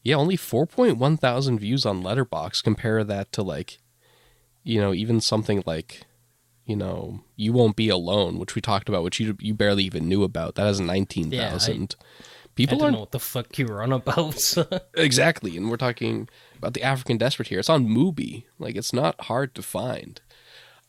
Yeah, 0.02 0.16
only 0.16 0.36
4.1 0.36 1.18
thousand 1.18 1.58
views 1.58 1.84
on 1.84 2.02
Letterboxd. 2.02 2.62
Compare 2.62 3.04
that 3.04 3.32
to 3.32 3.42
like, 3.42 3.78
you 4.62 4.80
know, 4.80 4.94
even 4.94 5.20
something 5.20 5.62
like, 5.66 6.02
you 6.64 6.76
know, 6.76 7.20
You 7.36 7.52
Won't 7.52 7.76
Be 7.76 7.88
Alone, 7.88 8.38
which 8.38 8.54
we 8.54 8.60
talked 8.60 8.88
about, 8.88 9.02
which 9.02 9.20
you 9.20 9.36
you 9.40 9.54
barely 9.54 9.84
even 9.84 10.08
knew 10.08 10.22
about. 10.22 10.54
That 10.54 10.66
has 10.66 10.80
19,000. 10.80 11.96
I 11.98 12.04
People 12.54 12.78
don't 12.78 12.92
know 12.92 13.00
what 13.00 13.12
the 13.12 13.20
fuck 13.20 13.56
you 13.56 13.66
were 13.66 13.82
on 13.84 13.92
about. 13.92 14.56
exactly, 14.94 15.56
and 15.56 15.70
we're 15.70 15.76
talking 15.76 16.28
about 16.56 16.74
the 16.74 16.82
African 16.82 17.16
Desperate 17.16 17.46
here. 17.48 17.60
It's 17.60 17.68
on 17.68 17.86
Mubi. 17.86 18.46
Like 18.58 18.74
it's 18.74 18.92
not 18.92 19.20
hard 19.22 19.54
to 19.54 19.62
find. 19.62 20.20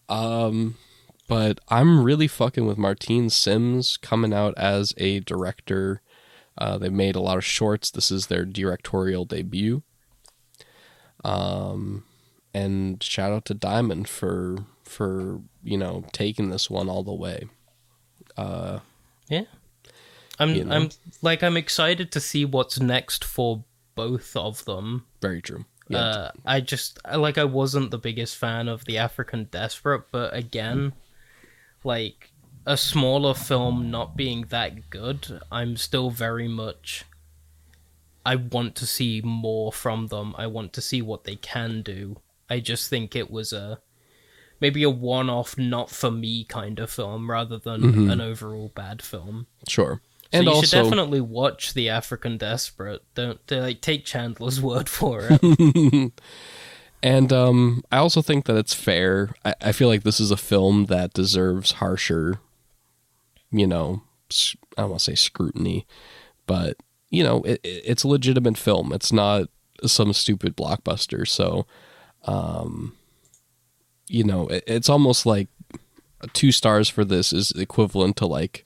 Um, 0.09 0.77
but 1.29 1.59
I'm 1.69 2.03
really 2.03 2.27
fucking 2.27 2.65
with 2.65 2.77
Martine 2.77 3.29
Syms 3.29 3.95
coming 3.95 4.33
out 4.33 4.53
as 4.57 4.93
a 4.97 5.19
director. 5.21 6.01
Uh, 6.57 6.77
they've 6.77 6.91
made 6.91 7.15
a 7.15 7.21
lot 7.21 7.37
of 7.37 7.45
shorts. 7.45 7.89
This 7.89 8.11
is 8.11 8.27
their 8.27 8.43
directorial 8.43 9.23
debut. 9.23 9.83
Um, 11.23 12.03
and 12.53 13.01
shout 13.01 13.31
out 13.31 13.45
to 13.45 13.53
Diamond 13.53 14.07
for 14.09 14.57
for 14.83 15.41
you 15.63 15.77
know 15.77 16.03
taking 16.11 16.49
this 16.49 16.69
one 16.69 16.89
all 16.89 17.03
the 17.03 17.13
way. 17.13 17.47
Uh, 18.35 18.79
yeah, 19.29 19.43
I'm. 20.39 20.55
You 20.55 20.65
know? 20.65 20.75
I'm 20.75 20.89
like 21.21 21.43
I'm 21.43 21.57
excited 21.57 22.11
to 22.13 22.19
see 22.19 22.43
what's 22.45 22.79
next 22.79 23.23
for 23.23 23.63
both 23.95 24.35
of 24.35 24.65
them. 24.65 25.05
Very 25.21 25.41
true. 25.41 25.65
Yeah, 25.89 25.99
Uh, 25.99 26.31
I 26.45 26.61
just 26.61 26.99
like 27.15 27.37
I 27.37 27.45
wasn't 27.45 27.91
the 27.91 27.97
biggest 27.97 28.35
fan 28.37 28.67
of 28.67 28.85
the 28.85 28.97
African 28.97 29.45
Desperate, 29.45 30.03
but 30.11 30.35
again, 30.35 30.93
like 31.83 32.31
a 32.65 32.77
smaller 32.77 33.33
film 33.33 33.89
not 33.89 34.15
being 34.15 34.45
that 34.49 34.89
good, 34.89 35.41
I'm 35.51 35.77
still 35.77 36.09
very 36.09 36.47
much. 36.47 37.05
I 38.25 38.35
want 38.35 38.75
to 38.75 38.85
see 38.85 39.21
more 39.23 39.71
from 39.71 40.07
them. 40.07 40.35
I 40.37 40.47
want 40.47 40.73
to 40.73 40.81
see 40.81 41.01
what 41.01 41.23
they 41.23 41.35
can 41.35 41.81
do. 41.81 42.17
I 42.49 42.59
just 42.59 42.89
think 42.89 43.15
it 43.15 43.31
was 43.31 43.53
a 43.53 43.79
maybe 44.59 44.83
a 44.83 44.89
one-off, 44.89 45.57
not 45.57 45.89
for 45.89 46.11
me 46.11 46.43
kind 46.43 46.79
of 46.79 46.91
film, 46.91 47.31
rather 47.31 47.57
than 47.57 47.81
mm-hmm. 47.81 48.09
an 48.09 48.21
overall 48.21 48.71
bad 48.75 49.01
film. 49.01 49.47
Sure. 49.67 50.01
So 50.31 50.39
and 50.39 50.45
you 50.45 50.53
also, 50.53 50.67
should 50.67 50.83
definitely 50.83 51.21
watch 51.21 51.73
The 51.73 51.89
African 51.89 52.37
Desperate. 52.37 53.01
Don't 53.15 53.45
they, 53.47 53.59
like 53.59 53.81
take 53.81 54.05
Chandler's 54.05 54.61
word 54.61 54.89
for 54.89 55.27
it. 55.29 56.11
and 57.01 57.31
um, 57.33 57.83
I 57.91 57.97
also 57.97 58.21
think 58.21 58.45
that 58.45 58.57
it's 58.57 58.73
fair. 58.73 59.31
I, 59.45 59.55
I 59.61 59.71
feel 59.71 59.87
like 59.87 60.03
this 60.03 60.19
is 60.19 60.31
a 60.31 60.37
film 60.37 60.85
that 60.85 61.13
deserves 61.13 61.73
harsher, 61.73 62.39
you 63.51 63.67
know, 63.67 64.03
I 64.77 64.81
don't 64.81 64.89
want 64.91 64.99
to 65.01 65.05
say 65.11 65.15
scrutiny, 65.15 65.85
but 66.45 66.77
you 67.09 67.23
know, 67.23 67.41
it, 67.43 67.59
it- 67.63 67.83
it's 67.85 68.03
a 68.03 68.07
legitimate 68.07 68.57
film. 68.57 68.93
It's 68.93 69.11
not 69.11 69.49
some 69.85 70.13
stupid 70.13 70.55
blockbuster. 70.57 71.27
So, 71.27 71.65
um, 72.25 72.95
you 74.07 74.23
know, 74.23 74.47
it, 74.47 74.63
it's 74.67 74.89
almost 74.89 75.25
like 75.25 75.47
two 76.33 76.51
stars 76.51 76.89
for 76.89 77.05
this 77.05 77.31
is 77.31 77.51
equivalent 77.51 78.17
to 78.17 78.25
like 78.25 78.65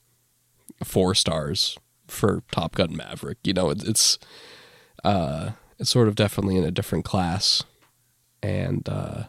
four 0.84 1.14
stars 1.16 1.78
for 2.08 2.42
Top 2.52 2.76
Gun 2.76 2.96
Maverick. 2.96 3.38
You 3.44 3.54
know, 3.54 3.70
it, 3.70 3.88
it's 3.88 4.18
uh, 5.04 5.52
it's 5.80 5.90
sort 5.92 6.08
of 6.08 6.16
definitely 6.16 6.58
in 6.58 6.64
a 6.64 6.72
different 6.72 7.06
class. 7.06 7.64
And 8.44 8.88
uh, 8.90 9.24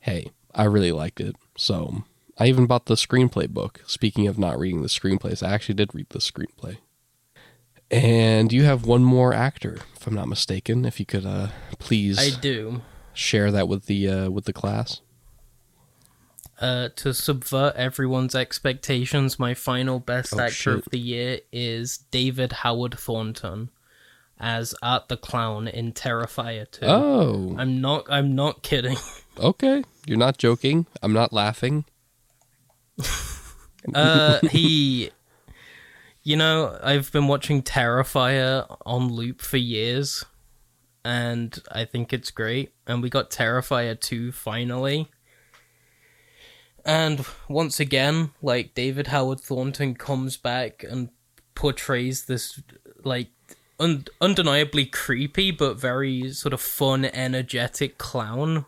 hey, 0.00 0.30
I 0.54 0.64
really 0.64 0.92
liked 0.92 1.20
it. 1.20 1.34
So 1.56 2.04
I 2.38 2.46
even 2.46 2.66
bought 2.66 2.86
the 2.86 2.94
screenplay 2.94 3.48
book. 3.48 3.80
Speaking 3.86 4.26
of 4.28 4.38
not 4.38 4.58
reading 4.58 4.82
the 4.82 4.88
screenplays, 4.88 5.42
I 5.44 5.52
actually 5.52 5.74
did 5.76 5.94
read 5.94 6.10
the 6.10 6.18
screenplay. 6.18 6.76
And 7.90 8.52
you 8.52 8.64
have 8.64 8.84
one 8.86 9.04
more 9.04 9.32
actor, 9.32 9.78
if 9.96 10.06
I'm 10.06 10.14
not 10.14 10.28
mistaken. 10.28 10.84
If 10.84 11.00
you 11.00 11.06
could 11.06 11.24
uh, 11.26 11.48
please 11.78 12.18
I 12.18 12.38
do. 12.40 12.82
share 13.12 13.50
that 13.50 13.68
with 13.68 13.86
the 13.86 14.08
uh, 14.08 14.30
with 14.30 14.44
the 14.44 14.52
class. 14.52 15.00
Uh, 16.60 16.88
to 16.96 17.12
subvert 17.12 17.74
everyone's 17.74 18.34
expectations, 18.34 19.38
my 19.38 19.54
final 19.54 19.98
best 19.98 20.34
Oh, 20.34 20.40
actor 20.40 20.52
shit. 20.54 20.74
of 20.74 20.84
the 20.90 20.98
year 20.98 21.40
is 21.52 21.98
David 22.10 22.52
Howard 22.52 22.96
Thornton 22.98 23.70
as 24.44 24.74
Art 24.82 25.08
the 25.08 25.16
Clown 25.16 25.66
in 25.66 25.94
Terrifier 25.94 26.70
2. 26.70 26.80
Oh, 26.82 27.56
I'm 27.58 27.80
not 27.80 28.04
I'm 28.10 28.34
not 28.34 28.62
kidding. 28.62 28.98
okay. 29.38 29.82
You're 30.06 30.18
not 30.18 30.36
joking. 30.36 30.86
I'm 31.02 31.14
not 31.14 31.32
laughing. 31.32 31.86
Uh 33.94 34.38
he 34.50 35.10
You 36.22 36.36
know, 36.36 36.78
I've 36.82 37.12
been 37.12 37.28
watching 37.28 37.62
Terrifier 37.62 38.64
on 38.86 39.12
loop 39.12 39.42
for 39.42 39.58
years 39.58 40.24
and 41.04 41.58
I 41.70 41.84
think 41.84 42.10
it's 42.14 42.30
great 42.30 42.72
and 42.86 43.02
we 43.02 43.10
got 43.10 43.30
Terrifier 43.30 44.00
2 44.00 44.32
finally. 44.32 45.10
And 46.86 47.26
once 47.46 47.78
again, 47.78 48.30
like 48.40 48.74
David 48.74 49.08
Howard 49.08 49.40
Thornton 49.40 49.94
comes 49.94 50.38
back 50.38 50.82
and 50.82 51.10
portrays 51.54 52.24
this 52.24 52.62
like 53.04 53.28
un- 53.80 54.04
undeniably 54.20 54.86
creepy 54.86 55.50
but 55.50 55.74
very 55.78 56.30
sort 56.32 56.52
of 56.52 56.60
fun, 56.60 57.04
energetic 57.04 57.98
clown. 57.98 58.64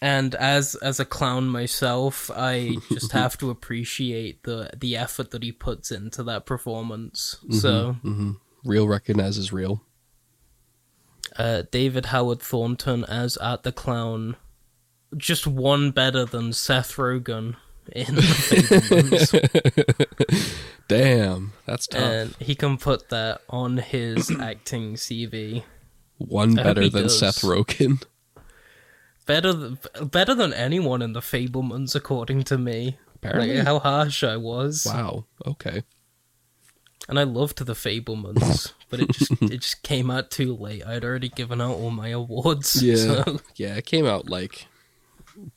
And 0.00 0.34
as 0.36 0.76
as 0.76 1.00
a 1.00 1.04
clown 1.04 1.48
myself, 1.48 2.30
I 2.34 2.76
just 2.92 3.10
have 3.12 3.36
to 3.38 3.50
appreciate 3.50 4.44
the 4.44 4.70
the 4.76 4.96
effort 4.96 5.32
that 5.32 5.42
he 5.42 5.50
puts 5.50 5.90
into 5.90 6.22
that 6.24 6.46
performance. 6.46 7.36
So, 7.50 7.96
hmm 8.02 8.32
Real 8.64 8.86
recognizes 8.88 9.52
real. 9.52 9.82
uh, 11.36 11.62
David 11.70 12.06
Howard 12.06 12.40
Thornton 12.40 13.04
as 13.04 13.36
Art 13.38 13.62
the 13.62 13.72
Clown, 13.72 14.36
just 15.16 15.46
one 15.46 15.90
better 15.90 16.24
than 16.24 16.52
Seth 16.52 16.96
Rogen 16.96 17.56
in 17.94 18.14
The 18.14 18.22
Fabelmans. 18.22 20.56
Damn, 20.88 21.52
that's 21.66 21.86
tough. 21.86 22.00
and 22.02 22.34
he 22.40 22.54
can 22.54 22.78
put 22.78 23.08
that 23.10 23.42
on 23.50 23.76
his 23.78 24.30
acting 24.40 24.94
CV. 24.94 25.62
One 26.18 26.54
better 26.54 26.88
than 26.88 27.04
does. 27.04 27.18
Seth 27.18 27.42
Rogen. 27.42 28.02
Better, 29.26 29.52
th- 29.52 30.10
better 30.10 30.34
than 30.34 30.52
anyone 30.54 31.02
in 31.02 31.12
The 31.12 31.20
Fabelmans, 31.20 31.94
according 31.94 32.44
to 32.44 32.58
me. 32.58 32.96
Apparently. 33.16 33.56
Like 33.56 33.66
how 33.66 33.78
harsh 33.78 34.24
I 34.24 34.36
was, 34.36 34.86
Wow. 34.88 35.26
Okay. 35.46 35.82
and 37.08 37.18
I 37.18 37.24
loved 37.24 37.64
The 37.64 37.74
Fabelmans, 37.74 38.72
but 38.90 39.00
it 39.00 39.10
just 39.10 39.32
it 39.42 39.60
just 39.60 39.82
came 39.82 40.10
out 40.10 40.30
too 40.30 40.54
late. 40.56 40.86
I'd 40.86 41.04
already 41.04 41.28
given 41.28 41.60
out 41.60 41.74
all 41.74 41.90
my 41.90 42.08
awards. 42.08 42.82
Yeah. 42.88 42.96
so- 43.24 43.40
Yeah, 43.56 43.74
it 43.74 43.86
came 43.86 44.06
out 44.06 44.30
like 44.30 44.66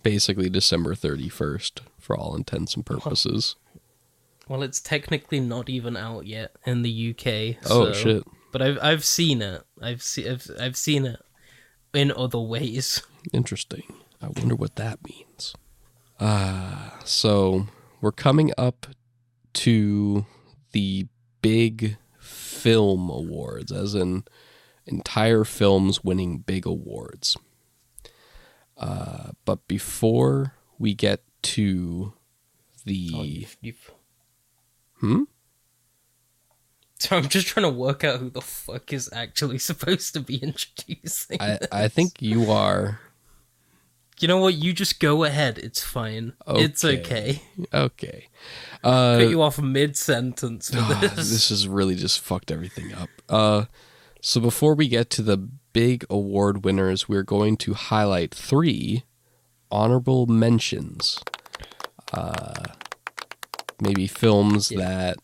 basically 0.04 0.50
December 0.50 0.94
31st 0.96 1.80
for 2.02 2.18
all 2.18 2.36
intents 2.36 2.76
and 2.76 2.86
purposes. 2.86 3.56
Well, 4.48 4.64
it's 4.64 4.82
technically 4.82 5.40
not 5.40 5.70
even 5.70 5.96
out 5.96 6.26
yet 6.26 6.56
in 6.66 6.82
the 6.82 7.12
UK. 7.12 7.64
Oh 7.70 7.94
shit. 7.94 8.24
But 8.52 8.62
I've 8.62 8.80
I've 8.82 9.06
seen 9.06 9.42
it. 9.42 9.64
I've 9.82 10.04
seen 10.04 10.30
I've, 10.30 10.52
I've 10.60 10.76
seen 10.76 11.06
it 11.06 11.22
in 11.94 12.12
other 12.12 12.40
ways. 12.40 13.02
Interesting. 13.34 13.84
I 14.22 14.28
wonder 14.28 14.56
what 14.56 14.76
that 14.76 15.00
means. 15.08 15.56
Ah, 16.20 17.00
so 17.04 17.68
we're 18.02 18.12
coming 18.12 18.52
up 18.58 18.88
to 19.54 20.26
the 20.72 21.08
big 21.42 21.98
film 22.20 23.10
awards, 23.10 23.72
as 23.72 23.96
in 23.96 24.24
entire 24.86 25.44
films 25.44 26.04
winning 26.04 26.40
big 26.40 26.66
awards. 26.66 27.38
Uh, 28.78 29.32
but 29.46 29.68
before 29.68 30.56
we 30.78 30.94
get 30.94 31.24
to 31.44 32.14
the 32.86 33.12
Oh, 33.16 33.24
you've, 33.24 33.58
you've... 33.62 33.92
Hmm? 35.00 35.24
So 37.00 37.18
I'm 37.18 37.28
just 37.30 37.48
trying 37.48 37.64
to 37.64 37.70
work 37.70 38.04
out 38.04 38.20
who 38.20 38.30
the 38.30 38.42
fuck 38.42 38.94
is 38.94 39.10
actually 39.14 39.58
supposed 39.70 40.14
to 40.14 40.20
be 40.20 40.38
introducing. 40.38 41.38
I. 41.42 41.60
I 41.72 41.88
think 41.88 42.22
you 42.22 42.52
are 42.52 43.00
You 44.20 44.28
know 44.28 44.38
what? 44.38 44.54
You 44.56 44.74
just 44.74 45.00
go 45.00 45.24
ahead. 45.24 45.58
It's 45.58 45.84
fine. 45.84 46.34
It's 46.48 46.86
Okay. 46.86 47.02
okay. 47.02 47.42
okay. 47.74 48.28
Uh, 48.84 49.18
Cut 49.20 49.30
you 49.30 49.42
off 49.42 49.60
mid 49.60 49.98
sentence 49.98 50.70
for 50.70 50.78
Ah, 50.80 51.00
this. 51.02 51.30
this 51.30 51.50
has 51.50 51.68
really 51.68 51.96
just 51.96 52.20
fucked 52.20 52.52
everything 52.52 52.94
up. 52.94 53.10
Uh, 53.30 53.66
so 54.22 54.40
before 54.40 54.76
we 54.76 54.88
get 54.88 55.10
to 55.12 55.22
the 55.24 55.38
big 55.74 56.06
award 56.10 56.64
winners, 56.64 57.08
we're 57.10 57.24
going 57.24 57.58
to 57.58 57.74
highlight 57.74 58.34
three 58.36 59.04
honorable 59.72 60.26
mentions. 60.28 61.20
Uh, 62.14 62.64
maybe 63.82 64.08
films 64.08 64.70
that 64.70 65.18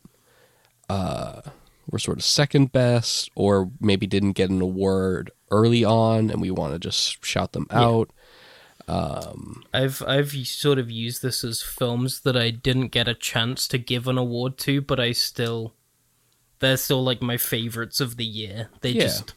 uh, 0.90 1.42
were 1.90 2.00
sort 2.00 2.18
of 2.18 2.24
second 2.24 2.72
best, 2.72 3.30
or 3.36 3.70
maybe 3.80 4.08
didn't 4.08 4.34
get 4.34 4.50
an 4.50 4.62
award 4.62 5.32
early 5.52 5.84
on, 5.84 6.30
and 6.30 6.42
we 6.42 6.52
want 6.52 6.74
to 6.74 6.80
just 6.80 7.24
shout 7.26 7.52
them 7.54 7.68
out. 7.72 8.10
I've 9.74 10.02
I've 10.08 10.32
sort 10.48 10.80
of 10.80 10.90
used 10.90 11.22
this 11.22 11.44
as 11.44 11.62
films 11.62 12.22
that 12.22 12.38
I 12.38 12.52
didn't 12.52 12.88
get 12.90 13.08
a 13.10 13.14
chance 13.14 13.68
to 13.70 13.78
give 13.78 14.08
an 14.08 14.18
award 14.18 14.58
to, 14.60 14.82
but 14.82 15.00
I 15.00 15.12
still 15.12 15.74
they're 16.60 16.78
still 16.78 17.04
like 17.04 17.22
my 17.22 17.36
favorites 17.38 18.00
of 18.00 18.16
the 18.18 18.26
year. 18.26 18.70
They 18.82 18.92
Yeah. 18.92 19.02
just 19.04 19.34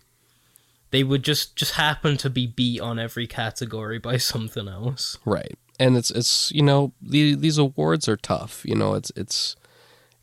they 0.91 1.05
would 1.05 1.23
just 1.23 1.57
just 1.57 1.75
happen 1.75 2.17
to 2.19 2.31
be 2.31 2.47
beat 2.47 2.81
on 2.81 2.99
every 2.99 3.27
category 3.27 3.99
by 3.99 4.17
something 4.19 4.69
else. 4.69 5.19
Right. 5.25 5.59
And 5.79 5.97
it's 5.97 6.11
it's 6.11 6.51
you 6.53 6.63
know 6.63 6.93
the, 7.01 7.35
these 7.35 7.59
awards 7.59 8.09
are 8.09 8.17
tough. 8.17 8.63
You 8.65 8.75
know 8.75 8.95
it's 8.95 9.11
it's 9.17 9.57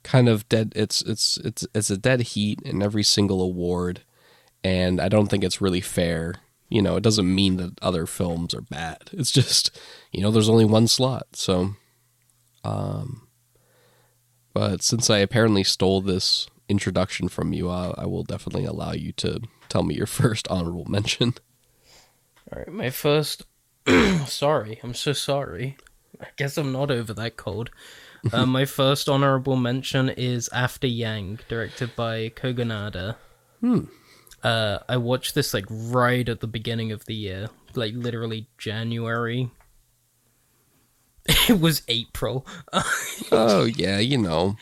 kind 0.04 0.30
of 0.30 0.48
dead. 0.50 0.74
It's 0.76 1.02
it's 1.02 1.38
it's 1.38 1.68
it's 1.74 1.90
a 1.90 1.98
dead 1.98 2.22
heat 2.22 2.62
in 2.64 2.82
every 2.82 3.04
single 3.04 3.42
award, 3.42 4.04
and 4.64 5.02
I 5.02 5.10
don't 5.10 5.28
think 5.28 5.44
it's 5.44 5.62
really 5.62 5.82
fair. 5.82 6.36
You 6.70 6.82
know, 6.82 6.98
it 6.98 7.04
doesn't 7.04 7.34
mean 7.34 7.56
that 7.58 7.80
other 7.82 8.06
films 8.06 8.54
are 8.54 8.62
bad. 8.62 8.98
It's 9.14 9.32
just 9.32 9.78
you 10.12 10.22
know 10.22 10.32
there's 10.32 10.50
only 10.50 10.66
one 10.66 10.88
slot. 10.88 11.28
So, 11.34 11.76
um, 12.64 13.28
but 14.54 14.84
since 14.84 15.10
I 15.10 15.20
apparently 15.20 15.64
stole 15.64 16.02
this 16.02 16.48
introduction 16.70 17.30
from 17.30 17.54
you, 17.54 17.70
uh, 17.70 17.94
I 17.98 18.06
will 18.06 18.24
definitely 18.24 18.66
allow 18.66 18.92
you 18.92 19.12
to 19.14 19.42
tell 19.70 19.84
me 19.84 19.96
your 19.96 20.06
first 20.08 20.48
honorable 20.50 20.86
mention. 20.86 21.34
All 22.52 22.60
right, 22.60 22.72
my 22.72 22.90
first. 22.90 23.44
sorry, 24.26 24.80
I'm 24.84 24.94
so 24.94 25.14
sorry. 25.14 25.78
I 26.20 26.28
guess 26.36 26.58
I'm 26.58 26.72
not 26.72 26.90
over 26.92 27.14
that 27.14 27.38
cold. 27.38 27.70
Uh, 28.34 28.46
my 28.58 28.66
first 28.66 29.08
honorable 29.08 29.56
mention 29.56 30.10
is 30.10 30.50
After 30.52 30.88
Yang, 30.88 31.40
directed 31.48 31.96
by 31.96 32.30
Kogonada. 32.30 33.16
Hmm. 33.62 33.82
Uh, 34.44 34.80
I 34.90 34.98
watched 34.98 35.36
this 35.36 35.54
like 35.54 35.66
right 35.70 36.28
at 36.28 36.40
the 36.42 36.48
beginning 36.48 36.92
of 36.92 37.06
the 37.06 37.16
year, 37.16 37.50
like 37.76 37.94
literally 37.96 38.48
January. 38.58 39.52
It 41.50 41.60
was 41.60 41.82
April, 41.90 42.46
Oh 43.34 43.66
yeah, 43.66 44.00
you 44.00 44.18
know 44.18 44.56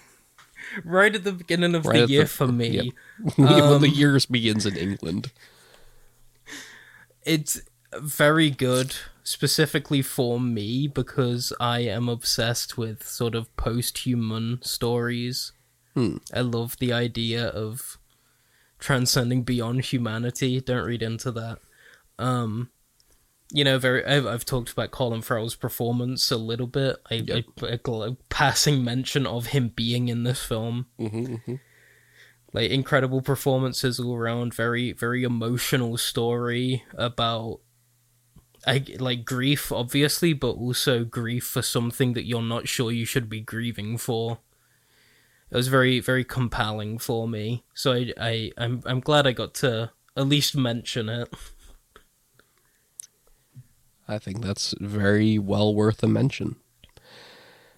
right 0.84 1.14
at 1.14 1.24
the 1.24 1.32
beginning 1.32 1.74
of 1.74 1.86
Right 1.86 2.06
the 2.06 2.12
year 2.12 2.22
the- 2.24 2.28
for 2.28 2.46
me. 2.48 2.68
yep. 2.68 2.84
when 3.36 3.80
the 3.80 3.88
Um, 3.88 3.94
years 3.94 4.26
begins 4.26 4.66
in 4.66 4.76
England. 4.76 5.30
it's 7.24 7.60
very 8.00 8.50
good 8.50 8.94
specifically 9.22 10.02
for 10.02 10.38
me 10.38 10.86
because 10.86 11.52
I 11.58 11.80
am 11.80 12.08
obsessed 12.08 12.76
with 12.78 13.06
sort 13.06 13.34
of 13.34 13.54
post-human 13.56 14.60
stories. 14.62 15.52
Hmm. 15.94 16.18
I 16.32 16.40
love 16.42 16.76
the 16.78 16.92
idea 16.92 17.46
of 17.48 17.98
transcending 18.78 19.42
beyond 19.42 19.86
humanity. 19.86 20.60
Don't 20.60 20.84
read 20.86 21.02
into 21.02 21.32
that. 21.32 21.58
Um, 22.18 22.70
you 23.50 23.64
know, 23.64 23.78
very. 23.78 24.04
I've, 24.04 24.26
I've 24.26 24.44
talked 24.44 24.70
about 24.72 24.90
Colin 24.90 25.22
Farrell's 25.22 25.54
performance 25.56 26.30
a 26.30 26.36
little 26.36 26.66
bit. 26.66 26.96
I, 27.10 27.14
Yep. 27.14 27.44
I, 27.62 27.66
a 27.66 27.78
gl- 27.78 28.16
passing 28.28 28.84
mention 28.84 29.26
of 29.26 29.46
him 29.46 29.72
being 29.74 30.08
in 30.08 30.24
this 30.24 30.42
film. 30.44 30.86
Mm-hmm, 31.00 31.54
Like 32.56 32.70
incredible 32.70 33.20
performances 33.20 34.00
all 34.00 34.14
around. 34.14 34.54
Very, 34.54 34.92
very 34.92 35.24
emotional 35.24 35.98
story 35.98 36.84
about. 36.94 37.60
I, 38.66 38.82
like 38.98 39.26
grief, 39.26 39.70
obviously, 39.70 40.32
but 40.32 40.52
also 40.52 41.04
grief 41.04 41.44
for 41.44 41.60
something 41.60 42.14
that 42.14 42.24
you're 42.26 42.40
not 42.40 42.66
sure 42.66 42.90
you 42.90 43.04
should 43.04 43.28
be 43.28 43.42
grieving 43.42 43.98
for. 43.98 44.38
It 45.50 45.54
was 45.54 45.68
very, 45.68 46.00
very 46.00 46.24
compelling 46.24 46.98
for 46.98 47.28
me. 47.28 47.62
So 47.74 47.92
I, 47.92 48.12
I, 48.18 48.52
I'm, 48.56 48.82
I'm 48.86 49.00
glad 49.00 49.26
I 49.26 49.32
got 49.32 49.52
to 49.56 49.92
at 50.16 50.26
least 50.26 50.56
mention 50.56 51.10
it. 51.10 51.28
I 54.08 54.16
think 54.18 54.40
that's 54.40 54.74
very 54.80 55.38
well 55.38 55.74
worth 55.74 56.02
a 56.02 56.08
mention. 56.08 56.56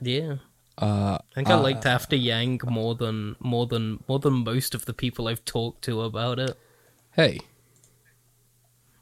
Yeah. 0.00 0.36
Uh, 0.80 1.18
I 1.18 1.34
think 1.34 1.48
I 1.48 1.56
liked 1.56 1.86
After 1.86 2.16
Yang 2.16 2.60
more 2.64 2.94
than 2.94 3.36
more 3.40 3.66
than 3.66 4.02
more 4.09 4.18
than 4.18 4.44
most 4.44 4.74
of 4.74 4.86
the 4.86 4.94
people 4.94 5.28
I've 5.28 5.44
talked 5.44 5.82
to 5.82 6.02
about 6.02 6.38
it. 6.38 6.56
hey, 7.12 7.40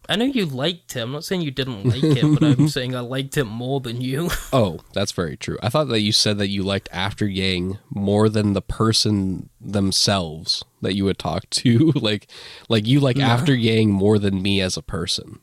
I 0.08 0.16
know 0.16 0.24
you 0.24 0.46
liked 0.46 0.92
him. 0.92 1.08
I'm 1.08 1.12
not 1.12 1.24
saying 1.24 1.42
you 1.42 1.50
didn't 1.50 1.84
like 1.84 2.02
him, 2.02 2.34
but 2.34 2.44
I'm 2.44 2.68
saying 2.76 2.94
I 2.94 3.00
liked 3.00 3.36
him 3.36 3.48
more 3.48 3.80
than 3.80 4.00
you. 4.00 4.30
oh, 4.52 4.80
that's 4.92 5.12
very 5.12 5.36
true. 5.36 5.58
I 5.62 5.68
thought 5.68 5.88
that 5.88 6.00
you 6.00 6.12
said 6.12 6.38
that 6.38 6.48
you 6.48 6.62
liked 6.62 6.88
After 6.92 7.26
Yang 7.26 7.78
more 7.90 8.28
than 8.28 8.52
the 8.52 8.62
person 8.62 9.50
themselves 9.60 10.64
that 10.80 10.94
you 10.94 11.04
would 11.04 11.18
talk 11.18 11.50
to. 11.50 11.92
like, 11.96 12.28
like 12.68 12.86
you 12.86 13.00
like 13.00 13.18
After 13.18 13.54
Yang 13.54 13.90
more 13.90 14.18
than 14.18 14.42
me 14.42 14.60
as 14.60 14.76
a 14.76 14.82
person. 14.82 15.40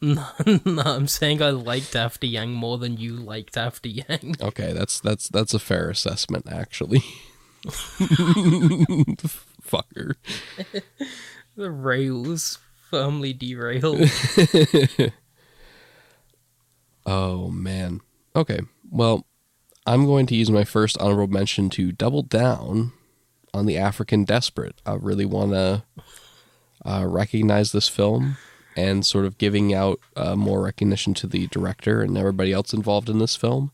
No, 0.00 0.26
no, 0.64 0.82
I'm 0.82 1.06
saying 1.06 1.42
I 1.42 1.50
liked 1.50 1.94
After 1.96 2.26
Yang 2.26 2.50
more 2.50 2.78
than 2.78 2.96
you 2.96 3.16
liked 3.16 3.56
After 3.56 3.88
Yang. 3.88 4.36
Okay, 4.42 4.72
that's 4.72 5.00
that's 5.00 5.28
that's 5.28 5.54
a 5.54 5.58
fair 5.58 5.90
assessment, 5.90 6.46
actually. 6.50 7.02
Fucker. 9.62 10.14
The 11.56 11.70
rails 11.70 12.58
firmly 12.90 13.32
derailed. 13.32 14.08
Oh 17.06 17.50
man. 17.50 18.00
Okay. 18.36 18.60
Well, 18.90 19.26
I'm 19.86 20.06
going 20.06 20.26
to 20.26 20.36
use 20.36 20.50
my 20.50 20.64
first 20.64 20.98
honorable 20.98 21.32
mention 21.32 21.70
to 21.70 21.92
double 21.92 22.22
down 22.22 22.92
on 23.52 23.66
the 23.66 23.76
African 23.76 24.24
Desperate. 24.24 24.80
I 24.86 24.94
really 24.94 25.24
want 25.24 25.52
to 25.52 25.82
uh, 26.84 27.04
recognize 27.08 27.72
this 27.72 27.88
film 27.88 28.36
and 28.76 29.04
sort 29.04 29.24
of 29.24 29.38
giving 29.38 29.74
out 29.74 30.00
uh, 30.16 30.36
more 30.36 30.62
recognition 30.62 31.14
to 31.14 31.26
the 31.26 31.46
director 31.48 32.00
and 32.02 32.16
everybody 32.16 32.52
else 32.52 32.72
involved 32.72 33.08
in 33.08 33.18
this 33.18 33.36
film. 33.36 33.72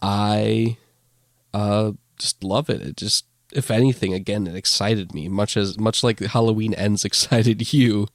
I 0.00 0.76
uh, 1.52 1.92
just 2.18 2.42
love 2.42 2.70
it. 2.70 2.80
It 2.80 2.96
just, 2.96 3.26
if 3.52 3.70
anything, 3.70 4.12
again, 4.12 4.46
it 4.46 4.56
excited 4.56 5.14
me 5.14 5.28
much 5.28 5.56
as 5.56 5.78
much 5.78 6.02
like 6.02 6.20
Halloween 6.20 6.74
Ends 6.74 7.04
excited 7.04 7.72
you. 7.72 8.08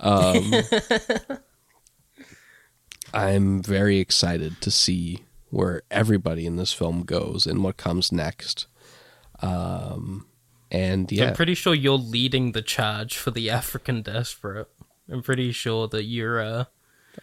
Um, 0.00 0.52
I'm 3.14 3.62
very 3.62 3.98
excited 3.98 4.60
to 4.60 4.70
see 4.70 5.20
where 5.50 5.82
everybody 5.90 6.46
in 6.46 6.56
this 6.56 6.72
film 6.72 7.04
goes 7.04 7.46
and 7.46 7.62
what 7.62 7.76
comes 7.76 8.10
next. 8.10 8.66
Um, 9.40 10.26
and 10.70 11.10
yeah, 11.12 11.28
I'm 11.28 11.34
pretty 11.34 11.54
sure 11.54 11.74
you're 11.74 11.96
leading 11.96 12.52
the 12.52 12.62
charge 12.62 13.16
for 13.16 13.30
the 13.30 13.50
African 13.50 14.02
Desperate. 14.02 14.68
I'm 15.10 15.22
pretty 15.22 15.52
sure 15.52 15.88
that 15.88 16.04
you're 16.04 16.40
uh 16.40 16.64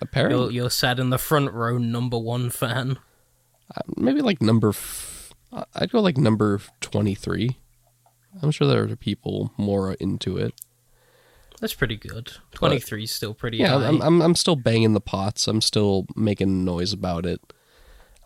apparently 0.01 0.53
you're, 0.53 0.63
you're 0.63 0.69
sat 0.69 0.99
in 0.99 1.09
the 1.09 1.17
front 1.17 1.51
row 1.51 1.77
number 1.77 2.17
one 2.17 2.49
fan. 2.49 2.97
maybe 3.97 4.21
like 4.21 4.41
number. 4.41 4.69
F- 4.69 5.33
I'd 5.75 5.91
go 5.91 5.99
like 5.99 6.17
number 6.17 6.61
twenty-three. 6.79 7.57
I'm 8.41 8.51
sure 8.51 8.67
there 8.67 8.83
are 8.83 8.95
people 8.95 9.51
more 9.57 9.93
into 9.93 10.37
it. 10.37 10.53
That's 11.59 11.73
pretty 11.73 11.97
good. 11.97 12.31
Twenty 12.53 12.79
three 12.79 13.03
is 13.03 13.11
still 13.11 13.33
pretty 13.33 13.57
Yeah, 13.57 13.79
high. 13.79 13.87
I'm, 13.87 14.01
I'm 14.01 14.21
I'm 14.21 14.35
still 14.35 14.55
banging 14.55 14.93
the 14.93 15.01
pots. 15.01 15.47
I'm 15.47 15.61
still 15.61 16.05
making 16.15 16.63
noise 16.65 16.93
about 16.93 17.25
it. 17.25 17.41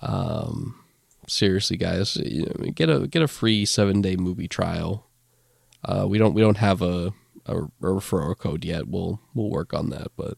Um, 0.01 0.83
seriously, 1.27 1.77
guys, 1.77 2.15
you 2.17 2.45
know, 2.45 2.71
get 2.71 2.89
a 2.89 3.07
get 3.07 3.21
a 3.21 3.27
free 3.27 3.65
seven 3.65 4.01
day 4.01 4.15
movie 4.15 4.47
trial. 4.47 5.07
Uh, 5.83 6.05
we 6.07 6.17
don't 6.17 6.33
we 6.33 6.41
don't 6.41 6.57
have 6.57 6.81
a, 6.81 7.13
a 7.45 7.55
a 7.57 7.67
referral 7.81 8.37
code 8.37 8.65
yet. 8.65 8.87
We'll 8.87 9.19
we'll 9.33 9.49
work 9.49 9.73
on 9.73 9.89
that, 9.89 10.11
but 10.15 10.37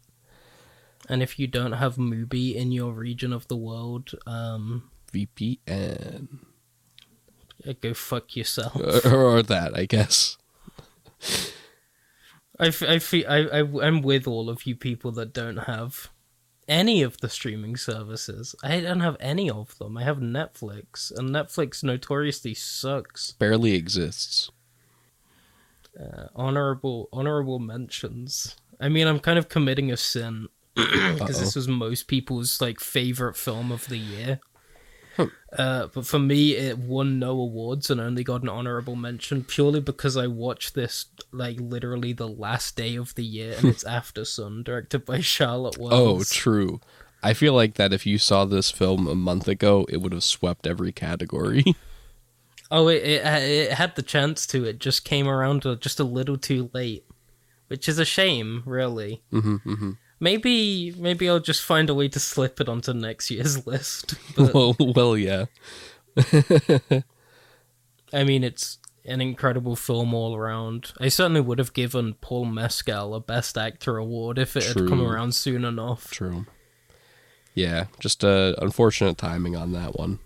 And 1.10 1.22
if 1.24 1.40
you 1.40 1.48
don't 1.48 1.74
have 1.74 1.96
Mubi 1.96 2.54
in 2.56 2.72
your 2.72 2.92
region 2.94 3.32
of 3.34 3.48
the 3.48 3.58
world, 3.58 4.12
um, 4.26 4.92
VPN 5.14 6.28
uh, 7.68 7.74
go 7.82 7.94
fuck 7.94 8.36
yourself. 8.36 8.76
or, 9.06 9.38
or 9.38 9.44
that, 9.44 9.78
I 9.78 9.86
guess. 9.86 10.38
I, 12.60 12.68
f- 12.68 12.84
I, 12.84 13.00
fe- 13.00 13.26
I, 13.26 13.60
I, 13.60 13.60
I'm 13.82 14.02
with 14.02 14.28
all 14.28 14.50
of 14.50 14.66
you 14.66 14.76
people 14.76 15.12
that 15.14 15.34
don't 15.34 15.58
have 15.58 16.10
any 16.68 17.02
of 17.04 17.20
the 17.20 17.30
streaming 17.30 17.78
services. 17.78 18.56
I 18.64 18.80
don't 18.82 19.00
have 19.00 19.16
any 19.20 19.50
of 19.50 19.78
them. 19.78 19.98
I 19.98 20.04
have 20.04 20.18
Netflix, 20.18 21.16
and 21.16 21.30
Netflix 21.30 21.84
notoriously 21.84 22.54
sucks. 22.54 23.32
Barely 23.32 23.74
exists. 23.74 24.50
Uh, 25.99 26.28
honorable, 26.36 27.10
honorable 27.11 27.60
mentions. 27.60 28.56
I 28.80 28.90
mean, 28.90 29.07
I'm 29.07 29.19
kind 29.19 29.40
of 29.40 29.49
committing 29.49 29.91
a 29.91 29.98
sin 29.98 30.48
because 30.76 31.40
this 31.40 31.56
was 31.56 31.68
most 31.68 32.07
people's 32.07 32.61
like 32.61 32.80
favorite 32.80 33.36
film 33.36 33.72
of 33.72 33.88
the 33.88 33.98
year. 33.98 34.40
Uh, 35.57 35.88
but 35.88 36.06
for 36.06 36.19
me, 36.19 36.56
it 36.56 36.78
won 36.78 37.18
no 37.18 37.32
awards 37.32 37.90
and 37.90 37.99
only 37.99 38.24
got 38.24 38.44
an 38.44 38.49
honorable 38.49 38.95
mention 38.95 39.44
purely 39.44 39.80
because 39.80 40.15
I 40.15 40.28
watched 40.28 40.76
this 40.76 41.07
like 41.32 41.57
literally 41.60 42.14
the 42.14 42.28
last 42.28 42.76
day 42.76 42.95
of 42.95 43.15
the 43.15 43.26
year, 43.26 43.56
and 43.57 43.65
it's 43.65 43.84
Aftersun, 43.86 44.64
directed 44.64 45.06
by 45.06 45.22
Charlotte 45.22 45.78
Wells. 45.80 45.94
Oh, 45.94 46.24
true. 46.24 46.80
I 47.24 47.34
feel 47.34 47.53
like 47.53 47.74
that 47.76 47.94
if 47.94 48.06
you 48.06 48.19
saw 48.19 48.45
this 48.45 48.69
film 48.69 49.07
a 49.07 49.15
month 49.15 49.48
ago, 49.48 49.86
it 49.90 49.98
would 50.02 50.14
have 50.14 50.24
swept 50.24 50.68
every 50.68 50.91
category. 50.91 51.64
Oh, 52.69 52.88
it, 52.89 53.03
it 53.03 53.26
it 53.26 53.72
had 53.73 53.95
the 53.95 54.02
chance 54.02 54.45
to. 54.48 54.65
It 54.65 54.80
just 54.80 55.06
came 55.06 55.27
around 55.27 55.64
just 55.80 55.99
a 55.99 56.03
little 56.03 56.38
too 56.38 56.69
late, 56.73 57.06
which 57.68 57.88
is 57.88 57.99
a 57.99 58.06
shame, 58.06 58.64
really. 58.65 59.22
hmm 59.31 59.56
hmm 59.57 59.91
Maybe 60.19 60.94
maybe 60.98 61.30
I'll 61.30 61.39
just 61.39 61.61
find 61.64 61.89
a 61.89 61.94
way 61.94 62.07
to 62.10 62.19
slip 62.19 62.60
it 62.60 62.68
onto 62.68 62.91
next 62.94 63.30
year's 63.30 63.65
list. 63.68 64.15
But 64.35 64.53
Well, 64.53 64.76
well, 64.80 65.15
yeah. 65.18 65.45
I 68.14 68.23
mean, 68.23 68.44
it's 68.44 68.80
an 69.06 69.22
incredible 69.22 69.76
film 69.76 70.14
all 70.14 70.35
around. 70.35 70.91
I 70.99 71.10
certainly 71.10 71.41
would 71.41 71.60
have 71.60 71.73
given 71.73 72.15
Paul 72.15 72.45
Mescal 72.45 73.14
a 73.15 73.19
Best 73.19 73.57
Actor 73.57 73.98
award 73.98 74.38
if 74.39 74.56
it 74.57 74.64
had 74.64 74.88
come 74.88 75.02
around 75.02 75.35
soon 75.35 75.64
enough. 75.64 76.10
True. 76.11 76.45
Yeah, 77.53 77.85
just 77.99 78.23
uh, 78.23 78.53
unfortunate 78.60 79.18
timing 79.18 79.56
on 79.56 79.72
that 79.73 79.98
one. 79.98 80.19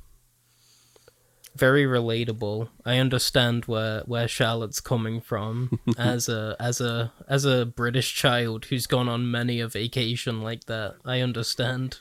Very 1.55 1.83
relatable. 1.83 2.69
I 2.85 2.97
understand 2.97 3.65
where 3.65 4.01
where 4.05 4.27
Charlotte's 4.27 4.79
coming 4.79 5.19
from 5.19 5.79
as 5.97 6.29
a 6.29 6.55
as 6.59 6.79
a 6.79 7.11
as 7.27 7.43
a 7.45 7.65
British 7.65 8.13
child 8.15 8.65
who's 8.65 8.87
gone 8.87 9.09
on 9.09 9.29
many 9.29 9.59
a 9.59 9.67
vacation 9.67 10.41
like 10.41 10.65
that. 10.65 10.95
I 11.05 11.19
understand. 11.19 11.99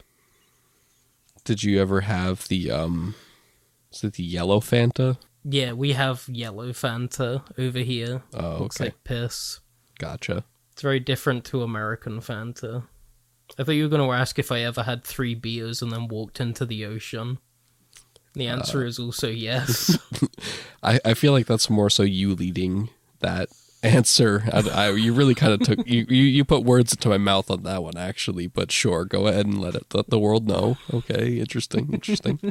Did 1.45 1.65
you 1.65 1.81
ever 1.81 2.03
have 2.03 2.47
the 2.49 2.71
um? 2.71 3.15
Is 3.93 4.05
it 4.05 4.15
the 4.15 4.23
yellow 4.23 4.61
Fanta? 4.61 5.19
Yeah, 5.43 5.73
we 5.73 5.93
have 5.93 6.29
yellow 6.29 6.69
Fanta 6.69 7.43
over 7.59 7.79
here. 7.79 8.23
Oh, 8.35 8.59
Looks 8.59 8.81
okay. 8.81 8.87
like 8.87 9.05
piss. 9.05 9.61
Gotcha. 9.99 10.45
It's 10.73 10.83
very 10.83 11.01
different 11.01 11.45
to 11.47 11.63
American 11.63 12.21
Fanta. 12.21 12.85
I 13.59 13.65
thought 13.65 13.73
you 13.73 13.83
were 13.85 13.89
going 13.89 14.07
to 14.07 14.15
ask 14.15 14.39
if 14.39 14.53
I 14.53 14.61
ever 14.61 14.85
had 14.85 15.03
three 15.03 15.35
beers 15.35 15.83
and 15.83 15.91
then 15.91 16.09
walked 16.09 16.41
into 16.41 16.65
the 16.65 16.85
ocean. 16.85 17.39
The 18.35 18.49
Uh, 18.49 18.53
answer 18.57 18.85
is 18.87 18.99
also 18.99 19.29
yes. 19.49 19.99
I, 20.83 21.01
I 21.05 21.15
feel 21.15 21.33
like 21.33 21.47
that's 21.47 21.69
more 21.71 21.91
so 21.91 22.03
you 22.03 22.35
leading 22.35 22.89
that 23.21 23.49
answer. 23.83 24.45
I, 24.53 24.61
I- 24.69 24.91
you 24.91 25.13
really 25.13 25.35
kind 25.35 25.53
of 25.53 25.61
took 25.61 25.87
you, 25.87 26.07
you 26.09 26.23
you 26.25 26.45
put 26.45 26.65
words 26.65 26.93
into 26.93 27.09
my 27.09 27.19
mouth 27.19 27.51
on 27.51 27.63
that 27.65 27.83
one 27.83 27.97
actually. 27.97 28.47
But 28.47 28.71
sure, 28.71 29.05
go 29.05 29.27
ahead 29.27 29.47
and 29.47 29.61
let 29.61 29.75
it 29.75 29.87
let 29.95 30.11
the 30.11 30.19
world 30.19 30.47
know. 30.47 30.77
Okay, 30.93 31.39
interesting, 31.39 31.93
interesting. 31.93 32.39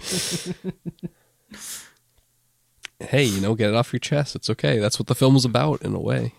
hey, 3.00 3.24
you 3.24 3.42
know, 3.42 3.56
get 3.56 3.70
it 3.70 3.76
off 3.76 3.94
your 3.94 4.00
chest. 4.00 4.36
It's 4.36 4.50
okay. 4.50 4.80
That's 4.80 5.00
what 5.00 5.08
the 5.08 5.16
film 5.16 5.36
is 5.36 5.46
about 5.46 5.82
in 5.82 5.94
a 5.96 6.00
way. 6.00 6.34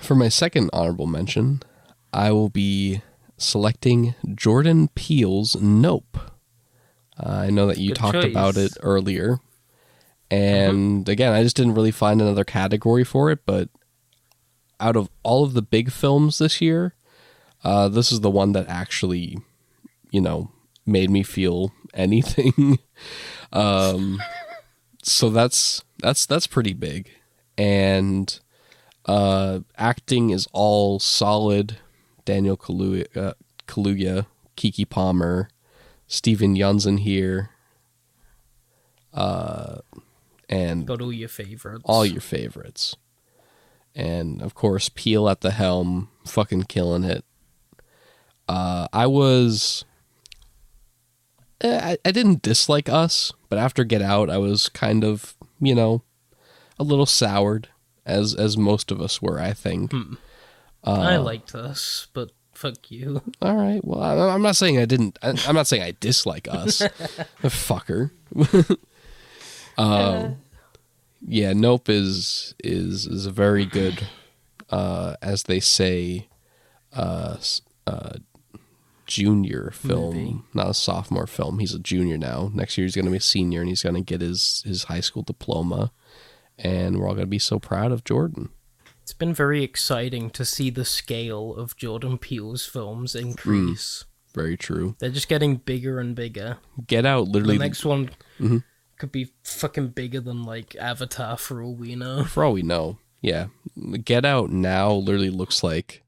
For 0.00 0.14
my 0.14 0.28
second 0.28 0.70
honorable 0.72 1.06
mention, 1.06 1.62
I 2.12 2.32
will 2.32 2.48
be 2.50 3.02
selecting 3.36 4.14
Jordan 4.34 4.88
Peele's 4.94 5.54
Nope. 5.60 6.18
Uh, 7.18 7.30
I 7.30 7.50
know 7.50 7.66
that 7.66 7.78
you 7.78 7.90
Good 7.90 7.96
talked 7.96 8.14
choice. 8.14 8.30
about 8.30 8.56
it 8.56 8.76
earlier. 8.82 9.38
And 10.30 11.08
again, 11.08 11.32
I 11.32 11.42
just 11.42 11.56
didn't 11.56 11.74
really 11.74 11.90
find 11.90 12.20
another 12.20 12.44
category 12.44 13.04
for 13.04 13.30
it, 13.30 13.40
but 13.46 13.68
out 14.80 14.96
of 14.96 15.08
all 15.22 15.44
of 15.44 15.54
the 15.54 15.62
big 15.62 15.92
films 15.92 16.38
this 16.38 16.60
year, 16.60 16.94
uh, 17.62 17.88
this 17.88 18.10
is 18.10 18.20
the 18.20 18.30
one 18.30 18.52
that 18.52 18.68
actually, 18.68 19.38
you 20.10 20.20
know, 20.20 20.50
made 20.86 21.10
me 21.10 21.22
feel 21.22 21.72
anything. 21.94 22.78
um, 23.52 24.20
so 25.02 25.30
that's 25.30 25.84
that's 26.00 26.26
that's 26.26 26.46
pretty 26.46 26.72
big, 26.72 27.10
and 27.56 28.40
uh, 29.06 29.60
acting 29.76 30.30
is 30.30 30.48
all 30.52 30.98
solid. 30.98 31.78
Daniel 32.24 32.56
Kaluuya, 32.56 33.14
uh, 33.16 33.34
Kaluuya 33.68 34.24
Keke 34.56 34.88
Palmer, 34.88 35.50
Steven 36.06 36.54
Yeun's 36.56 36.84
here, 36.84 37.50
uh, 39.12 39.76
and 40.48 40.86
Got 40.86 41.00
all 41.00 41.12
your 41.12 41.28
favorites. 41.28 41.84
all 41.86 42.04
your 42.04 42.20
favorites. 42.20 42.96
And 43.94 44.42
of 44.42 44.54
course, 44.54 44.88
Peele 44.88 45.28
at 45.28 45.40
the 45.40 45.52
helm, 45.52 46.08
fucking 46.26 46.64
killing 46.64 47.04
it. 47.04 47.24
Uh, 48.48 48.88
I 48.92 49.06
was. 49.06 49.84
eh, 51.60 51.80
I, 51.92 52.08
I 52.08 52.10
didn't 52.10 52.42
dislike 52.42 52.88
us, 52.88 53.32
but 53.48 53.58
after 53.58 53.84
Get 53.84 54.02
Out, 54.02 54.28
I 54.28 54.38
was 54.38 54.68
kind 54.68 55.04
of, 55.04 55.34
you 55.60 55.74
know, 55.74 56.02
a 56.78 56.82
little 56.84 57.06
soured, 57.06 57.68
as 58.04 58.34
as 58.34 58.56
most 58.58 58.90
of 58.90 59.00
us 59.00 59.22
were, 59.22 59.38
I 59.40 59.52
think. 59.52 59.92
I 60.84 61.16
liked 61.16 61.52
this, 61.54 62.08
but 62.12 62.32
fuck 62.54 62.90
you. 62.90 63.22
All 63.42 63.56
right. 63.56 63.84
Well, 63.84 64.02
I, 64.02 64.34
I'm 64.34 64.42
not 64.42 64.56
saying 64.56 64.78
I 64.78 64.84
didn't. 64.84 65.18
I, 65.22 65.38
I'm 65.46 65.54
not 65.54 65.66
saying 65.66 65.82
I 65.82 65.94
dislike 66.00 66.48
us, 66.48 66.80
fucker. 67.42 68.10
um, 69.78 70.36
yeah. 71.26 71.52
Nope 71.52 71.88
is 71.88 72.54
is 72.62 73.06
is 73.06 73.26
a 73.26 73.30
very 73.30 73.64
good, 73.64 74.06
uh, 74.70 75.16
as 75.22 75.44
they 75.44 75.60
say, 75.60 76.28
uh, 76.92 77.36
uh, 77.86 78.14
junior 79.06 79.70
film, 79.72 80.16
Movie. 80.16 80.36
not 80.54 80.70
a 80.70 80.74
sophomore 80.74 81.26
film. 81.26 81.58
He's 81.58 81.74
a 81.74 81.78
junior 81.78 82.16
now. 82.16 82.50
Next 82.54 82.78
year 82.78 82.86
he's 82.86 82.94
going 82.94 83.06
to 83.06 83.10
be 83.10 83.18
a 83.18 83.20
senior, 83.20 83.60
and 83.60 83.68
he's 83.68 83.82
going 83.82 83.94
to 83.94 84.00
get 84.00 84.20
his 84.20 84.62
his 84.66 84.84
high 84.84 85.00
school 85.00 85.22
diploma, 85.22 85.92
and 86.58 86.98
we're 86.98 87.06
all 87.06 87.14
going 87.14 87.26
to 87.26 87.30
be 87.30 87.38
so 87.38 87.58
proud 87.58 87.92
of 87.92 88.04
Jordan. 88.04 88.50
It's 89.04 89.12
been 89.12 89.34
very 89.34 89.62
exciting 89.62 90.30
to 90.30 90.46
see 90.46 90.70
the 90.70 90.86
scale 90.86 91.54
of 91.54 91.76
Jordan 91.76 92.16
Peele's 92.16 92.64
films 92.64 93.14
increase. 93.14 94.06
Very 94.34 94.56
true. 94.56 94.96
They're 94.98 95.10
just 95.10 95.28
getting 95.28 95.56
bigger 95.56 96.00
and 96.00 96.14
bigger. 96.16 96.56
Get 96.86 97.04
Out 97.04 97.28
literally. 97.28 97.58
The 97.58 97.64
next 97.64 97.84
one 97.84 98.08
Mhm. 98.40 98.64
could 98.98 99.12
be 99.12 99.28
fucking 99.42 99.88
bigger 99.88 100.20
than 100.22 100.42
like 100.44 100.74
Avatar 100.76 101.36
for 101.36 101.62
all 101.62 101.74
we 101.74 101.94
know. 101.94 102.24
For 102.24 102.44
all 102.44 102.54
we 102.54 102.62
know, 102.62 102.96
yeah. 103.20 103.48
Get 104.02 104.24
Out 104.24 104.48
now 104.50 104.94
literally 104.94 105.28
looks 105.28 105.62
like 105.62 106.02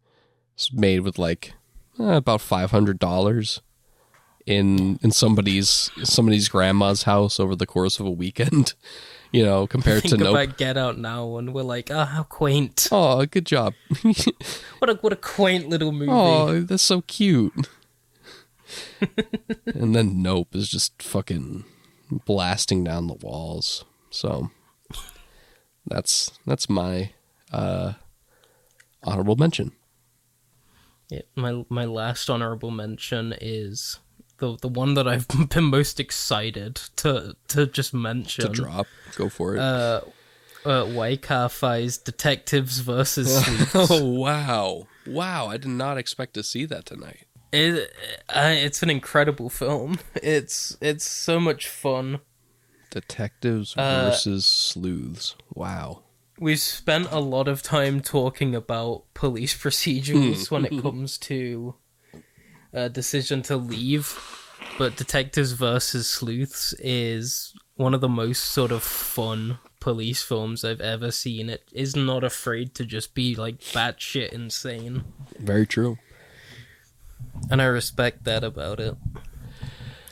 it's 0.55 0.73
made 0.73 1.01
with 1.01 1.19
like 1.19 1.53
eh, 2.01 2.15
about 2.17 2.41
five 2.41 2.71
hundred 2.71 2.99
dollars 2.99 3.61
in 4.47 4.99
in 5.03 5.11
somebody's 5.11 5.91
somebody's 6.03 6.49
grandma's 6.49 7.03
house 7.03 7.39
over 7.39 7.55
the 7.55 7.67
course 7.67 8.01
of 8.01 8.07
a 8.07 8.11
weekend. 8.11 8.73
You 9.33 9.45
know, 9.45 9.67
compared 9.67 10.03
to 10.05 10.09
Think 10.11 10.23
Nope. 10.23 10.31
about 10.35 10.57
Get 10.57 10.77
Out 10.77 10.99
now, 10.99 11.37
and 11.37 11.53
we're 11.53 11.63
like, 11.63 11.91
ah, 11.91 12.05
how 12.07 12.23
quaint! 12.23 12.89
Oh, 12.93 13.25
good 13.27 13.47
job. 13.47 13.75
What 14.79 14.91
a 14.91 14.95
what 14.97 15.13
a 15.13 15.17
quaint 15.17 15.69
little 15.69 15.91
movie. 15.91 16.13
oh, 16.13 16.61
that's 16.61 16.83
so 16.83 17.01
cute. 17.03 17.53
and 19.75 19.95
then 19.95 20.23
Nope 20.23 20.55
is 20.55 20.69
just 20.69 21.03
fucking 21.03 21.65
blasting 22.11 22.85
down 22.85 23.07
the 23.07 23.15
walls. 23.15 23.85
So 24.11 24.51
that's 25.87 26.31
that's 26.47 26.69
my 26.69 27.13
uh 27.53 27.95
honorable 29.03 29.37
mention. 29.37 29.73
Yeah, 31.09 31.23
my 31.35 31.65
my 31.69 31.85
last 31.85 32.29
honorable 32.29 32.71
mention 32.71 33.35
is 33.41 33.99
the 34.39 34.57
the 34.61 34.69
one 34.69 34.95
that 34.95 35.07
I've 35.09 35.27
been 35.51 35.65
most 35.65 35.99
excited 36.01 36.77
to 36.97 37.37
to 37.49 37.67
just 37.67 37.93
mention. 37.95 38.47
To 38.47 38.53
drop. 38.53 38.87
Go 39.17 39.29
for 39.29 39.55
it. 39.57 39.61
Uh, 39.61 40.01
uh, 40.65 40.85
Wai 40.89 41.17
Ka-fai's 41.17 41.97
Detectives 41.99 42.81
versus 42.81 43.45
Sleuths. 43.45 43.91
oh 43.91 44.05
wow. 44.05 44.87
Wow, 45.07 45.47
I 45.47 45.57
did 45.57 45.71
not 45.71 45.97
expect 45.99 46.35
to 46.35 46.43
see 46.43 46.65
that 46.67 46.85
tonight. 46.87 47.27
it, 47.53 47.93
uh, 48.29 48.53
it's 48.53 48.83
an 48.83 48.91
incredible 48.91 49.49
film. 49.49 49.99
It's 50.23 50.77
it's 50.81 51.05
so 51.09 51.39
much 51.39 51.69
fun. 51.69 52.19
Detectives 52.91 53.75
Uh, 53.77 54.11
versus 54.11 54.47
sleuths. 54.47 55.37
Wow. 55.55 56.03
We've 56.39 56.59
spent 56.61 57.09
a 57.11 57.21
lot 57.21 57.49
of 57.49 57.63
time 57.63 58.01
talking 58.01 58.55
about 58.55 59.05
police 59.15 59.57
procedures 59.63 60.51
when 60.51 60.65
it 60.65 60.83
comes 60.83 61.17
to 61.19 61.75
a 62.73 62.89
decision 62.89 63.43
to 63.43 63.57
leave, 63.57 64.19
but 64.79 64.97
Detectives 64.97 65.53
versus 65.53 66.09
Sleuths 66.09 66.75
is 66.79 67.55
one 67.77 67.95
of 67.95 68.01
the 68.01 68.09
most 68.09 68.45
sort 68.45 68.73
of 68.73 68.83
fun 68.83 69.59
police 69.81 70.23
films 70.23 70.65
I've 70.65 70.81
ever 70.81 71.11
seen. 71.11 71.49
It 71.51 71.69
is 71.73 71.95
not 71.95 72.25
afraid 72.25 72.75
to 72.77 72.85
just 72.85 73.15
be 73.15 73.35
like 73.35 73.61
batshit 73.61 74.31
insane, 74.31 75.05
Very 75.39 75.67
true. 75.67 75.99
and 77.51 77.61
I 77.63 77.67
respect 77.67 78.25
that 78.25 78.43
about 78.45 78.81
it. 78.81 78.97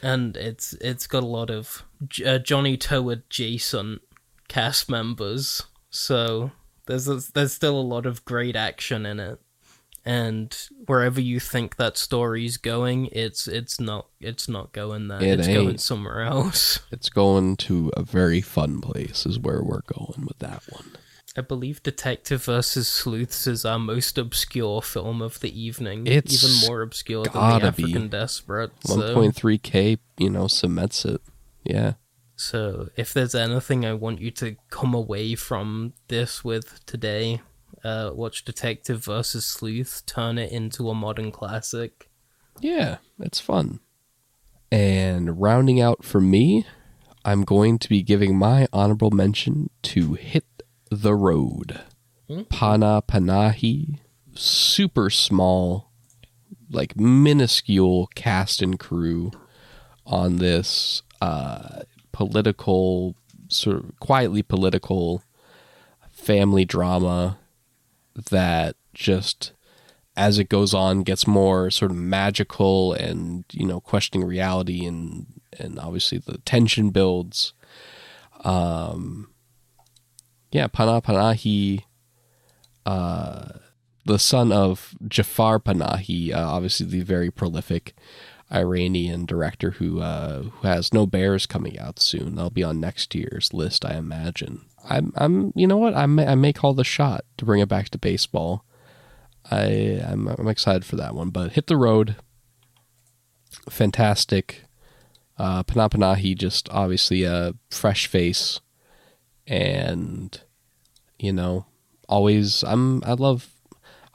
And 0.03 0.37
it's 0.37 0.75
it's 0.75 1.07
got 1.07 1.23
a 1.23 1.27
lot 1.27 1.51
of 1.51 1.83
uh, 2.25 2.39
Johnnie 2.39 2.77
To 2.77 3.09
adjacent 3.11 4.03
cast 4.49 4.91
members, 4.91 5.63
so 5.89 6.53
there's 6.87 7.09
a, 7.09 7.21
there's 7.33 7.55
still 7.55 7.81
a 7.81 7.81
lot 7.81 8.05
of 8.05 8.25
great 8.27 8.55
action 8.55 9.07
in 9.07 9.19
it. 9.19 9.41
And 10.07 10.55
wherever 10.85 11.21
you 11.21 11.41
think 11.41 11.77
that 11.77 11.97
story's 11.97 12.59
going, 12.59 13.09
it's 13.13 13.49
it's 13.49 13.81
not 13.81 14.09
it's 14.21 14.49
not 14.49 14.73
going 14.73 15.09
there. 15.09 15.23
It 15.23 15.41
it's 15.41 15.49
going 15.49 15.79
somewhere 15.79 16.23
else. 16.23 16.81
It's 16.93 17.09
going 17.09 17.57
to 17.57 17.91
a 17.97 18.03
very 18.03 18.41
fun 18.41 18.81
place 18.81 19.27
is 19.27 19.39
where 19.39 19.63
we're 19.63 19.83
going 19.83 20.27
with 20.27 20.39
that 20.39 20.63
one. 20.69 20.93
I 21.37 21.41
believe 21.41 21.83
Detective 21.83 22.45
versus 22.45 22.87
Sleuths 22.87 23.47
is 23.47 23.65
our 23.65 23.79
most 23.79 24.17
obscure 24.19 24.81
film 24.81 25.21
of 25.21 25.41
the 25.41 25.61
evening. 25.61 26.07
It's 26.07 26.45
even 26.45 26.69
more 26.69 26.83
obscure 26.83 27.25
than 27.25 27.33
the 27.33 27.73
be. 27.73 27.83
African 27.85 28.09
Desperate. 28.09 28.71
So. 28.85 29.17
1.3k, 29.17 29.99
you 30.19 30.31
know, 30.31 30.47
cements 30.47 31.05
it. 31.05 31.21
Yeah. 31.65 31.95
So, 32.37 32.91
if 32.97 33.13
there's 33.13 33.35
anything 33.35 33.85
I 33.85 33.95
want 33.95 34.21
you 34.21 34.31
to 34.33 34.57
come 34.71 34.95
away 34.95 35.35
from 35.35 35.95
this 36.09 36.45
with 36.45 36.85
today, 36.87 37.41
uh, 37.85 38.11
watch 38.15 38.45
Detective 38.45 39.05
versus 39.05 39.45
Sleuth, 39.45 40.03
turn 40.07 40.39
it 40.39 40.51
into 40.51 40.89
a 40.89 40.95
modern 40.95 41.31
classic. 41.31 42.09
Yeah, 42.61 42.99
it's 43.21 43.41
fun. 43.41 43.81
And 44.73 45.41
rounding 45.41 45.81
out 45.81 46.05
for 46.05 46.21
me, 46.21 46.67
I'm 47.25 47.45
going 47.45 47.79
to 47.79 47.89
be 47.89 48.03
giving 48.03 48.37
my 48.37 48.67
honorable 48.73 49.11
mention 49.11 49.71
to 49.83 50.15
Hit 50.15 50.47
the 50.91 51.15
Road. 51.15 51.81
Panah 52.29 53.07
Panahi, 53.07 53.99
super 54.35 55.11
small, 55.11 55.91
like 56.71 56.97
minuscule 56.97 58.09
cast 58.15 58.63
and 58.63 58.79
crew 58.79 59.31
on 60.07 60.37
this 60.37 61.03
uh, 61.21 61.83
political, 62.13 63.15
sort 63.49 63.77
of 63.77 64.01
quietly 64.01 64.43
political 64.43 65.23
family 66.11 66.65
drama 66.65 67.39
that 68.15 68.77
just 68.93 69.53
as 70.17 70.39
it 70.39 70.49
goes 70.49 70.73
on 70.73 71.03
gets 71.03 71.27
more 71.27 71.71
sort 71.71 71.91
of 71.91 71.97
magical 71.97 72.93
and 72.93 73.45
you 73.53 73.67
know 73.67 73.81
questioning 73.81 74.27
reality 74.27 74.87
and 74.87 75.27
and 75.59 75.79
obviously 75.79 76.19
the 76.19 76.39
tension 76.39 76.91
builds. 76.91 77.53
Um 78.45 79.31
yeah 80.53 80.69
Panah 80.69 81.03
Panahi 81.03 81.83
uh 82.87 83.59
the 84.07 84.19
son 84.19 84.53
of 84.53 84.95
Jafar 85.09 85.59
Panahi 85.59 86.33
uh, 86.33 86.47
obviously 86.47 86.87
the 86.87 87.01
very 87.01 87.31
prolific 87.31 87.95
Iranian 88.53 89.25
director 89.25 89.73
who 89.73 90.01
uh 90.01 90.43
who 90.43 90.67
has 90.69 90.93
no 90.93 91.07
bears 91.07 91.47
coming 91.47 91.79
out 91.79 91.99
soon. 91.99 92.37
They'll 92.37 92.51
be 92.51 92.63
on 92.63 92.79
next 92.79 93.15
year's 93.15 93.53
list 93.53 93.85
I 93.85 93.97
imagine 93.97 94.67
I'm 94.89 95.13
I'm 95.17 95.53
you 95.55 95.67
know 95.67 95.79
what 95.79 95.95
I 95.95 96.07
may 96.07 96.27
I 96.27 96.35
may 96.35 96.53
call 96.53 96.75
the 96.75 96.85
shot 96.85 97.25
to 97.39 97.45
bring 97.45 97.61
it 97.61 97.69
back 97.69 97.89
to 97.91 97.99
baseball 97.99 98.65
I 99.51 100.03
I'm, 100.07 100.29
I'm 100.29 100.49
excited 100.49 100.85
for 100.85 100.97
that 100.97 101.15
one. 101.15 101.31
But 101.31 101.53
hit 101.53 101.67
the 101.67 101.77
road, 101.77 102.17
fantastic. 103.69 104.65
Uh, 105.39 105.63
Panah 105.65 105.91
Panahi 105.91 106.37
just 106.37 106.69
obviously 106.71 107.25
a 107.25 107.55
fresh 107.71 108.07
face, 108.07 108.61
and 109.47 110.41
you 111.19 111.33
know 111.33 111.67
always 112.09 112.63
I'm 112.65 113.03
I 113.05 113.13
love 113.13 113.51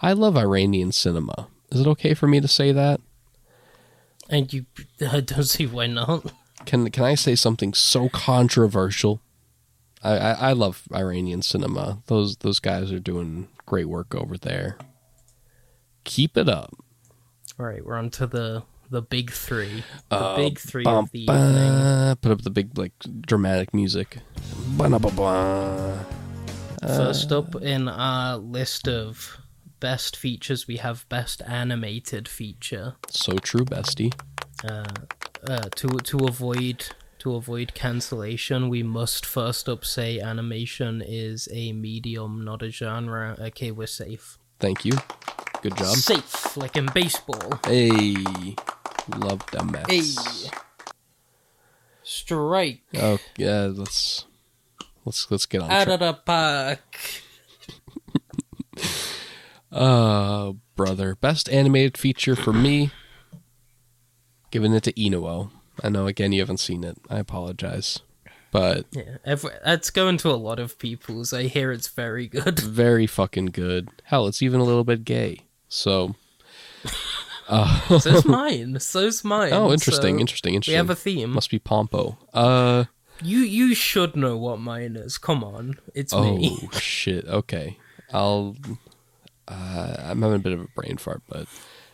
I 0.01 0.13
love 0.13 0.37
Iranian 0.37 0.91
cinema. 0.91 1.47
Is 1.71 1.81
it 1.81 1.87
okay 1.87 2.13
for 2.13 2.27
me 2.27 2.39
to 2.39 2.47
say 2.47 2.71
that? 2.71 2.99
And 4.29 4.51
you, 4.51 4.65
I 5.11 5.19
don't 5.19 5.43
see 5.43 5.67
why 5.67 5.87
not. 5.87 6.33
Can 6.65 6.89
can 6.89 7.03
I 7.03 7.15
say 7.15 7.35
something 7.35 7.73
so 7.73 8.09
controversial? 8.09 9.21
I, 10.03 10.17
I, 10.17 10.31
I 10.31 10.53
love 10.53 10.83
Iranian 10.93 11.41
cinema. 11.41 12.01
Those 12.07 12.37
those 12.37 12.59
guys 12.59 12.91
are 12.91 12.99
doing 12.99 13.47
great 13.65 13.87
work 13.87 14.15
over 14.15 14.37
there. 14.37 14.77
Keep 16.03 16.37
it 16.37 16.47
up. 16.49 16.73
All 17.59 17.65
right, 17.65 17.85
we're 17.85 17.97
on 17.97 18.09
to 18.11 18.27
the 18.27 18.63
the 18.89 19.01
big 19.01 19.31
three. 19.31 19.83
The 20.09 20.15
Uh, 20.15 20.35
big 20.35 20.57
three 20.59 20.83
Bum, 20.83 21.03
of 21.05 21.11
the 21.11 21.23
evening. 21.23 22.15
Put 22.21 22.31
up 22.31 22.41
the 22.41 22.49
big 22.49 22.77
like 22.77 22.93
dramatic 23.21 23.73
music. 23.73 24.17
Ba-na-ba-ba. 24.77 26.05
First 26.81 27.31
up 27.31 27.55
in 27.61 27.87
our 27.89 28.37
list 28.37 28.87
of 28.87 29.37
best 29.79 30.15
features, 30.15 30.67
we 30.67 30.77
have 30.77 31.07
best 31.09 31.41
animated 31.45 32.27
feature. 32.27 32.95
So 33.09 33.33
true, 33.37 33.65
bestie. 33.65 34.13
Uh, 34.63 34.85
uh, 35.47 35.69
to 35.75 35.87
to 35.87 36.25
avoid 36.25 36.87
to 37.19 37.35
avoid 37.35 37.73
cancellation, 37.73 38.69
we 38.69 38.83
must 38.83 39.25
first 39.25 39.67
up 39.69 39.85
say 39.85 40.19
animation 40.19 41.03
is 41.05 41.47
a 41.51 41.71
medium, 41.73 42.43
not 42.43 42.61
a 42.63 42.69
genre. 42.69 43.35
Okay, 43.39 43.71
we're 43.71 43.87
safe. 43.87 44.37
Thank 44.59 44.85
you. 44.85 44.93
Good 45.61 45.77
job. 45.77 45.95
Safe, 45.95 46.57
like 46.57 46.75
in 46.77 46.87
baseball. 46.93 47.59
Hey, 47.65 48.15
love 49.17 49.41
the 49.51 49.63
Mets. 49.63 49.91
Hey. 50.45 50.51
Strike 52.01 52.81
Oh 52.95 53.19
yeah, 53.37 53.69
let's 53.71 54.25
let's 55.05 55.29
let's 55.29 55.45
get 55.45 55.61
on. 55.61 55.69
out 55.69 55.89
of 55.89 55.99
the 55.99 56.13
park. 56.13 56.97
Uh, 59.71 60.53
brother, 60.75 61.15
best 61.15 61.47
animated 61.49 61.95
feature 61.95 62.35
for 62.35 62.51
me. 62.51 62.89
Giving 64.49 64.73
it 64.73 64.81
to 64.81 64.93
Inu-Oh. 64.93 65.51
I 65.83 65.89
know 65.89 66.07
again 66.07 66.31
you 66.31 66.41
haven't 66.41 66.59
seen 66.59 66.83
it. 66.83 66.97
I 67.09 67.19
apologize, 67.19 67.99
but 68.51 68.85
Yeah, 68.91 69.17
every, 69.25 69.51
that's 69.63 69.89
going 69.89 70.17
to 70.19 70.29
a 70.29 70.35
lot 70.37 70.59
of 70.59 70.77
people's. 70.79 71.33
I 71.33 71.43
hear 71.43 71.71
it's 71.71 71.87
very 71.87 72.27
good. 72.27 72.59
very 72.59 73.07
fucking 73.07 73.47
good. 73.47 73.89
Hell, 74.05 74.27
it's 74.27 74.41
even 74.41 74.59
a 74.59 74.63
little 74.65 74.83
bit 74.83 75.03
gay. 75.05 75.41
So, 75.67 76.15
So's 77.99 78.25
mine. 78.25 78.79
So's 78.79 79.23
mine. 79.23 79.53
oh, 79.53 79.71
interesting, 79.71 80.15
So 80.15 80.19
interesting, 80.21 80.61
We 80.67 80.73
have 80.73 80.89
a 80.89 80.95
theme. 80.95 81.31
Must 81.31 81.49
be 81.49 81.59
Pompo. 81.59 82.17
Uh, 82.33 82.85
You 83.21 83.39
you 83.39 83.75
should 83.75 84.15
know 84.15 84.37
what 84.37 84.59
mine 84.59 84.95
is. 84.95 85.17
Come 85.17 85.43
on, 85.43 85.77
it's 85.93 86.13
oh 86.13 86.35
me. 86.37 86.57
Oh 86.63 86.69
shit. 86.79 87.25
Okay, 87.27 87.77
I'll. 88.13 88.55
Uh, 89.47 89.95
I'm 89.99 90.21
having 90.21 90.35
a 90.37 90.43
bit 90.43 90.53
of 90.53 90.61
a 90.61 90.67
brain 90.75 90.97
fart, 90.97 91.23
but 91.27 91.47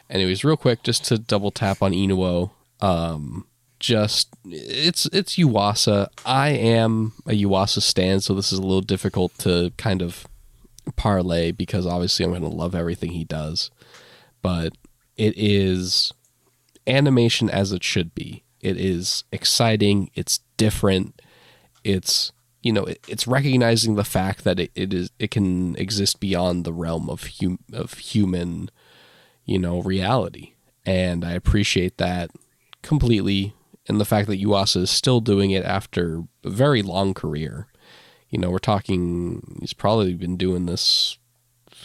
anyways, 0.10 0.44
real 0.44 0.58
quick, 0.58 0.84
just 0.84 1.06
to 1.06 1.18
double 1.18 1.52
tap 1.52 1.82
on 1.82 1.94
Inu-Oh. 1.94 2.52
Um, 2.86 3.48
just 3.80 4.30
it's 4.46 5.06
it's 5.08 5.36
Yuasa. 5.38 6.08
I 6.26 6.50
am 6.50 7.14
a 7.26 7.32
Yuasa 7.32 7.82
stan, 7.82 8.22
so 8.22 8.34
this 8.34 8.52
is 8.52 8.60
a 8.60 8.64
little 8.64 8.82
difficult 8.82 9.38
to 9.40 9.72
kind 9.78 10.02
of 10.02 10.26
parlay 10.96 11.52
because 11.52 11.86
obviously 11.86 12.26
I'm 12.26 12.32
going 12.32 12.42
to 12.42 12.48
love 12.48 12.76
everything 12.76 13.12
he 13.12 13.24
does, 13.24 13.72
but 14.42 14.74
it 15.18 15.34
is 15.38 16.14
animation 16.88 17.50
as 17.50 17.72
it 17.72 17.84
should 17.84 18.14
be. 18.14 18.44
It 18.62 18.78
is 18.78 19.24
exciting. 19.32 20.10
It's 20.16 20.40
different. 20.58 21.22
It's 21.84 22.32
you 22.62 22.74
know 22.74 22.86
it, 22.86 23.00
it's 23.08 23.28
recognizing 23.28 23.96
the 23.96 24.04
fact 24.04 24.44
that 24.44 24.60
it, 24.60 24.72
it 24.74 24.94
is 24.94 25.12
it 25.20 25.32
can 25.32 25.76
exist 25.76 26.20
beyond 26.20 26.66
the 26.66 26.74
realm 26.74 27.10
of 27.10 27.30
hum, 27.40 27.60
of 27.72 27.94
human 27.94 28.70
you 29.46 29.60
know 29.60 29.82
reality, 29.82 30.54
and 30.86 31.24
I 31.24 31.34
appreciate 31.34 31.98
that 31.98 32.32
completely. 32.82 33.54
And 33.88 34.00
the 34.00 34.06
fact 34.06 34.28
that 34.28 34.42
Yuasa 34.42 34.84
is 34.84 34.90
still 34.90 35.22
doing 35.22 35.52
it 35.52 35.64
after 35.64 36.24
a 36.44 36.50
very 36.50 36.82
long 36.82 37.14
career. 37.14 37.68
You 38.30 38.40
know, 38.40 38.50
we're 38.50 38.58
talking. 38.58 39.58
He's 39.60 39.74
probably 39.74 40.14
been 40.16 40.38
doing 40.38 40.66
this 40.66 41.18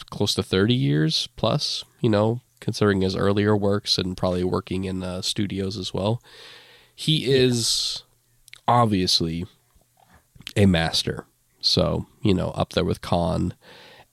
close 0.09 0.33
to 0.35 0.43
30 0.43 0.73
years 0.73 1.27
plus, 1.35 1.83
you 1.99 2.09
know, 2.09 2.41
considering 2.59 3.01
his 3.01 3.15
earlier 3.15 3.55
works 3.55 3.97
and 3.97 4.17
probably 4.17 4.43
working 4.43 4.85
in 4.85 5.03
uh, 5.03 5.21
studios 5.21 5.77
as 5.77 5.93
well. 5.93 6.21
He 6.95 7.31
is 7.31 8.03
obviously 8.67 9.45
a 10.55 10.65
master. 10.65 11.25
So, 11.59 12.07
you 12.21 12.33
know, 12.33 12.49
up 12.51 12.73
there 12.73 12.85
with 12.85 13.01
Kon 13.01 13.53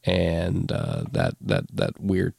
and 0.05 0.71
uh, 0.71 1.05
that, 1.13 1.35
that, 1.41 1.65
that 1.75 2.01
weird 2.01 2.35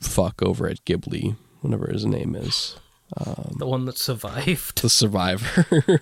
fuck 0.00 0.42
over 0.42 0.68
at 0.68 0.84
Ghibli, 0.84 1.36
whatever 1.60 1.90
his 1.90 2.06
name 2.06 2.34
is. 2.34 2.76
The 3.16 3.66
one 3.66 3.84
that 3.84 3.98
survived. 3.98 4.82
The 4.82 4.88
Survivor. 4.88 5.66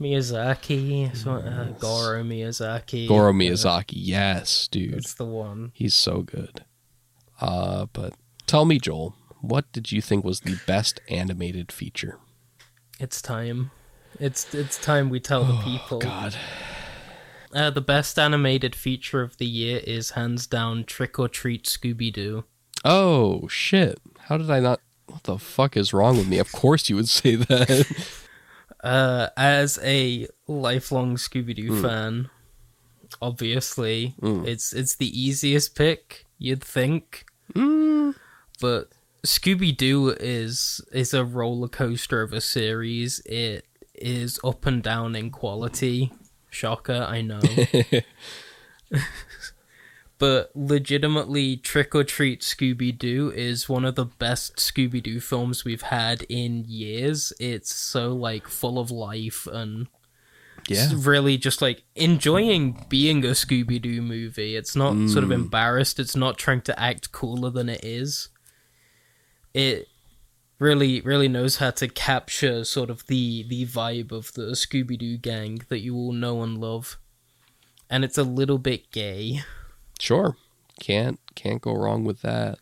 Miyazaki, 0.00 1.06
uh, 1.26 1.64
Goro 1.78 2.22
Miyazaki. 2.22 3.08
Goro 3.08 3.32
Miyazaki. 3.32 3.94
Yes, 3.96 4.68
dude. 4.68 4.94
That's 4.94 5.14
the 5.14 5.24
one. 5.24 5.72
He's 5.74 5.94
so 5.94 6.22
good. 6.22 6.64
Uh, 7.40 7.86
but 7.92 8.14
tell 8.46 8.64
me, 8.64 8.78
Joel, 8.78 9.14
what 9.40 9.70
did 9.72 9.92
you 9.92 10.02
think 10.02 10.24
was 10.24 10.40
the 10.40 10.58
best 10.66 11.00
animated 11.08 11.72
feature? 11.72 12.18
It's 12.98 13.22
time. 13.22 13.70
It's 14.18 14.54
it's 14.54 14.78
time 14.78 15.10
we 15.10 15.20
tell 15.20 15.44
the 15.44 15.56
people. 15.62 15.98
Oh, 15.98 16.00
God. 16.00 16.36
Uh, 17.54 17.70
the 17.70 17.80
best 17.80 18.18
animated 18.18 18.74
feature 18.74 19.22
of 19.22 19.38
the 19.38 19.46
year 19.46 19.80
is 19.86 20.10
hands 20.10 20.46
down 20.46 20.84
Trick 20.84 21.18
or 21.18 21.28
Treat 21.28 21.64
Scooby 21.64 22.12
Doo. 22.12 22.44
Oh, 22.84 23.48
shit. 23.48 23.98
How 24.20 24.36
did 24.36 24.50
I 24.50 24.60
not? 24.60 24.80
What 25.06 25.22
the 25.24 25.38
fuck 25.38 25.76
is 25.76 25.92
wrong 25.92 26.16
with 26.16 26.28
me? 26.28 26.38
Of 26.38 26.52
course 26.52 26.88
you 26.88 26.96
would 26.96 27.08
say 27.08 27.36
that. 27.36 27.86
Uh, 28.84 29.30
as 29.36 29.80
a 29.82 30.28
lifelong 30.46 31.16
Scooby. 31.16 31.56
Doo 31.56 31.82
fan, 31.82 32.28
obviously 33.20 34.14
it's 34.22 34.72
it's 34.72 34.94
the 34.94 35.08
easiest 35.20 35.74
pick 35.74 36.24
you'd 36.38 36.62
think, 36.62 37.24
Hmm. 37.54 38.12
but 38.60 38.90
Scooby 39.24 39.76
Doo 39.76 40.10
is 40.20 40.80
is 40.92 41.12
a 41.14 41.24
roller 41.24 41.66
coaster 41.68 42.22
of 42.22 42.32
a 42.32 42.40
series. 42.40 43.18
It 43.26 43.64
is 43.94 44.38
up 44.44 44.66
and 44.66 44.82
down 44.84 45.16
in 45.16 45.30
quality. 45.30 46.12
Shocker, 46.50 47.06
I 47.08 47.22
know. 47.22 47.40
but 50.18 50.50
legitimately, 50.54 51.58
Trick 51.58 51.94
or 51.94 52.04
Treat 52.04 52.40
Scooby 52.40 52.96
Doo 52.96 53.30
is 53.34 53.68
one 53.68 53.84
of 53.84 53.96
the 53.96 54.06
best 54.06 54.56
Scooby 54.56 55.02
Doo 55.02 55.20
films 55.20 55.64
we've 55.64 55.82
had 55.82 56.22
in 56.28 56.64
years. 56.66 57.32
It's 57.38 57.74
so 57.74 58.14
like 58.14 58.48
full 58.48 58.78
of 58.78 58.90
life 58.90 59.46
and 59.46 59.88
yeah. 60.68 60.88
really 60.94 61.36
just 61.36 61.60
like 61.60 61.82
enjoying 61.94 62.86
being 62.88 63.24
a 63.24 63.28
Scooby 63.28 63.80
Doo 63.80 64.00
movie. 64.00 64.56
It's 64.56 64.74
not 64.74 64.94
sort 65.10 65.24
of 65.24 65.30
mm. 65.30 65.34
embarrassed. 65.34 66.00
It's 66.00 66.16
not 66.16 66.38
trying 66.38 66.62
to 66.62 66.80
act 66.80 67.12
cooler 67.12 67.50
than 67.50 67.68
it 67.68 67.84
is. 67.84 68.30
It 69.52 69.88
really, 70.58 71.02
really 71.02 71.28
knows 71.28 71.56
how 71.56 71.72
to 71.72 71.88
capture 71.88 72.64
sort 72.64 72.88
of 72.88 73.06
the 73.06 73.44
the 73.48 73.66
vibe 73.66 74.12
of 74.12 74.32
the 74.32 74.52
Scooby 74.52 74.98
Doo 74.98 75.18
gang 75.18 75.60
that 75.68 75.80
you 75.80 75.94
all 75.94 76.12
know 76.12 76.42
and 76.42 76.58
love, 76.58 76.98
and 77.90 78.04
it's 78.04 78.18
a 78.18 78.24
little 78.24 78.58
bit 78.58 78.90
gay. 78.90 79.42
Sure. 80.00 80.36
Can't 80.80 81.18
can't 81.34 81.62
go 81.62 81.74
wrong 81.74 82.04
with 82.04 82.22
that. 82.22 82.58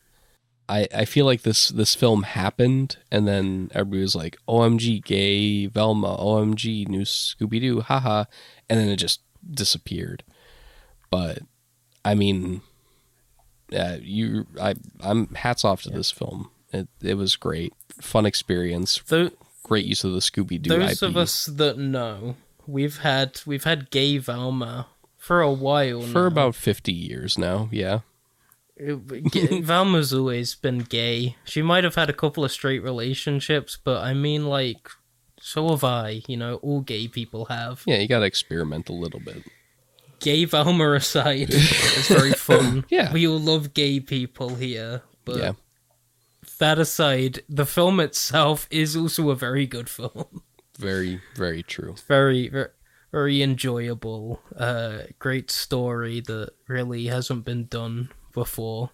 I, 0.69 0.89
I 0.95 1.05
feel 1.05 1.27
like 1.27 1.43
this 1.43 1.69
this 1.69 1.95
film 1.95 2.23
happened 2.23 2.97
and 3.11 3.29
then 3.29 3.71
everybody 3.75 4.03
was 4.03 4.15
like, 4.15 4.37
OMG 4.49 5.05
gay 5.05 5.67
Velma, 5.67 6.17
OMG 6.17 6.89
new 6.89 7.03
Scooby 7.03 7.61
Doo, 7.61 7.81
haha 7.81 8.25
and 8.71 8.81
then 8.81 8.89
it 8.89 8.97
just 8.97 9.21
disappeared. 9.51 10.23
But 11.11 11.41
I 12.05 12.15
mean 12.15 12.63
yeah, 13.71 13.97
you 14.01 14.47
I 14.61 14.75
I'm 15.01 15.35
hats 15.35 15.65
off 15.65 15.83
to 15.83 15.91
this 15.91 16.11
film. 16.11 16.51
It 16.73 16.89
it 17.03 17.15
was 17.15 17.37
great. 17.37 17.73
Fun 18.01 18.27
experience. 18.27 19.03
Great 19.63 19.87
use 19.87 20.05
of 20.05 20.13
the 20.13 20.19
Scooby 20.19 20.61
Doo 20.61 20.71
those 20.71 21.03
IP. 21.03 21.09
of 21.09 21.17
us 21.17 21.47
that 21.47 21.79
know, 21.79 22.37
we've 22.67 22.99
had 22.99 23.41
we've 23.47 23.65
had 23.65 23.91
gay 23.91 24.19
Velma 24.19 24.89
for 25.25 25.41
a 25.41 25.51
while 25.51 26.03
for 26.03 26.21
now. 26.23 26.27
about 26.27 26.55
50 26.55 26.93
years 26.93 27.39
now. 27.39 27.71
Yeah. 27.73 28.01
Velma's 28.79 30.13
always 30.13 30.55
been 30.55 30.81
gay. 30.81 31.37
She 31.45 31.63
might 31.63 31.83
have 31.85 31.95
had 31.95 32.11
a 32.11 32.13
couple 32.13 32.45
of 32.45 32.53
straight 32.53 32.83
relationships, 32.83 33.79
but 33.83 34.03
I 34.03 34.13
mean, 34.13 34.45
like, 34.47 34.91
so 35.41 35.71
have 35.71 35.83
I. 35.83 36.23
You 36.29 36.37
know, 36.37 36.57
all 36.57 36.83
gay 36.83 37.09
people 37.09 37.47
have. 37.47 37.83
Yeah, 37.87 37.97
you 37.99 38.09
got 38.09 38.19
to 38.19 38.27
experiment 38.27 38.91
a 38.91 38.93
little 38.93 39.21
bit. 39.21 39.45
Gay 40.21 40.45
Velma 40.45 40.93
aside, 40.93 41.49
it's 41.51 42.09
very 42.09 42.33
fun. 42.33 42.85
Yeah. 42.91 43.11
we 43.11 43.27
all 43.27 43.41
love 43.41 43.73
gay 43.73 44.01
people 44.01 44.57
here. 44.57 45.03
But 45.25 45.39
yeah. 45.39 45.53
that 46.59 46.79
aside, 46.79 47.41
the 47.49 47.65
film 47.65 47.99
itself 47.99 48.69
is 48.71 48.95
also 48.95 49.31
a 49.31 49.35
very 49.37 49.67
good 49.67 49.89
film. 49.89 50.43
Very 50.79 51.23
very 51.35 51.63
true. 51.63 51.95
very, 52.09 52.49
very, 52.49 52.69
very 53.15 53.43
enjoyable. 53.43 54.41
Uh, 54.57 54.99
great 55.21 55.49
story 55.49 56.21
that 56.23 56.51
really 56.67 57.07
hasn't 57.07 57.45
been 57.45 57.67
done 57.67 58.11
before. 58.33 58.91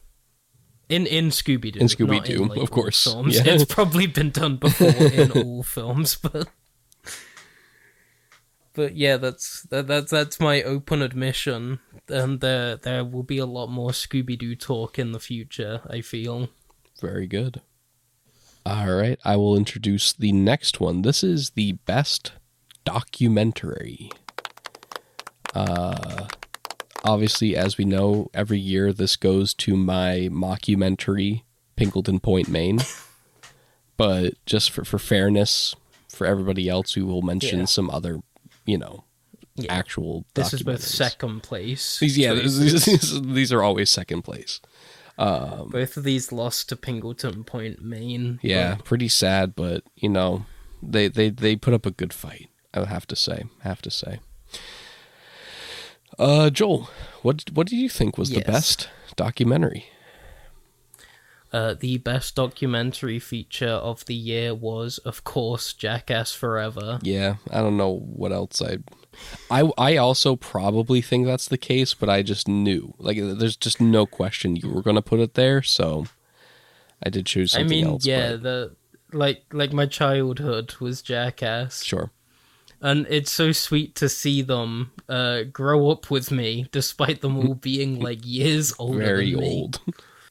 In 0.90 1.06
in 1.06 1.30
Scooby 1.30 1.72
Doo, 1.72 1.80
In 1.80 1.86
Scooby-Doo, 1.86 2.60
of 2.60 2.70
course. 2.70 3.02
Films. 3.04 3.36
Yeah. 3.36 3.54
It's 3.54 3.64
probably 3.64 4.06
been 4.06 4.30
done 4.30 4.56
before 4.56 4.88
in 5.20 5.30
all 5.32 5.62
films, 5.62 6.16
but 6.16 6.48
but 8.74 8.94
yeah, 8.94 9.16
that's 9.16 9.62
that, 9.70 9.86
that's 9.86 10.10
that's 10.10 10.38
my 10.38 10.62
open 10.62 11.00
admission, 11.00 11.78
and 12.08 12.40
there 12.40 12.76
there 12.76 13.04
will 13.04 13.22
be 13.22 13.38
a 13.38 13.46
lot 13.46 13.68
more 13.68 13.90
Scooby 13.90 14.38
Doo 14.38 14.54
talk 14.54 14.98
in 14.98 15.12
the 15.12 15.20
future. 15.20 15.80
I 15.88 16.02
feel. 16.02 16.50
Very 17.00 17.26
good. 17.26 17.62
All 18.66 18.92
right, 18.92 19.18
I 19.24 19.36
will 19.36 19.56
introduce 19.56 20.12
the 20.12 20.32
next 20.32 20.78
one. 20.78 21.00
This 21.00 21.24
is 21.24 21.50
the 21.50 21.72
best 21.86 22.32
documentary. 22.84 24.10
Uh, 25.54 26.26
obviously, 27.04 27.56
as 27.56 27.76
we 27.78 27.84
know, 27.84 28.30
every 28.34 28.58
year 28.58 28.92
this 28.92 29.16
goes 29.16 29.54
to 29.54 29.76
my 29.76 30.28
mockumentary, 30.30 31.42
Pinkleton 31.76 32.22
Point, 32.22 32.48
Maine. 32.48 32.80
But 33.96 34.32
just 34.46 34.70
for, 34.70 34.82
for 34.82 34.98
fairness, 34.98 35.76
for 36.08 36.26
everybody 36.26 36.70
else, 36.70 36.96
we 36.96 37.02
will 37.02 37.20
mention 37.20 37.58
Yeah. 37.58 37.64
some 37.66 37.90
other, 37.90 38.20
you 38.64 38.78
know, 38.78 39.04
Yeah. 39.56 39.74
actual. 39.74 40.24
This 40.32 40.54
is 40.54 40.62
both 40.62 40.80
second 40.82 41.42
place. 41.42 41.98
These, 41.98 42.16
yeah, 42.16 42.32
choices. 42.32 42.84
these, 42.86 43.20
these 43.20 43.52
are 43.52 43.62
always 43.62 43.90
second 43.90 44.22
place. 44.22 44.58
both 45.18 45.98
of 45.98 46.04
these 46.04 46.32
lost 46.32 46.70
to 46.70 46.76
Pingleton 46.76 47.44
Point, 47.44 47.82
Maine. 47.82 48.38
Yeah, 48.42 48.76
pretty 48.84 49.08
sad, 49.08 49.54
but 49.54 49.84
you 49.96 50.08
know, 50.08 50.46
they 50.82 51.08
they 51.08 51.28
they 51.28 51.54
put 51.54 51.74
up 51.74 51.84
a 51.84 51.90
good 51.90 52.14
fight. 52.14 52.48
I 52.72 52.80
would 52.80 52.88
have 52.88 53.06
to 53.08 53.16
say, 53.16 53.44
have 53.60 53.82
to 53.82 53.90
say. 53.90 54.20
Uh, 56.18 56.50
Joel, 56.50 56.90
what 57.22 57.44
what 57.52 57.66
did 57.66 57.76
you 57.76 57.88
think 57.88 58.18
was 58.18 58.30
the 58.30 58.42
best 58.42 58.88
documentary? 59.16 59.86
Uh, 61.52 61.74
the 61.74 61.98
best 61.98 62.36
documentary 62.36 63.18
feature 63.18 63.66
of 63.66 64.04
the 64.04 64.14
year 64.14 64.54
was, 64.54 64.98
of 64.98 65.24
course, 65.24 65.72
Jackass 65.72 66.32
Forever. 66.32 67.00
Yeah, 67.02 67.36
I 67.50 67.58
don't 67.60 67.76
know 67.76 67.98
what 67.98 68.30
else 68.30 68.62
I. 68.62 68.78
I 69.50 69.70
I 69.76 69.96
also 69.96 70.36
probably 70.36 71.00
think 71.00 71.26
that's 71.26 71.48
the 71.48 71.58
case, 71.58 71.92
but 71.92 72.08
I 72.08 72.22
just 72.22 72.46
knew 72.46 72.94
like 72.98 73.16
there's 73.16 73.56
just 73.56 73.80
no 73.80 74.06
question 74.06 74.54
you 74.54 74.70
were 74.70 74.82
gonna 74.82 75.02
put 75.02 75.18
it 75.18 75.34
there, 75.34 75.60
so 75.62 76.06
I 77.02 77.10
did 77.10 77.26
choose 77.26 77.56
I 77.56 77.64
mean, 77.64 77.86
else. 77.86 78.06
yeah, 78.06 78.32
but 78.32 78.42
the 78.42 78.76
like 79.12 79.42
like 79.52 79.72
my 79.72 79.86
childhood 79.86 80.74
was 80.80 81.02
Jackass, 81.02 81.82
sure. 81.82 82.12
And 82.80 83.06
it's 83.10 83.30
so 83.30 83.52
sweet 83.52 83.94
to 83.96 84.08
see 84.08 84.42
them 84.42 84.92
uh, 85.08 85.42
grow 85.42 85.90
up 85.90 86.10
with 86.10 86.30
me, 86.30 86.66
despite 86.72 87.20
them 87.20 87.36
all 87.36 87.54
being 87.70 88.00
like 88.00 88.20
years 88.22 88.74
older. 88.78 88.98
Very 88.98 89.32
than 89.32 89.40
me. 89.40 89.60
old. 89.60 89.80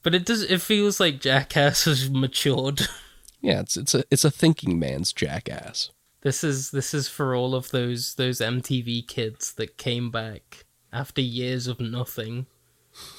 But 0.02 0.16
it 0.16 0.26
does. 0.26 0.44
It 0.44 0.62
feels 0.62 1.00
like 1.00 1.20
Jackass 1.22 1.86
has 1.86 2.10
matured. 2.10 2.82
yeah, 3.42 3.60
it's 3.62 3.78
it's 3.78 3.94
a 3.94 4.04
it's 4.10 4.26
a 4.26 4.32
thinking 4.32 4.80
man's 4.80 5.14
jackass. 5.14 5.92
This 6.22 6.44
is 6.44 6.72
this 6.72 6.94
is 6.94 7.08
for 7.08 7.36
all 7.36 7.54
of 7.56 7.72
those 7.72 8.16
those 8.16 8.40
MTV 8.40 9.08
kids 9.08 9.54
that 9.54 9.78
came 9.78 10.10
back 10.10 10.66
after 10.92 11.22
years 11.22 11.68
of 11.68 11.80
nothing, 11.80 12.46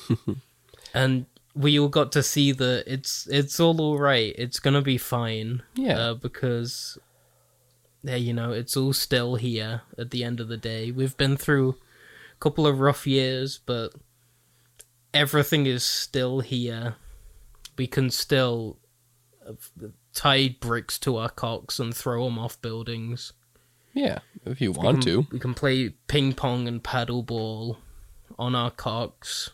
and 0.95 1.27
we 1.55 1.79
all 1.79 1.89
got 1.89 2.13
to 2.13 2.23
see 2.23 2.53
that 2.53 2.85
it's 2.87 3.27
it's 3.31 3.61
all 3.61 3.81
alright. 3.81 4.35
It's 4.37 4.59
gonna 4.59 4.83
be 4.83 4.99
fine. 4.99 5.63
Yeah. 5.75 5.99
uh, 5.99 6.15
because 6.15 6.99
you 8.03 8.33
know, 8.33 8.53
it's 8.53 8.77
all 8.77 8.93
still 8.93 9.35
here 9.35 9.83
at 9.99 10.11
the 10.11 10.25
end 10.25 10.41
of 10.41 10.49
the 10.49 10.57
day. 10.57 10.91
We've 10.91 11.17
been 11.17 11.37
through 11.37 11.71
a 11.71 12.41
couple 12.41 12.67
of 12.67 12.81
rough 12.81 13.07
years, 13.07 13.61
but 13.65 13.93
everything 15.13 15.67
is 15.67 15.85
still 15.85 16.41
here. 16.41 16.97
We 17.77 17.87
can 17.87 18.11
still 18.11 18.79
tie 20.15 20.57
bricks 20.61 20.99
to 21.01 21.17
our 21.17 21.29
cocks 21.29 21.79
and 21.79 21.95
throw 21.95 22.25
them 22.25 22.39
off 22.39 22.61
buildings. 22.61 23.33
Yeah, 23.93 24.21
if 24.45 24.61
you 24.61 24.73
want 24.73 25.03
to. 25.05 25.27
We 25.33 25.39
can 25.39 25.55
play 25.55 25.91
ping 26.07 26.33
pong 26.35 26.69
and 26.69 26.83
paddle 26.83 27.23
ball 27.23 27.79
on 28.39 28.55
our 28.55 28.71
cocks. 28.71 29.51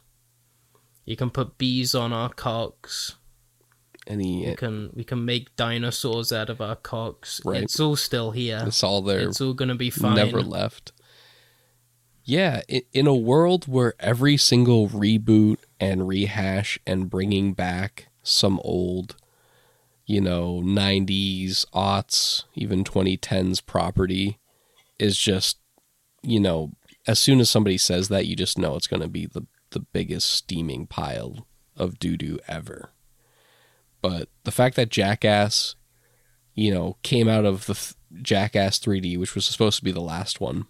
You 1.04 1.16
can 1.16 1.30
put 1.30 1.58
bees 1.58 1.94
on 1.94 2.12
our 2.12 2.28
cocks. 2.28 3.16
Any 4.06 4.46
We 4.46 4.54
can 4.54 4.90
we 4.94 5.04
can 5.04 5.24
make 5.24 5.54
dinosaurs 5.56 6.32
out 6.32 6.48
of 6.48 6.60
our 6.60 6.76
cocks. 6.76 7.40
Right. 7.44 7.62
It's 7.62 7.80
all 7.80 7.96
still 7.96 8.30
here. 8.30 8.62
it's 8.66 8.82
all 8.82 9.02
there. 9.02 9.28
It's 9.28 9.40
all 9.40 9.54
gonna 9.54 9.74
be 9.74 9.90
fine. 9.90 10.14
never 10.14 10.42
left. 10.42 10.92
Yeah, 12.28 12.62
in 12.92 13.06
a 13.06 13.14
world 13.14 13.68
where 13.68 13.94
every 14.00 14.36
single 14.36 14.88
reboot 14.88 15.58
and 15.78 16.08
rehash 16.08 16.76
and 16.84 17.08
bringing 17.08 17.52
back 17.52 18.08
some 18.24 18.60
old, 18.64 19.14
you 20.06 20.20
know, 20.20 20.60
90s, 20.60 21.64
aughts, 21.72 22.42
even 22.56 22.82
2010s 22.82 23.64
property 23.64 24.40
is 24.98 25.16
just, 25.16 25.58
you 26.20 26.40
know, 26.40 26.72
as 27.06 27.20
soon 27.20 27.38
as 27.38 27.48
somebody 27.48 27.78
says 27.78 28.08
that, 28.08 28.26
you 28.26 28.34
just 28.34 28.58
know 28.58 28.74
it's 28.74 28.88
going 28.88 29.02
to 29.02 29.08
be 29.08 29.26
the, 29.26 29.46
the 29.70 29.78
biggest 29.78 30.28
steaming 30.28 30.88
pile 30.88 31.46
of 31.76 32.00
doo 32.00 32.16
doo 32.16 32.40
ever. 32.48 32.90
But 34.08 34.28
the 34.44 34.52
fact 34.52 34.76
that 34.76 34.88
Jackass, 34.90 35.74
you 36.54 36.72
know, 36.72 36.96
came 37.02 37.28
out 37.28 37.44
of 37.44 37.66
the 37.66 37.74
th- 37.74 37.94
Jackass 38.22 38.78
3D, 38.78 39.18
which 39.18 39.34
was 39.34 39.44
supposed 39.46 39.78
to 39.78 39.84
be 39.84 39.90
the 39.92 40.00
last 40.00 40.40
one. 40.40 40.66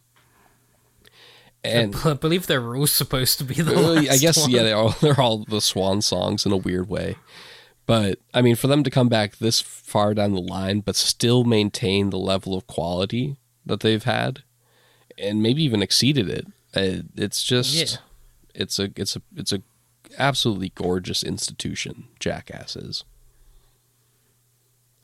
And 1.64 1.94
I 2.04 2.14
believe 2.14 2.46
they're 2.46 2.76
all 2.76 2.86
supposed 2.86 3.38
to 3.38 3.44
be 3.44 3.54
the 3.54 3.74
last 3.78 4.10
I 4.10 4.16
guess 4.18 4.38
one. 4.40 4.50
yeah, 4.50 4.62
they're 4.62 4.76
all 4.76 4.90
they're 5.00 5.20
all 5.20 5.44
the 5.44 5.60
swan 5.60 6.00
songs 6.02 6.46
in 6.46 6.52
a 6.52 6.56
weird 6.56 6.88
way. 6.88 7.16
But 7.86 8.18
I 8.32 8.42
mean, 8.42 8.56
for 8.56 8.68
them 8.68 8.82
to 8.84 8.90
come 8.90 9.08
back 9.08 9.36
this 9.36 9.60
far 9.60 10.14
down 10.14 10.32
the 10.32 10.40
line, 10.40 10.80
but 10.80 10.96
still 10.96 11.44
maintain 11.44 12.10
the 12.10 12.18
level 12.18 12.56
of 12.56 12.66
quality 12.66 13.36
that 13.64 13.80
they've 13.80 14.02
had, 14.04 14.42
and 15.18 15.42
maybe 15.42 15.62
even 15.64 15.82
exceeded 15.82 16.28
it, 16.28 16.46
uh, 16.74 17.02
it's 17.16 17.42
just 17.42 17.74
Yeah. 17.74 17.98
it's 18.54 18.78
a 18.78 18.90
it's 18.96 19.16
a 19.16 19.22
it's 19.36 19.52
a 19.52 19.62
absolutely 20.18 20.70
gorgeous 20.74 21.22
institution. 21.24 22.08
Jackass 22.20 22.76
is. 22.76 23.04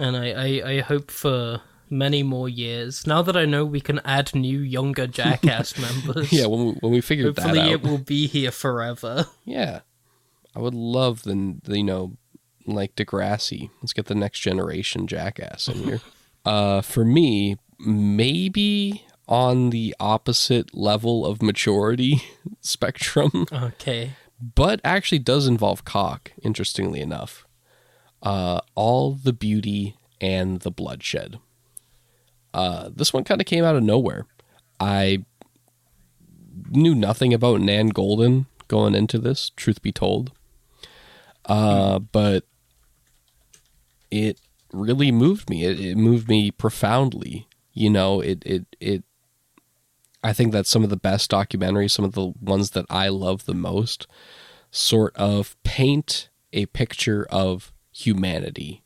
And 0.03 0.16
I, 0.16 0.31
I, 0.31 0.70
I 0.73 0.81
hope 0.81 1.12
for 1.12 1.61
many 1.89 2.24
more 2.24 2.49
years. 2.49 3.07
Now 3.07 3.23
that 3.23 3.37
I 3.37 3.45
know 3.45 3.65
we 3.65 3.81
can 3.81 4.01
add 4.05 4.35
new 4.35 4.59
younger 4.59 5.07
Jackass 5.07 5.79
members. 6.05 6.33
Yeah, 6.33 6.47
when 6.47 6.65
we, 6.65 6.73
when 6.81 6.93
we 6.93 7.01
Hopefully 7.27 7.59
that 7.59 7.62
out, 7.62 7.70
Hopefully 7.70 7.73
it 7.73 7.83
will 7.83 7.99
be 7.99 8.27
here 8.27 8.51
forever. 8.51 9.27
Yeah, 9.45 9.81
I 10.57 10.59
would 10.59 10.74
love 10.74 11.23
the, 11.23 11.57
the 11.62 11.77
you 11.79 11.85
know 11.85 12.16
like 12.66 12.97
Degrassi. 12.97 13.70
Let's 13.81 13.93
get 13.93 14.07
the 14.07 14.15
next 14.16 14.41
generation 14.41 15.07
jackass 15.07 15.69
in 15.69 15.74
here. 15.85 16.01
uh, 16.45 16.81
for 16.81 17.05
me, 17.05 17.59
maybe 17.79 19.07
on 19.29 19.70
the 19.70 19.95
opposite 20.01 20.74
level 20.74 21.24
of 21.24 21.43
maturity 21.43 22.23
spectrum, 22.61 23.47
Okay. 23.53 24.12
but 24.41 24.81
actually 24.83 25.20
does 25.20 25.47
involve 25.47 25.85
cock. 25.85 26.33
Interestingly 26.43 27.01
enough, 27.01 27.47
uh, 28.23 28.61
all 28.74 29.12
the 29.12 29.32
beauty 29.32 29.97
and 30.20 30.61
the 30.61 30.70
bloodshed. 30.70 31.39
Uh, 32.55 32.90
this 32.94 33.12
one 33.12 33.24
kind 33.24 33.40
of 33.40 33.47
came 33.47 33.65
out 33.65 33.77
of 33.77 33.82
nowhere. 33.82 34.27
I 34.78 35.24
knew 36.70 36.94
nothing 36.94 37.35
about 37.35 37.61
Nan 37.61 37.93
Goldin 37.93 38.47
going 38.69 38.94
into 38.94 39.19
this, 39.19 39.51
truth 39.57 39.82
be 39.82 39.93
told. 39.93 40.32
Uh, 41.47 41.99
but 41.99 42.44
it 44.11 44.40
really 44.73 45.11
moved 45.11 45.51
me. 45.51 45.65
It, 45.65 45.81
it 45.81 45.97
moved 45.97 46.28
me 46.28 46.51
profoundly. 46.51 47.49
You 47.73 47.90
know, 47.90 48.20
it, 48.20 48.43
it, 48.44 48.66
it, 48.81 49.05
I 50.23 50.32
think 50.32 50.53
that 50.53 50.66
some 50.66 50.85
of 50.85 50.90
the 50.90 50.97
best 50.97 51.31
documentaries, 51.31 51.90
some 51.90 52.05
of 52.05 52.12
the 52.12 52.32
ones 52.40 52.70
that 52.70 52.86
I 52.89 53.09
love 53.09 53.47
the 53.47 53.55
most, 53.55 54.07
sort 54.70 55.16
of 55.16 55.57
paint 55.65 56.28
a 56.53 56.66
picture 56.66 57.27
of 57.31 57.73
humanity, 58.05 58.83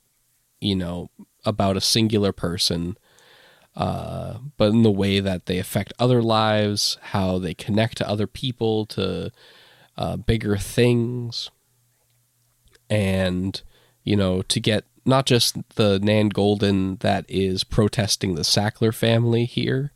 you 0.61 0.77
know, 0.77 1.11
about 1.45 1.77
a 1.77 1.81
singular 1.81 2.33
person, 2.33 2.97
uh, 3.75 4.39
but 4.57 4.71
in 4.71 4.83
the 4.83 4.91
way 4.91 5.21
that 5.21 5.47
they 5.47 5.59
affect 5.59 5.93
other 5.99 6.23
lives, 6.23 6.99
how 7.13 7.39
they 7.39 7.55
connect 7.55 7.99
to 7.99 8.09
other 8.09 8.27
people, 8.27 8.87
to 8.87 9.31
uh, 9.97 10.17
bigger 10.17 10.57
things, 10.57 11.51
and, 12.89 13.63
you 14.03 14.17
know, 14.17 14.43
to 14.43 14.61
get 14.61 14.85
not 15.05 15.27
just 15.27 15.57
the 15.77 15.99
Nan 16.01 16.31
Goldin 16.31 16.99
that 17.01 17.25
is 17.29 17.65
protesting 17.65 18.35
the 18.35 18.43
Sackler 18.43 18.95
family 18.95 19.45
here, 19.45 19.93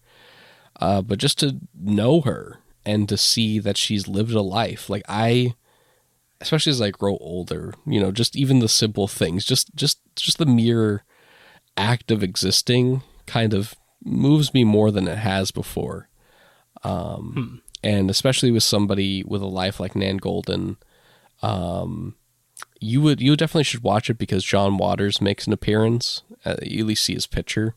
uh, 0.80 1.02
but 1.02 1.18
just 1.18 1.38
to 1.40 1.58
know 1.74 2.20
her 2.20 2.60
and 2.86 3.08
to 3.08 3.16
see 3.16 3.58
that 3.58 3.76
she's 3.76 4.08
lived 4.08 4.32
a 4.32 4.40
life. 4.40 4.88
Like 4.88 5.02
I, 5.08 5.54
especially 6.40 6.70
as 6.70 6.80
I 6.80 6.90
grow 6.90 7.16
older, 7.18 7.74
you 7.86 8.00
know, 8.00 8.12
just 8.12 8.36
even 8.36 8.60
the 8.60 8.68
simple 8.68 9.08
things, 9.08 9.44
just 9.44 9.74
just 9.74 10.00
just 10.16 10.38
the 10.38 10.46
mere 10.46 11.04
act 11.76 12.10
of 12.10 12.22
existing, 12.22 13.02
kind 13.26 13.54
of 13.54 13.74
moves 14.04 14.54
me 14.54 14.64
more 14.64 14.90
than 14.90 15.06
it 15.08 15.18
has 15.18 15.50
before. 15.50 16.08
Um, 16.82 17.62
And 17.82 18.10
especially 18.10 18.50
with 18.50 18.62
somebody 18.62 19.22
with 19.24 19.40
a 19.42 19.46
life 19.46 19.80
like 19.80 19.96
Nan 19.96 20.20
Goldin, 20.20 20.76
um, 21.42 22.16
you 22.78 23.00
would 23.00 23.20
you 23.20 23.36
definitely 23.36 23.64
should 23.64 23.82
watch 23.82 24.10
it 24.10 24.18
because 24.18 24.44
John 24.44 24.76
Waters 24.76 25.20
makes 25.20 25.46
an 25.46 25.52
appearance. 25.52 26.22
Uh, 26.44 26.56
you 26.62 26.80
at 26.80 26.86
least 26.86 27.04
see 27.04 27.14
his 27.14 27.26
picture. 27.26 27.74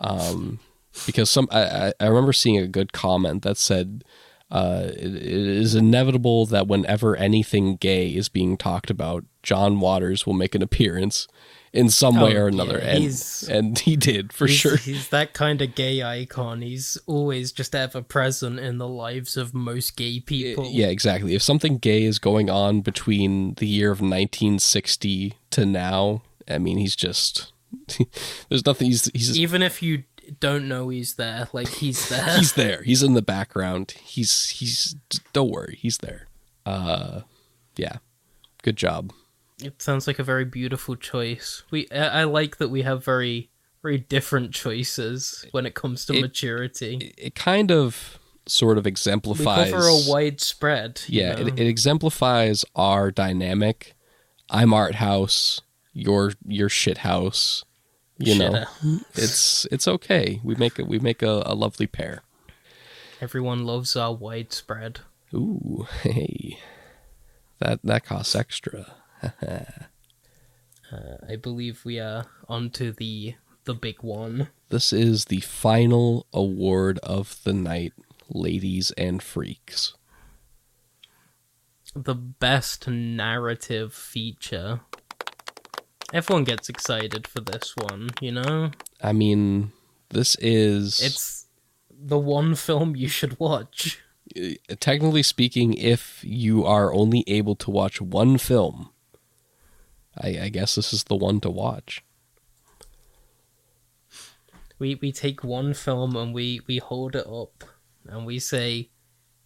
Um, 0.00 0.58
because 1.06 1.30
some 1.30 1.48
I 1.52 1.92
I 2.00 2.06
remember 2.06 2.32
seeing 2.32 2.58
a 2.58 2.66
good 2.66 2.92
comment 2.92 3.42
that 3.42 3.56
said 3.56 4.02
uh, 4.50 4.84
it, 4.86 5.14
it 5.14 5.22
is 5.22 5.74
inevitable 5.74 6.46
that 6.46 6.66
whenever 6.66 7.16
anything 7.16 7.76
gay 7.76 8.08
is 8.08 8.28
being 8.28 8.56
talked 8.56 8.90
about, 8.90 9.24
John 9.42 9.80
Waters 9.80 10.26
will 10.26 10.34
make 10.34 10.54
an 10.54 10.62
appearance 10.62 11.28
in 11.72 11.90
some 11.90 12.18
way 12.18 12.36
Oh, 12.36 12.42
or 12.42 12.48
another, 12.48 12.78
yeah, 12.78 12.96
and 12.96 13.48
and 13.50 13.78
he 13.78 13.94
did 13.94 14.32
for 14.32 14.46
he's, 14.46 14.56
sure. 14.56 14.76
He's 14.76 15.08
that 15.10 15.34
kind 15.34 15.60
of 15.60 15.74
gay 15.74 16.02
icon. 16.02 16.62
He's 16.62 16.96
always 17.06 17.52
just 17.52 17.74
ever 17.74 18.00
present 18.00 18.58
in 18.58 18.78
the 18.78 18.88
lives 18.88 19.36
of 19.36 19.52
most 19.52 19.96
gay 19.96 20.20
people. 20.20 20.70
Yeah, 20.70 20.86
exactly. 20.86 21.34
If 21.34 21.42
something 21.42 21.76
gay 21.76 22.04
is 22.04 22.18
going 22.18 22.48
on 22.48 22.80
between 22.80 23.54
the 23.54 23.66
year 23.66 23.90
of 23.90 24.00
1960 24.00 25.34
to 25.50 25.66
now, 25.66 26.22
I 26.48 26.56
mean, 26.56 26.78
he's 26.78 26.96
just 26.96 27.52
there's 28.48 28.64
nothing. 28.64 28.86
He's 28.86 29.10
he's 29.12 29.38
Even 29.38 29.62
if 29.62 29.82
you 29.82 30.04
don't 30.40 30.68
know 30.68 30.88
he's 30.88 31.14
there, 31.14 31.48
like 31.52 31.68
he's 31.68 32.08
there. 32.10 32.36
he's 32.36 32.52
there. 32.54 32.82
He's 32.82 33.02
in 33.02 33.14
the 33.14 33.22
background. 33.22 33.92
He's 34.02 34.48
he's 34.50 34.96
don't 35.32 35.50
worry, 35.50 35.78
he's 35.80 35.98
there. 35.98 36.28
Uh, 36.66 37.22
yeah, 37.76 37.96
good 38.62 38.76
job. 38.76 39.12
It 39.62 39.80
sounds 39.82 40.06
like 40.06 40.18
a 40.18 40.24
very 40.24 40.44
beautiful 40.44 40.96
choice. 40.96 41.62
We 41.70 41.88
I, 41.90 42.20
I 42.20 42.24
like 42.24 42.58
that 42.58 42.68
we 42.68 42.82
have 42.82 43.04
very 43.04 43.50
very 43.82 43.98
different 43.98 44.52
choices 44.52 45.46
when 45.52 45.64
it 45.66 45.74
comes 45.74 46.04
to 46.06 46.14
It- 46.14 46.20
maturity. 46.20 46.96
It, 47.00 47.14
it 47.28 47.34
kind 47.34 47.70
of 47.70 48.18
sort 48.46 48.78
of 48.78 48.86
exemplifies 48.86 49.66
We 49.66 49.72
cover 49.72 49.86
a 49.86 49.98
wide 50.06 50.40
spread. 50.40 51.02
you 51.06 51.20
yeah, 51.20 51.34
know? 51.34 51.46
it, 51.48 51.60
it 51.60 51.66
exemplifies 51.66 52.64
our 52.74 53.10
dynamic. 53.10 53.94
I'm 54.50 54.72
art 54.72 54.94
house. 54.96 55.60
You're 55.92 56.32
your 56.46 56.68
shit 56.68 56.98
house. 56.98 57.64
You 58.18 58.36
know, 58.36 58.64
it's 59.14 59.64
it's 59.66 59.86
okay. 59.86 60.40
We 60.42 60.56
make 60.56 60.78
a, 60.78 60.84
we 60.84 60.98
make 60.98 61.22
a, 61.22 61.42
a 61.46 61.54
lovely 61.54 61.86
pair. 61.86 62.22
Everyone 63.20 63.64
loves 63.64 63.94
our 63.96 64.12
widespread. 64.12 65.00
Ooh, 65.32 65.86
hey, 66.02 66.58
that 67.58 67.80
that 67.84 68.04
costs 68.04 68.34
extra. 68.34 68.94
Uh, 70.90 71.18
I 71.28 71.36
believe 71.36 71.84
we 71.84 72.00
are 72.00 72.24
onto 72.48 72.92
the 72.92 73.34
the 73.64 73.74
big 73.74 74.02
one. 74.02 74.48
This 74.70 74.90
is 74.90 75.26
the 75.26 75.40
final 75.40 76.26
award 76.32 76.98
of 77.00 77.42
the 77.44 77.52
night, 77.52 77.92
ladies 78.30 78.90
and 78.92 79.22
freaks. 79.22 79.92
The 81.94 82.14
best 82.14 82.88
narrative 82.88 83.92
feature. 83.92 84.80
Everyone 86.12 86.44
gets 86.44 86.68
excited 86.68 87.26
for 87.26 87.40
this 87.40 87.74
one, 87.76 88.10
you 88.20 88.32
know? 88.32 88.70
I 89.02 89.12
mean, 89.12 89.72
this 90.08 90.36
is 90.36 91.00
It's 91.00 91.46
the 91.90 92.18
one 92.18 92.54
film 92.54 92.96
you 92.96 93.08
should 93.08 93.38
watch. 93.38 94.00
Uh, 94.36 94.50
technically 94.80 95.22
speaking, 95.22 95.74
if 95.74 96.22
you 96.24 96.64
are 96.64 96.94
only 96.94 97.24
able 97.26 97.56
to 97.56 97.70
watch 97.70 98.00
one 98.00 98.38
film, 98.38 98.90
I, 100.16 100.38
I 100.44 100.48
guess 100.48 100.76
this 100.76 100.92
is 100.92 101.04
the 101.04 101.16
one 101.16 101.40
to 101.40 101.50
watch. 101.50 102.02
We 104.78 104.94
we 104.94 105.12
take 105.12 105.42
one 105.42 105.74
film 105.74 106.14
and 106.16 106.32
we 106.32 106.60
we 106.66 106.78
hold 106.78 107.16
it 107.16 107.26
up 107.26 107.64
and 108.06 108.24
we 108.24 108.38
say, 108.38 108.90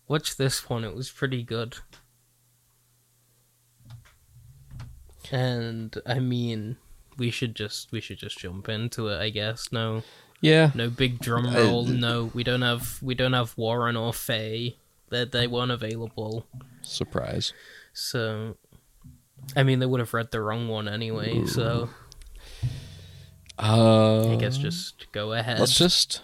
"Watch 0.07 0.37
this 0.37 0.69
one. 0.69 0.85
It 0.85 0.95
was 0.95 1.11
pretty 1.11 1.43
good." 1.43 1.79
And 5.33 5.97
I 6.07 6.19
mean, 6.21 6.77
we 7.17 7.31
should 7.31 7.57
just 7.57 7.91
we 7.91 8.01
should 8.01 8.19
just 8.19 8.39
jump 8.39 8.69
into 8.69 9.09
it. 9.09 9.19
I 9.21 9.31
guess 9.31 9.73
no 9.73 10.03
Yeah, 10.43 10.71
no 10.75 10.91
big 10.91 11.19
drum 11.21 11.47
Uh, 11.47 11.55
roll. 11.55 11.85
No, 11.87 12.31
we 12.35 12.45
don't 12.45 12.63
have 12.63 12.99
we 13.03 13.15
don't 13.15 13.33
have 13.33 13.57
Warren 13.57 13.97
or 13.97 14.13
Faye. 14.13 14.77
They 15.09 15.25
they 15.25 15.47
weren't 15.47 15.71
available. 15.73 16.47
surprise. 16.83 17.53
So, 17.95 18.57
I 19.57 19.63
mean, 19.63 19.79
they 19.79 19.87
would 19.87 20.01
have 20.01 20.15
read 20.15 20.31
the 20.31 20.41
wrong 20.41 20.69
one 20.69 20.87
anyway. 20.89 21.45
So 21.47 21.89
Uh, 23.59 24.33
I 24.33 24.37
guess 24.37 24.57
just 24.59 25.07
go 25.13 25.33
ahead. 25.33 25.61
let's 25.61 25.77
just 25.77 26.23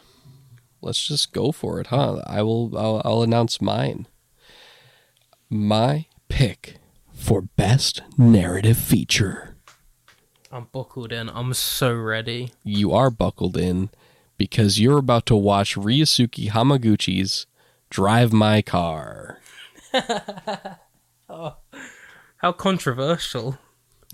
let's 0.81 1.07
just 1.07 1.33
go 1.33 1.53
for 1.53 1.81
it, 1.81 1.89
huh? 1.89 2.23
I 2.27 2.43
will. 2.43 2.77
I'll, 2.77 3.03
I'll 3.05 3.23
announce 3.23 3.61
mine. 3.61 4.07
My 5.51 6.07
pick 6.29 6.78
for 7.19 7.43
best 7.43 8.01
narrative 8.17 8.77
feature. 8.79 9.57
I'm 10.51 10.69
buckled 10.73 11.13
in. 11.13 11.29
I'm 11.29 11.53
so 11.53 11.93
ready. 11.95 12.53
You 12.65 12.93
are 12.93 13.11
buckled 13.11 13.57
in 13.57 13.91
because 14.39 14.81
you're 14.81 14.99
about 14.99 15.27
to 15.27 15.37
watch 15.37 15.75
Ryusuke 15.77 16.51
Hamaguchi's 16.51 17.47
"Drive 17.91 18.33
My 18.33 18.63
Car." 18.63 19.41
oh, 21.29 21.57
How 22.39 22.53
controversial. 22.53 23.59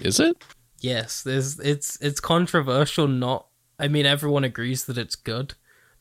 Is 0.01 0.19
it? 0.19 0.43
Yes, 0.81 1.23
there's 1.23 1.61
it's 1.61 1.99
it's 2.01 2.21
controversial 2.21 3.07
not 3.07 3.47
I 3.79 3.89
mean 3.89 4.07
everyone 4.07 4.45
agrees 4.45 4.87
that 4.87 4.99
it's 4.99 5.15
good. 5.17 5.55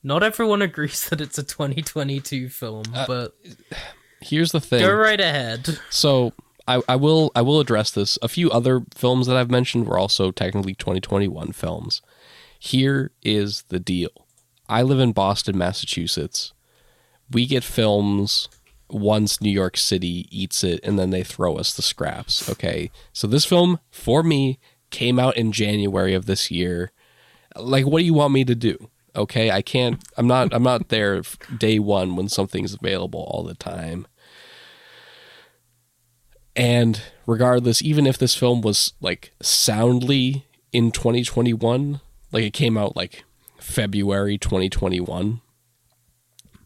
Not 0.04 0.24
everyone 0.24 0.62
agrees 0.70 1.08
that 1.10 1.22
it's 1.22 1.38
a 1.38 1.44
2022 1.44 2.50
film, 2.50 2.84
Uh, 2.94 3.06
but 3.08 3.38
Here's 4.22 4.52
the 4.54 4.62
thing. 4.62 4.80
go 4.80 4.94
right 4.94 5.20
ahead. 5.20 5.80
So 5.90 6.34
I, 6.68 6.82
I 6.88 6.96
will 6.96 7.32
I 7.36 7.42
will 7.42 7.60
address 7.60 7.92
this. 7.92 8.18
A 8.22 8.28
few 8.28 8.50
other 8.52 8.84
films 8.96 9.28
that 9.28 9.36
I've 9.36 9.52
mentioned 9.52 9.88
were 9.88 9.98
also 9.98 10.32
technically 10.32 10.76
2021 10.76 11.52
films. 11.52 12.02
Here 12.58 13.12
is 13.22 13.64
the 13.64 13.80
deal. 13.80 14.28
I 14.70 14.82
live 14.82 15.00
in 15.00 15.12
Boston, 15.12 15.58
Massachusetts. 15.58 16.54
We 17.30 17.46
get 17.46 17.64
films 17.64 18.48
once 18.90 19.42
New 19.42 19.52
York 19.52 19.76
City 19.76 20.28
eats 20.32 20.64
it 20.64 20.80
and 20.84 20.98
then 20.98 21.10
they 21.10 21.24
throw 21.24 21.58
us 21.58 21.74
the 21.74 21.82
scraps. 21.82 22.50
Okay. 22.50 22.92
So 23.12 23.28
this 23.28 23.46
film, 23.46 23.80
for 23.92 24.24
me, 24.24 24.60
came 24.90 25.20
out 25.20 25.36
in 25.36 25.52
January 25.52 26.14
of 26.14 26.26
this 26.26 26.50
year. 26.52 26.92
Like 27.58 27.86
what 27.86 28.00
do 28.00 28.06
you 28.06 28.14
want 28.14 28.34
me 28.34 28.46
to 28.46 28.56
do? 28.56 28.90
Okay, 29.16 29.52
I 29.52 29.62
can't 29.62 30.02
I'm 30.18 30.28
not 30.28 30.54
I'm 30.54 30.64
not 30.64 30.90
there 30.90 31.22
day 31.58 31.80
1 31.80 32.16
when 32.16 32.30
something's 32.30 32.74
available 32.74 33.28
all 33.30 33.44
the 33.44 33.56
time. 33.56 34.08
And 36.56 37.02
regardless, 37.26 37.82
even 37.82 38.06
if 38.06 38.18
this 38.18 38.36
film 38.36 38.62
was 38.62 38.94
like 39.02 39.34
soundly 39.42 40.46
in 40.72 40.92
2021, 40.92 42.00
like 42.32 42.44
it 42.44 42.54
came 42.54 42.78
out 42.78 42.96
like 42.96 43.24
February 43.58 44.38
2021, 44.38 45.42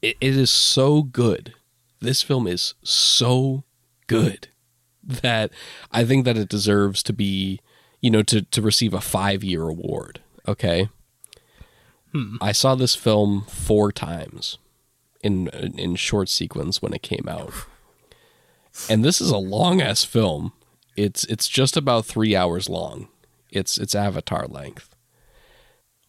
it, 0.01 0.17
it 0.19 0.35
is 0.35 0.49
so 0.49 1.03
good. 1.03 1.53
This 1.99 2.21
film 2.21 2.47
is 2.47 2.73
so 2.83 3.63
good 4.07 4.49
that 5.03 5.51
I 5.91 6.03
think 6.03 6.25
that 6.25 6.37
it 6.37 6.49
deserves 6.49 7.01
to 7.03 7.13
be, 7.13 7.59
you 8.01 8.11
know, 8.11 8.23
to, 8.23 8.41
to 8.41 8.61
receive 8.61 8.93
a 8.93 9.01
five 9.01 9.43
year 9.43 9.63
award. 9.63 10.21
Okay. 10.47 10.89
Hmm. 12.11 12.37
I 12.41 12.51
saw 12.51 12.75
this 12.75 12.95
film 12.95 13.45
four 13.49 13.91
times 13.91 14.57
in 15.21 15.47
in 15.47 15.95
short 15.95 16.29
sequence 16.29 16.81
when 16.81 16.93
it 16.93 17.01
came 17.01 17.25
out 17.27 17.51
and 18.89 19.03
this 19.03 19.21
is 19.21 19.31
a 19.31 19.37
long 19.37 19.81
ass 19.81 20.03
film. 20.03 20.53
It's 20.95 21.23
it's 21.25 21.47
just 21.47 21.77
about 21.77 22.05
three 22.05 22.35
hours 22.35 22.69
long. 22.69 23.07
It's 23.51 23.77
it's 23.77 23.95
Avatar 23.95 24.47
length. 24.47 24.95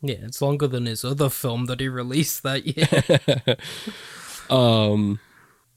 Yeah, 0.01 0.17
it's 0.23 0.41
longer 0.41 0.69
than 0.69 0.87
his 0.87 1.05
other 1.05 1.29
film 1.29 1.67
that 1.67 1.81
he 1.81 1.89
released 1.89 2.43
that 2.43 2.67
year. 2.67 3.57
Um, 4.51 5.21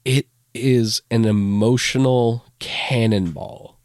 it 0.04 0.28
is 0.54 1.02
an 1.10 1.24
emotional 1.24 2.46
cannonball. 2.58 3.78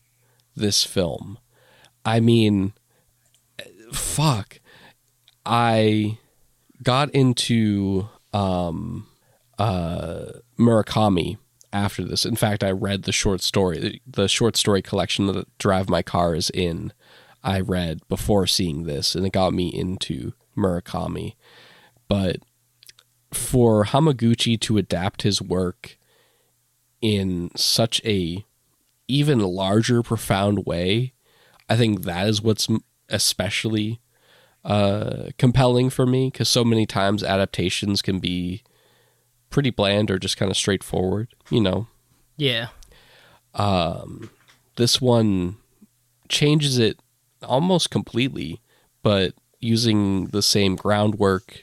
This 0.56 0.84
film, 0.84 1.38
I 2.06 2.20
mean, 2.20 2.74
fuck. 3.92 4.60
I 5.46 6.18
got 6.82 7.10
into 7.12 8.10
um 8.34 9.08
uh 9.60 10.26
Murakami 10.58 11.38
after 11.74 12.04
this. 12.04 12.26
In 12.26 12.36
fact, 12.36 12.64
I 12.64 12.72
read 12.72 13.04
the 13.04 13.12
short 13.12 13.42
story, 13.42 14.02
the 14.06 14.28
short 14.28 14.56
story 14.56 14.82
collection 14.82 15.28
that 15.28 15.58
Drive 15.58 15.90
My 15.90 16.02
Car 16.02 16.36
is 16.36 16.50
in. 16.50 16.94
I 17.44 17.60
read 17.60 18.00
before 18.10 18.48
seeing 18.48 18.84
this, 18.84 19.16
and 19.16 19.26
it 19.26 19.32
got 19.32 19.54
me 19.54 19.68
into 19.68 20.34
Murakami. 20.58 21.36
But 22.08 22.38
for 23.32 23.86
Hamaguchi 23.86 24.60
to 24.62 24.78
adapt 24.78 25.22
his 25.22 25.42
work 25.42 25.98
in 27.02 27.52
such 27.56 28.02
a 28.04 28.46
even 29.08 29.40
larger, 29.40 30.04
profound 30.04 30.66
way, 30.66 31.14
I 31.70 31.78
think 31.78 32.04
that 32.04 32.28
is 32.28 32.42
what's 32.42 32.68
especially 33.10 34.02
uh, 34.66 35.28
compelling 35.38 35.90
for 35.90 36.06
me. 36.06 36.30
Because 36.30 36.50
so 36.50 36.64
many 36.64 36.86
times 36.86 37.24
adaptations 37.24 38.02
can 38.02 38.20
be 38.20 38.64
pretty 39.50 39.70
bland 39.70 40.12
or 40.12 40.20
just 40.20 40.38
kind 40.38 40.52
of 40.52 40.58
straightforward. 40.58 41.30
You 41.50 41.62
know, 41.62 41.88
yeah. 42.36 42.68
Um, 43.54 44.30
this 44.76 45.02
one 45.02 45.58
changes 46.30 46.78
it 46.78 47.00
almost 47.44 47.90
completely, 47.90 48.62
but 49.02 49.34
using 49.60 50.28
the 50.28 50.42
same 50.42 50.76
groundwork 50.76 51.62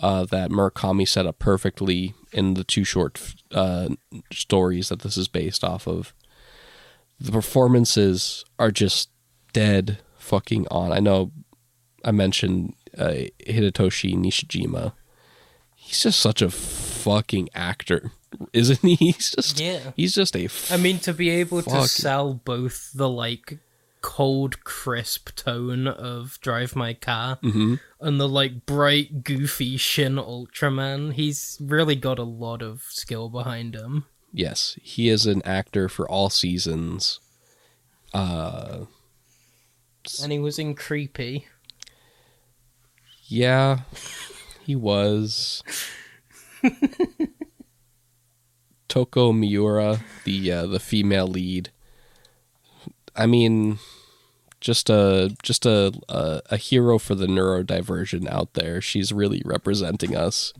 uh, 0.00 0.24
that 0.24 0.50
Murakami 0.50 1.06
set 1.06 1.26
up 1.26 1.38
perfectly 1.38 2.14
in 2.32 2.54
the 2.54 2.64
two 2.64 2.84
short 2.84 3.34
uh, 3.52 3.88
stories 4.32 4.88
that 4.88 5.00
this 5.00 5.16
is 5.16 5.28
based 5.28 5.64
off 5.64 5.86
of. 5.86 6.14
The 7.20 7.32
performances 7.32 8.44
are 8.58 8.70
just 8.70 9.10
dead 9.52 9.98
fucking 10.16 10.66
on. 10.70 10.92
I 10.92 11.00
know 11.00 11.32
I 12.04 12.12
mentioned 12.12 12.74
uh, 12.96 13.26
Hidetoshi 13.46 14.14
Nishijima. 14.14 14.92
He's 15.74 16.02
just 16.02 16.20
such 16.20 16.42
a 16.42 16.50
fucking 17.08 17.48
actor, 17.54 18.12
isn't 18.52 18.80
he? 18.80 18.94
He's 19.12 19.30
just 19.32 19.58
Yeah. 19.60 19.92
He's 19.96 20.14
just 20.14 20.36
a. 20.36 20.44
F- 20.44 20.70
I 20.72 20.76
mean, 20.76 20.98
to 21.00 21.12
be 21.14 21.30
able 21.30 21.62
to 21.62 21.88
sell 21.88 22.34
both 22.34 22.90
the 22.94 23.08
like 23.08 23.58
cold, 24.00 24.62
crisp 24.64 25.34
tone 25.34 25.88
of 25.88 26.38
Drive 26.40 26.76
My 26.76 26.94
Car 26.94 27.38
Mhm. 27.42 27.80
and 28.00 28.20
the 28.20 28.28
like 28.28 28.64
bright, 28.66 29.24
goofy 29.24 29.76
Shin 29.76 30.16
Ultraman, 30.16 31.14
he's 31.14 31.58
really 31.60 31.96
got 31.96 32.18
a 32.18 32.22
lot 32.24 32.62
of 32.62 32.82
skill 32.90 33.28
behind 33.28 33.74
him. 33.74 34.04
yes, 34.32 34.78
he 34.82 35.08
is 35.08 35.26
an 35.26 35.42
actor 35.44 35.88
for 35.88 36.08
all 36.08 36.30
seasons. 36.30 37.18
Uh, 38.14 38.84
And 40.22 40.30
he 40.32 40.38
was 40.38 40.58
in 40.58 40.74
Creepy. 40.74 41.46
yeah, 43.26 43.80
he 44.64 44.76
was. 44.76 45.62
Toko 48.88 49.32
Miura, 49.32 50.00
the 50.24 50.50
uh, 50.52 50.66
the 50.66 50.80
female 50.80 51.26
lead. 51.26 51.70
I 53.14 53.26
mean, 53.26 53.78
just 54.60 54.88
a 54.88 55.34
just 55.42 55.66
a, 55.66 55.92
a 56.08 56.40
a 56.50 56.56
hero 56.56 56.98
for 56.98 57.14
the 57.14 57.26
neurodivergent 57.26 58.30
out 58.30 58.54
there. 58.54 58.80
She's 58.80 59.12
really 59.12 59.42
representing 59.44 60.16
us. 60.16 60.54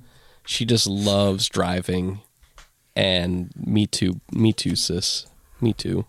She 0.47 0.65
just 0.67 0.87
loves 0.87 1.49
driving, 1.49 2.21
and 2.95 3.51
me 3.57 3.87
too. 3.87 4.21
Me 4.33 4.53
too, 4.53 4.77
sis. 4.77 5.27
Me 5.61 5.73
too. 5.73 6.05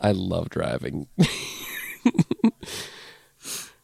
I 0.00 0.12
love 0.12 0.50
driving. 0.50 1.08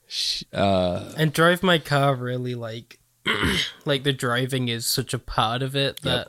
She- 0.06 0.46
uh, 0.52 1.12
And 1.16 1.32
Drive 1.32 1.62
My 1.62 1.78
Car 1.78 2.14
really 2.16 2.54
like 2.56 2.98
like 3.84 4.04
the 4.04 4.12
driving 4.12 4.68
is 4.68 4.86
such 4.86 5.14
a 5.14 5.18
part 5.18 5.62
of 5.62 5.76
it 5.76 6.02
that 6.02 6.28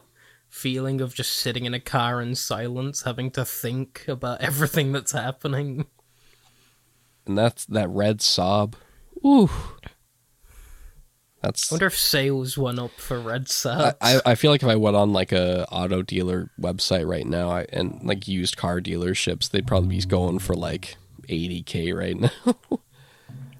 feeling 0.49 1.02
of 1.02 1.15
just 1.15 1.34
sitting 1.34 1.65
in 1.65 1.73
a 1.73 1.80
car 1.80 2.22
in 2.22 2.36
silence, 2.36 3.03
having 3.03 3.32
to 3.32 3.45
think 3.45 4.06
about 4.07 4.41
everything 4.41 4.91
that's 4.91 5.11
happening. 5.14 5.86
and 7.26 7.38
that's 7.38 7.65
that 7.65 7.90
red 7.90 8.19
Saab. 8.19 8.73
Ooh, 9.26 9.49
that's 11.41 11.72
I 11.72 11.76
wonder 11.76 11.88
if 11.88 11.98
sales 11.98 12.57
went 12.57 12.80
up 12.80 12.91
for 12.91 13.19
Red 13.19 13.48
I, 13.65 13.94
I 14.02 14.22
I 14.28 14.36
feel 14.36 14.52
like 14.52 14.61
if 14.61 14.69
I 14.69 14.76
went 14.76 14.95
on 14.95 15.11
like 15.11 15.32
a 15.32 15.68
auto 15.72 16.03
dealer 16.03 16.52
website 16.60 17.07
right 17.07 17.26
now 17.26 17.49
I, 17.49 17.65
and 17.73 17.99
like 18.03 18.28
used 18.28 18.57
car 18.57 18.80
dealerships, 18.80 19.49
they'd 19.49 19.65
probably 19.65 19.90
be 19.90 20.02
going 20.06 20.40
for 20.40 20.53
like 20.53 20.98
80k 21.28 21.95
right 21.95 22.19
now. 22.19 22.80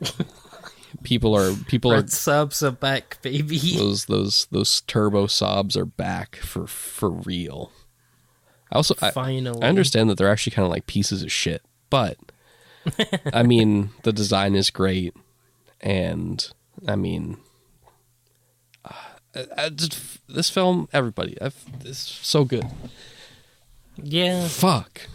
people 1.03 1.36
are 1.36 1.53
people 1.68 1.91
are 1.91 2.03
Saabs 2.03 2.64
are 2.64 2.72
back, 2.72 3.18
baby. 3.22 3.57
those 3.78 4.06
those 4.06 4.48
those 4.52 4.82
turbo 4.82 5.28
Saabs 5.28 5.76
are 5.78 5.86
back 5.86 6.38
for 6.38 6.68
for 6.68 7.10
real. 7.10 7.72
I 8.72 8.76
also 8.78 8.95
I, 9.02 9.11
Finally, 9.11 9.61
I 9.61 9.68
understand 9.68 10.10
that 10.10 10.18
they're 10.18 10.32
actually 10.32 10.52
kind 10.53 10.65
of 10.65 10.72
like 10.72 10.88
pieces 10.88 11.23
of 11.23 11.32
shit, 11.32 11.61
but 11.90 12.18
I 13.34 13.44
mean 13.44 13.90
the 14.03 14.14
design 14.14 14.56
is 14.56 14.69
great, 14.69 15.15
and 15.82 16.48
I 16.88 16.95
mean, 16.95 17.38
uh, 18.86 18.94
I, 19.36 19.45
I 19.57 19.69
just, 19.69 20.26
this 20.28 20.49
film, 20.49 20.88
everybody, 20.94 21.40
I've, 21.41 21.64
it's 21.84 21.99
so 21.99 22.44
good. 22.45 22.65
Yeah, 24.02 24.48
Fuck, 24.48 25.07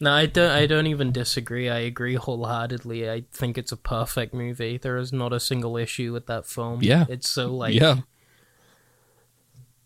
no, 0.00 0.12
I 0.12 0.26
don't. 0.26 0.50
I 0.50 0.66
don't 0.66 0.86
even 0.86 1.12
disagree. 1.12 1.68
I 1.68 1.78
agree 1.78 2.14
wholeheartedly. 2.16 3.10
I 3.10 3.24
think 3.32 3.56
it's 3.56 3.72
a 3.72 3.76
perfect 3.76 4.34
movie. 4.34 4.76
There 4.78 4.96
is 4.98 5.12
not 5.12 5.32
a 5.32 5.40
single 5.40 5.76
issue 5.76 6.12
with 6.12 6.26
that 6.26 6.46
film. 6.46 6.80
Yeah. 6.82 7.06
it's 7.08 7.28
so 7.28 7.54
like 7.54 7.74
yeah, 7.74 8.00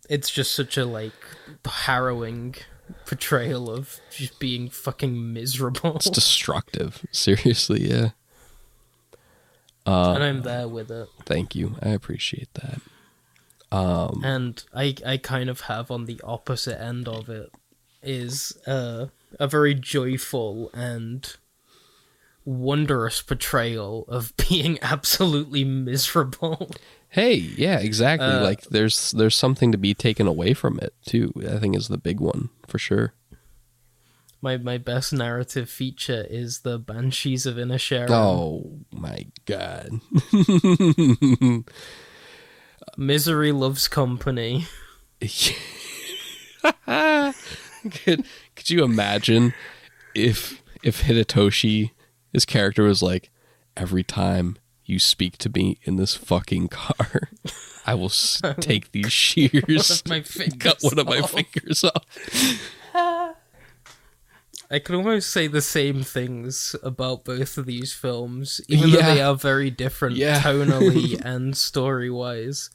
it's 0.08 0.30
just 0.30 0.54
such 0.54 0.76
a 0.76 0.84
like 0.84 1.12
harrowing 1.64 2.56
portrayal 3.06 3.70
of 3.70 4.00
just 4.10 4.38
being 4.40 4.68
fucking 4.68 5.32
miserable. 5.32 5.96
it's 5.96 6.10
destructive. 6.10 7.06
Seriously, 7.12 7.88
yeah. 7.88 8.10
Uh, 9.86 10.12
and 10.14 10.22
I'm 10.24 10.42
there 10.42 10.68
with 10.68 10.90
it. 10.90 11.08
thank 11.24 11.54
you, 11.54 11.76
I 11.82 11.90
appreciate 11.90 12.52
that. 12.54 12.80
Um, 13.72 14.22
And 14.24 14.62
I 14.74 14.94
I 15.06 15.16
kind 15.16 15.48
of 15.48 15.62
have 15.62 15.90
on 15.90 16.04
the 16.06 16.20
opposite 16.24 16.80
end 16.80 17.06
of 17.08 17.28
it 17.28 17.50
is 18.02 18.58
uh, 18.66 19.06
a 19.38 19.46
very 19.46 19.74
joyful 19.74 20.70
and 20.72 21.36
wondrous 22.44 23.22
portrayal 23.22 24.04
of 24.08 24.32
being 24.48 24.78
absolutely 24.82 25.64
miserable. 25.64 26.70
Hey, 27.08 27.34
yeah, 27.34 27.78
exactly. 27.78 28.28
Uh, 28.28 28.42
like 28.42 28.62
there's 28.64 29.10
there's 29.12 29.34
something 29.34 29.72
to 29.72 29.78
be 29.78 29.94
taken 29.94 30.26
away 30.26 30.54
from 30.54 30.78
it 30.78 30.94
too. 31.04 31.32
I 31.48 31.58
think 31.58 31.76
is 31.76 31.88
the 31.88 31.98
big 31.98 32.20
one 32.20 32.50
for 32.66 32.78
sure. 32.78 33.14
My 34.42 34.56
my 34.56 34.78
best 34.78 35.12
narrative 35.12 35.68
feature 35.68 36.26
is 36.30 36.60
the 36.60 36.78
Banshees 36.78 37.46
of 37.46 37.56
Inisherin. 37.56 38.10
Oh 38.10 38.78
my 38.92 39.26
god. 39.44 40.00
Misery 42.96 43.52
loves 43.52 43.88
company. 43.88 44.66
could 47.90 48.24
could 48.60 48.70
you 48.70 48.84
imagine 48.84 49.54
if 50.14 50.62
if 50.82 51.02
Hidetoshi 51.02 51.90
his 52.32 52.44
character 52.44 52.84
was 52.84 53.02
like 53.02 53.30
every 53.76 54.04
time 54.04 54.56
you 54.84 54.98
speak 54.98 55.38
to 55.38 55.48
me 55.48 55.78
in 55.84 55.96
this 55.96 56.14
fucking 56.14 56.68
car 56.68 57.30
I 57.86 57.94
will 57.94 58.06
s- 58.06 58.40
take 58.60 58.92
these 58.92 59.10
shears 59.12 60.02
my 60.06 60.16
and 60.16 60.26
fingers 60.26 60.58
cut 60.58 60.78
one 60.82 60.98
of 60.98 61.06
my 61.06 61.20
off." 61.20 61.30
fingers 61.32 61.82
off. 61.84 62.04
I 64.72 64.78
can 64.78 64.94
almost 64.94 65.30
say 65.30 65.48
the 65.48 65.60
same 65.62 66.02
things 66.04 66.76
about 66.84 67.24
both 67.24 67.58
of 67.58 67.66
these 67.66 67.92
films, 67.92 68.60
even 68.68 68.90
Yeah. 68.90 68.96
though 68.96 69.14
they 69.14 69.20
are 69.22 69.34
very 69.34 69.70
different 69.70 70.14
Yeah. 70.16 70.40
tonally 70.40 71.20
and 71.24 71.56
story 71.56 72.08
wise. 72.10 72.70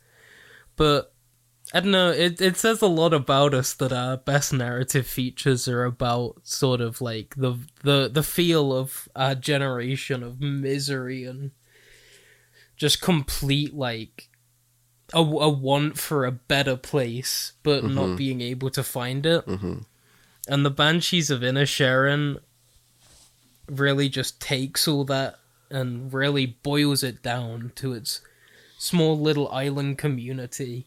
But 0.76 1.14
I 1.74 1.80
don't 1.80 1.92
know, 1.92 2.12
it 2.12 2.40
it 2.40 2.58
says 2.58 2.82
a 2.82 2.88
lot 2.88 3.14
about 3.14 3.54
us 3.54 3.74
that 3.74 3.92
our 3.92 4.18
best 4.18 4.54
narrative 4.54 5.08
features 5.08 5.68
are 5.68 5.84
about 5.84 6.36
sort 6.44 6.80
of 6.80 7.02
like 7.02 7.36
the 7.36 7.58
the 7.84 8.10
the 8.12 8.24
feel 8.24 8.72
of 8.72 9.10
our 9.16 9.36
generation 9.36 10.24
of 10.24 10.40
misery 10.40 11.26
and 11.26 11.52
just 12.78 13.02
complete 13.02 13.74
like 13.74 14.30
a, 15.14 15.20
a 15.20 15.50
want 15.50 15.98
for 15.98 16.26
a 16.26 16.32
better 16.32 16.76
place, 16.76 17.54
but 17.64 17.84
not 17.84 18.06
mm-hmm. 18.06 18.16
being 18.16 18.42
able 18.42 18.70
to 18.72 18.84
find 18.84 19.26
it. 19.26 19.46
Mm-hmm. 19.46 19.80
And 20.48 20.66
the 20.66 20.72
Banshees 20.72 21.30
of 21.30 21.42
Inisherin 21.42 22.40
really 23.68 24.10
just 24.10 24.40
takes 24.40 24.88
all 24.88 25.04
that 25.06 25.40
and 25.70 26.14
really 26.14 26.46
boils 26.46 27.04
it 27.04 27.24
down 27.24 27.72
to 27.76 27.94
its 27.94 28.22
small 28.78 29.20
little 29.20 29.50
island 29.50 29.98
community. 29.98 30.86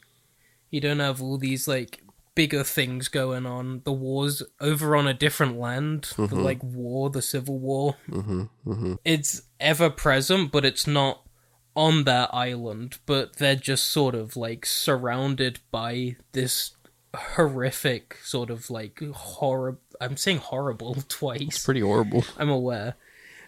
You 0.70 0.80
don't 0.80 1.00
have 1.00 1.22
all 1.22 1.38
these 1.38 1.66
like 1.66 2.02
bigger 2.34 2.62
things 2.62 3.08
going 3.08 3.46
on. 3.46 3.82
The 3.84 3.92
war's 3.92 4.44
over 4.60 4.94
on 4.94 5.08
a 5.08 5.12
different 5.12 5.58
land. 5.58 6.12
The 6.16 6.28
mm-hmm. 6.28 6.36
like 6.38 6.62
war, 6.62 7.10
the 7.10 7.20
civil 7.20 7.58
war. 7.58 7.96
Mm-hmm. 8.08 8.42
Mm-hmm. 8.64 8.94
It's 9.04 9.42
ever 9.58 9.90
present, 9.90 10.52
but 10.52 10.64
it's 10.64 10.86
not 10.86 11.26
on 11.74 12.04
that 12.04 12.30
island. 12.32 12.98
But 13.06 13.38
they're 13.38 13.56
just 13.56 13.86
sort 13.86 14.14
of 14.14 14.36
like 14.36 14.66
surrounded 14.66 15.58
by 15.72 16.16
this 16.30 16.76
horrific 17.12 18.18
sort 18.22 18.50
of 18.50 18.70
like 18.70 19.00
horror. 19.02 19.78
I'm 20.00 20.16
saying 20.16 20.38
horrible 20.38 20.94
twice. 21.08 21.64
Pretty 21.64 21.80
horrible. 21.80 22.24
I'm 22.36 22.50
aware. 22.50 22.94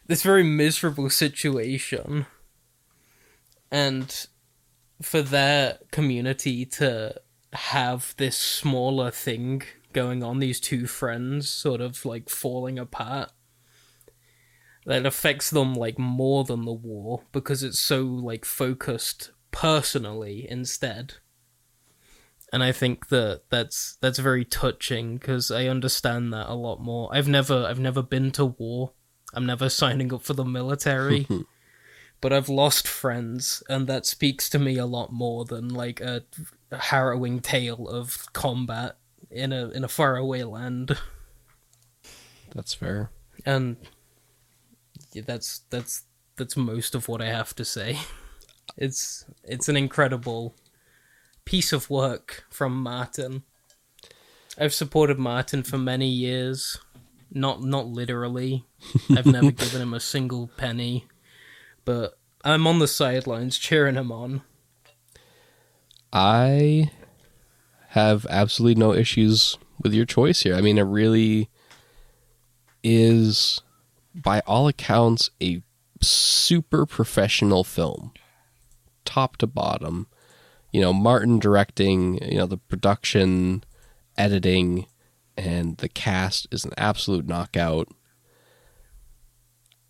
This 0.09 0.23
very 0.23 0.43
miserable 0.43 1.11
situation. 1.11 2.27
And 3.71 4.27
for 5.03 5.23
their 5.23 5.79
community 5.91 6.65
to 6.67 7.21
have 7.53 8.15
this 8.17 8.37
smaller 8.37 9.11
thing 9.11 9.63
going 9.93 10.23
on, 10.23 10.39
these 10.39 10.61
two 10.61 10.87
friends 10.87 11.49
sort 11.49 11.81
of 11.81 12.05
like 12.05 12.29
falling 12.29 12.79
apart, 12.79 13.33
that 14.87 15.05
affects 15.07 15.51
them 15.51 15.75
like 15.75 15.99
more 15.99 16.45
than 16.45 16.65
the 16.65 16.73
war 16.73 17.23
because 17.33 17.63
it's 17.63 17.79
so 17.79 18.03
like 18.03 18.45
focused 18.45 19.31
personally 19.51 20.47
instead. 20.49 21.15
and 22.53 22.63
I 22.63 22.73
think 22.73 23.09
that 23.09 23.43
that's 23.51 23.97
that's 24.01 24.19
very 24.19 24.45
touching 24.45 25.19
because 25.19 25.51
I 25.51 25.67
understand 25.67 26.33
that 26.33 26.49
a 26.49 26.55
lot 26.55 26.81
more. 26.81 27.09
I've 27.13 27.29
never 27.29 27.67
I've 27.67 27.79
never 27.79 28.03
been 28.03 28.31
to 28.33 28.47
war. 28.47 28.93
I'm 29.35 29.47
never 29.47 29.69
signing 29.83 30.13
up 30.13 30.23
for 30.23 30.35
the 30.35 30.45
military. 30.45 31.27
but 32.21 32.33
I've 32.33 32.49
lost 32.49 32.87
friends, 32.87 33.63
and 33.69 33.87
that 33.87 34.07
speaks 34.07 34.49
to 34.51 34.59
me 34.59 34.77
a 34.77 34.87
lot 34.87 35.13
more 35.13 35.45
than 35.45 35.69
like 35.69 36.01
a 36.01 36.23
harrowing 36.73 37.41
tale 37.41 37.89
of 37.89 38.33
combat 38.33 38.97
in 39.31 39.53
a 39.53 39.71
in 39.71 39.85
a 39.85 39.89
faraway 39.89 40.43
land. 40.43 40.99
That's 42.55 42.75
fair. 42.75 43.11
And 43.47 43.77
yeah, 45.13 45.23
that's 45.27 45.61
that's 45.71 46.03
that's 46.37 46.57
most 46.57 46.95
of 46.95 47.09
what 47.09 47.23
I 47.23 47.27
have 47.27 47.55
to 47.57 47.65
say. 47.65 47.99
It's 48.77 49.25
it's 49.45 49.69
an 49.69 49.77
incredible 49.77 50.55
piece 51.45 51.73
of 51.73 51.91
work 51.91 52.45
from 52.51 52.83
Martin. 52.83 53.43
I've 54.59 54.75
supported 54.75 55.19
Martin 55.19 55.63
for 55.63 55.79
many 55.79 56.09
years. 56.09 56.79
Not 57.33 57.63
not 57.63 57.87
literally. 57.87 58.65
I've 59.11 59.27
never 59.27 59.51
given 59.53 59.83
him 59.83 59.95
a 59.95 60.01
single 60.01 60.49
penny. 60.57 61.07
But 61.85 62.19
I'm 62.45 62.67
on 62.67 62.79
the 62.79 62.89
sidelines 62.89 63.59
cheering 63.59 63.97
him 63.97 64.13
on. 64.13 64.43
I 66.13 66.91
have 67.89 68.27
absolutely 68.29 68.81
no 68.81 68.93
issues 68.93 69.59
with 69.83 69.93
your 69.95 70.05
choice 70.05 70.43
here. 70.43 70.55
I 70.55 70.61
mean, 70.61 70.79
it 70.79 70.83
really 70.83 71.49
is, 72.83 73.61
by 74.15 74.41
all 74.47 74.69
accounts, 74.69 75.31
a 75.43 75.63
super 76.01 76.87
professional 76.87 77.65
film, 77.65 78.13
top 79.05 79.37
to 79.39 79.47
bottom. 79.47 80.07
You 80.73 80.81
know, 80.81 80.93
Martin 80.93 81.39
directing, 81.39 82.23
you 82.23 82.39
know, 82.39 82.47
the 82.47 82.59
production, 82.59 83.65
editing, 84.17 84.87
and 85.37 85.77
the 85.79 85.89
cast 85.89 86.47
is 86.53 86.65
an 86.65 86.73
absolute 86.77 87.27
knockout. 87.27 87.89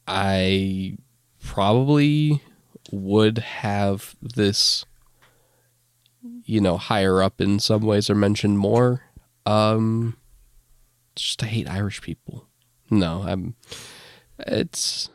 I 0.06 0.96
probably 1.42 2.42
would 2.90 3.38
have 3.38 4.16
this 4.20 4.84
you 6.44 6.60
know 6.60 6.76
higher 6.76 7.22
up 7.22 7.40
in 7.40 7.58
some 7.58 7.82
ways 7.82 8.10
or 8.10 8.14
mentioned 8.14 8.58
more 8.58 9.02
um 9.46 10.16
just 11.14 11.42
I 11.42 11.46
hate 11.46 11.68
Irish 11.68 12.00
people. 12.00 12.46
No, 12.90 13.22
I'm 13.26 13.54
it's 14.38 15.10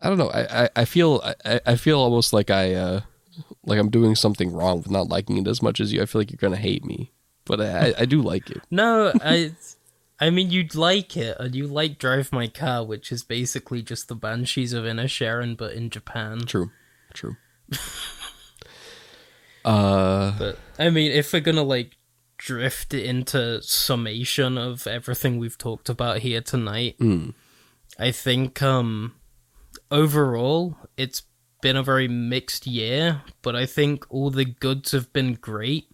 I 0.00 0.08
don't 0.08 0.18
know. 0.18 0.30
I, 0.30 0.64
I, 0.64 0.70
I 0.76 0.84
feel 0.84 1.20
I, 1.44 1.60
I 1.66 1.76
feel 1.76 1.98
almost 1.98 2.32
like 2.32 2.50
I 2.50 2.74
uh 2.74 3.00
like 3.64 3.78
I'm 3.78 3.90
doing 3.90 4.14
something 4.14 4.52
wrong 4.52 4.78
with 4.78 4.90
not 4.90 5.08
liking 5.08 5.36
it 5.36 5.48
as 5.48 5.62
much 5.62 5.80
as 5.80 5.92
you. 5.92 6.00
I 6.00 6.06
feel 6.06 6.20
like 6.20 6.30
you're 6.30 6.38
gonna 6.38 6.56
hate 6.56 6.84
me. 6.84 7.12
But 7.44 7.60
I, 7.62 7.94
I 8.00 8.04
do 8.04 8.20
like 8.20 8.50
it. 8.50 8.60
No, 8.70 9.12
I 9.22 9.52
I 10.20 10.30
mean 10.30 10.50
you'd 10.50 10.74
like 10.74 11.16
it 11.16 11.36
and 11.38 11.54
you 11.54 11.66
like 11.66 11.98
Drive 11.98 12.32
My 12.32 12.48
Car, 12.48 12.84
which 12.84 13.12
is 13.12 13.22
basically 13.22 13.82
just 13.82 14.08
the 14.08 14.14
Banshees 14.14 14.72
of 14.72 14.84
Inisherin 14.84 15.56
but 15.56 15.72
in 15.74 15.90
Japan. 15.90 16.40
True. 16.46 16.70
True. 17.14 17.36
uh 19.64 20.36
But 20.38 20.58
I 20.78 20.90
mean 20.90 21.12
if 21.12 21.32
we're 21.32 21.40
gonna 21.40 21.62
like 21.62 21.96
drift 22.36 22.94
into 22.94 23.60
summation 23.62 24.56
of 24.58 24.86
everything 24.86 25.38
we've 25.38 25.58
talked 25.58 25.88
about 25.88 26.18
here 26.18 26.40
tonight, 26.40 26.98
mm, 26.98 27.34
I 27.98 28.10
think 28.10 28.62
um 28.62 29.14
overall 29.90 30.76
it's 30.96 31.22
been 31.60 31.76
a 31.76 31.82
very 31.82 32.08
mixed 32.08 32.66
year, 32.66 33.22
but 33.42 33.56
I 33.56 33.66
think 33.66 34.06
all 34.10 34.30
the 34.30 34.44
goods 34.44 34.92
have 34.92 35.12
been 35.12 35.34
great 35.34 35.88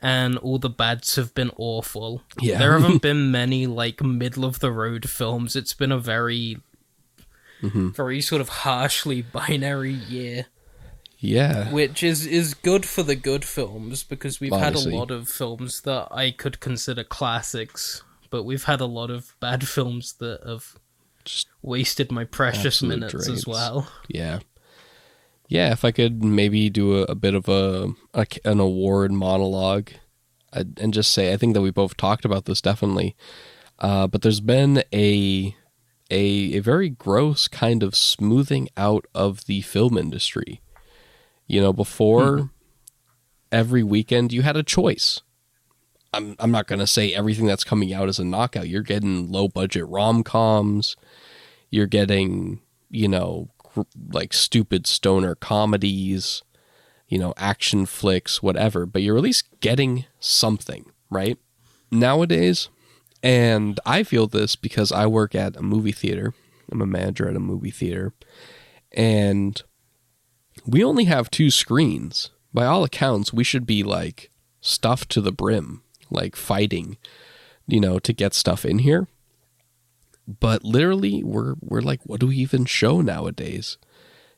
and 0.00 0.38
all 0.38 0.58
the 0.58 0.70
bads 0.70 1.16
have 1.16 1.34
been 1.34 1.50
awful. 1.56 2.22
Yeah. 2.40 2.58
There 2.58 2.78
haven't 2.78 3.02
been 3.02 3.30
many 3.30 3.66
like 3.66 4.02
middle 4.02 4.44
of 4.44 4.60
the 4.60 4.70
road 4.72 5.08
films. 5.08 5.56
It's 5.56 5.74
been 5.74 5.92
a 5.92 5.98
very 5.98 6.58
Mm-hmm. 7.60 7.88
very 7.88 8.20
sort 8.20 8.40
of 8.40 8.48
harshly 8.48 9.20
binary 9.32 9.90
year, 9.92 10.46
yeah. 11.18 11.72
which 11.72 12.04
is 12.04 12.24
is 12.24 12.54
good 12.54 12.86
for 12.86 13.02
the 13.02 13.16
good 13.16 13.44
films 13.44 14.04
because 14.04 14.38
we've 14.38 14.52
had 14.52 14.76
a 14.76 14.88
lot 14.88 15.10
of 15.10 15.28
films 15.28 15.80
that 15.80 16.06
I 16.12 16.30
could 16.30 16.60
consider 16.60 17.02
classics, 17.02 18.04
but 18.30 18.44
we've 18.44 18.62
had 18.62 18.80
a 18.80 18.86
lot 18.86 19.10
of 19.10 19.34
bad 19.40 19.66
films 19.66 20.12
that 20.20 20.40
have 20.46 20.76
Just 21.24 21.48
wasted 21.60 22.12
my 22.12 22.22
precious 22.22 22.80
minutes 22.80 23.28
as 23.28 23.44
well. 23.44 23.90
Yeah. 24.06 24.38
Yeah, 25.48 25.72
if 25.72 25.84
I 25.84 25.92
could 25.92 26.22
maybe 26.22 26.68
do 26.68 26.98
a, 26.98 27.02
a 27.04 27.14
bit 27.14 27.34
of 27.34 27.48
a, 27.48 27.88
a 28.14 28.26
an 28.44 28.60
award 28.60 29.12
monologue 29.12 29.90
i 30.52 30.64
and 30.78 30.94
just 30.94 31.12
say 31.12 31.32
I 31.32 31.36
think 31.36 31.54
that 31.54 31.60
we 31.60 31.70
both 31.70 31.96
talked 31.96 32.24
about 32.24 32.44
this 32.44 32.60
definitely. 32.60 33.16
Uh, 33.78 34.06
but 34.06 34.22
there's 34.22 34.40
been 34.40 34.82
a, 34.92 35.54
a 36.10 36.22
a 36.54 36.58
very 36.58 36.88
gross 36.88 37.48
kind 37.48 37.82
of 37.82 37.94
smoothing 37.94 38.68
out 38.76 39.06
of 39.14 39.46
the 39.46 39.60
film 39.62 39.96
industry. 39.96 40.60
You 41.46 41.60
know, 41.60 41.72
before 41.72 42.50
every 43.50 43.82
weekend 43.82 44.32
you 44.32 44.42
had 44.42 44.56
a 44.56 44.62
choice. 44.62 45.22
I'm 46.12 46.36
I'm 46.38 46.50
not 46.50 46.66
going 46.66 46.78
to 46.78 46.86
say 46.86 47.14
everything 47.14 47.46
that's 47.46 47.64
coming 47.64 47.92
out 47.92 48.08
is 48.08 48.18
a 48.18 48.24
knockout. 48.24 48.68
You're 48.68 48.82
getting 48.82 49.30
low 49.30 49.48
budget 49.48 49.86
rom-coms. 49.86 50.96
You're 51.70 51.86
getting, 51.86 52.60
you 52.90 53.08
know, 53.08 53.50
like 54.12 54.32
stupid 54.32 54.86
stoner 54.86 55.34
comedies, 55.34 56.42
you 57.08 57.18
know, 57.18 57.34
action 57.36 57.86
flicks, 57.86 58.42
whatever, 58.42 58.86
but 58.86 59.02
you're 59.02 59.16
at 59.16 59.22
least 59.22 59.48
getting 59.60 60.04
something, 60.20 60.86
right? 61.10 61.38
Nowadays, 61.90 62.68
and 63.22 63.80
I 63.84 64.02
feel 64.02 64.26
this 64.26 64.56
because 64.56 64.92
I 64.92 65.06
work 65.06 65.34
at 65.34 65.56
a 65.56 65.62
movie 65.62 65.92
theater. 65.92 66.34
I'm 66.70 66.82
a 66.82 66.86
manager 66.86 67.28
at 67.28 67.36
a 67.36 67.40
movie 67.40 67.70
theater. 67.70 68.12
And 68.92 69.60
we 70.66 70.84
only 70.84 71.04
have 71.04 71.30
two 71.30 71.50
screens. 71.50 72.30
By 72.52 72.66
all 72.66 72.84
accounts, 72.84 73.32
we 73.32 73.44
should 73.44 73.66
be 73.66 73.82
like 73.82 74.30
stuffed 74.60 75.10
to 75.10 75.20
the 75.20 75.32
brim, 75.32 75.82
like 76.10 76.36
fighting, 76.36 76.96
you 77.66 77.80
know, 77.80 77.98
to 77.98 78.12
get 78.12 78.34
stuff 78.34 78.64
in 78.64 78.80
here. 78.80 79.08
But 80.28 80.62
literally, 80.62 81.24
we're 81.24 81.54
we're 81.60 81.80
like, 81.80 82.00
what 82.04 82.20
do 82.20 82.26
we 82.26 82.36
even 82.36 82.66
show 82.66 83.00
nowadays? 83.00 83.78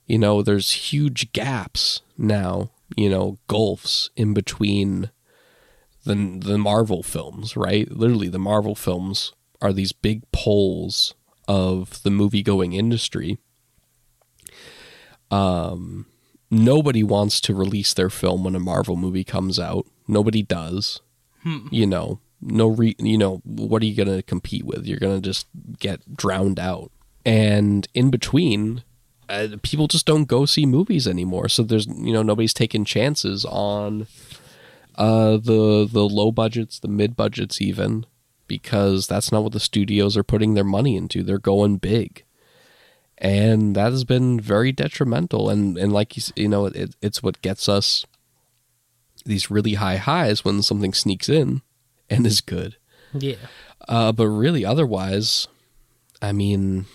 You 0.06 0.18
know, 0.18 0.40
there's 0.40 0.70
huge 0.70 1.32
gaps 1.32 2.00
now. 2.16 2.70
You 2.96 3.10
know, 3.10 3.38
gulfs 3.48 4.10
in 4.14 4.32
between 4.32 5.10
the 6.04 6.14
the 6.14 6.58
Marvel 6.58 7.02
films, 7.02 7.56
right? 7.56 7.90
Literally, 7.90 8.28
the 8.28 8.38
Marvel 8.38 8.76
films 8.76 9.32
are 9.60 9.72
these 9.72 9.92
big 9.92 10.30
poles 10.30 11.14
of 11.48 12.02
the 12.04 12.10
movie 12.10 12.42
going 12.42 12.72
industry. 12.72 13.38
Um, 15.30 16.06
nobody 16.50 17.02
wants 17.02 17.40
to 17.42 17.54
release 17.54 17.92
their 17.94 18.10
film 18.10 18.44
when 18.44 18.54
a 18.54 18.60
Marvel 18.60 18.96
movie 18.96 19.24
comes 19.24 19.58
out. 19.58 19.86
Nobody 20.08 20.42
does. 20.42 21.00
You 21.72 21.86
know, 21.86 22.20
no 22.40 22.68
re. 22.68 22.94
You 22.98 23.18
know, 23.18 23.42
what 23.44 23.82
are 23.82 23.86
you 23.86 23.94
gonna 23.94 24.22
compete 24.22 24.64
with? 24.64 24.86
You're 24.86 24.98
gonna 24.98 25.20
just 25.20 25.46
get 25.78 26.16
drowned 26.16 26.58
out. 26.58 26.90
And 27.24 27.86
in 27.94 28.10
between, 28.10 28.82
uh, 29.28 29.48
people 29.62 29.86
just 29.86 30.06
don't 30.06 30.24
go 30.24 30.46
see 30.46 30.66
movies 30.66 31.06
anymore. 31.06 31.48
So 31.48 31.62
there's 31.62 31.86
you 31.86 32.12
know 32.12 32.22
nobody's 32.22 32.54
taking 32.54 32.84
chances 32.84 33.44
on 33.44 34.06
uh, 34.96 35.32
the 35.32 35.88
the 35.90 36.08
low 36.08 36.32
budgets, 36.32 36.78
the 36.78 36.88
mid 36.88 37.16
budgets, 37.16 37.60
even 37.60 38.06
because 38.46 39.06
that's 39.06 39.30
not 39.30 39.42
what 39.42 39.52
the 39.52 39.60
studios 39.60 40.16
are 40.16 40.24
putting 40.24 40.54
their 40.54 40.64
money 40.64 40.96
into. 40.96 41.22
They're 41.22 41.38
going 41.38 41.76
big, 41.76 42.24
and 43.18 43.76
that 43.76 43.92
has 43.92 44.04
been 44.04 44.40
very 44.40 44.72
detrimental. 44.72 45.48
And 45.48 45.78
and 45.78 45.92
like 45.92 46.16
you 46.16 46.22
you 46.36 46.48
know, 46.48 46.66
it, 46.66 46.96
it's 47.00 47.22
what 47.22 47.42
gets 47.42 47.68
us 47.68 48.04
these 49.24 49.50
really 49.50 49.74
high 49.74 49.96
highs 49.96 50.44
when 50.44 50.62
something 50.62 50.94
sneaks 50.94 51.28
in 51.28 51.60
and 52.16 52.26
is 52.26 52.40
good. 52.40 52.76
Yeah. 53.12 53.36
Uh, 53.88 54.12
but 54.12 54.26
really, 54.28 54.64
otherwise, 54.64 55.48
I 56.22 56.32
mean, 56.32 56.86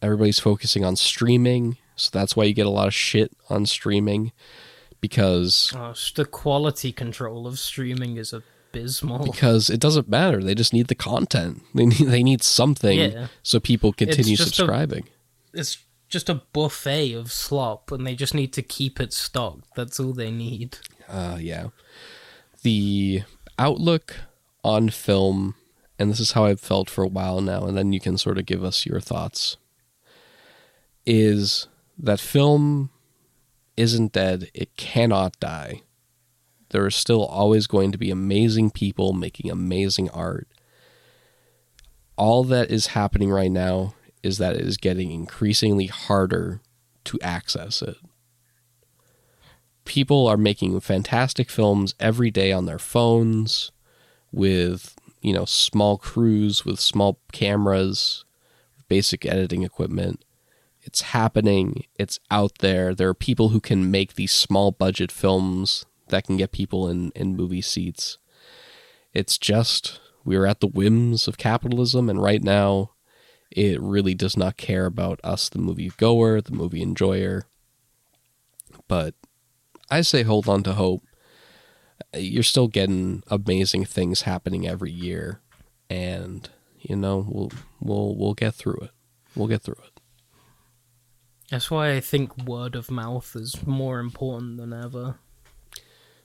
everybody's 0.00 0.38
focusing 0.38 0.84
on 0.84 0.96
streaming, 0.96 1.76
so 1.96 2.10
that's 2.12 2.36
why 2.36 2.44
you 2.44 2.54
get 2.54 2.66
a 2.66 2.70
lot 2.70 2.86
of 2.88 2.94
shit 2.94 3.32
on 3.50 3.66
streaming 3.66 4.32
because 5.00 5.72
Oh, 5.76 5.94
the 6.14 6.24
quality 6.24 6.92
control 6.92 7.46
of 7.46 7.58
streaming 7.58 8.16
is 8.16 8.32
abysmal. 8.32 9.24
because 9.24 9.68
it 9.68 9.80
doesn't 9.80 10.08
matter. 10.08 10.42
They 10.42 10.54
just 10.54 10.72
need 10.72 10.86
the 10.86 10.94
content. 10.94 11.62
They 11.74 11.86
need 11.86 12.06
they 12.08 12.22
need 12.22 12.42
something 12.42 12.98
Yeah. 12.98 13.26
so 13.42 13.58
people 13.60 13.92
continue 13.92 14.34
a- 14.34 14.36
subscribing. 14.36 15.08
It's 15.52 15.78
just 16.08 16.28
a 16.28 16.36
buffet 16.52 17.14
of 17.14 17.32
slop, 17.32 17.90
and 17.90 18.06
they 18.06 18.14
just 18.14 18.32
need 18.34 18.52
to 18.54 18.62
keep 18.62 19.00
it 19.00 19.12
stocked. 19.12 19.64
That's 19.74 19.98
all 19.98 20.12
they 20.12 20.30
need. 20.30 20.78
Uh, 21.08 21.38
yeah. 21.40 21.68
The 22.62 23.22
outlook 23.58 24.16
on 24.64 24.88
film, 24.88 25.54
and 25.98 26.10
this 26.10 26.20
is 26.20 26.32
how 26.32 26.44
I've 26.44 26.60
felt 26.60 26.88
for 26.88 27.04
a 27.04 27.08
while 27.08 27.40
now, 27.40 27.64
and 27.64 27.76
then 27.76 27.92
you 27.92 28.00
can 28.00 28.18
sort 28.18 28.38
of 28.38 28.46
give 28.46 28.64
us 28.64 28.86
your 28.86 29.00
thoughts, 29.00 29.56
is 31.04 31.68
that 31.98 32.20
film 32.20 32.90
isn't 33.76 34.12
dead. 34.12 34.50
It 34.54 34.76
cannot 34.76 35.38
die. 35.40 35.82
There 36.70 36.84
are 36.84 36.90
still 36.90 37.24
always 37.24 37.66
going 37.66 37.92
to 37.92 37.98
be 37.98 38.10
amazing 38.10 38.70
people 38.70 39.12
making 39.12 39.50
amazing 39.50 40.08
art. 40.10 40.48
All 42.16 42.44
that 42.44 42.70
is 42.70 42.88
happening 42.88 43.30
right 43.30 43.50
now 43.50 43.94
is 44.22 44.38
that 44.38 44.54
it 44.54 44.62
is 44.62 44.76
getting 44.76 45.10
increasingly 45.10 45.86
harder 45.86 46.60
to 47.04 47.18
access 47.20 47.82
it. 47.82 47.96
People 49.84 50.28
are 50.28 50.36
making 50.36 50.78
fantastic 50.80 51.50
films 51.50 51.94
every 51.98 52.30
day 52.30 52.52
on 52.52 52.66
their 52.66 52.78
phones 52.78 53.72
with, 54.32 54.96
you 55.20 55.32
know, 55.32 55.44
small 55.44 55.98
crews 55.98 56.64
with 56.64 56.80
small 56.80 57.20
cameras, 57.32 58.24
basic 58.88 59.24
editing 59.24 59.62
equipment. 59.62 60.24
It's 60.82 61.02
happening, 61.02 61.84
it's 61.96 62.18
out 62.30 62.58
there. 62.58 62.94
There 62.94 63.08
are 63.08 63.14
people 63.14 63.50
who 63.50 63.60
can 63.60 63.90
make 63.90 64.14
these 64.14 64.32
small 64.32 64.72
budget 64.72 65.12
films 65.12 65.86
that 66.08 66.24
can 66.24 66.36
get 66.36 66.50
people 66.50 66.88
in, 66.88 67.12
in 67.14 67.36
movie 67.36 67.62
seats. 67.62 68.18
It's 69.14 69.38
just 69.38 70.00
we're 70.24 70.46
at 70.46 70.60
the 70.60 70.66
whims 70.66 71.28
of 71.28 71.38
capitalism, 71.38 72.08
and 72.08 72.22
right 72.22 72.42
now 72.42 72.92
it 73.50 73.80
really 73.80 74.14
does 74.14 74.36
not 74.36 74.56
care 74.56 74.86
about 74.86 75.20
us, 75.22 75.48
the 75.48 75.58
movie 75.58 75.92
goer, 75.96 76.40
the 76.40 76.52
movie 76.52 76.82
enjoyer. 76.82 77.46
But 78.88 79.14
I 79.90 80.00
say 80.00 80.22
hold 80.22 80.48
on 80.48 80.62
to 80.64 80.74
hope. 80.74 81.02
You're 82.14 82.42
still 82.42 82.68
getting 82.68 83.22
amazing 83.28 83.84
things 83.86 84.22
happening 84.22 84.66
every 84.66 84.90
year, 84.92 85.40
and 85.88 86.48
you 86.78 86.96
know 86.96 87.26
we'll 87.28 87.52
we'll 87.80 88.16
we'll 88.16 88.34
get 88.34 88.54
through 88.54 88.80
it. 88.82 88.90
We'll 89.34 89.48
get 89.48 89.62
through 89.62 89.80
it. 89.84 90.00
That's 91.50 91.70
why 91.70 91.92
I 91.92 92.00
think 92.00 92.46
word 92.46 92.74
of 92.74 92.90
mouth 92.90 93.34
is 93.36 93.66
more 93.66 93.98
important 93.98 94.56
than 94.56 94.72
ever. 94.72 95.16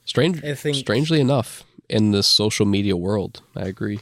Strange, 0.06 0.42
think- 0.58 0.78
strangely 0.78 1.20
enough, 1.20 1.64
in 1.90 2.12
this 2.12 2.28
social 2.28 2.66
media 2.66 2.96
world, 2.96 3.42
I 3.56 3.64
agree. 3.64 4.00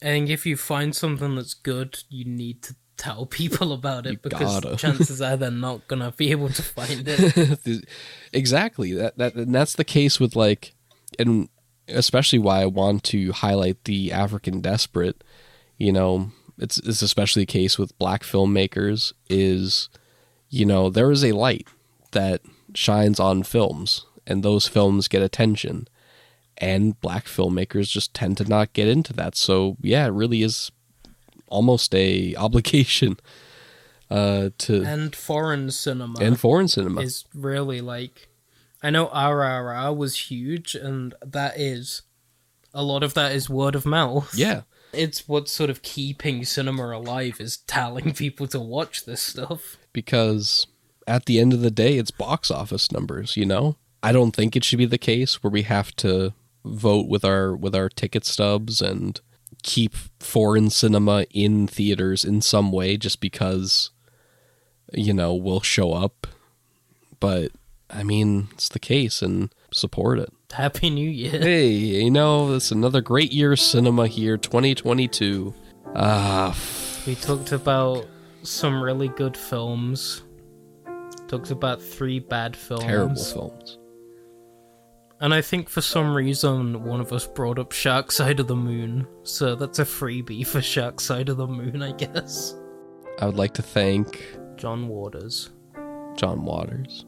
I 0.00 0.06
think 0.06 0.30
if 0.30 0.46
you 0.46 0.56
find 0.56 0.94
something 0.94 1.36
that's 1.36 1.54
good, 1.54 2.02
you 2.08 2.24
need 2.24 2.62
to 2.64 2.74
tell 3.02 3.26
people 3.26 3.72
about 3.72 4.06
it 4.06 4.12
You 4.12 4.18
because 4.18 4.60
gotta. 4.62 4.76
chances 4.84 5.20
are 5.20 5.36
they're 5.36 5.50
not 5.50 5.88
gonna 5.88 6.12
be 6.16 6.30
able 6.30 6.50
to 6.50 6.62
find 6.62 7.04
it. 7.06 7.84
exactly. 8.32 8.92
That 8.92 9.18
that 9.18 9.34
and 9.34 9.54
that's 9.54 9.74
the 9.74 9.84
case 9.84 10.20
with 10.20 10.36
like, 10.36 10.72
and 11.18 11.48
especially 11.88 12.38
why 12.38 12.62
I 12.62 12.66
want 12.66 13.02
to 13.04 13.32
highlight 13.32 13.84
the 13.84 14.12
African 14.12 14.60
desperate. 14.60 15.24
You 15.78 15.92
know, 15.92 16.30
it's 16.58 16.78
it's 16.78 17.02
especially 17.02 17.42
the 17.42 17.46
case 17.46 17.76
with 17.78 17.98
black 17.98 18.22
filmmakers. 18.22 19.12
Is 19.28 19.88
you 20.48 20.64
know 20.64 20.88
there 20.88 21.10
is 21.10 21.24
a 21.24 21.32
light 21.32 21.66
that 22.12 22.42
shines 22.74 23.18
on 23.18 23.42
films, 23.42 24.06
and 24.26 24.42
those 24.42 24.68
films 24.68 25.08
get 25.08 25.22
attention, 25.22 25.88
and 26.58 27.00
black 27.00 27.24
filmmakers 27.24 27.88
just 27.90 28.14
tend 28.14 28.36
to 28.36 28.44
not 28.44 28.72
get 28.74 28.86
into 28.86 29.12
that. 29.14 29.34
So 29.34 29.76
yeah, 29.80 30.06
it 30.06 30.10
really 30.10 30.42
is 30.42 30.70
almost 31.52 31.94
a 31.94 32.34
obligation 32.36 33.16
uh, 34.10 34.50
to 34.58 34.82
and 34.82 35.14
foreign 35.14 35.70
cinema 35.70 36.18
and 36.20 36.38
foreign 36.40 36.68
cinema. 36.68 37.00
is 37.00 37.24
really 37.34 37.80
like 37.80 38.28
I 38.82 38.90
know 38.90 39.06
RRR 39.08 39.96
was 39.96 40.16
huge 40.30 40.74
and 40.74 41.14
that 41.24 41.58
is 41.58 42.02
a 42.74 42.82
lot 42.82 43.02
of 43.02 43.14
that 43.14 43.32
is 43.32 43.48
word 43.48 43.74
of 43.74 43.86
mouth. 43.86 44.34
yeah. 44.34 44.62
It's 44.92 45.26
what's 45.26 45.50
sort 45.52 45.70
of 45.70 45.80
keeping 45.82 46.44
cinema 46.44 46.94
alive 46.94 47.40
is 47.40 47.56
telling 47.58 48.12
people 48.24 48.46
to 48.48 48.60
watch 48.60 49.04
this 49.06 49.22
stuff. 49.22 49.78
because 49.92 50.66
at 51.06 51.24
the 51.26 51.38
end 51.40 51.52
of 51.52 51.60
the 51.62 51.70
day 51.70 51.96
it's 51.98 52.10
box 52.12 52.48
office 52.50 52.92
numbers 52.92 53.36
you 53.36 53.44
know 53.44 53.74
i 54.04 54.12
don't 54.12 54.36
think 54.36 54.54
it 54.54 54.62
should 54.62 54.78
be 54.78 54.86
the 54.86 54.96
case 55.12 55.42
where 55.42 55.50
we 55.50 55.62
have 55.62 55.90
to 55.96 56.32
vote 56.64 57.08
with 57.08 57.24
our 57.24 57.56
with 57.56 57.74
our 57.74 57.88
ticket 57.88 58.24
stubs 58.24 58.80
and 58.80 59.20
keep 59.62 59.94
foreign 60.20 60.70
cinema 60.70 61.24
in 61.30 61.66
theaters 61.66 62.24
in 62.24 62.40
some 62.40 62.72
way 62.72 62.96
just 62.96 63.20
because 63.20 63.90
you 64.92 65.12
know 65.12 65.34
we'll 65.34 65.60
show 65.60 65.92
up 65.92 66.26
but 67.20 67.52
i 67.90 68.02
mean 68.02 68.48
it's 68.52 68.68
the 68.68 68.78
case 68.78 69.22
and 69.22 69.52
support 69.72 70.18
it 70.18 70.32
Happy 70.52 70.90
New 70.90 71.08
Year. 71.08 71.40
hey 71.40 71.68
you 71.68 72.10
know 72.10 72.52
it's 72.54 72.70
another 72.70 73.00
great 73.00 73.32
year 73.32 73.52
of 73.52 73.60
cinema 73.60 74.06
here 74.06 74.36
2022 74.36 75.54
ah 75.96 76.56
We 77.06 77.14
talked 77.14 77.52
about 77.52 78.06
some 78.44 78.82
really 78.82 79.08
good 79.08 79.36
films. 79.36 80.22
Talked 81.28 81.50
about 81.50 81.80
three 81.82 82.18
bad 82.18 82.54
films. 82.56 82.84
terrible 82.84 83.14
films 83.16 83.78
And 85.22 85.32
I 85.32 85.40
think 85.40 85.68
for 85.68 85.80
some 85.80 86.16
reason 86.16 86.82
one 86.82 87.00
of 87.00 87.12
us 87.12 87.28
brought 87.28 87.60
up 87.60 87.70
Shark 87.70 88.10
Side 88.10 88.40
of 88.40 88.48
the 88.48 88.56
Moon. 88.56 89.06
So 89.22 89.54
that's 89.54 89.78
a 89.78 89.84
freebie 89.84 90.44
for 90.44 90.60
Shark 90.60 91.00
Side 91.00 91.28
of 91.28 91.36
the 91.36 91.46
Moon, 91.46 91.80
I 91.80 91.92
guess. 91.92 92.56
i 93.20 93.26
would 93.26 93.36
like 93.36 93.54
to 93.54 93.62
thank 93.62 94.36
John 94.56 94.88
Waters. 94.88 95.50
John 96.16 96.44
Waters. 96.44 97.06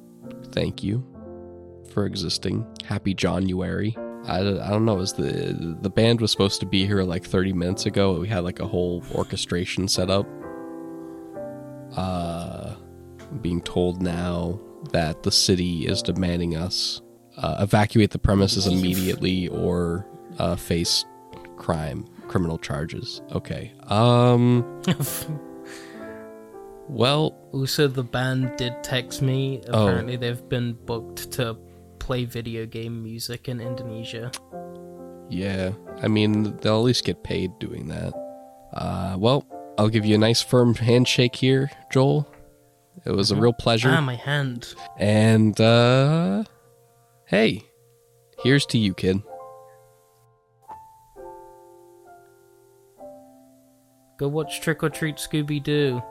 Thank 0.53 0.85
you 0.85 1.05
for 1.93 2.07
existing. 2.07 2.65
Happy 2.85 3.15
January. 3.15 3.97
I, 4.27 4.39
I 4.39 4.71
don't 4.71 4.85
know. 4.85 5.01
Is 5.01 5.13
the 5.13 5.77
the 5.83 5.91
band 5.91 6.21
was 6.21 6.31
supposed 6.31 6.61
to 6.61 6.67
be 6.67 6.87
here 6.87 7.03
like 7.03 7.25
30 7.25 7.53
minutes 7.53 7.85
ago. 7.85 8.21
We 8.21 8.29
had 8.29 8.45
like 8.45 8.61
a 8.61 8.67
whole 8.67 9.03
orchestration 9.13 9.89
set 9.89 10.09
up. 10.09 10.27
Uh, 11.97 12.77
being 13.41 13.61
told 13.61 14.01
now 14.01 14.61
that 14.93 15.25
the 15.25 15.33
city 15.33 15.89
is 15.89 16.01
demanding 16.01 16.57
us 16.57 17.03
uh, 17.37 17.57
evacuate 17.61 18.11
the 18.11 18.19
premises 18.19 18.67
immediately 18.67 19.49
or 19.49 20.07
uh, 20.39 20.57
face 20.57 21.05
crime, 21.57 22.05
criminal 22.29 22.59
charges. 22.59 23.23
Okay. 23.33 23.73
Um. 23.89 24.83
Well, 26.87 27.35
Also, 27.53 27.89
the 27.89 28.03
band 28.03 28.57
did 28.59 28.75
text 28.83 29.23
me. 29.23 29.63
Oh. 29.69 29.87
Apparently, 29.87 30.17
they've 30.17 30.47
been 30.49 30.75
booked 30.75 31.31
to 31.33 31.57
play 31.99 32.27
video 32.27 32.67
game 32.67 33.03
music 33.03 33.49
in 33.49 33.59
Indonesia. 33.61 34.31
Yeah, 35.31 35.73
I 36.03 36.09
mean, 36.09 36.57
they'll 36.59 36.77
at 36.81 36.85
least 36.85 37.05
get 37.05 37.23
paid 37.25 37.59
doing 37.59 37.89
that. 37.89 38.13
Uh, 38.75 39.17
well, 39.19 39.47
I'll 39.79 39.89
give 39.89 40.05
you 40.05 40.15
a 40.15 40.19
nice 40.19 40.43
firm 40.43 40.75
handshake 40.75 41.37
here, 41.37 41.71
Joel. 41.91 42.29
It 43.07 43.13
was 43.13 43.31
a 43.31 43.37
real 43.37 43.55
pleasure. 43.55 43.89
Ah, 43.91 44.01
my 44.03 44.17
hand. 44.17 44.75
and, 44.99 45.59
uh, 45.61 46.45
hey, 47.27 47.63
here's 48.43 48.67
to 48.67 48.79
you, 48.79 48.95
kid. 48.95 49.23
Go 54.19 54.29
watch 54.29 54.61
Trick 54.61 54.83
or 54.83 54.91
Treat 54.91 55.17
Scooby 55.17 55.63
Doo. 55.63 56.03